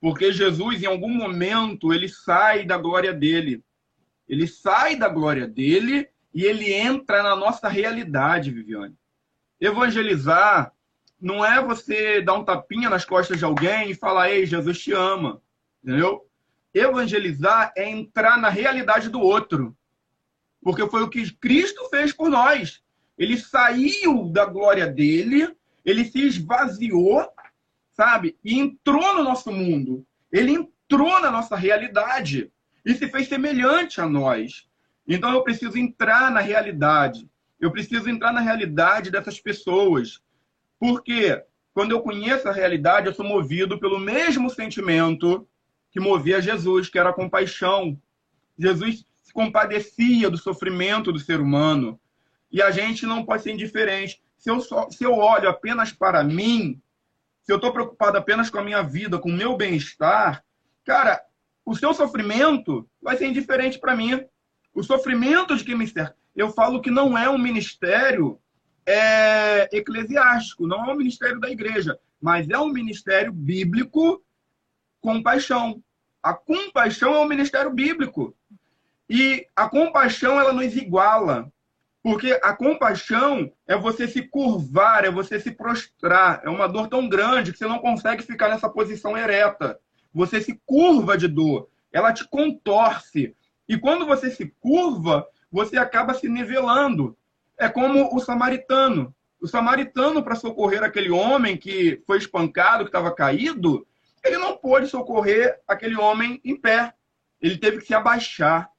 Porque 0.00 0.32
Jesus, 0.32 0.82
em 0.82 0.86
algum 0.86 1.12
momento, 1.14 1.92
ele 1.92 2.08
sai 2.08 2.64
da 2.64 2.76
glória 2.76 3.12
dele. 3.12 3.62
Ele 4.28 4.48
sai 4.48 4.96
da 4.96 5.08
glória 5.08 5.46
dele 5.46 6.08
e 6.34 6.44
ele 6.44 6.72
entra 6.72 7.22
na 7.22 7.36
nossa 7.36 7.68
realidade, 7.68 8.50
Viviane. 8.50 8.96
Evangelizar 9.60 10.72
não 11.20 11.44
é 11.44 11.62
você 11.62 12.20
dar 12.20 12.34
um 12.34 12.44
tapinha 12.44 12.90
nas 12.90 13.04
costas 13.04 13.38
de 13.38 13.44
alguém 13.44 13.90
e 13.90 13.94
falar, 13.94 14.30
ei, 14.30 14.44
Jesus 14.44 14.80
te 14.80 14.92
ama. 14.92 15.40
Entendeu? 15.84 16.26
Evangelizar 16.74 17.72
é 17.76 17.88
entrar 17.88 18.38
na 18.38 18.48
realidade 18.48 19.08
do 19.08 19.20
outro. 19.20 19.76
Porque 20.62 20.88
foi 20.88 21.02
o 21.02 21.08
que 21.08 21.32
Cristo 21.36 21.88
fez 21.88 22.12
por 22.12 22.30
nós. 22.30 22.82
Ele 23.18 23.36
saiu 23.36 24.28
da 24.30 24.46
glória 24.46 24.86
dele, 24.86 25.54
ele 25.84 26.04
se 26.04 26.20
esvaziou 26.26 27.28
sabe? 27.92 28.36
E 28.44 28.58
entrou 28.58 29.14
no 29.14 29.22
nosso 29.22 29.52
mundo. 29.52 30.04
Ele 30.30 30.52
entrou 30.52 31.20
na 31.20 31.30
nossa 31.30 31.54
realidade 31.56 32.50
e 32.84 32.94
se 32.94 33.08
fez 33.08 33.28
semelhante 33.28 34.00
a 34.00 34.08
nós. 34.08 34.68
Então 35.06 35.32
eu 35.32 35.42
preciso 35.42 35.78
entrar 35.78 36.30
na 36.30 36.40
realidade. 36.40 37.28
Eu 37.60 37.70
preciso 37.70 38.08
entrar 38.08 38.32
na 38.32 38.40
realidade 38.40 39.10
dessas 39.10 39.38
pessoas. 39.40 40.20
Porque 40.78 41.42
quando 41.72 41.92
eu 41.92 42.02
conheço 42.02 42.48
a 42.48 42.52
realidade, 42.52 43.06
eu 43.06 43.14
sou 43.14 43.24
movido 43.24 43.78
pelo 43.78 43.98
mesmo 43.98 44.50
sentimento 44.50 45.46
que 45.92 46.00
movia 46.00 46.40
Jesus, 46.40 46.88
que 46.88 46.98
era 46.98 47.10
a 47.10 47.14
compaixão. 47.14 48.00
Jesus 48.58 49.06
se 49.20 49.32
compadecia 49.32 50.30
do 50.30 50.38
sofrimento 50.38 51.12
do 51.12 51.18
ser 51.18 51.38
humano. 51.38 52.00
E 52.50 52.62
a 52.62 52.70
gente 52.70 53.06
não 53.06 53.24
pode 53.24 53.42
ser 53.42 53.52
indiferente. 53.52 54.22
se 54.38 54.50
eu, 54.50 54.60
só, 54.60 54.90
se 54.90 55.04
eu 55.04 55.12
olho 55.12 55.48
apenas 55.48 55.92
para 55.92 56.24
mim, 56.24 56.80
se 57.42 57.52
eu 57.52 57.56
estou 57.56 57.72
preocupado 57.72 58.16
apenas 58.16 58.50
com 58.50 58.58
a 58.58 58.64
minha 58.64 58.82
vida, 58.82 59.18
com 59.18 59.28
o 59.28 59.36
meu 59.36 59.56
bem-estar, 59.56 60.42
cara, 60.84 61.22
o 61.64 61.76
seu 61.76 61.92
sofrimento 61.92 62.88
vai 63.00 63.16
ser 63.16 63.26
indiferente 63.26 63.78
para 63.78 63.94
mim. 63.94 64.24
O 64.74 64.82
sofrimento 64.82 65.56
de 65.56 65.64
quem 65.64 65.76
me 65.76 65.86
cerca. 65.86 66.16
Eu 66.34 66.50
falo 66.50 66.80
que 66.80 66.90
não 66.90 67.16
é 67.16 67.28
um 67.28 67.38
ministério 67.38 68.40
é, 68.86 69.68
eclesiástico, 69.76 70.66
não 70.66 70.88
é 70.88 70.92
um 70.94 70.96
ministério 70.96 71.38
da 71.38 71.50
igreja, 71.50 71.98
mas 72.20 72.48
é 72.48 72.58
um 72.58 72.68
ministério 72.68 73.32
bíblico 73.32 74.22
com 75.02 75.22
paixão. 75.22 75.82
A 76.22 76.32
compaixão 76.32 77.14
é 77.14 77.18
um 77.18 77.28
ministério 77.28 77.70
bíblico. 77.70 78.34
E 79.10 79.46
a 79.54 79.68
compaixão, 79.68 80.40
ela 80.40 80.52
nos 80.52 80.74
iguala. 80.76 81.52
Porque 82.02 82.38
a 82.42 82.54
compaixão 82.54 83.52
é 83.66 83.76
você 83.76 84.08
se 84.08 84.22
curvar, 84.22 85.04
é 85.04 85.10
você 85.10 85.38
se 85.38 85.50
prostrar. 85.50 86.40
É 86.44 86.48
uma 86.48 86.66
dor 86.66 86.88
tão 86.88 87.08
grande 87.08 87.52
que 87.52 87.58
você 87.58 87.66
não 87.66 87.78
consegue 87.78 88.22
ficar 88.22 88.48
nessa 88.48 88.68
posição 88.68 89.18
ereta. 89.18 89.78
Você 90.14 90.40
se 90.40 90.60
curva 90.64 91.18
de 91.18 91.28
dor. 91.28 91.68
Ela 91.92 92.12
te 92.12 92.26
contorce. 92.28 93.36
E 93.68 93.76
quando 93.76 94.06
você 94.06 94.30
se 94.30 94.54
curva, 94.60 95.26
você 95.50 95.76
acaba 95.76 96.14
se 96.14 96.28
nivelando. 96.28 97.16
É 97.58 97.68
como 97.68 98.14
o 98.14 98.20
samaritano. 98.20 99.14
O 99.40 99.46
samaritano, 99.46 100.22
para 100.22 100.36
socorrer 100.36 100.82
aquele 100.82 101.10
homem 101.10 101.56
que 101.56 102.00
foi 102.06 102.18
espancado, 102.18 102.84
que 102.84 102.88
estava 102.88 103.14
caído, 103.14 103.86
ele 104.24 104.38
não 104.38 104.56
pôde 104.56 104.86
socorrer 104.86 105.60
aquele 105.66 105.96
homem 105.96 106.40
em 106.44 106.56
pé. 106.56 106.94
Ele 107.40 107.58
teve 107.58 107.78
que 107.78 107.86
se 107.86 107.94
abaixar. 107.94 108.70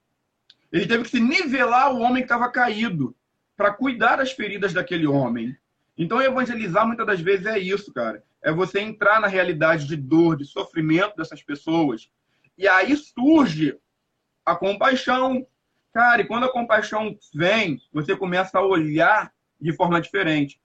Ele 0.72 0.88
teve 0.88 1.04
que 1.04 1.10
se 1.10 1.20
nivelar 1.20 1.94
o 1.94 2.00
homem 2.00 2.24
que 2.24 2.26
estava 2.26 2.50
caído 2.50 3.16
para 3.56 3.74
cuidar 3.74 4.16
das 4.16 4.32
feridas 4.32 4.74
daquele 4.74 5.06
homem. 5.06 5.56
Então, 5.98 6.22
evangelizar 6.22 6.88
muitas 6.88 7.06
das 7.06 7.20
vezes 7.20 7.46
é 7.46 7.60
isso, 7.60 7.94
cara. 7.94 8.24
É 8.42 8.52
você 8.52 8.80
entrar 8.80 9.20
na 9.20 9.28
realidade 9.28 9.86
de 9.86 9.96
dor, 9.96 10.38
de 10.38 10.46
sofrimento 10.46 11.16
dessas 11.16 11.44
pessoas. 11.44 12.10
E 12.58 12.68
aí 12.68 12.96
surge 12.96 13.78
a 14.46 14.56
compaixão. 14.56 15.46
Cara, 15.94 16.22
e 16.22 16.26
quando 16.26 16.46
a 16.46 16.52
compaixão 16.52 17.18
vem, 17.34 17.80
você 17.92 18.16
começa 18.16 18.58
a 18.58 18.66
olhar 18.66 19.32
de 19.62 19.72
forma 19.74 20.02
diferente. 20.02 20.60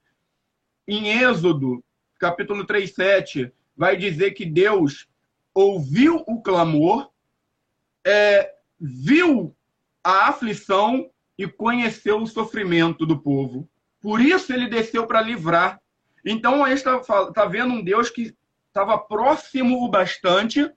Em 0.86 1.22
Êxodo, 1.22 1.84
capítulo 2.18 2.64
3, 2.64 2.94
7, 2.94 3.52
vai 3.78 3.96
dizer 3.96 4.32
que 4.32 4.44
Deus 4.44 5.09
ouviu 5.55 6.24
o 6.26 6.42
clamor, 6.42 7.10
é, 8.05 8.52
viu 8.78 9.56
a 10.02 10.28
aflição 10.28 11.09
e 11.38 11.46
conheceu 11.46 12.20
o 12.20 12.26
sofrimento 12.26 13.06
do 13.06 13.20
povo. 13.20 13.70
Por 14.00 14.20
isso 14.20 14.52
ele 14.52 14.68
desceu 14.68 15.06
para 15.06 15.20
livrar. 15.20 15.80
Então 16.24 16.64
a 16.64 16.70
gente 16.70 16.78
está 16.78 17.32
tá 17.32 17.46
vendo 17.46 17.72
um 17.72 17.82
Deus 17.82 18.10
que 18.10 18.36
estava 18.66 18.98
próximo 18.98 19.84
o 19.84 19.88
bastante 19.88 20.68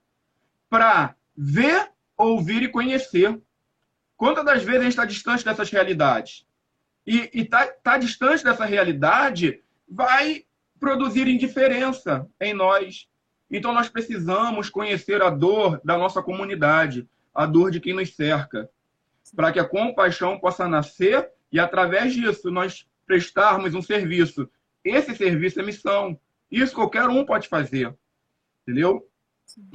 para 0.70 1.16
ver, 1.36 1.90
ouvir 2.16 2.62
e 2.62 2.68
conhecer. 2.68 3.40
Quantas 4.16 4.44
das 4.44 4.62
vezes 4.62 4.80
a 4.80 4.84
gente 4.84 4.92
está 4.92 5.04
distante 5.04 5.44
dessas 5.44 5.70
realidades? 5.70 6.46
E 7.04 7.28
estar 7.34 7.66
tá, 7.66 7.72
tá 7.82 7.98
distante 7.98 8.44
dessa 8.44 8.64
realidade 8.64 9.60
vai 9.88 10.44
produzir 10.82 11.28
indiferença 11.28 12.28
em 12.40 12.52
nós. 12.52 13.06
Então 13.48 13.72
nós 13.72 13.88
precisamos 13.88 14.68
conhecer 14.68 15.22
a 15.22 15.30
dor 15.30 15.80
da 15.84 15.96
nossa 15.96 16.20
comunidade, 16.20 17.08
a 17.32 17.46
dor 17.46 17.70
de 17.70 17.78
quem 17.78 17.94
nos 17.94 18.16
cerca 18.16 18.68
para 19.36 19.52
que 19.52 19.60
a 19.60 19.64
compaixão 19.64 20.40
possa 20.40 20.66
nascer 20.66 21.30
e, 21.52 21.60
através 21.60 22.12
disso, 22.12 22.50
nós 22.50 22.84
prestarmos 23.06 23.76
um 23.76 23.80
serviço. 23.80 24.50
Esse 24.84 25.14
serviço 25.14 25.60
é 25.60 25.62
missão. 25.62 26.18
Isso 26.50 26.74
qualquer 26.74 27.08
um 27.08 27.24
pode 27.24 27.46
fazer. 27.46 27.94
Entendeu? 28.62 29.08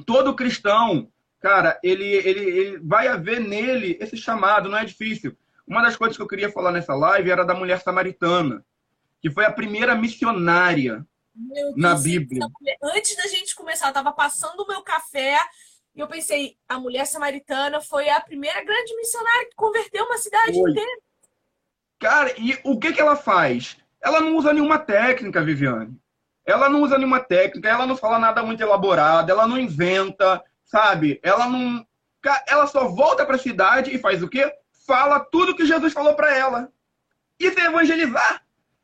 Todo 0.04 0.36
cristão, 0.36 1.10
cara, 1.40 1.80
ele, 1.82 2.04
ele, 2.04 2.40
ele 2.40 2.78
vai 2.80 3.08
haver 3.08 3.40
nele 3.40 3.96
esse 3.98 4.16
chamado, 4.18 4.68
não 4.68 4.76
é 4.76 4.84
difícil. 4.84 5.34
Uma 5.66 5.80
das 5.80 5.96
coisas 5.96 6.18
que 6.18 6.22
eu 6.22 6.28
queria 6.28 6.52
falar 6.52 6.70
nessa 6.70 6.94
live 6.94 7.30
era 7.30 7.44
da 7.44 7.54
mulher 7.54 7.80
samaritana, 7.80 8.62
que 9.20 9.30
foi 9.30 9.44
a 9.44 9.52
primeira 9.52 9.94
missionária 9.94 11.06
na 11.76 11.94
Bíblia. 11.94 12.46
Antes 12.82 13.16
da 13.16 13.26
gente 13.26 13.54
começar, 13.54 13.86
eu 13.86 13.90
estava 13.90 14.12
passando 14.12 14.60
o 14.60 14.66
meu 14.66 14.82
café 14.82 15.38
e 15.94 16.00
eu 16.00 16.06
pensei, 16.06 16.56
a 16.68 16.78
mulher 16.78 17.06
samaritana 17.06 17.80
foi 17.80 18.08
a 18.08 18.20
primeira 18.20 18.62
grande 18.62 18.94
missionária 18.96 19.48
que 19.48 19.56
converteu 19.56 20.04
uma 20.04 20.18
cidade 20.18 20.52
foi. 20.52 20.70
inteira. 20.70 21.00
Cara, 21.98 22.32
e 22.38 22.56
o 22.62 22.78
que, 22.78 22.92
que 22.92 23.00
ela 23.00 23.16
faz? 23.16 23.76
Ela 24.00 24.20
não 24.20 24.36
usa 24.36 24.52
nenhuma 24.52 24.78
técnica, 24.78 25.42
Viviane. 25.42 25.98
Ela 26.46 26.68
não 26.68 26.82
usa 26.82 26.96
nenhuma 26.96 27.20
técnica, 27.20 27.68
ela 27.68 27.86
não 27.86 27.96
fala 27.96 28.18
nada 28.18 28.42
muito 28.42 28.62
elaborado, 28.62 29.30
ela 29.30 29.46
não 29.46 29.58
inventa, 29.58 30.42
sabe? 30.64 31.20
Ela 31.22 31.48
não. 31.48 31.84
Ela 32.46 32.66
só 32.66 32.88
volta 32.88 33.26
para 33.26 33.36
a 33.36 33.40
cidade 33.40 33.94
e 33.94 33.98
faz 33.98 34.22
o 34.22 34.28
quê? 34.28 34.50
Fala 34.86 35.20
tudo 35.20 35.54
que 35.54 35.66
Jesus 35.66 35.92
falou 35.92 36.14
para 36.14 36.34
ela. 36.34 36.72
Isso 37.38 37.58
é 37.58 37.64
evangelizar. 37.64 38.42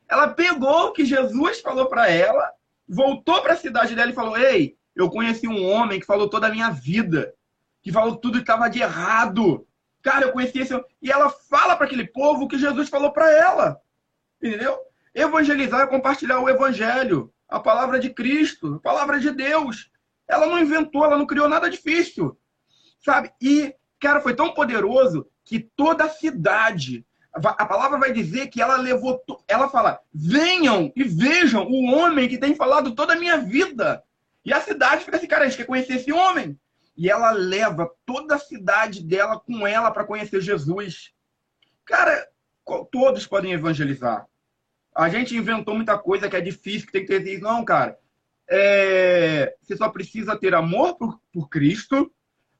Ela 0.09 0.27
pegou 0.27 0.87
o 0.87 0.91
que 0.93 1.05
Jesus 1.05 1.61
falou 1.61 1.87
para 1.87 2.09
ela, 2.09 2.51
voltou 2.87 3.41
para 3.41 3.53
a 3.53 3.57
cidade 3.57 3.95
dela 3.95 4.11
e 4.11 4.15
falou: 4.15 4.37
Ei, 4.37 4.77
eu 4.95 5.09
conheci 5.09 5.47
um 5.47 5.69
homem 5.69 5.99
que 5.99 6.05
falou 6.05 6.29
toda 6.29 6.47
a 6.47 6.51
minha 6.51 6.69
vida, 6.69 7.33
que 7.81 7.91
falou 7.91 8.15
tudo 8.15 8.37
que 8.37 8.43
estava 8.43 8.69
de 8.69 8.81
errado. 8.81 9.67
Cara, 10.01 10.25
eu 10.25 10.31
conheci 10.31 10.59
esse 10.59 10.73
E 11.01 11.11
ela 11.11 11.29
fala 11.29 11.75
para 11.75 11.85
aquele 11.85 12.07
povo 12.07 12.43
o 12.43 12.47
que 12.47 12.57
Jesus 12.57 12.89
falou 12.89 13.11
para 13.11 13.29
ela. 13.31 13.81
Entendeu? 14.41 14.77
Evangelizar 15.13 15.81
é 15.81 15.87
compartilhar 15.87 16.39
o 16.39 16.49
evangelho, 16.49 17.33
a 17.47 17.59
palavra 17.59 17.99
de 17.99 18.09
Cristo, 18.09 18.75
a 18.75 18.79
palavra 18.79 19.19
de 19.19 19.31
Deus. 19.31 19.89
Ela 20.27 20.45
não 20.45 20.59
inventou, 20.59 21.03
ela 21.05 21.17
não 21.17 21.25
criou 21.25 21.49
nada 21.49 21.69
difícil. 21.69 22.37
Sabe? 23.03 23.31
E, 23.41 23.73
cara, 23.99 24.21
foi 24.21 24.35
tão 24.35 24.53
poderoso 24.53 25.27
que 25.43 25.59
toda 25.59 26.05
a 26.05 26.09
cidade, 26.09 27.05
a 27.35 27.65
palavra 27.65 27.99
vai 27.99 28.13
dizer 28.13 28.47
que 28.47 28.61
ela 28.61 28.77
levou, 28.77 29.21
ela 29.47 29.69
fala: 29.69 29.99
venham 30.13 30.91
e 30.95 31.03
vejam 31.03 31.67
o 31.67 31.93
homem 31.93 32.29
que 32.29 32.37
tem 32.37 32.55
falado 32.55 32.95
toda 32.95 33.13
a 33.13 33.19
minha 33.19 33.37
vida. 33.37 34.03
E 34.43 34.53
a 34.53 34.61
cidade 34.61 35.03
fica 35.03 35.17
assim, 35.17 35.27
cara, 35.27 35.43
a 35.43 35.47
gente 35.47 35.57
quer 35.57 35.65
conhecer 35.65 35.95
esse 35.95 36.11
homem. 36.11 36.57
E 36.95 37.09
ela 37.09 37.31
leva 37.31 37.91
toda 38.05 38.35
a 38.35 38.39
cidade 38.39 39.03
dela 39.03 39.39
com 39.39 39.67
ela 39.67 39.91
para 39.91 40.05
conhecer 40.05 40.39
Jesus. 40.39 41.11
Cara, 41.83 42.25
todos 42.91 43.27
podem 43.27 43.51
evangelizar. 43.51 44.25
A 44.95 45.09
gente 45.09 45.35
inventou 45.35 45.75
muita 45.75 45.97
coisa 45.97 46.29
que 46.29 46.37
é 46.37 46.41
difícil, 46.41 46.87
que 46.87 46.93
tem 46.93 47.05
que 47.05 47.19
ter. 47.19 47.41
Não, 47.41 47.65
cara. 47.65 47.99
É... 48.47 49.55
Você 49.61 49.75
só 49.75 49.89
precisa 49.89 50.37
ter 50.37 50.55
amor 50.55 50.95
por, 50.95 51.19
por 51.33 51.49
Cristo, 51.49 52.09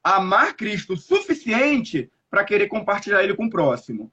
amar 0.04 0.56
Cristo 0.56 0.94
o 0.94 0.98
suficiente 0.98 2.12
para 2.30 2.44
querer 2.44 2.68
compartilhar 2.68 3.24
ele 3.24 3.36
com 3.36 3.46
o 3.46 3.50
próximo. 3.50 4.12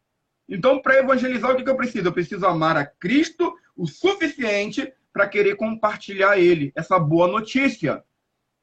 Então, 0.52 0.82
para 0.82 0.98
evangelizar, 0.98 1.50
o 1.50 1.56
que, 1.56 1.68
eu 1.68 1.76
preciso? 1.76 2.08
Eu 2.08 2.12
preciso 2.12 2.46
amar 2.46 2.76
a 2.76 2.84
Cristo 2.84 3.54
o 3.74 3.86
suficiente 3.86 4.92
para 5.10 5.26
querer 5.26 5.56
compartilhar 5.56 6.38
ele, 6.38 6.70
essa 6.76 6.98
boa 6.98 7.26
notícia. 7.26 8.04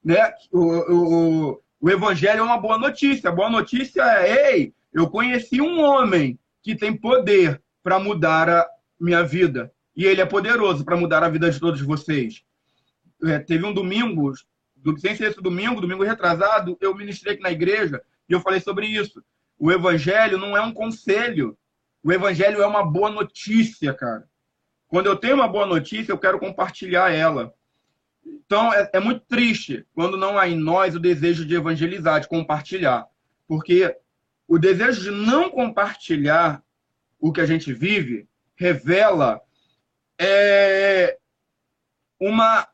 Né? 0.03 0.31
O, 0.51 0.59
o, 0.59 1.61
o 1.81 1.89
evangelho 1.89 2.41
é 2.41 2.43
uma 2.43 2.59
boa 2.59 2.77
notícia. 2.77 3.31
A 3.31 3.33
boa 3.33 3.49
notícia 3.49 4.03
é: 4.03 4.51
ei, 4.53 4.73
eu 4.93 5.09
conheci 5.09 5.59
um 5.59 5.81
homem 5.81 6.37
que 6.61 6.75
tem 6.75 6.95
poder 6.95 7.59
para 7.81 7.97
mudar 7.97 8.47
a 8.47 8.69
minha 8.99 9.23
vida. 9.23 9.73
E 9.95 10.05
ele 10.05 10.21
é 10.21 10.25
poderoso 10.27 10.85
para 10.85 10.95
mudar 10.95 11.23
a 11.23 11.29
vida 11.29 11.49
de 11.49 11.59
todos 11.59 11.81
vocês. 11.81 12.43
É, 13.23 13.39
teve 13.39 13.65
um 13.65 13.73
domingo, 13.73 14.31
sem 14.99 15.15
ser 15.15 15.31
esse 15.31 15.41
domingo, 15.41 15.81
domingo 15.81 16.03
retrasado, 16.03 16.77
eu 16.79 16.95
ministrei 16.95 17.33
aqui 17.33 17.41
na 17.41 17.51
igreja 17.51 17.99
e 18.29 18.33
eu 18.33 18.41
falei 18.41 18.59
sobre 18.59 18.85
isso. 18.85 19.23
O 19.57 19.71
evangelho 19.71 20.37
não 20.37 20.55
é 20.55 20.61
um 20.61 20.71
conselho. 20.71 21.57
O 22.03 22.11
evangelho 22.11 22.61
é 22.61 22.67
uma 22.67 22.83
boa 22.83 23.09
notícia, 23.09 23.93
cara. 23.93 24.27
Quando 24.87 25.07
eu 25.07 25.15
tenho 25.15 25.35
uma 25.35 25.47
boa 25.47 25.65
notícia, 25.65 26.11
eu 26.11 26.17
quero 26.17 26.39
compartilhar 26.39 27.13
ela. 27.13 27.53
Então, 28.25 28.73
é, 28.73 28.89
é, 28.93 28.99
muito 28.99 29.21
triste 29.21 29.85
quando 29.93 30.17
não 30.17 30.37
há 30.37 30.47
em 30.47 30.57
nós 30.57 30.95
o 30.95 30.99
desejo 30.99 31.45
de 31.45 31.55
evangelizar, 31.55 32.19
de 32.19 32.27
compartilhar. 32.27 33.07
Porque 33.47 33.95
o 34.47 34.57
desejo 34.57 35.01
de 35.01 35.11
não 35.11 35.49
compartilhar 35.49 36.63
o 37.19 37.31
que 37.31 37.41
a 37.41 37.45
gente 37.45 37.71
vive 37.73 38.27
revela 38.55 39.41
é, 40.19 41.17
uma, 42.19 42.67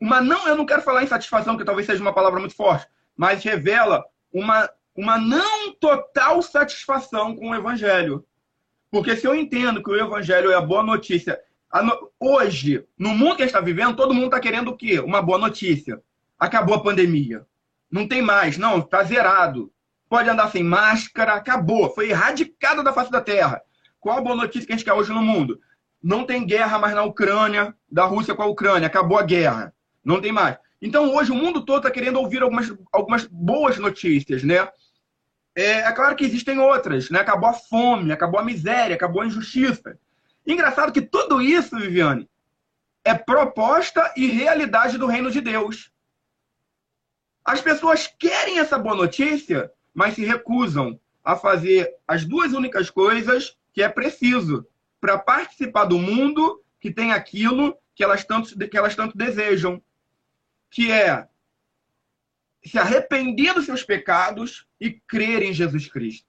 uma 0.00 0.20
não, 0.20 0.46
eu 0.48 0.56
não 0.56 0.66
quero 0.66 0.82
falar 0.82 1.02
insatisfação, 1.02 1.56
que 1.56 1.64
talvez 1.64 1.86
seja 1.86 2.02
uma 2.02 2.14
palavra 2.14 2.40
muito 2.40 2.54
forte, 2.54 2.86
mas 3.16 3.42
revela 3.42 4.04
uma, 4.32 4.68
uma 4.94 5.18
não 5.18 5.72
total 5.74 6.42
satisfação 6.42 7.34
com 7.34 7.50
o 7.50 7.54
evangelho. 7.54 8.26
Porque 8.90 9.16
se 9.16 9.26
eu 9.26 9.34
entendo 9.34 9.82
que 9.82 9.90
o 9.90 9.96
evangelho 9.96 10.50
é 10.50 10.54
a 10.54 10.60
boa 10.60 10.82
notícia, 10.82 11.38
hoje, 12.18 12.84
no 12.98 13.10
mundo 13.10 13.36
que 13.36 13.42
a 13.42 13.46
gente 13.46 13.54
está 13.54 13.60
vivendo, 13.60 13.96
todo 13.96 14.14
mundo 14.14 14.26
está 14.26 14.40
querendo 14.40 14.68
o 14.68 14.76
quê? 14.76 14.98
Uma 15.00 15.20
boa 15.20 15.38
notícia. 15.38 16.00
Acabou 16.38 16.74
a 16.74 16.82
pandemia. 16.82 17.44
Não 17.90 18.06
tem 18.06 18.22
mais, 18.22 18.56
não, 18.56 18.78
está 18.78 19.02
zerado. 19.04 19.72
Pode 20.08 20.28
andar 20.28 20.50
sem 20.50 20.62
máscara, 20.62 21.34
acabou. 21.34 21.90
Foi 21.90 22.10
erradicada 22.10 22.82
da 22.82 22.92
face 22.92 23.10
da 23.10 23.20
terra. 23.20 23.60
Qual 24.00 24.16
a 24.16 24.22
boa 24.22 24.36
notícia 24.36 24.66
que 24.66 24.72
a 24.72 24.76
gente 24.76 24.84
quer 24.84 24.94
hoje 24.94 25.12
no 25.12 25.22
mundo? 25.22 25.60
não 26.02 26.24
tem 26.24 26.46
guerra 26.46 26.78
mais 26.78 26.94
na 26.94 27.02
Ucrânia, 27.02 27.74
da 27.90 28.04
Rússia 28.04 28.34
com 28.34 28.42
a 28.42 28.46
Ucrânia, 28.46 28.86
acabou 28.86 29.18
a 29.18 29.22
guerra, 29.22 29.74
não 30.04 30.20
tem 30.20 30.32
mais. 30.32 30.56
Então 30.80 31.14
hoje 31.14 31.32
o 31.32 31.34
mundo 31.34 31.64
todo 31.64 31.78
está 31.78 31.90
querendo 31.90 32.20
ouvir 32.20 32.42
algumas, 32.42 32.72
algumas 32.92 33.26
boas 33.26 33.78
notícias, 33.78 34.42
né? 34.42 34.68
É, 35.58 35.80
é, 35.80 35.92
claro 35.92 36.14
que 36.14 36.24
existem 36.24 36.56
outras, 36.60 37.10
né? 37.10 37.18
Acabou 37.18 37.48
a 37.48 37.52
fome, 37.52 38.12
acabou 38.12 38.38
a 38.38 38.44
miséria, 38.44 38.94
acabou 38.94 39.22
a 39.22 39.26
injustiça. 39.26 39.98
Engraçado 40.46 40.92
que 40.92 41.02
tudo 41.02 41.42
isso, 41.42 41.76
Viviane, 41.76 42.30
é 43.04 43.12
proposta 43.12 44.14
e 44.16 44.28
realidade 44.28 44.96
do 44.96 45.08
reino 45.08 45.32
de 45.32 45.40
Deus. 45.40 45.90
As 47.44 47.60
pessoas 47.60 48.06
querem 48.06 48.60
essa 48.60 48.78
boa 48.78 48.94
notícia, 48.94 49.68
mas 49.92 50.14
se 50.14 50.24
recusam 50.24 51.00
a 51.24 51.34
fazer 51.34 51.92
as 52.06 52.24
duas 52.24 52.52
únicas 52.52 52.88
coisas 52.88 53.56
que 53.72 53.82
é 53.82 53.88
preciso 53.88 54.64
para 55.00 55.18
participar 55.18 55.86
do 55.86 55.98
mundo 55.98 56.62
que 56.78 56.92
tem 56.92 57.10
aquilo 57.10 57.76
que 57.96 58.04
elas 58.04 58.24
tanto, 58.24 58.56
que 58.56 58.78
elas 58.78 58.94
tanto 58.94 59.18
desejam, 59.18 59.82
que 60.70 60.92
é 60.92 61.27
se 62.64 62.78
arrepender 62.78 63.54
dos 63.54 63.64
seus 63.64 63.82
pecados 63.82 64.66
e 64.80 64.90
crer 64.90 65.42
em 65.42 65.52
Jesus 65.52 65.88
Cristo. 65.88 66.26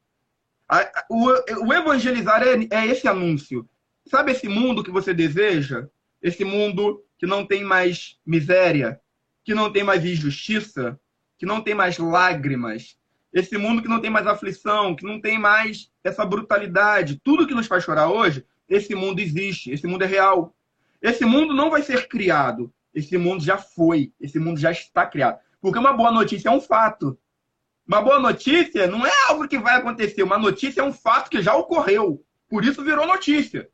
O, 1.09 1.73
evangelizar 1.73 2.43
é, 2.43 2.67
é 2.71 2.87
esse 2.87 3.07
anúncio. 3.07 3.67
Sabe 4.05 4.31
esse 4.31 4.47
mundo 4.47 4.83
que 4.83 4.91
você 4.91 5.13
deseja? 5.13 5.87
Esse 6.21 6.45
mundo 6.45 7.03
que 7.17 7.25
não 7.25 7.45
tem 7.45 7.63
mais 7.63 8.17
miséria, 8.25 8.99
que 9.43 9.53
não 9.53 9.71
tem 9.71 9.83
mais 9.83 10.05
injustiça, 10.05 10.99
que 11.37 11.45
não 11.45 11.61
tem 11.61 11.73
mais 11.73 11.97
lágrimas, 11.97 12.97
esse 13.33 13.57
mundo 13.57 13.81
que 13.81 13.87
não 13.87 14.01
tem 14.01 14.09
mais 14.09 14.25
aflição, 14.25 14.95
que 14.95 15.05
não 15.05 15.21
tem 15.21 15.37
mais 15.37 15.91
essa 16.03 16.25
brutalidade. 16.25 17.19
Tudo 17.23 17.47
que 17.47 17.53
nos 17.53 17.67
faz 17.67 17.83
chorar 17.83 18.09
hoje, 18.09 18.43
esse 18.67 18.95
mundo 18.95 19.19
existe, 19.19 19.71
esse 19.71 19.85
mundo 19.85 20.03
é 20.03 20.07
real. 20.07 20.55
Esse 21.01 21.25
mundo 21.25 21.53
não 21.53 21.69
vai 21.69 21.81
ser 21.81 22.07
criado, 22.07 22.73
esse 22.93 23.17
mundo 23.17 23.43
já 23.43 23.57
foi, 23.57 24.11
esse 24.19 24.37
mundo 24.39 24.59
já 24.59 24.71
está 24.71 25.05
criado. 25.05 25.39
Porque 25.61 25.79
uma 25.79 25.93
boa 25.93 26.11
notícia 26.11 26.49
é 26.49 26.51
um 26.51 26.61
fato. 26.61 27.17
Uma 27.87 28.01
boa 28.01 28.19
notícia 28.19 28.87
não 28.87 29.05
é 29.05 29.11
algo 29.27 29.47
que 29.47 29.57
vai 29.57 29.75
acontecer, 29.75 30.21
uma 30.21 30.37
notícia 30.37 30.81
é 30.81 30.83
um 30.83 30.93
fato 30.93 31.29
que 31.29 31.41
já 31.41 31.55
ocorreu. 31.55 32.23
Por 32.47 32.63
isso 32.63 32.83
virou 32.83 33.07
notícia. 33.07 33.69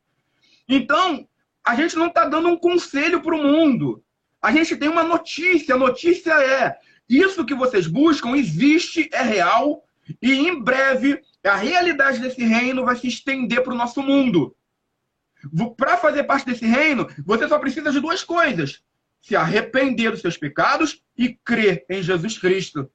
Então, 0.68 1.28
a 1.64 1.74
gente 1.74 1.96
não 1.96 2.06
está 2.06 2.24
dando 2.26 2.48
um 2.48 2.56
conselho 2.56 3.20
para 3.20 3.34
o 3.34 3.42
mundo. 3.42 4.02
A 4.40 4.52
gente 4.52 4.76
tem 4.76 4.88
uma 4.88 5.02
notícia. 5.02 5.74
A 5.74 5.78
notícia 5.78 6.32
é: 6.32 6.78
isso 7.08 7.44
que 7.44 7.54
vocês 7.54 7.86
buscam 7.86 8.36
existe, 8.36 9.08
é 9.12 9.22
real, 9.22 9.84
e 10.22 10.32
em 10.32 10.62
breve 10.62 11.20
a 11.44 11.56
realidade 11.56 12.18
desse 12.20 12.44
reino 12.44 12.84
vai 12.84 12.96
se 12.96 13.08
estender 13.08 13.62
para 13.62 13.72
o 13.72 13.76
nosso 13.76 14.02
mundo. 14.02 14.56
Para 15.76 15.96
fazer 15.96 16.24
parte 16.24 16.46
desse 16.46 16.66
reino, 16.66 17.08
você 17.24 17.48
só 17.48 17.58
precisa 17.58 17.92
de 17.92 18.00
duas 18.00 18.22
coisas: 18.22 18.82
se 19.26 19.34
arrepender 19.34 20.12
dos 20.12 20.20
seus 20.20 20.38
pecados 20.38 21.02
e 21.18 21.34
crer 21.44 21.84
em 21.90 22.00
Jesus 22.00 22.38
Cristo. 22.38 22.88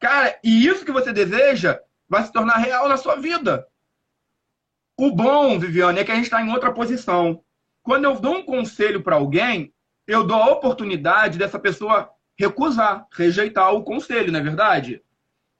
Cara, 0.00 0.36
e 0.42 0.66
isso 0.66 0.84
que 0.84 0.90
você 0.90 1.12
deseja 1.12 1.78
vai 2.08 2.24
se 2.24 2.32
tornar 2.32 2.56
real 2.56 2.88
na 2.88 2.96
sua 2.96 3.14
vida. 3.14 3.64
O 4.98 5.12
bom, 5.12 5.56
Viviane, 5.56 6.00
é 6.00 6.04
que 6.04 6.10
a 6.10 6.16
gente 6.16 6.24
está 6.24 6.42
em 6.42 6.50
outra 6.50 6.72
posição. 6.72 7.40
Quando 7.84 8.02
eu 8.02 8.18
dou 8.18 8.38
um 8.38 8.42
conselho 8.44 9.00
para 9.00 9.14
alguém, 9.14 9.72
eu 10.08 10.26
dou 10.26 10.42
a 10.42 10.50
oportunidade 10.50 11.38
dessa 11.38 11.58
pessoa 11.58 12.10
recusar, 12.36 13.06
rejeitar 13.12 13.72
o 13.72 13.84
conselho, 13.84 14.32
não 14.32 14.40
é 14.40 14.42
verdade? 14.42 15.04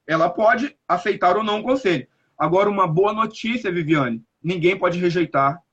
Ela 0.05 0.29
pode 0.29 0.77
aceitar 0.85 1.37
ou 1.37 1.43
não 1.43 1.61
o 1.61 1.63
conselho. 1.63 2.05
Agora, 2.37 2.69
uma 2.69 2.85
boa 2.85 3.13
notícia, 3.13 3.71
Viviane, 3.71 4.21
ninguém 4.43 4.77
pode 4.77 4.99
rejeitar. 4.99 5.63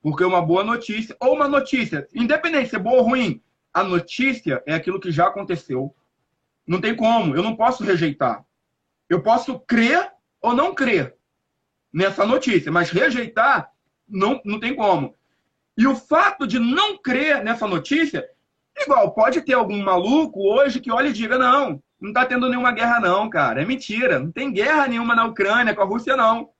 Porque 0.00 0.22
uma 0.22 0.40
boa 0.40 0.62
notícia, 0.62 1.16
ou 1.18 1.34
uma 1.34 1.48
notícia, 1.48 2.06
independente 2.14 2.70
se 2.70 2.76
é 2.76 2.78
boa 2.78 2.98
ou 2.98 3.08
ruim, 3.08 3.42
a 3.72 3.82
notícia 3.82 4.62
é 4.66 4.74
aquilo 4.74 5.00
que 5.00 5.10
já 5.10 5.26
aconteceu. 5.26 5.94
Não 6.66 6.80
tem 6.80 6.94
como, 6.94 7.34
eu 7.34 7.42
não 7.42 7.56
posso 7.56 7.82
rejeitar. 7.84 8.44
Eu 9.08 9.22
posso 9.22 9.58
crer 9.60 10.12
ou 10.40 10.54
não 10.54 10.74
crer 10.74 11.16
nessa 11.92 12.24
notícia, 12.24 12.70
mas 12.70 12.90
rejeitar 12.90 13.70
não, 14.08 14.40
não 14.44 14.60
tem 14.60 14.74
como. 14.74 15.14
E 15.76 15.86
o 15.86 15.96
fato 15.96 16.46
de 16.46 16.58
não 16.58 16.98
crer 16.98 17.42
nessa 17.42 17.66
notícia, 17.66 18.28
igual, 18.76 19.12
pode 19.12 19.40
ter 19.42 19.54
algum 19.54 19.82
maluco 19.82 20.40
hoje 20.40 20.80
que 20.80 20.92
olhe 20.92 21.10
e 21.10 21.12
diga: 21.12 21.38
não, 21.38 21.82
não 22.00 22.10
está 22.10 22.26
tendo 22.26 22.48
nenhuma 22.48 22.72
guerra, 22.72 23.00
não, 23.00 23.30
cara. 23.30 23.62
É 23.62 23.64
mentira. 23.64 24.18
Não 24.18 24.30
tem 24.30 24.52
guerra 24.52 24.86
nenhuma 24.86 25.14
na 25.14 25.24
Ucrânia 25.24 25.74
com 25.74 25.82
a 25.82 25.86
Rússia, 25.86 26.16
não. 26.16 26.50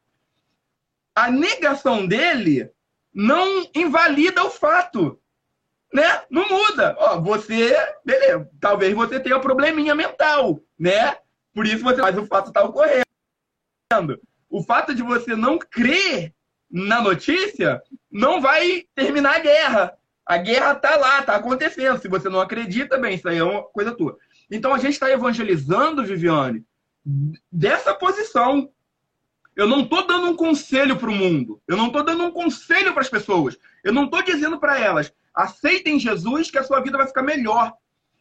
A 1.14 1.30
negação 1.30 2.06
dele 2.06 2.70
não 3.12 3.66
invalida 3.74 4.44
o 4.44 4.50
fato. 4.50 5.20
Né? 5.92 6.22
Não 6.30 6.48
muda. 6.48 6.96
Ó, 6.98 7.20
você, 7.20 7.76
beleza, 8.04 8.48
talvez 8.60 8.94
você 8.94 9.20
tenha 9.20 9.36
um 9.36 9.40
probleminha 9.40 9.94
mental, 9.94 10.60
né? 10.78 11.16
Por 11.54 11.66
isso 11.66 11.84
você, 11.84 12.00
mas 12.00 12.16
o 12.16 12.26
fato 12.26 12.48
está 12.48 12.62
ocorrendo. 12.64 13.04
O 14.48 14.62
fato 14.62 14.94
de 14.94 15.02
você 15.02 15.36
não 15.36 15.58
crer 15.58 16.32
na 16.70 17.02
notícia 17.02 17.82
não 18.10 18.40
vai 18.40 18.84
terminar 18.94 19.36
a 19.36 19.40
guerra. 19.40 19.98
A 20.24 20.38
guerra 20.38 20.72
está 20.72 20.96
lá, 20.96 21.20
está 21.20 21.36
acontecendo. 21.36 22.00
Se 22.00 22.08
você 22.08 22.28
não 22.28 22.40
acredita, 22.40 22.96
bem, 22.96 23.16
isso 23.16 23.28
aí 23.28 23.38
é 23.38 23.44
uma 23.44 23.62
coisa 23.62 23.92
tua. 23.92 24.16
Então 24.50 24.72
a 24.72 24.78
gente 24.78 24.94
está 24.94 25.10
evangelizando, 25.10 26.04
Viviane, 26.04 26.64
dessa 27.50 27.92
posição. 27.94 28.70
Eu 29.54 29.68
não 29.68 29.80
estou 29.80 30.06
dando 30.06 30.28
um 30.28 30.36
conselho 30.36 30.96
para 30.96 31.10
o 31.10 31.14
mundo. 31.14 31.60
Eu 31.68 31.76
não 31.76 31.88
estou 31.88 32.02
dando 32.02 32.24
um 32.24 32.30
conselho 32.30 32.92
para 32.92 33.02
as 33.02 33.10
pessoas. 33.10 33.56
Eu 33.84 33.92
não 33.92 34.04
estou 34.04 34.22
dizendo 34.22 34.58
para 34.58 34.78
elas, 34.78 35.12
aceitem 35.34 35.98
Jesus 35.98 36.50
que 36.50 36.58
a 36.58 36.64
sua 36.64 36.80
vida 36.80 36.96
vai 36.96 37.06
ficar 37.06 37.22
melhor. 37.22 37.72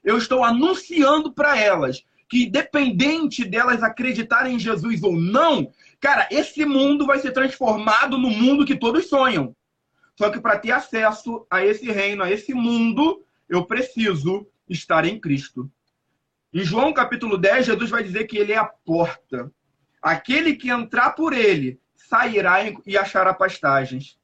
Eu 0.04 0.18
estou 0.18 0.44
anunciando 0.44 1.32
para 1.32 1.58
elas 1.58 2.04
que, 2.28 2.46
independente 2.46 3.46
delas 3.46 3.84
acreditarem 3.84 4.56
em 4.56 4.60
Jesus 4.60 5.04
ou 5.04 5.16
não, 5.16 5.72
cara, 6.00 6.28
esse 6.32 6.66
mundo 6.66 7.06
vai 7.06 7.20
ser 7.20 7.32
transformado 7.32 8.18
no 8.18 8.30
mundo 8.30 8.66
que 8.66 8.76
todos 8.76 9.08
sonham. 9.08 9.56
Só 10.18 10.30
que 10.30 10.40
para 10.40 10.58
ter 10.58 10.72
acesso 10.72 11.46
a 11.50 11.66
esse 11.66 11.92
reino, 11.92 12.24
a 12.24 12.32
esse 12.32 12.54
mundo, 12.54 13.24
eu 13.50 13.66
preciso 13.66 14.48
estar 14.70 15.06
em 15.06 15.20
Cristo. 15.20 15.70
Em 16.54 16.64
João 16.64 16.94
capítulo 16.94 17.38
10, 17.38 17.66
Jesus 17.66 17.90
vai 17.90 18.04
dizer 18.04 18.26
que 18.26 18.38
ele 18.38 18.54
é 18.54 18.58
a 18.58 18.66
porta. 18.66 19.52
Aquele 20.02 20.56
que 20.56 20.70
entrar 20.70 21.12
por 21.12 21.34
ele 21.34 21.80
sairá 21.96 22.58
e 22.86 22.98
achará 22.98 23.34
pastagens. 23.34 24.18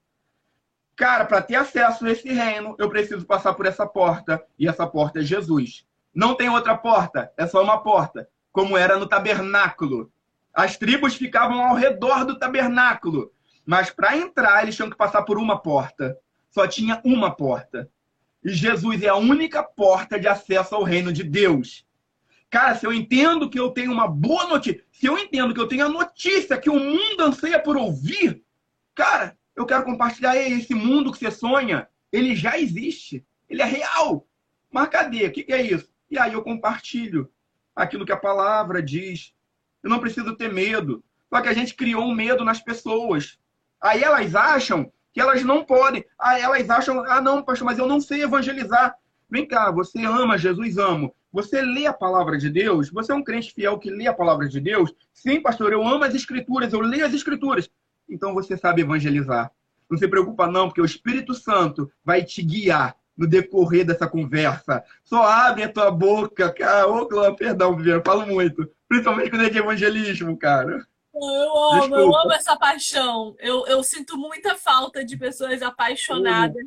Cara, 0.95 1.25
para 1.25 1.41
ter 1.41 1.55
acesso 1.55 2.05
a 2.05 2.11
esse 2.11 2.27
reino, 2.33 2.75
eu 2.79 2.89
preciso 2.89 3.25
passar 3.25 3.53
por 3.53 3.67
essa 3.67 3.85
porta. 3.85 4.43
E 4.57 4.67
essa 4.67 4.87
porta 4.87 5.19
é 5.19 5.21
Jesus. 5.21 5.85
Não 6.13 6.33
tem 6.33 6.49
outra 6.49 6.75
porta, 6.75 7.31
é 7.37 7.45
só 7.45 7.61
uma 7.61 7.77
porta, 7.83 8.27
como 8.51 8.75
era 8.75 8.97
no 8.97 9.07
tabernáculo. 9.07 10.11
As 10.51 10.75
tribos 10.75 11.13
ficavam 11.13 11.63
ao 11.63 11.75
redor 11.75 12.25
do 12.25 12.39
tabernáculo, 12.39 13.31
mas 13.63 13.91
para 13.91 14.17
entrar 14.17 14.63
eles 14.63 14.75
tinham 14.75 14.89
que 14.89 14.97
passar 14.97 15.21
por 15.21 15.37
uma 15.37 15.59
porta. 15.59 16.17
Só 16.49 16.65
tinha 16.65 16.99
uma 17.05 17.29
porta. 17.29 17.87
E 18.43 18.49
Jesus 18.49 19.03
é 19.03 19.09
a 19.09 19.15
única 19.15 19.61
porta 19.61 20.19
de 20.19 20.27
acesso 20.27 20.73
ao 20.73 20.81
reino 20.81 21.13
de 21.13 21.23
Deus. 21.23 21.85
Cara, 22.49 22.75
se 22.75 22.85
eu 22.85 22.93
entendo 22.93 23.49
que 23.49 23.59
eu 23.59 23.71
tenho 23.71 23.91
uma 23.91 24.07
boa 24.07 24.47
notícia, 24.47 24.83
se 24.91 25.05
eu 25.05 25.17
entendo 25.17 25.53
que 25.53 25.59
eu 25.59 25.67
tenho 25.67 25.85
a 25.85 25.89
notícia 25.89 26.57
que 26.57 26.69
o 26.69 26.79
mundo 26.79 27.21
anseia 27.21 27.59
por 27.59 27.75
ouvir, 27.75 28.41
cara, 28.95 29.37
eu 29.55 29.65
quero 29.65 29.83
compartilhar 29.83 30.37
esse 30.37 30.73
mundo 30.73 31.11
que 31.11 31.19
você 31.19 31.31
sonha. 31.31 31.87
Ele 32.11 32.35
já 32.35 32.57
existe. 32.57 33.25
Ele 33.49 33.61
é 33.61 33.65
real. 33.65 34.27
Mas 34.71 34.89
cadê? 34.89 35.25
O 35.25 35.31
que 35.31 35.51
é 35.51 35.61
isso? 35.61 35.89
E 36.09 36.17
aí 36.17 36.33
eu 36.33 36.43
compartilho 36.43 37.29
aquilo 37.75 38.05
que 38.05 38.11
a 38.11 38.17
palavra 38.17 38.81
diz. 38.81 39.33
Eu 39.83 39.89
não 39.89 39.99
preciso 39.99 40.35
ter 40.35 40.53
medo. 40.53 41.03
Só 41.29 41.41
que 41.41 41.49
a 41.49 41.53
gente 41.53 41.73
criou 41.73 42.03
um 42.03 42.15
medo 42.15 42.45
nas 42.45 42.61
pessoas. 42.61 43.37
Aí 43.81 44.03
elas 44.03 44.35
acham 44.35 44.91
que 45.11 45.19
elas 45.19 45.43
não 45.43 45.65
podem. 45.65 46.05
Aí 46.17 46.41
elas 46.41 46.69
acham, 46.69 47.03
ah, 47.05 47.19
não, 47.19 47.43
pastor, 47.43 47.65
mas 47.65 47.79
eu 47.79 47.87
não 47.87 47.99
sei 47.99 48.23
evangelizar. 48.23 48.95
Vem 49.29 49.45
cá, 49.45 49.71
você 49.71 50.05
ama 50.05 50.37
Jesus, 50.37 50.77
amo. 50.77 51.13
Você 51.31 51.61
lê 51.61 51.85
a 51.85 51.93
palavra 51.93 52.37
de 52.37 52.49
Deus? 52.49 52.89
Você 52.89 53.11
é 53.11 53.15
um 53.15 53.23
crente 53.23 53.53
fiel 53.53 53.77
que 53.77 53.89
lê 53.89 54.07
a 54.07 54.13
palavra 54.13 54.47
de 54.47 54.59
Deus? 54.59 54.93
Sim, 55.13 55.41
pastor, 55.41 55.73
eu 55.73 55.85
amo 55.85 56.03
as 56.03 56.15
escrituras, 56.15 56.71
eu 56.71 56.79
leio 56.79 57.05
as 57.05 57.13
escrituras. 57.13 57.69
Então 58.09 58.33
você 58.33 58.57
sabe 58.57 58.81
evangelizar. 58.81 59.51
Não 59.89 59.97
se 59.97 60.07
preocupa 60.07 60.47
não, 60.47 60.67
porque 60.67 60.81
o 60.81 60.85
Espírito 60.85 61.33
Santo 61.33 61.91
vai 62.03 62.23
te 62.23 62.41
guiar 62.41 62.95
no 63.17 63.27
decorrer 63.27 63.85
dessa 63.85 64.07
conversa. 64.07 64.83
Só 65.03 65.23
abre 65.23 65.63
a 65.63 65.71
tua 65.71 65.91
boca, 65.91 66.51
cara. 66.53 66.87
Ô, 66.87 67.07
oh, 67.11 67.35
perdão, 67.35 67.75
Viviane, 67.75 68.03
falo 68.05 68.25
muito. 68.25 68.69
Principalmente 68.87 69.29
quando 69.29 69.45
é 69.45 69.49
de 69.49 69.57
evangelismo, 69.57 70.37
cara. 70.37 70.85
Eu 71.13 71.57
amo, 71.57 71.79
Desculpa. 71.81 71.97
eu 71.97 72.15
amo 72.15 72.31
essa 72.31 72.55
paixão. 72.55 73.35
Eu, 73.39 73.65
eu 73.67 73.83
sinto 73.83 74.17
muita 74.17 74.55
falta 74.55 75.03
de 75.03 75.17
pessoas 75.17 75.61
apaixonadas 75.61 76.63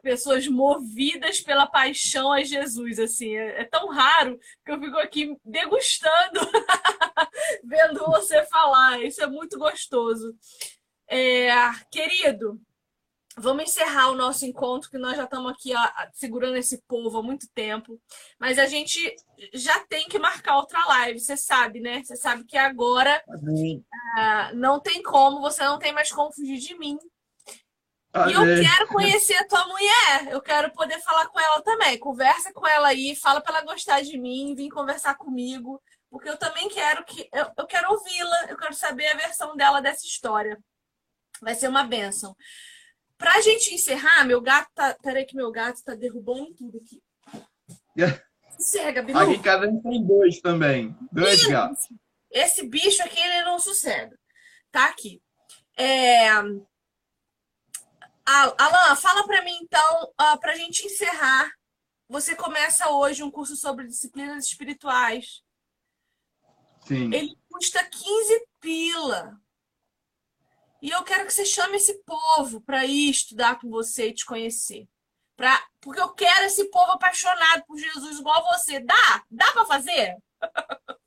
pessoas 0.00 0.46
movidas 0.48 1.40
pela 1.40 1.66
paixão 1.66 2.32
a 2.32 2.42
Jesus, 2.42 2.98
assim, 2.98 3.36
é, 3.36 3.62
é 3.62 3.64
tão 3.64 3.88
raro 3.88 4.38
que 4.64 4.72
eu 4.72 4.80
fico 4.80 4.96
aqui 4.98 5.36
degustando, 5.44 6.40
vendo 7.64 8.06
você 8.06 8.44
falar, 8.46 9.02
isso 9.02 9.22
é 9.22 9.26
muito 9.26 9.58
gostoso. 9.58 10.34
É, 11.08 11.50
querido, 11.90 12.60
Vamos 13.36 13.64
encerrar 13.64 14.10
o 14.10 14.14
nosso 14.14 14.44
encontro, 14.44 14.90
que 14.90 14.98
nós 14.98 15.16
já 15.16 15.24
estamos 15.24 15.50
aqui 15.52 15.74
ó, 15.74 15.88
segurando 16.12 16.56
esse 16.56 16.82
povo 16.86 17.16
há 17.16 17.22
muito 17.22 17.48
tempo. 17.54 17.98
Mas 18.38 18.58
a 18.58 18.66
gente 18.66 18.98
já 19.54 19.80
tem 19.86 20.06
que 20.06 20.18
marcar 20.18 20.58
outra 20.58 20.84
live, 20.86 21.18
você 21.18 21.36
sabe, 21.36 21.80
né? 21.80 22.02
Você 22.04 22.14
sabe 22.14 22.44
que 22.44 22.58
agora 22.58 23.22
uh, 23.26 24.54
não 24.54 24.78
tem 24.78 25.02
como, 25.02 25.40
você 25.40 25.64
não 25.64 25.78
tem 25.78 25.92
mais 25.92 26.12
como 26.12 26.32
fugir 26.32 26.58
de 26.58 26.78
mim. 26.78 26.98
E 28.14 28.32
eu 28.32 28.42
quero 28.62 28.88
conhecer 28.88 29.34
a 29.36 29.46
tua 29.46 29.66
mulher. 29.66 30.28
Eu 30.30 30.42
quero 30.42 30.70
poder 30.72 31.00
falar 31.00 31.26
com 31.28 31.40
ela 31.40 31.62
também. 31.62 31.98
Conversa 31.98 32.52
com 32.52 32.66
ela 32.66 32.88
aí, 32.88 33.16
fala 33.16 33.40
para 33.40 33.56
ela 33.56 33.64
gostar 33.64 34.02
de 34.02 34.18
mim, 34.18 34.54
vir 34.54 34.68
conversar 34.68 35.14
comigo. 35.14 35.82
Porque 36.10 36.28
eu 36.28 36.36
também 36.36 36.68
quero 36.68 37.04
que. 37.06 37.26
Eu, 37.32 37.50
eu 37.56 37.66
quero 37.66 37.90
ouvi-la, 37.90 38.46
eu 38.50 38.56
quero 38.58 38.74
saber 38.74 39.06
a 39.08 39.16
versão 39.16 39.56
dela 39.56 39.80
dessa 39.80 40.04
história. 40.04 40.58
Vai 41.40 41.54
ser 41.54 41.68
uma 41.68 41.84
benção. 41.84 42.36
Pra 43.16 43.40
gente 43.40 43.74
encerrar, 43.74 44.24
meu 44.26 44.42
gato 44.42 44.68
tá. 44.74 44.94
Peraí, 45.02 45.24
que 45.24 45.34
meu 45.34 45.50
gato 45.50 45.82
tá 45.82 45.94
derrubando 45.94 46.52
tudo 46.54 46.78
aqui. 46.78 47.02
Sossega, 48.58 49.02
Bilu. 49.02 49.18
Aqui 49.18 49.32
em 49.32 49.42
casa 49.42 49.64
a 49.64 49.70
gente 49.70 49.82
tem 49.82 50.06
dois 50.06 50.38
também. 50.40 50.94
Dois 51.10 51.46
gatos. 51.46 51.88
Esse 52.30 52.66
bicho 52.66 53.02
aqui, 53.02 53.18
ele 53.18 53.44
não 53.44 53.58
sossega. 53.58 54.18
Tá 54.70 54.86
aqui. 54.86 55.22
É... 55.76 56.28
Alan, 58.24 58.96
fala 58.96 59.26
para 59.26 59.42
mim 59.42 59.58
então, 59.62 60.12
para 60.40 60.52
a 60.52 60.56
gente 60.56 60.86
encerrar. 60.86 61.50
Você 62.08 62.36
começa 62.36 62.90
hoje 62.90 63.22
um 63.22 63.30
curso 63.30 63.56
sobre 63.56 63.86
disciplinas 63.86 64.44
espirituais. 64.46 65.42
Sim. 66.86 67.12
Ele 67.12 67.36
custa 67.48 67.82
15 67.84 68.46
pila. 68.60 69.40
E 70.82 70.90
eu 70.90 71.02
quero 71.04 71.26
que 71.26 71.32
você 71.32 71.44
chame 71.44 71.76
esse 71.76 72.02
povo 72.04 72.60
para 72.60 72.84
ir 72.84 73.10
estudar 73.10 73.58
com 73.60 73.70
você 73.70 74.08
e 74.08 74.14
te 74.14 74.26
conhecer. 74.26 74.88
Pra... 75.36 75.64
Porque 75.80 76.00
eu 76.00 76.10
quero 76.10 76.44
esse 76.44 76.64
povo 76.70 76.92
apaixonado 76.92 77.64
por 77.66 77.78
Jesus 77.78 78.18
igual 78.18 78.44
você. 78.44 78.80
Dá? 78.80 79.24
Dá 79.30 79.52
para 79.52 79.64
fazer? 79.64 80.16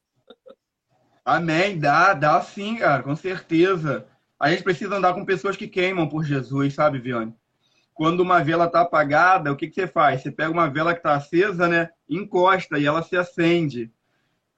Amém, 1.26 1.80
dá, 1.80 2.14
dá 2.14 2.42
sim, 2.42 2.78
cara, 2.78 3.02
com 3.02 3.16
certeza. 3.16 4.08
A 4.40 4.50
gente 4.50 4.64
precisa 4.64 4.96
andar 4.96 5.14
com 5.14 5.26
pessoas 5.26 5.56
que 5.56 5.68
queimam 5.68 6.08
por 6.08 6.24
Jesus, 6.24 6.74
sabe, 6.74 7.00
Viane? 7.00 7.34
Quando 7.94 8.20
uma 8.20 8.44
vela 8.44 8.66
está 8.66 8.82
apagada, 8.82 9.52
o 9.52 9.56
que, 9.56 9.68
que 9.68 9.76
você 9.76 9.88
faz? 9.88 10.22
Você 10.22 10.30
pega 10.30 10.52
uma 10.52 10.70
vela 10.70 10.94
que 10.94 11.00
está 11.00 11.14
acesa, 11.14 11.68
né? 11.68 11.90
Encosta 12.10 12.78
e 12.78 12.86
ela 12.86 13.02
se 13.02 13.16
acende. 13.16 13.90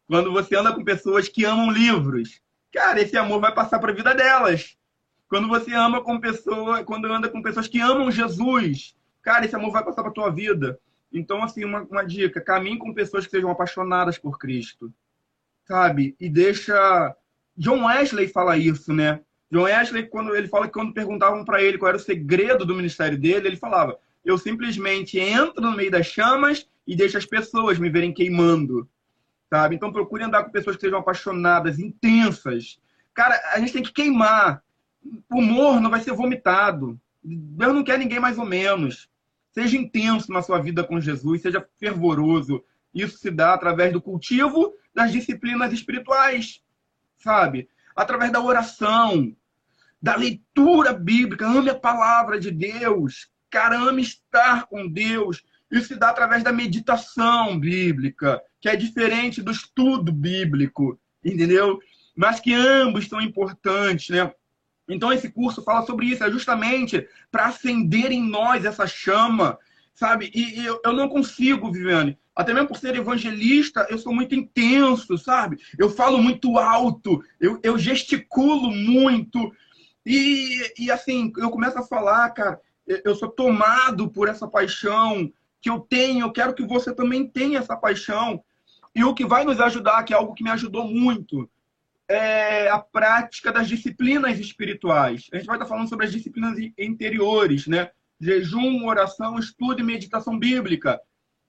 Quando 0.08 0.32
você 0.32 0.56
anda 0.56 0.74
com 0.74 0.84
pessoas 0.84 1.30
que 1.30 1.46
amam 1.46 1.70
livros, 1.70 2.42
cara, 2.72 3.00
esse 3.00 3.16
amor 3.16 3.40
vai 3.40 3.54
passar 3.54 3.78
para 3.78 3.92
a 3.92 3.96
vida 3.96 4.16
delas. 4.16 4.76
Quando 5.30 5.48
você 5.48 5.74
ama 5.74 6.02
com 6.02 6.20
pessoas, 6.20 6.84
quando 6.84 7.12
anda 7.12 7.30
com 7.30 7.42
pessoas 7.42 7.68
que 7.68 7.80
amam 7.80 8.10
Jesus, 8.10 8.96
cara, 9.22 9.46
esse 9.46 9.56
amor 9.56 9.72
vai 9.72 9.84
passar 9.84 10.02
para 10.02 10.12
tua 10.12 10.32
vida. 10.32 10.80
Então, 11.12 11.44
assim, 11.44 11.66
uma, 11.66 11.82
uma 11.82 12.04
dica: 12.04 12.42
caminhe 12.42 12.78
com 12.78 12.94
pessoas 12.94 13.26
que 13.26 13.32
sejam 13.32 13.52
apaixonadas 13.52 14.18
por 14.18 14.40
Cristo, 14.40 14.92
sabe? 15.66 16.16
E 16.20 16.30
deixa. 16.30 17.16
John 17.56 17.86
Wesley 17.86 18.28
fala 18.28 18.58
isso, 18.58 18.94
né? 18.94 19.20
John 19.52 19.64
Wesley, 19.64 20.08
quando 20.08 20.36
ele 20.36 20.48
fala 20.48 20.68
que 20.68 20.74
quando 20.74 20.94
perguntavam 20.94 21.46
para 21.46 21.62
ele 21.62 21.78
qual 21.78 21.90
era 21.90 21.98
o 21.98 22.02
segredo 22.02 22.66
do 22.66 22.76
ministério 22.76 23.18
dele, 23.18 23.48
ele 23.48 23.56
falava: 23.56 23.98
eu 24.28 24.38
simplesmente 24.38 25.18
entro 25.18 25.62
no 25.62 25.72
meio 25.72 25.90
das 25.90 26.08
chamas 26.08 26.68
e 26.86 26.96
deixo 26.96 27.18
as 27.18 27.26
pessoas 27.26 27.80
me 27.80 27.90
verem 27.90 28.14
queimando, 28.14 28.88
sabe? 29.50 29.76
Então 29.76 29.92
procure 29.92 30.24
andar 30.24 30.44
com 30.44 30.52
pessoas 30.52 30.76
que 30.76 30.82
sejam 30.82 31.00
apaixonadas, 31.00 31.80
intensas. 31.80 32.78
Cara, 33.14 33.40
a 33.54 33.60
gente 33.60 33.74
tem 33.74 33.84
que 33.84 33.94
queimar. 33.94 34.62
O 35.32 35.40
humor 35.40 35.80
não 35.80 35.90
vai 35.90 36.02
ser 36.02 36.12
vomitado. 36.12 37.00
Deus 37.24 37.74
não 37.74 37.84
quer 37.84 37.98
ninguém 37.98 38.20
mais 38.20 38.38
ou 38.38 38.46
menos. 38.46 39.10
Seja 39.52 39.78
intenso 39.78 40.32
na 40.32 40.42
sua 40.42 40.60
vida 40.60 40.84
com 40.84 41.00
Jesus, 41.00 41.42
seja 41.42 41.66
fervoroso. 41.80 42.64
Isso 42.94 43.18
se 43.18 43.32
dá 43.32 43.54
através 43.54 43.94
do 43.94 44.02
cultivo 44.02 44.74
das 44.94 45.12
disciplinas 45.12 45.72
espirituais, 45.72 46.62
sabe? 47.18 47.70
Através 47.98 48.32
da 48.32 48.40
oração, 48.40 49.36
da 50.00 50.16
leitura 50.16 50.94
bíblica. 50.94 51.48
Ame 51.48 51.72
a 51.72 51.76
palavra 51.76 52.40
de 52.40 52.52
Deus. 52.52 53.28
Cara, 53.50 53.80
ame 53.80 54.04
estar 54.04 54.68
com 54.68 54.88
Deus. 54.88 55.44
Isso 55.72 55.88
se 55.88 55.96
dá 55.96 56.10
através 56.10 56.44
da 56.44 56.54
meditação 56.54 57.60
bíblica, 57.60 58.40
que 58.62 58.70
é 58.70 58.76
diferente 58.76 59.42
do 59.42 59.52
estudo 59.52 60.12
bíblico, 60.14 61.00
entendeu? 61.26 61.80
Mas 62.16 62.40
que 62.40 62.54
ambos 62.54 63.08
são 63.08 63.20
importantes, 63.20 64.10
né? 64.10 64.32
Então, 64.88 65.12
esse 65.12 65.30
curso 65.30 65.62
fala 65.64 65.86
sobre 65.86 66.06
isso, 66.06 66.24
é 66.24 66.32
justamente 66.32 67.06
para 67.30 67.48
acender 67.48 68.12
em 68.12 68.24
nós 68.24 68.64
essa 68.64 68.88
chama, 68.88 69.58
sabe? 69.98 70.32
E, 70.34 70.60
e 70.62 70.66
eu, 70.66 70.80
eu 70.86 70.94
não 70.94 71.10
consigo, 71.10 71.72
Viviane, 71.72 72.18
até 72.36 72.54
mesmo 72.54 72.68
por 72.68 72.78
ser 72.78 72.96
evangelista, 72.96 73.88
eu 73.90 73.98
sou 73.98 74.14
muito 74.14 74.36
intenso, 74.36 75.18
sabe? 75.18 75.58
Eu 75.78 75.90
falo 75.90 76.20
muito 76.20 76.60
alto, 76.60 77.24
eu, 77.42 77.60
eu 77.64 77.80
gesticulo 77.80 78.72
muito. 78.72 79.52
E, 80.06 80.72
e 80.78 80.92
assim, 80.92 81.34
eu 81.38 81.50
começo 81.50 81.80
a 81.80 81.84
falar, 81.84 82.30
cara, 82.30 82.62
eu 82.86 83.16
sou 83.16 83.28
tomado 83.28 84.08
por 84.08 84.30
essa 84.30 84.48
paixão 84.48 85.32
que 85.60 85.70
eu 85.70 85.80
tenho, 85.80 86.28
eu 86.28 86.32
quero 86.32 86.54
que 86.54 86.64
você 86.64 86.94
também 86.94 87.28
tenha 87.28 87.58
essa 87.58 87.76
paixão. 87.76 88.44
E 88.94 89.04
o 89.04 89.16
que 89.16 89.26
vai 89.26 89.44
nos 89.46 89.60
ajudar, 89.60 90.04
que 90.04 90.14
é 90.14 90.18
algo 90.18 90.36
que 90.36 90.44
me 90.44 90.52
ajudou 90.52 90.88
muito, 90.88 91.50
é 92.08 92.70
a 92.70 92.78
prática 92.78 93.52
das 93.52 93.68
disciplinas 93.68 94.40
espirituais. 94.40 95.28
A 95.34 95.38
gente 95.38 95.48
vai 95.48 95.56
estar 95.56 95.66
falando 95.66 95.90
sobre 95.90 96.06
as 96.06 96.12
disciplinas 96.12 96.56
interiores, 96.78 97.66
né? 97.66 97.90
Jejum, 98.20 98.86
oração, 98.86 99.38
estudo 99.38 99.82
e 99.82 99.84
meditação 99.84 100.38
bíblica. 100.38 101.00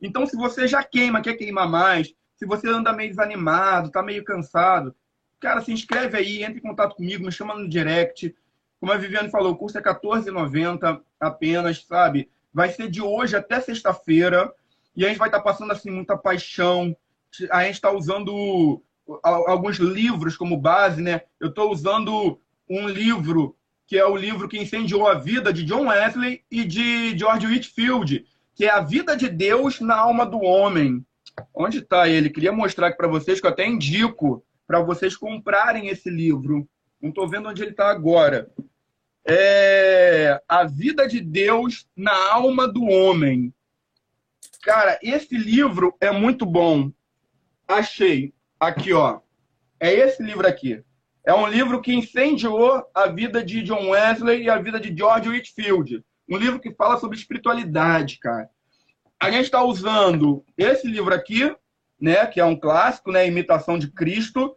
Então, 0.01 0.27
se 0.27 0.36
você 0.36 0.66
já 0.69 0.82
queima, 0.82 1.20
quer 1.20 1.35
queimar 1.35 1.69
mais, 1.69 2.12
se 2.36 2.47
você 2.47 2.69
anda 2.69 2.93
meio 2.93 3.11
desanimado, 3.11 3.90
tá 3.90 4.03
meio 4.03 4.23
cansado, 4.23 4.95
cara, 5.40 5.61
se 5.61 5.73
inscreve 5.73 6.16
aí, 6.16 6.43
entre 6.43 6.59
em 6.59 6.62
contato 6.62 6.95
comigo, 6.95 7.24
me 7.24 7.32
chama 7.32 7.55
no 7.55 7.69
direct. 7.69 8.35
Como 8.81 8.93
a 8.93 8.97
Viviane 8.97 9.31
falou, 9.31 9.53
o 9.53 9.57
curso 9.57 9.78
é 9.78 9.81
R$14,90 9.81 11.01
apenas, 11.19 11.85
sabe? 11.85 12.31
Vai 12.53 12.70
ser 12.70 12.89
de 12.89 13.03
hoje 13.03 13.36
até 13.36 13.61
sexta-feira. 13.61 14.53
E 14.95 15.05
a 15.05 15.09
gente 15.09 15.19
vai 15.19 15.28
estar 15.28 15.39
tá 15.39 15.45
passando, 15.45 15.73
assim, 15.73 15.90
muita 15.90 16.16
paixão. 16.16 16.97
A 17.51 17.65
gente 17.65 17.74
está 17.74 17.90
usando 17.90 18.82
alguns 19.23 19.78
livros 19.78 20.36
como 20.36 20.57
base, 20.57 21.03
né? 21.03 21.23
Eu 21.40 21.49
estou 21.49 21.73
usando 21.73 22.40
um 22.69 22.89
livro 22.89 23.57
que 23.89 23.97
é 23.97 24.05
o 24.05 24.15
livro 24.15 24.47
que 24.47 24.59
incendiou 24.59 25.09
a 25.09 25.15
vida 25.15 25.51
de 25.51 25.65
John 25.65 25.89
Wesley 25.89 26.44
e 26.51 26.62
de 26.62 27.16
George 27.19 27.47
Whitfield, 27.47 28.27
que 28.55 28.66
é 28.66 28.70
a 28.70 28.82
vida 28.82 29.16
de 29.16 29.31
Deus 29.31 29.81
na 29.81 29.97
alma 29.97 30.27
do 30.27 30.39
homem. 30.43 31.02
Onde 31.55 31.78
está 31.78 32.06
ele? 32.06 32.28
Queria 32.28 32.52
mostrar 32.52 32.89
aqui 32.89 32.98
para 32.98 33.09
vocês, 33.09 33.40
que 33.40 33.47
eu 33.47 33.51
até 33.51 33.66
indico 33.66 34.44
para 34.66 34.81
vocês 34.81 35.16
comprarem 35.16 35.89
esse 35.89 36.10
livro. 36.10 36.69
Não 37.01 37.09
estou 37.09 37.27
vendo 37.27 37.48
onde 37.48 37.62
ele 37.62 37.70
está 37.70 37.89
agora. 37.89 38.51
É 39.27 40.39
A 40.47 40.65
Vida 40.65 41.09
de 41.09 41.23
Deus 41.23 41.89
na 41.97 42.15
Alma 42.31 42.69
do 42.69 42.85
Homem. 42.85 43.55
Cara, 44.60 44.98
esse 45.02 45.35
livro 45.35 45.97
é 45.98 46.10
muito 46.10 46.44
bom. 46.44 46.93
Achei. 47.66 48.35
Aqui, 48.60 48.93
ó. 48.93 49.20
É 49.81 49.90
esse 49.90 50.23
livro 50.23 50.47
aqui. 50.47 50.85
É 51.28 51.34
um 51.34 51.46
livro 51.46 51.82
que 51.82 51.92
incendiou 51.92 52.82
a 52.94 53.06
vida 53.06 53.44
de 53.44 53.60
John 53.60 53.90
Wesley 53.90 54.44
e 54.44 54.48
a 54.48 54.56
vida 54.56 54.80
de 54.80 54.96
George 54.96 55.28
Whitfield. 55.28 56.02
Um 56.26 56.38
livro 56.38 56.59
que 56.59 56.72
fala 56.72 56.98
sobre 56.98 57.18
espiritualidade, 57.18 58.18
cara. 58.18 58.48
A 59.20 59.30
gente 59.30 59.44
está 59.44 59.62
usando 59.62 60.42
esse 60.56 60.88
livro 60.88 61.14
aqui, 61.14 61.55
né, 62.00 62.24
que 62.24 62.40
é 62.40 62.44
um 62.46 62.59
clássico, 62.59 63.12
né, 63.12 63.26
Imitação 63.26 63.78
de 63.78 63.90
Cristo, 63.90 64.56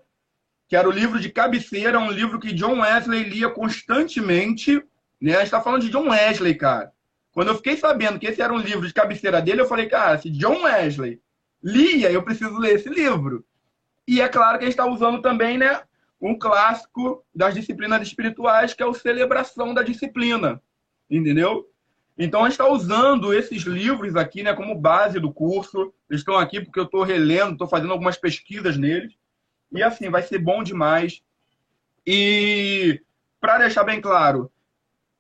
que 0.69 0.77
era 0.77 0.87
o 0.87 0.93
livro 0.93 1.19
de 1.19 1.29
cabeceira, 1.29 1.99
um 1.99 2.09
livro 2.09 2.39
que 2.39 2.53
John 2.53 2.79
Wesley 2.79 3.23
lia 3.23 3.49
constantemente. 3.49 4.81
Né? 5.19 5.33
A 5.33 5.39
gente 5.39 5.47
está 5.47 5.59
falando 5.59 5.81
de 5.81 5.89
John 5.89 6.07
Wesley, 6.07 6.55
cara. 6.55 6.93
Quando 7.33 7.49
eu 7.49 7.55
fiquei 7.55 7.75
sabendo 7.75 8.17
que 8.17 8.27
esse 8.27 8.41
era 8.41 8.53
um 8.53 8.59
livro 8.59 8.87
de 8.87 8.93
cabeceira 8.93 9.41
dele, 9.41 9.59
eu 9.59 9.67
falei, 9.67 9.87
cara, 9.87 10.17
se 10.19 10.29
John 10.29 10.63
Wesley 10.63 11.19
lia, 11.61 12.09
eu 12.09 12.23
preciso 12.23 12.57
ler 12.57 12.75
esse 12.75 12.87
livro. 12.87 13.43
E 14.07 14.21
é 14.21 14.29
claro 14.29 14.57
que 14.57 14.63
a 14.63 14.67
gente 14.67 14.79
está 14.79 14.85
usando 14.85 15.21
também, 15.21 15.57
né, 15.57 15.81
um 16.21 16.37
clássico 16.37 17.23
das 17.33 17.55
disciplinas 17.55 18.01
espirituais, 18.07 18.73
que 18.73 18.83
é 18.83 18.85
o 18.85 18.93
Celebração 18.93 19.73
da 19.73 19.81
Disciplina 19.81 20.61
entendeu? 21.17 21.69
Então 22.17 22.41
a 22.41 22.43
gente 22.43 22.53
está 22.53 22.69
usando 22.69 23.33
esses 23.33 23.63
livros 23.63 24.15
aqui, 24.15 24.43
né, 24.43 24.53
como 24.53 24.75
base 24.75 25.19
do 25.19 25.33
curso. 25.33 25.93
Eles 26.09 26.21
estão 26.21 26.37
aqui 26.37 26.61
porque 26.61 26.79
eu 26.79 26.85
estou 26.85 27.03
relendo, 27.03 27.53
estou 27.53 27.67
fazendo 27.67 27.91
algumas 27.91 28.17
pesquisas 28.17 28.77
neles. 28.77 29.13
E 29.71 29.83
assim, 29.83 30.09
vai 30.09 30.21
ser 30.21 30.39
bom 30.39 30.63
demais. 30.63 31.21
E 32.05 33.01
para 33.39 33.59
deixar 33.59 33.83
bem 33.83 33.99
claro, 33.99 34.51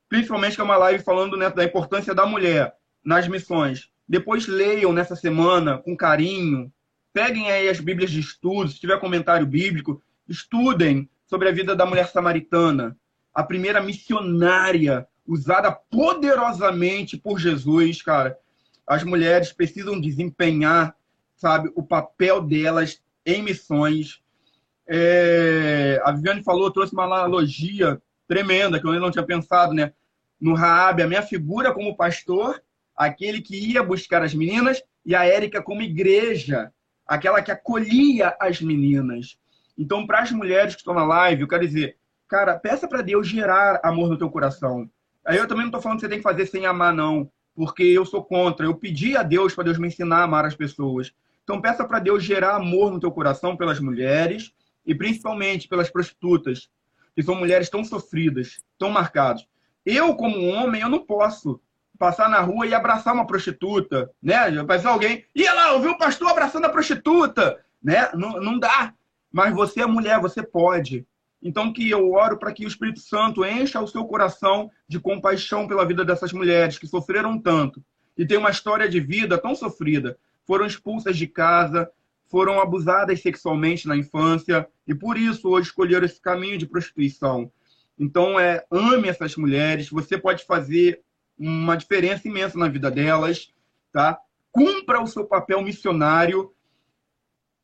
principalmente 0.07 0.55
que 0.55 0.61
é 0.61 0.63
uma 0.63 0.77
live 0.77 1.03
falando 1.03 1.37
né, 1.37 1.49
da 1.49 1.63
importância 1.63 2.13
da 2.13 2.25
mulher 2.25 2.73
nas 3.03 3.27
missões. 3.27 3.89
Depois 4.07 4.47
leiam 4.47 4.91
nessa 4.93 5.15
semana 5.15 5.77
com 5.77 5.95
carinho. 5.95 6.71
Peguem 7.13 7.51
aí 7.51 7.67
as 7.67 7.79
Bíblias 7.79 8.11
de 8.11 8.19
estudo, 8.19 8.69
se 8.69 8.79
tiver 8.79 8.99
comentário 8.99 9.45
bíblico, 9.45 10.01
estudem 10.31 11.09
sobre 11.25 11.47
a 11.47 11.51
vida 11.51 11.75
da 11.75 11.85
mulher 11.85 12.07
samaritana, 12.07 12.97
a 13.33 13.43
primeira 13.43 13.81
missionária 13.81 15.07
usada 15.25 15.71
poderosamente 15.71 17.17
por 17.17 17.39
Jesus, 17.39 18.01
cara. 18.01 18.37
As 18.85 19.03
mulheres 19.03 19.53
precisam 19.53 20.01
desempenhar, 20.01 20.95
sabe, 21.35 21.71
o 21.75 21.83
papel 21.83 22.41
delas 22.41 23.01
em 23.25 23.41
missões. 23.41 24.21
É... 24.87 26.01
A 26.03 26.11
Viviane 26.11 26.43
falou, 26.43 26.71
trouxe 26.71 26.93
uma 26.93 27.05
analogia 27.05 28.01
tremenda 28.27 28.79
que 28.79 28.85
eu 28.85 28.91
ainda 28.91 29.05
não 29.05 29.11
tinha 29.11 29.25
pensado, 29.25 29.73
né? 29.73 29.93
No 30.39 30.53
Raab, 30.55 31.01
a 31.01 31.07
minha 31.07 31.21
figura 31.21 31.73
como 31.73 31.95
pastor, 31.95 32.61
aquele 32.95 33.41
que 33.41 33.55
ia 33.55 33.83
buscar 33.83 34.23
as 34.23 34.33
meninas, 34.33 34.81
e 35.05 35.15
a 35.15 35.25
Érica 35.25 35.61
como 35.61 35.81
igreja, 35.81 36.71
aquela 37.05 37.41
que 37.41 37.51
acolhia 37.51 38.35
as 38.39 38.61
meninas. 38.61 39.37
Então, 39.77 40.05
para 40.05 40.19
as 40.19 40.31
mulheres 40.31 40.75
que 40.75 40.81
estão 40.81 40.93
na 40.93 41.05
live, 41.05 41.41
eu 41.41 41.47
quero 41.47 41.65
dizer, 41.65 41.97
cara, 42.27 42.57
peça 42.57 42.87
para 42.87 43.01
Deus 43.01 43.27
gerar 43.27 43.79
amor 43.83 44.09
no 44.09 44.17
teu 44.17 44.29
coração. 44.29 44.89
Aí 45.25 45.37
eu 45.37 45.47
também 45.47 45.63
não 45.63 45.69
estou 45.69 45.81
falando 45.81 45.97
que 45.97 46.01
você 46.01 46.09
tem 46.09 46.17
que 46.17 46.23
fazer 46.23 46.45
sem 46.45 46.65
amar, 46.65 46.93
não, 46.93 47.29
porque 47.55 47.83
eu 47.83 48.05
sou 48.05 48.23
contra. 48.23 48.65
Eu 48.65 48.75
pedi 48.75 49.15
a 49.15 49.23
Deus 49.23 49.53
para 49.53 49.65
Deus 49.65 49.77
me 49.77 49.87
ensinar 49.87 50.17
a 50.17 50.23
amar 50.23 50.45
as 50.45 50.55
pessoas. 50.55 51.13
Então, 51.43 51.61
peça 51.61 51.85
para 51.85 51.99
Deus 51.99 52.23
gerar 52.23 52.55
amor 52.55 52.91
no 52.91 52.99
teu 52.99 53.11
coração 53.11 53.57
pelas 53.57 53.79
mulheres 53.79 54.53
e 54.85 54.95
principalmente 54.95 55.67
pelas 55.67 55.89
prostitutas, 55.89 56.69
que 57.15 57.23
são 57.23 57.35
mulheres 57.35 57.69
tão 57.69 57.83
sofridas, 57.83 58.59
tão 58.77 58.89
marcadas. 58.89 59.45
Eu, 59.85 60.15
como 60.15 60.47
homem, 60.47 60.81
eu 60.81 60.89
não 60.89 60.99
posso 60.99 61.59
passar 61.97 62.29
na 62.29 62.39
rua 62.39 62.65
e 62.65 62.73
abraçar 62.73 63.13
uma 63.13 63.27
prostituta, 63.27 64.09
né? 64.21 64.49
Vai 64.63 64.83
alguém, 64.85 65.23
ia 65.35 65.53
lá, 65.53 65.73
ouviu 65.73 65.91
o 65.91 65.97
pastor 65.97 66.29
abraçando 66.29 66.65
a 66.65 66.69
prostituta, 66.69 67.63
né? 67.81 68.09
Não, 68.13 68.39
não 68.39 68.57
dá. 68.57 68.93
Mas 69.31 69.53
você 69.53 69.81
é 69.81 69.85
mulher, 69.85 70.19
você 70.19 70.43
pode. 70.43 71.05
Então 71.41 71.73
que 71.73 71.89
eu 71.89 72.11
oro 72.11 72.37
para 72.37 72.51
que 72.51 72.65
o 72.65 72.67
Espírito 72.67 72.99
Santo 72.99 73.45
encha 73.45 73.81
o 73.81 73.87
seu 73.87 74.05
coração 74.05 74.69
de 74.87 74.99
compaixão 74.99 75.67
pela 75.67 75.85
vida 75.85 76.05
dessas 76.05 76.31
mulheres 76.31 76.77
que 76.77 76.85
sofreram 76.85 77.39
tanto 77.39 77.83
e 78.17 78.25
têm 78.25 78.37
uma 78.37 78.51
história 78.51 78.87
de 78.87 78.99
vida 78.99 79.37
tão 79.37 79.55
sofrida. 79.55 80.17
Foram 80.45 80.65
expulsas 80.65 81.17
de 81.17 81.25
casa, 81.27 81.89
foram 82.27 82.61
abusadas 82.61 83.21
sexualmente 83.21 83.87
na 83.87 83.97
infância 83.97 84.67
e 84.87 84.93
por 84.93 85.17
isso 85.17 85.49
hoje 85.49 85.67
escolheram 85.67 86.05
esse 86.05 86.21
caminho 86.21 86.57
de 86.57 86.65
prostituição. 86.65 87.51
Então, 87.97 88.39
é, 88.39 88.65
ame 88.71 89.09
essas 89.09 89.35
mulheres. 89.35 89.89
Você 89.89 90.17
pode 90.17 90.45
fazer 90.45 91.01
uma 91.37 91.75
diferença 91.75 92.27
imensa 92.27 92.57
na 92.57 92.67
vida 92.67 92.89
delas, 92.89 93.51
tá? 93.91 94.17
Cumpra 94.51 95.01
o 95.01 95.07
seu 95.07 95.25
papel 95.25 95.61
missionário 95.61 96.51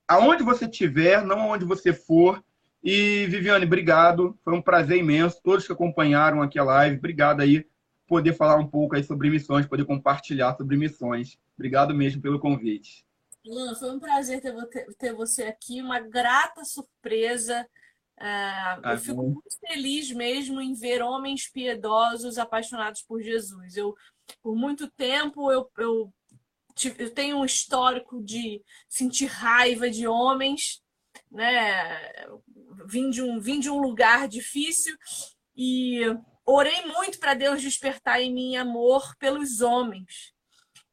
aonde 0.08 0.44
você 0.44 0.66
estiver, 0.66 1.24
não 1.24 1.42
aonde 1.42 1.66
você 1.66 1.94
for. 1.94 2.44
E, 2.84 3.26
Viviane, 3.28 3.66
obrigado. 3.66 4.38
Foi 4.44 4.54
um 4.54 4.62
prazer 4.62 4.98
imenso. 4.98 5.42
Todos 5.44 5.66
que 5.66 5.74
acompanharam 5.74 6.42
aqui 6.42 6.58
a 6.58 6.64
live, 6.64 6.98
obrigado 6.98 7.42
aí 7.42 7.66
poder 8.08 8.34
falar 8.34 8.56
um 8.56 8.68
pouco 8.68 8.96
aí 8.96 9.04
sobre 9.04 9.30
missões, 9.30 9.66
poder 9.66 9.86
compartilhar 9.86 10.56
sobre 10.56 10.78
missões. 10.78 11.38
Obrigado 11.56 11.94
mesmo 11.94 12.22
pelo 12.22 12.40
convite. 12.40 13.06
Luan, 13.46 13.76
foi 13.76 13.92
um 13.92 14.00
prazer 14.00 14.42
ter, 14.98 15.14
você 15.14 15.44
aqui, 15.44 15.82
uma 15.82 16.00
grata 16.00 16.64
surpresa. 16.64 17.68
Uh, 18.18 18.90
eu 18.90 18.98
fico 18.98 19.24
muito 19.24 19.60
feliz 19.60 20.12
mesmo 20.12 20.60
em 20.60 20.74
ver 20.74 21.02
homens 21.02 21.48
piedosos 21.48 22.38
apaixonados 22.38 23.02
por 23.04 23.22
Jesus. 23.22 23.78
Eu, 23.78 23.96
por 24.42 24.56
muito 24.56 24.90
tempo, 24.92 25.52
eu, 25.52 25.70
eu, 25.78 26.14
eu 26.98 27.14
tenho 27.14 27.38
um 27.38 27.46
histórico 27.46 28.24
de 28.24 28.62
sentir 28.88 29.26
raiva 29.26 29.90
de 29.90 30.08
homens, 30.08 30.82
né? 31.32 32.00
Vim 32.86 33.10
de 33.10 33.22
um, 33.22 33.40
vim 33.40 33.60
de 33.60 33.70
um 33.70 33.80
lugar 33.80 34.28
difícil 34.28 34.96
e 35.56 36.02
orei 36.46 36.86
muito 36.86 37.20
para 37.20 37.34
Deus 37.34 37.62
despertar 37.62 38.22
em 38.22 38.34
mim 38.34 38.56
amor 38.56 39.16
pelos 39.18 39.62
homens. 39.62 40.34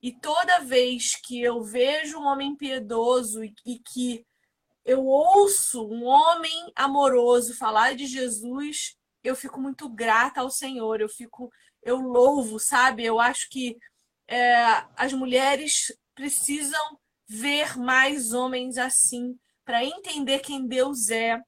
E 0.03 0.13
toda 0.13 0.61
vez 0.61 1.15
que 1.17 1.41
eu 1.41 1.63
vejo 1.63 2.19
um 2.19 2.27
homem 2.27 2.57
piedoso 2.57 3.45
e, 3.45 3.55
e 3.65 3.79
que 3.79 4.27
eu 4.85 5.07
ouço 5.07 5.87
um 5.87 6.05
homem 6.05 6.73
amoroso 6.77 7.57
falar 7.57 7.95
de 7.95 8.07
Jesus, 8.07 8.97
eu 9.23 9.35
fico 9.35 9.59
muito 9.59 9.89
grata 9.89 10.43
ao 10.43 10.51
Senhor, 10.51 11.01
eu 11.01 11.09
fico, 11.09 11.51
eu 11.83 11.97
louvo, 11.97 12.59
sabe? 12.59 13.03
Eu 13.03 13.19
acho 13.19 13.49
que 13.49 13.79
é, 14.29 14.85
as 14.97 15.13
mulheres 15.13 15.93
precisam 16.15 16.99
ver 17.27 17.77
mais 17.77 18.33
homens 18.33 18.79
assim 18.79 19.39
para 19.65 19.85
entender 19.85 20.41
quem 20.41 20.67
Deus 20.67 21.11
é. 21.11 21.41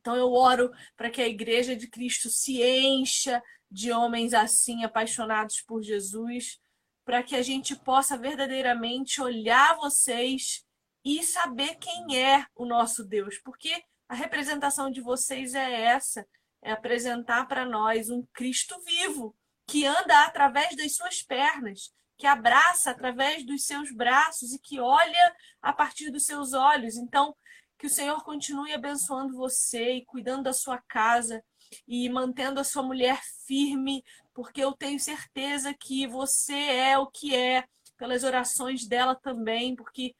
Então 0.00 0.16
eu 0.16 0.32
oro 0.32 0.70
para 0.96 1.10
que 1.10 1.22
a 1.22 1.28
igreja 1.28 1.76
de 1.76 1.88
Cristo 1.88 2.28
se 2.28 2.62
encha 2.62 3.42
de 3.70 3.90
homens 3.92 4.34
assim 4.34 4.84
apaixonados 4.84 5.62
por 5.62 5.82
Jesus, 5.82 6.60
para 7.04 7.22
que 7.22 7.36
a 7.36 7.42
gente 7.42 7.76
possa 7.76 8.16
verdadeiramente 8.16 9.20
olhar 9.20 9.76
vocês 9.76 10.64
e 11.04 11.22
saber 11.22 11.76
quem 11.76 12.18
é 12.18 12.44
o 12.54 12.66
nosso 12.66 13.04
Deus, 13.04 13.38
porque 13.38 13.82
a 14.08 14.14
representação 14.14 14.90
de 14.90 15.00
vocês 15.00 15.54
é 15.54 15.82
essa, 15.82 16.26
é 16.62 16.72
apresentar 16.72 17.46
para 17.46 17.64
nós 17.64 18.10
um 18.10 18.24
Cristo 18.32 18.76
vivo, 18.84 19.36
que 19.66 19.84
anda 19.86 20.24
através 20.24 20.76
das 20.76 20.94
suas 20.94 21.22
pernas, 21.22 21.92
que 22.16 22.26
abraça 22.26 22.90
através 22.90 23.44
dos 23.44 23.64
seus 23.64 23.90
braços 23.92 24.52
e 24.52 24.58
que 24.58 24.80
olha 24.80 25.36
a 25.60 25.72
partir 25.72 26.10
dos 26.10 26.24
seus 26.24 26.52
olhos. 26.52 26.96
Então, 26.96 27.34
que 27.78 27.86
o 27.86 27.90
Senhor 27.90 28.24
continue 28.24 28.72
abençoando 28.72 29.36
você 29.36 29.94
e 29.94 30.04
cuidando 30.04 30.44
da 30.44 30.52
sua 30.52 30.80
casa 30.88 31.42
e 31.86 32.08
mantendo 32.08 32.60
a 32.60 32.64
sua 32.64 32.82
mulher 32.82 33.20
firme, 33.46 34.02
porque 34.32 34.62
eu 34.62 34.72
tenho 34.72 34.98
certeza 34.98 35.74
que 35.74 36.06
você 36.06 36.54
é 36.54 36.98
o 36.98 37.06
que 37.06 37.34
é 37.34 37.64
pelas 37.98 38.24
orações 38.24 38.86
dela 38.86 39.14
também, 39.14 39.74
porque 39.74 40.14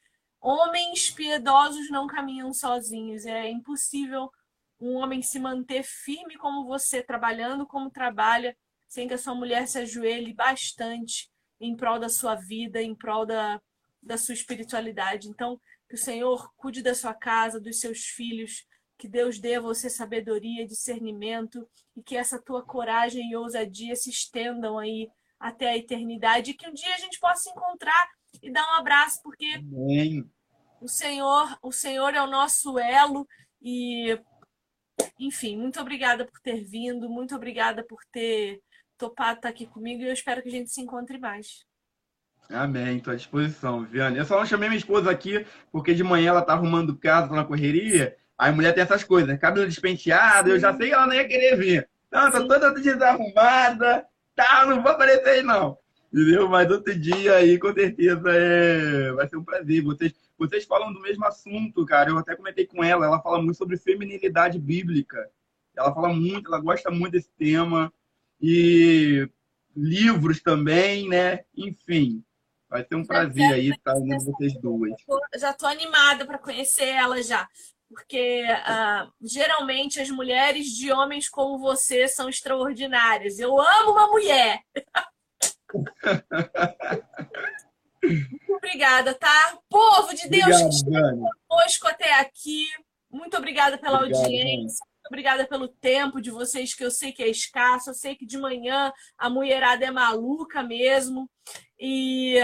Homens 0.48 1.10
piedosos 1.10 1.90
não 1.90 2.06
caminham 2.06 2.52
sozinhos. 2.52 3.27
É 3.27 3.51
impossível 3.51 4.31
um 4.81 4.94
homem 4.94 5.20
se 5.20 5.40
manter 5.40 5.82
firme 5.82 6.36
como 6.36 6.64
você, 6.64 7.02
trabalhando 7.02 7.66
como 7.66 7.90
trabalha, 7.90 8.56
sem 8.97 9.06
que 9.06 9.12
a 9.12 9.18
sua 9.18 9.35
mulher 9.35 9.68
se 9.68 9.78
ajoelhe 9.78 10.32
bastante 10.32 11.31
em 11.60 11.77
prol 11.77 11.98
da 11.98 12.09
sua 12.09 12.35
vida, 12.35 12.81
em 12.81 12.94
prol 12.94 13.27
da, 13.27 13.60
da 14.02 14.16
sua 14.16 14.32
espiritualidade. 14.32 15.28
Então, 15.28 15.60
que 15.86 15.97
o 15.97 15.98
Senhor 15.98 16.51
cuide 16.56 16.82
da 16.82 16.94
sua 16.94 17.12
casa, 17.12 17.60
dos 17.60 17.78
seus 17.78 18.06
filhos, 18.06 18.64
que 18.97 19.06
Deus 19.06 19.39
dê 19.39 19.56
a 19.56 19.60
você 19.60 19.90
sabedoria, 19.90 20.66
discernimento 20.66 21.68
e 21.94 22.02
que 22.02 22.16
essa 22.16 22.40
tua 22.40 22.64
coragem 22.64 23.31
e 23.31 23.36
ousadia 23.36 23.94
se 23.94 24.09
estendam 24.09 24.78
aí 24.78 25.10
até 25.39 25.68
a 25.68 25.77
eternidade 25.77 26.52
e 26.52 26.55
que 26.55 26.66
um 26.66 26.73
dia 26.73 26.94
a 26.94 26.98
gente 26.98 27.20
possa 27.20 27.43
se 27.43 27.51
encontrar 27.51 28.09
e 28.43 28.51
dar 28.51 28.66
um 28.66 28.78
abraço, 28.78 29.20
porque 29.23 29.47
Amém. 29.56 30.24
O 30.81 30.89
Senhor, 30.89 31.59
o 31.60 31.70
Senhor 31.70 32.14
é 32.14 32.23
o 32.23 32.27
nosso 32.27 32.78
elo 32.78 33.28
e 33.60 34.18
enfim, 35.18 35.59
muito 35.59 35.78
obrigada 35.78 36.24
por 36.24 36.40
ter 36.40 36.64
vindo, 36.64 37.10
muito 37.10 37.36
obrigada 37.36 37.85
por 37.85 37.98
ter 38.10 38.62
topado 38.97 39.36
estar 39.36 39.48
aqui 39.48 39.66
comigo 39.66 40.02
e 40.02 40.09
eu 40.09 40.12
espero 40.12 40.43
que 40.43 40.48
a 40.48 40.52
gente 40.52 40.70
se 40.70 40.81
encontre 40.81 41.18
mais. 41.18 41.64
Amém, 42.51 42.98
estou 42.98 43.12
à 43.12 43.16
disposição, 43.16 43.85
Viane. 43.85 44.18
Eu 44.18 44.24
só 44.24 44.39
não 44.39 44.47
chamei 44.47 44.68
minha 44.68 44.78
esposa 44.78 45.10
aqui 45.10 45.44
porque 45.73 45.94
de 45.94 46.05
manhã 46.05 46.31
ela 46.31 46.43
tá 46.43 46.52
arrumando 46.52 46.97
casa, 46.97 47.28
tá 47.28 47.35
na 47.35 47.44
correria. 47.44 48.16
Aí 48.39 48.51
a 48.51 48.55
mulher 48.55 48.73
tem 48.73 48.82
essas 48.82 49.02
coisas, 49.02 49.39
cabelo 49.39 49.66
despenteado, 49.66 50.48
Sim. 50.48 50.55
eu 50.55 50.60
já 50.60 50.77
sei 50.77 50.89
que 50.89 50.94
ela 50.94 51.06
não 51.06 51.14
ia 51.14 51.27
querer 51.27 51.56
vir. 51.56 51.89
Não, 52.10 52.31
tá 52.31 52.40
Sim. 52.40 52.48
toda 52.48 52.74
desarrumada, 52.74 54.06
tá, 54.35 54.66
não 54.66 54.82
vou 54.82 54.93
aparecer 54.93 55.28
aí 55.28 55.43
não. 55.43 55.78
Entendeu? 56.12 56.48
Mas 56.48 56.70
outro 56.70 56.97
dia 56.98 57.35
aí, 57.35 57.59
com 57.59 57.73
certeza, 57.73 58.23
é... 58.31 59.12
vai 59.12 59.28
ser 59.28 59.36
um 59.36 59.44
prazer. 59.44 59.82
Vocês 59.82 60.14
vocês 60.39 60.64
falam 60.64 60.93
do 60.93 61.01
mesmo 61.01 61.24
assunto, 61.24 61.85
cara. 61.86 62.10
Eu 62.10 62.18
até 62.18 62.36
comentei 62.36 62.66
com 62.66 62.85
ela. 62.85 63.06
Ela 63.06 63.20
fala 63.20 63.43
muito 63.43 63.56
sobre 63.56 63.77
feminilidade 63.77 64.59
bíblica. 64.59 65.31
Ela 65.74 65.93
fala 65.94 66.09
muito, 66.09 66.48
ela 66.48 66.60
gosta 66.60 66.90
muito 66.90 67.12
desse 67.12 67.31
tema. 67.39 67.93
E 68.40 69.28
livros 69.74 70.42
também, 70.42 71.08
né? 71.08 71.44
Enfim, 71.56 72.22
vai 72.68 72.84
ser 72.84 72.94
um 72.94 73.04
prazer 73.04 73.52
aí 73.52 73.70
estar 73.70 73.94
vendo 73.94 74.24
vocês 74.24 74.54
duas. 74.60 74.92
Já 75.36 75.50
estou 75.50 75.68
animada 75.68 76.24
para 76.24 76.38
conhecer 76.38 76.88
ela 76.88 77.22
já. 77.22 77.48
Porque 77.88 78.42
uh, 78.42 79.12
geralmente 79.20 80.00
as 80.00 80.10
mulheres 80.10 80.66
de 80.68 80.90
homens 80.90 81.28
como 81.28 81.58
você 81.58 82.08
são 82.08 82.28
extraordinárias. 82.28 83.38
Eu 83.38 83.60
amo 83.60 83.92
uma 83.92 84.08
mulher. 84.08 84.60
Muito 88.02 88.54
obrigada, 88.54 89.14
tá? 89.14 89.58
Povo 89.68 90.14
de 90.14 90.28
Deus 90.28 90.44
Obrigado, 90.44 90.70
que 90.70 90.84
conosco 91.48 91.88
até 91.88 92.20
aqui. 92.20 92.66
Muito 93.10 93.36
obrigada 93.36 93.76
pela 93.78 93.98
Obrigado, 93.98 94.22
audiência. 94.22 94.84
Muito 94.84 94.95
obrigada 95.06 95.46
pelo 95.46 95.68
tempo 95.68 96.20
de 96.20 96.30
vocês, 96.30 96.74
que 96.74 96.84
eu 96.84 96.90
sei 96.90 97.12
que 97.12 97.22
é 97.22 97.28
escasso. 97.28 97.90
Eu 97.90 97.94
sei 97.94 98.14
que 98.14 98.26
de 98.26 98.38
manhã 98.38 98.92
a 99.16 99.30
mulherada 99.30 99.84
é 99.84 99.90
maluca 99.90 100.62
mesmo. 100.62 101.30
E 101.78 102.36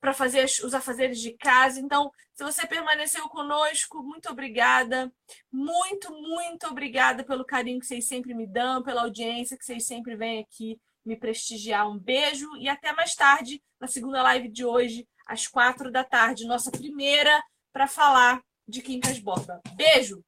para 0.00 0.14
fazer 0.14 0.44
os 0.64 0.72
afazeres 0.72 1.20
de 1.20 1.32
casa. 1.32 1.78
Então, 1.78 2.10
se 2.32 2.42
você 2.42 2.66
permaneceu 2.66 3.28
conosco, 3.28 4.02
muito 4.02 4.30
obrigada. 4.30 5.12
Muito, 5.52 6.10
muito 6.10 6.66
obrigada 6.66 7.22
pelo 7.22 7.44
carinho 7.44 7.78
que 7.78 7.86
vocês 7.86 8.08
sempre 8.08 8.34
me 8.34 8.46
dão, 8.46 8.82
pela 8.82 9.02
audiência 9.02 9.58
que 9.58 9.64
vocês 9.64 9.86
sempre 9.86 10.16
vêm 10.16 10.40
aqui 10.40 10.80
me 11.04 11.16
prestigiar. 11.16 11.88
Um 11.88 11.98
beijo 11.98 12.48
e 12.56 12.68
até 12.68 12.92
mais 12.92 13.14
tarde, 13.14 13.62
na 13.78 13.86
segunda 13.86 14.22
live 14.22 14.48
de 14.48 14.64
hoje, 14.64 15.06
às 15.26 15.46
quatro 15.46 15.90
da 15.90 16.02
tarde, 16.02 16.46
nossa 16.46 16.70
primeira 16.70 17.42
para 17.72 17.86
falar 17.86 18.42
de 18.66 18.80
Quincas 18.82 19.18
Borba. 19.18 19.60
Beijo! 19.74 20.24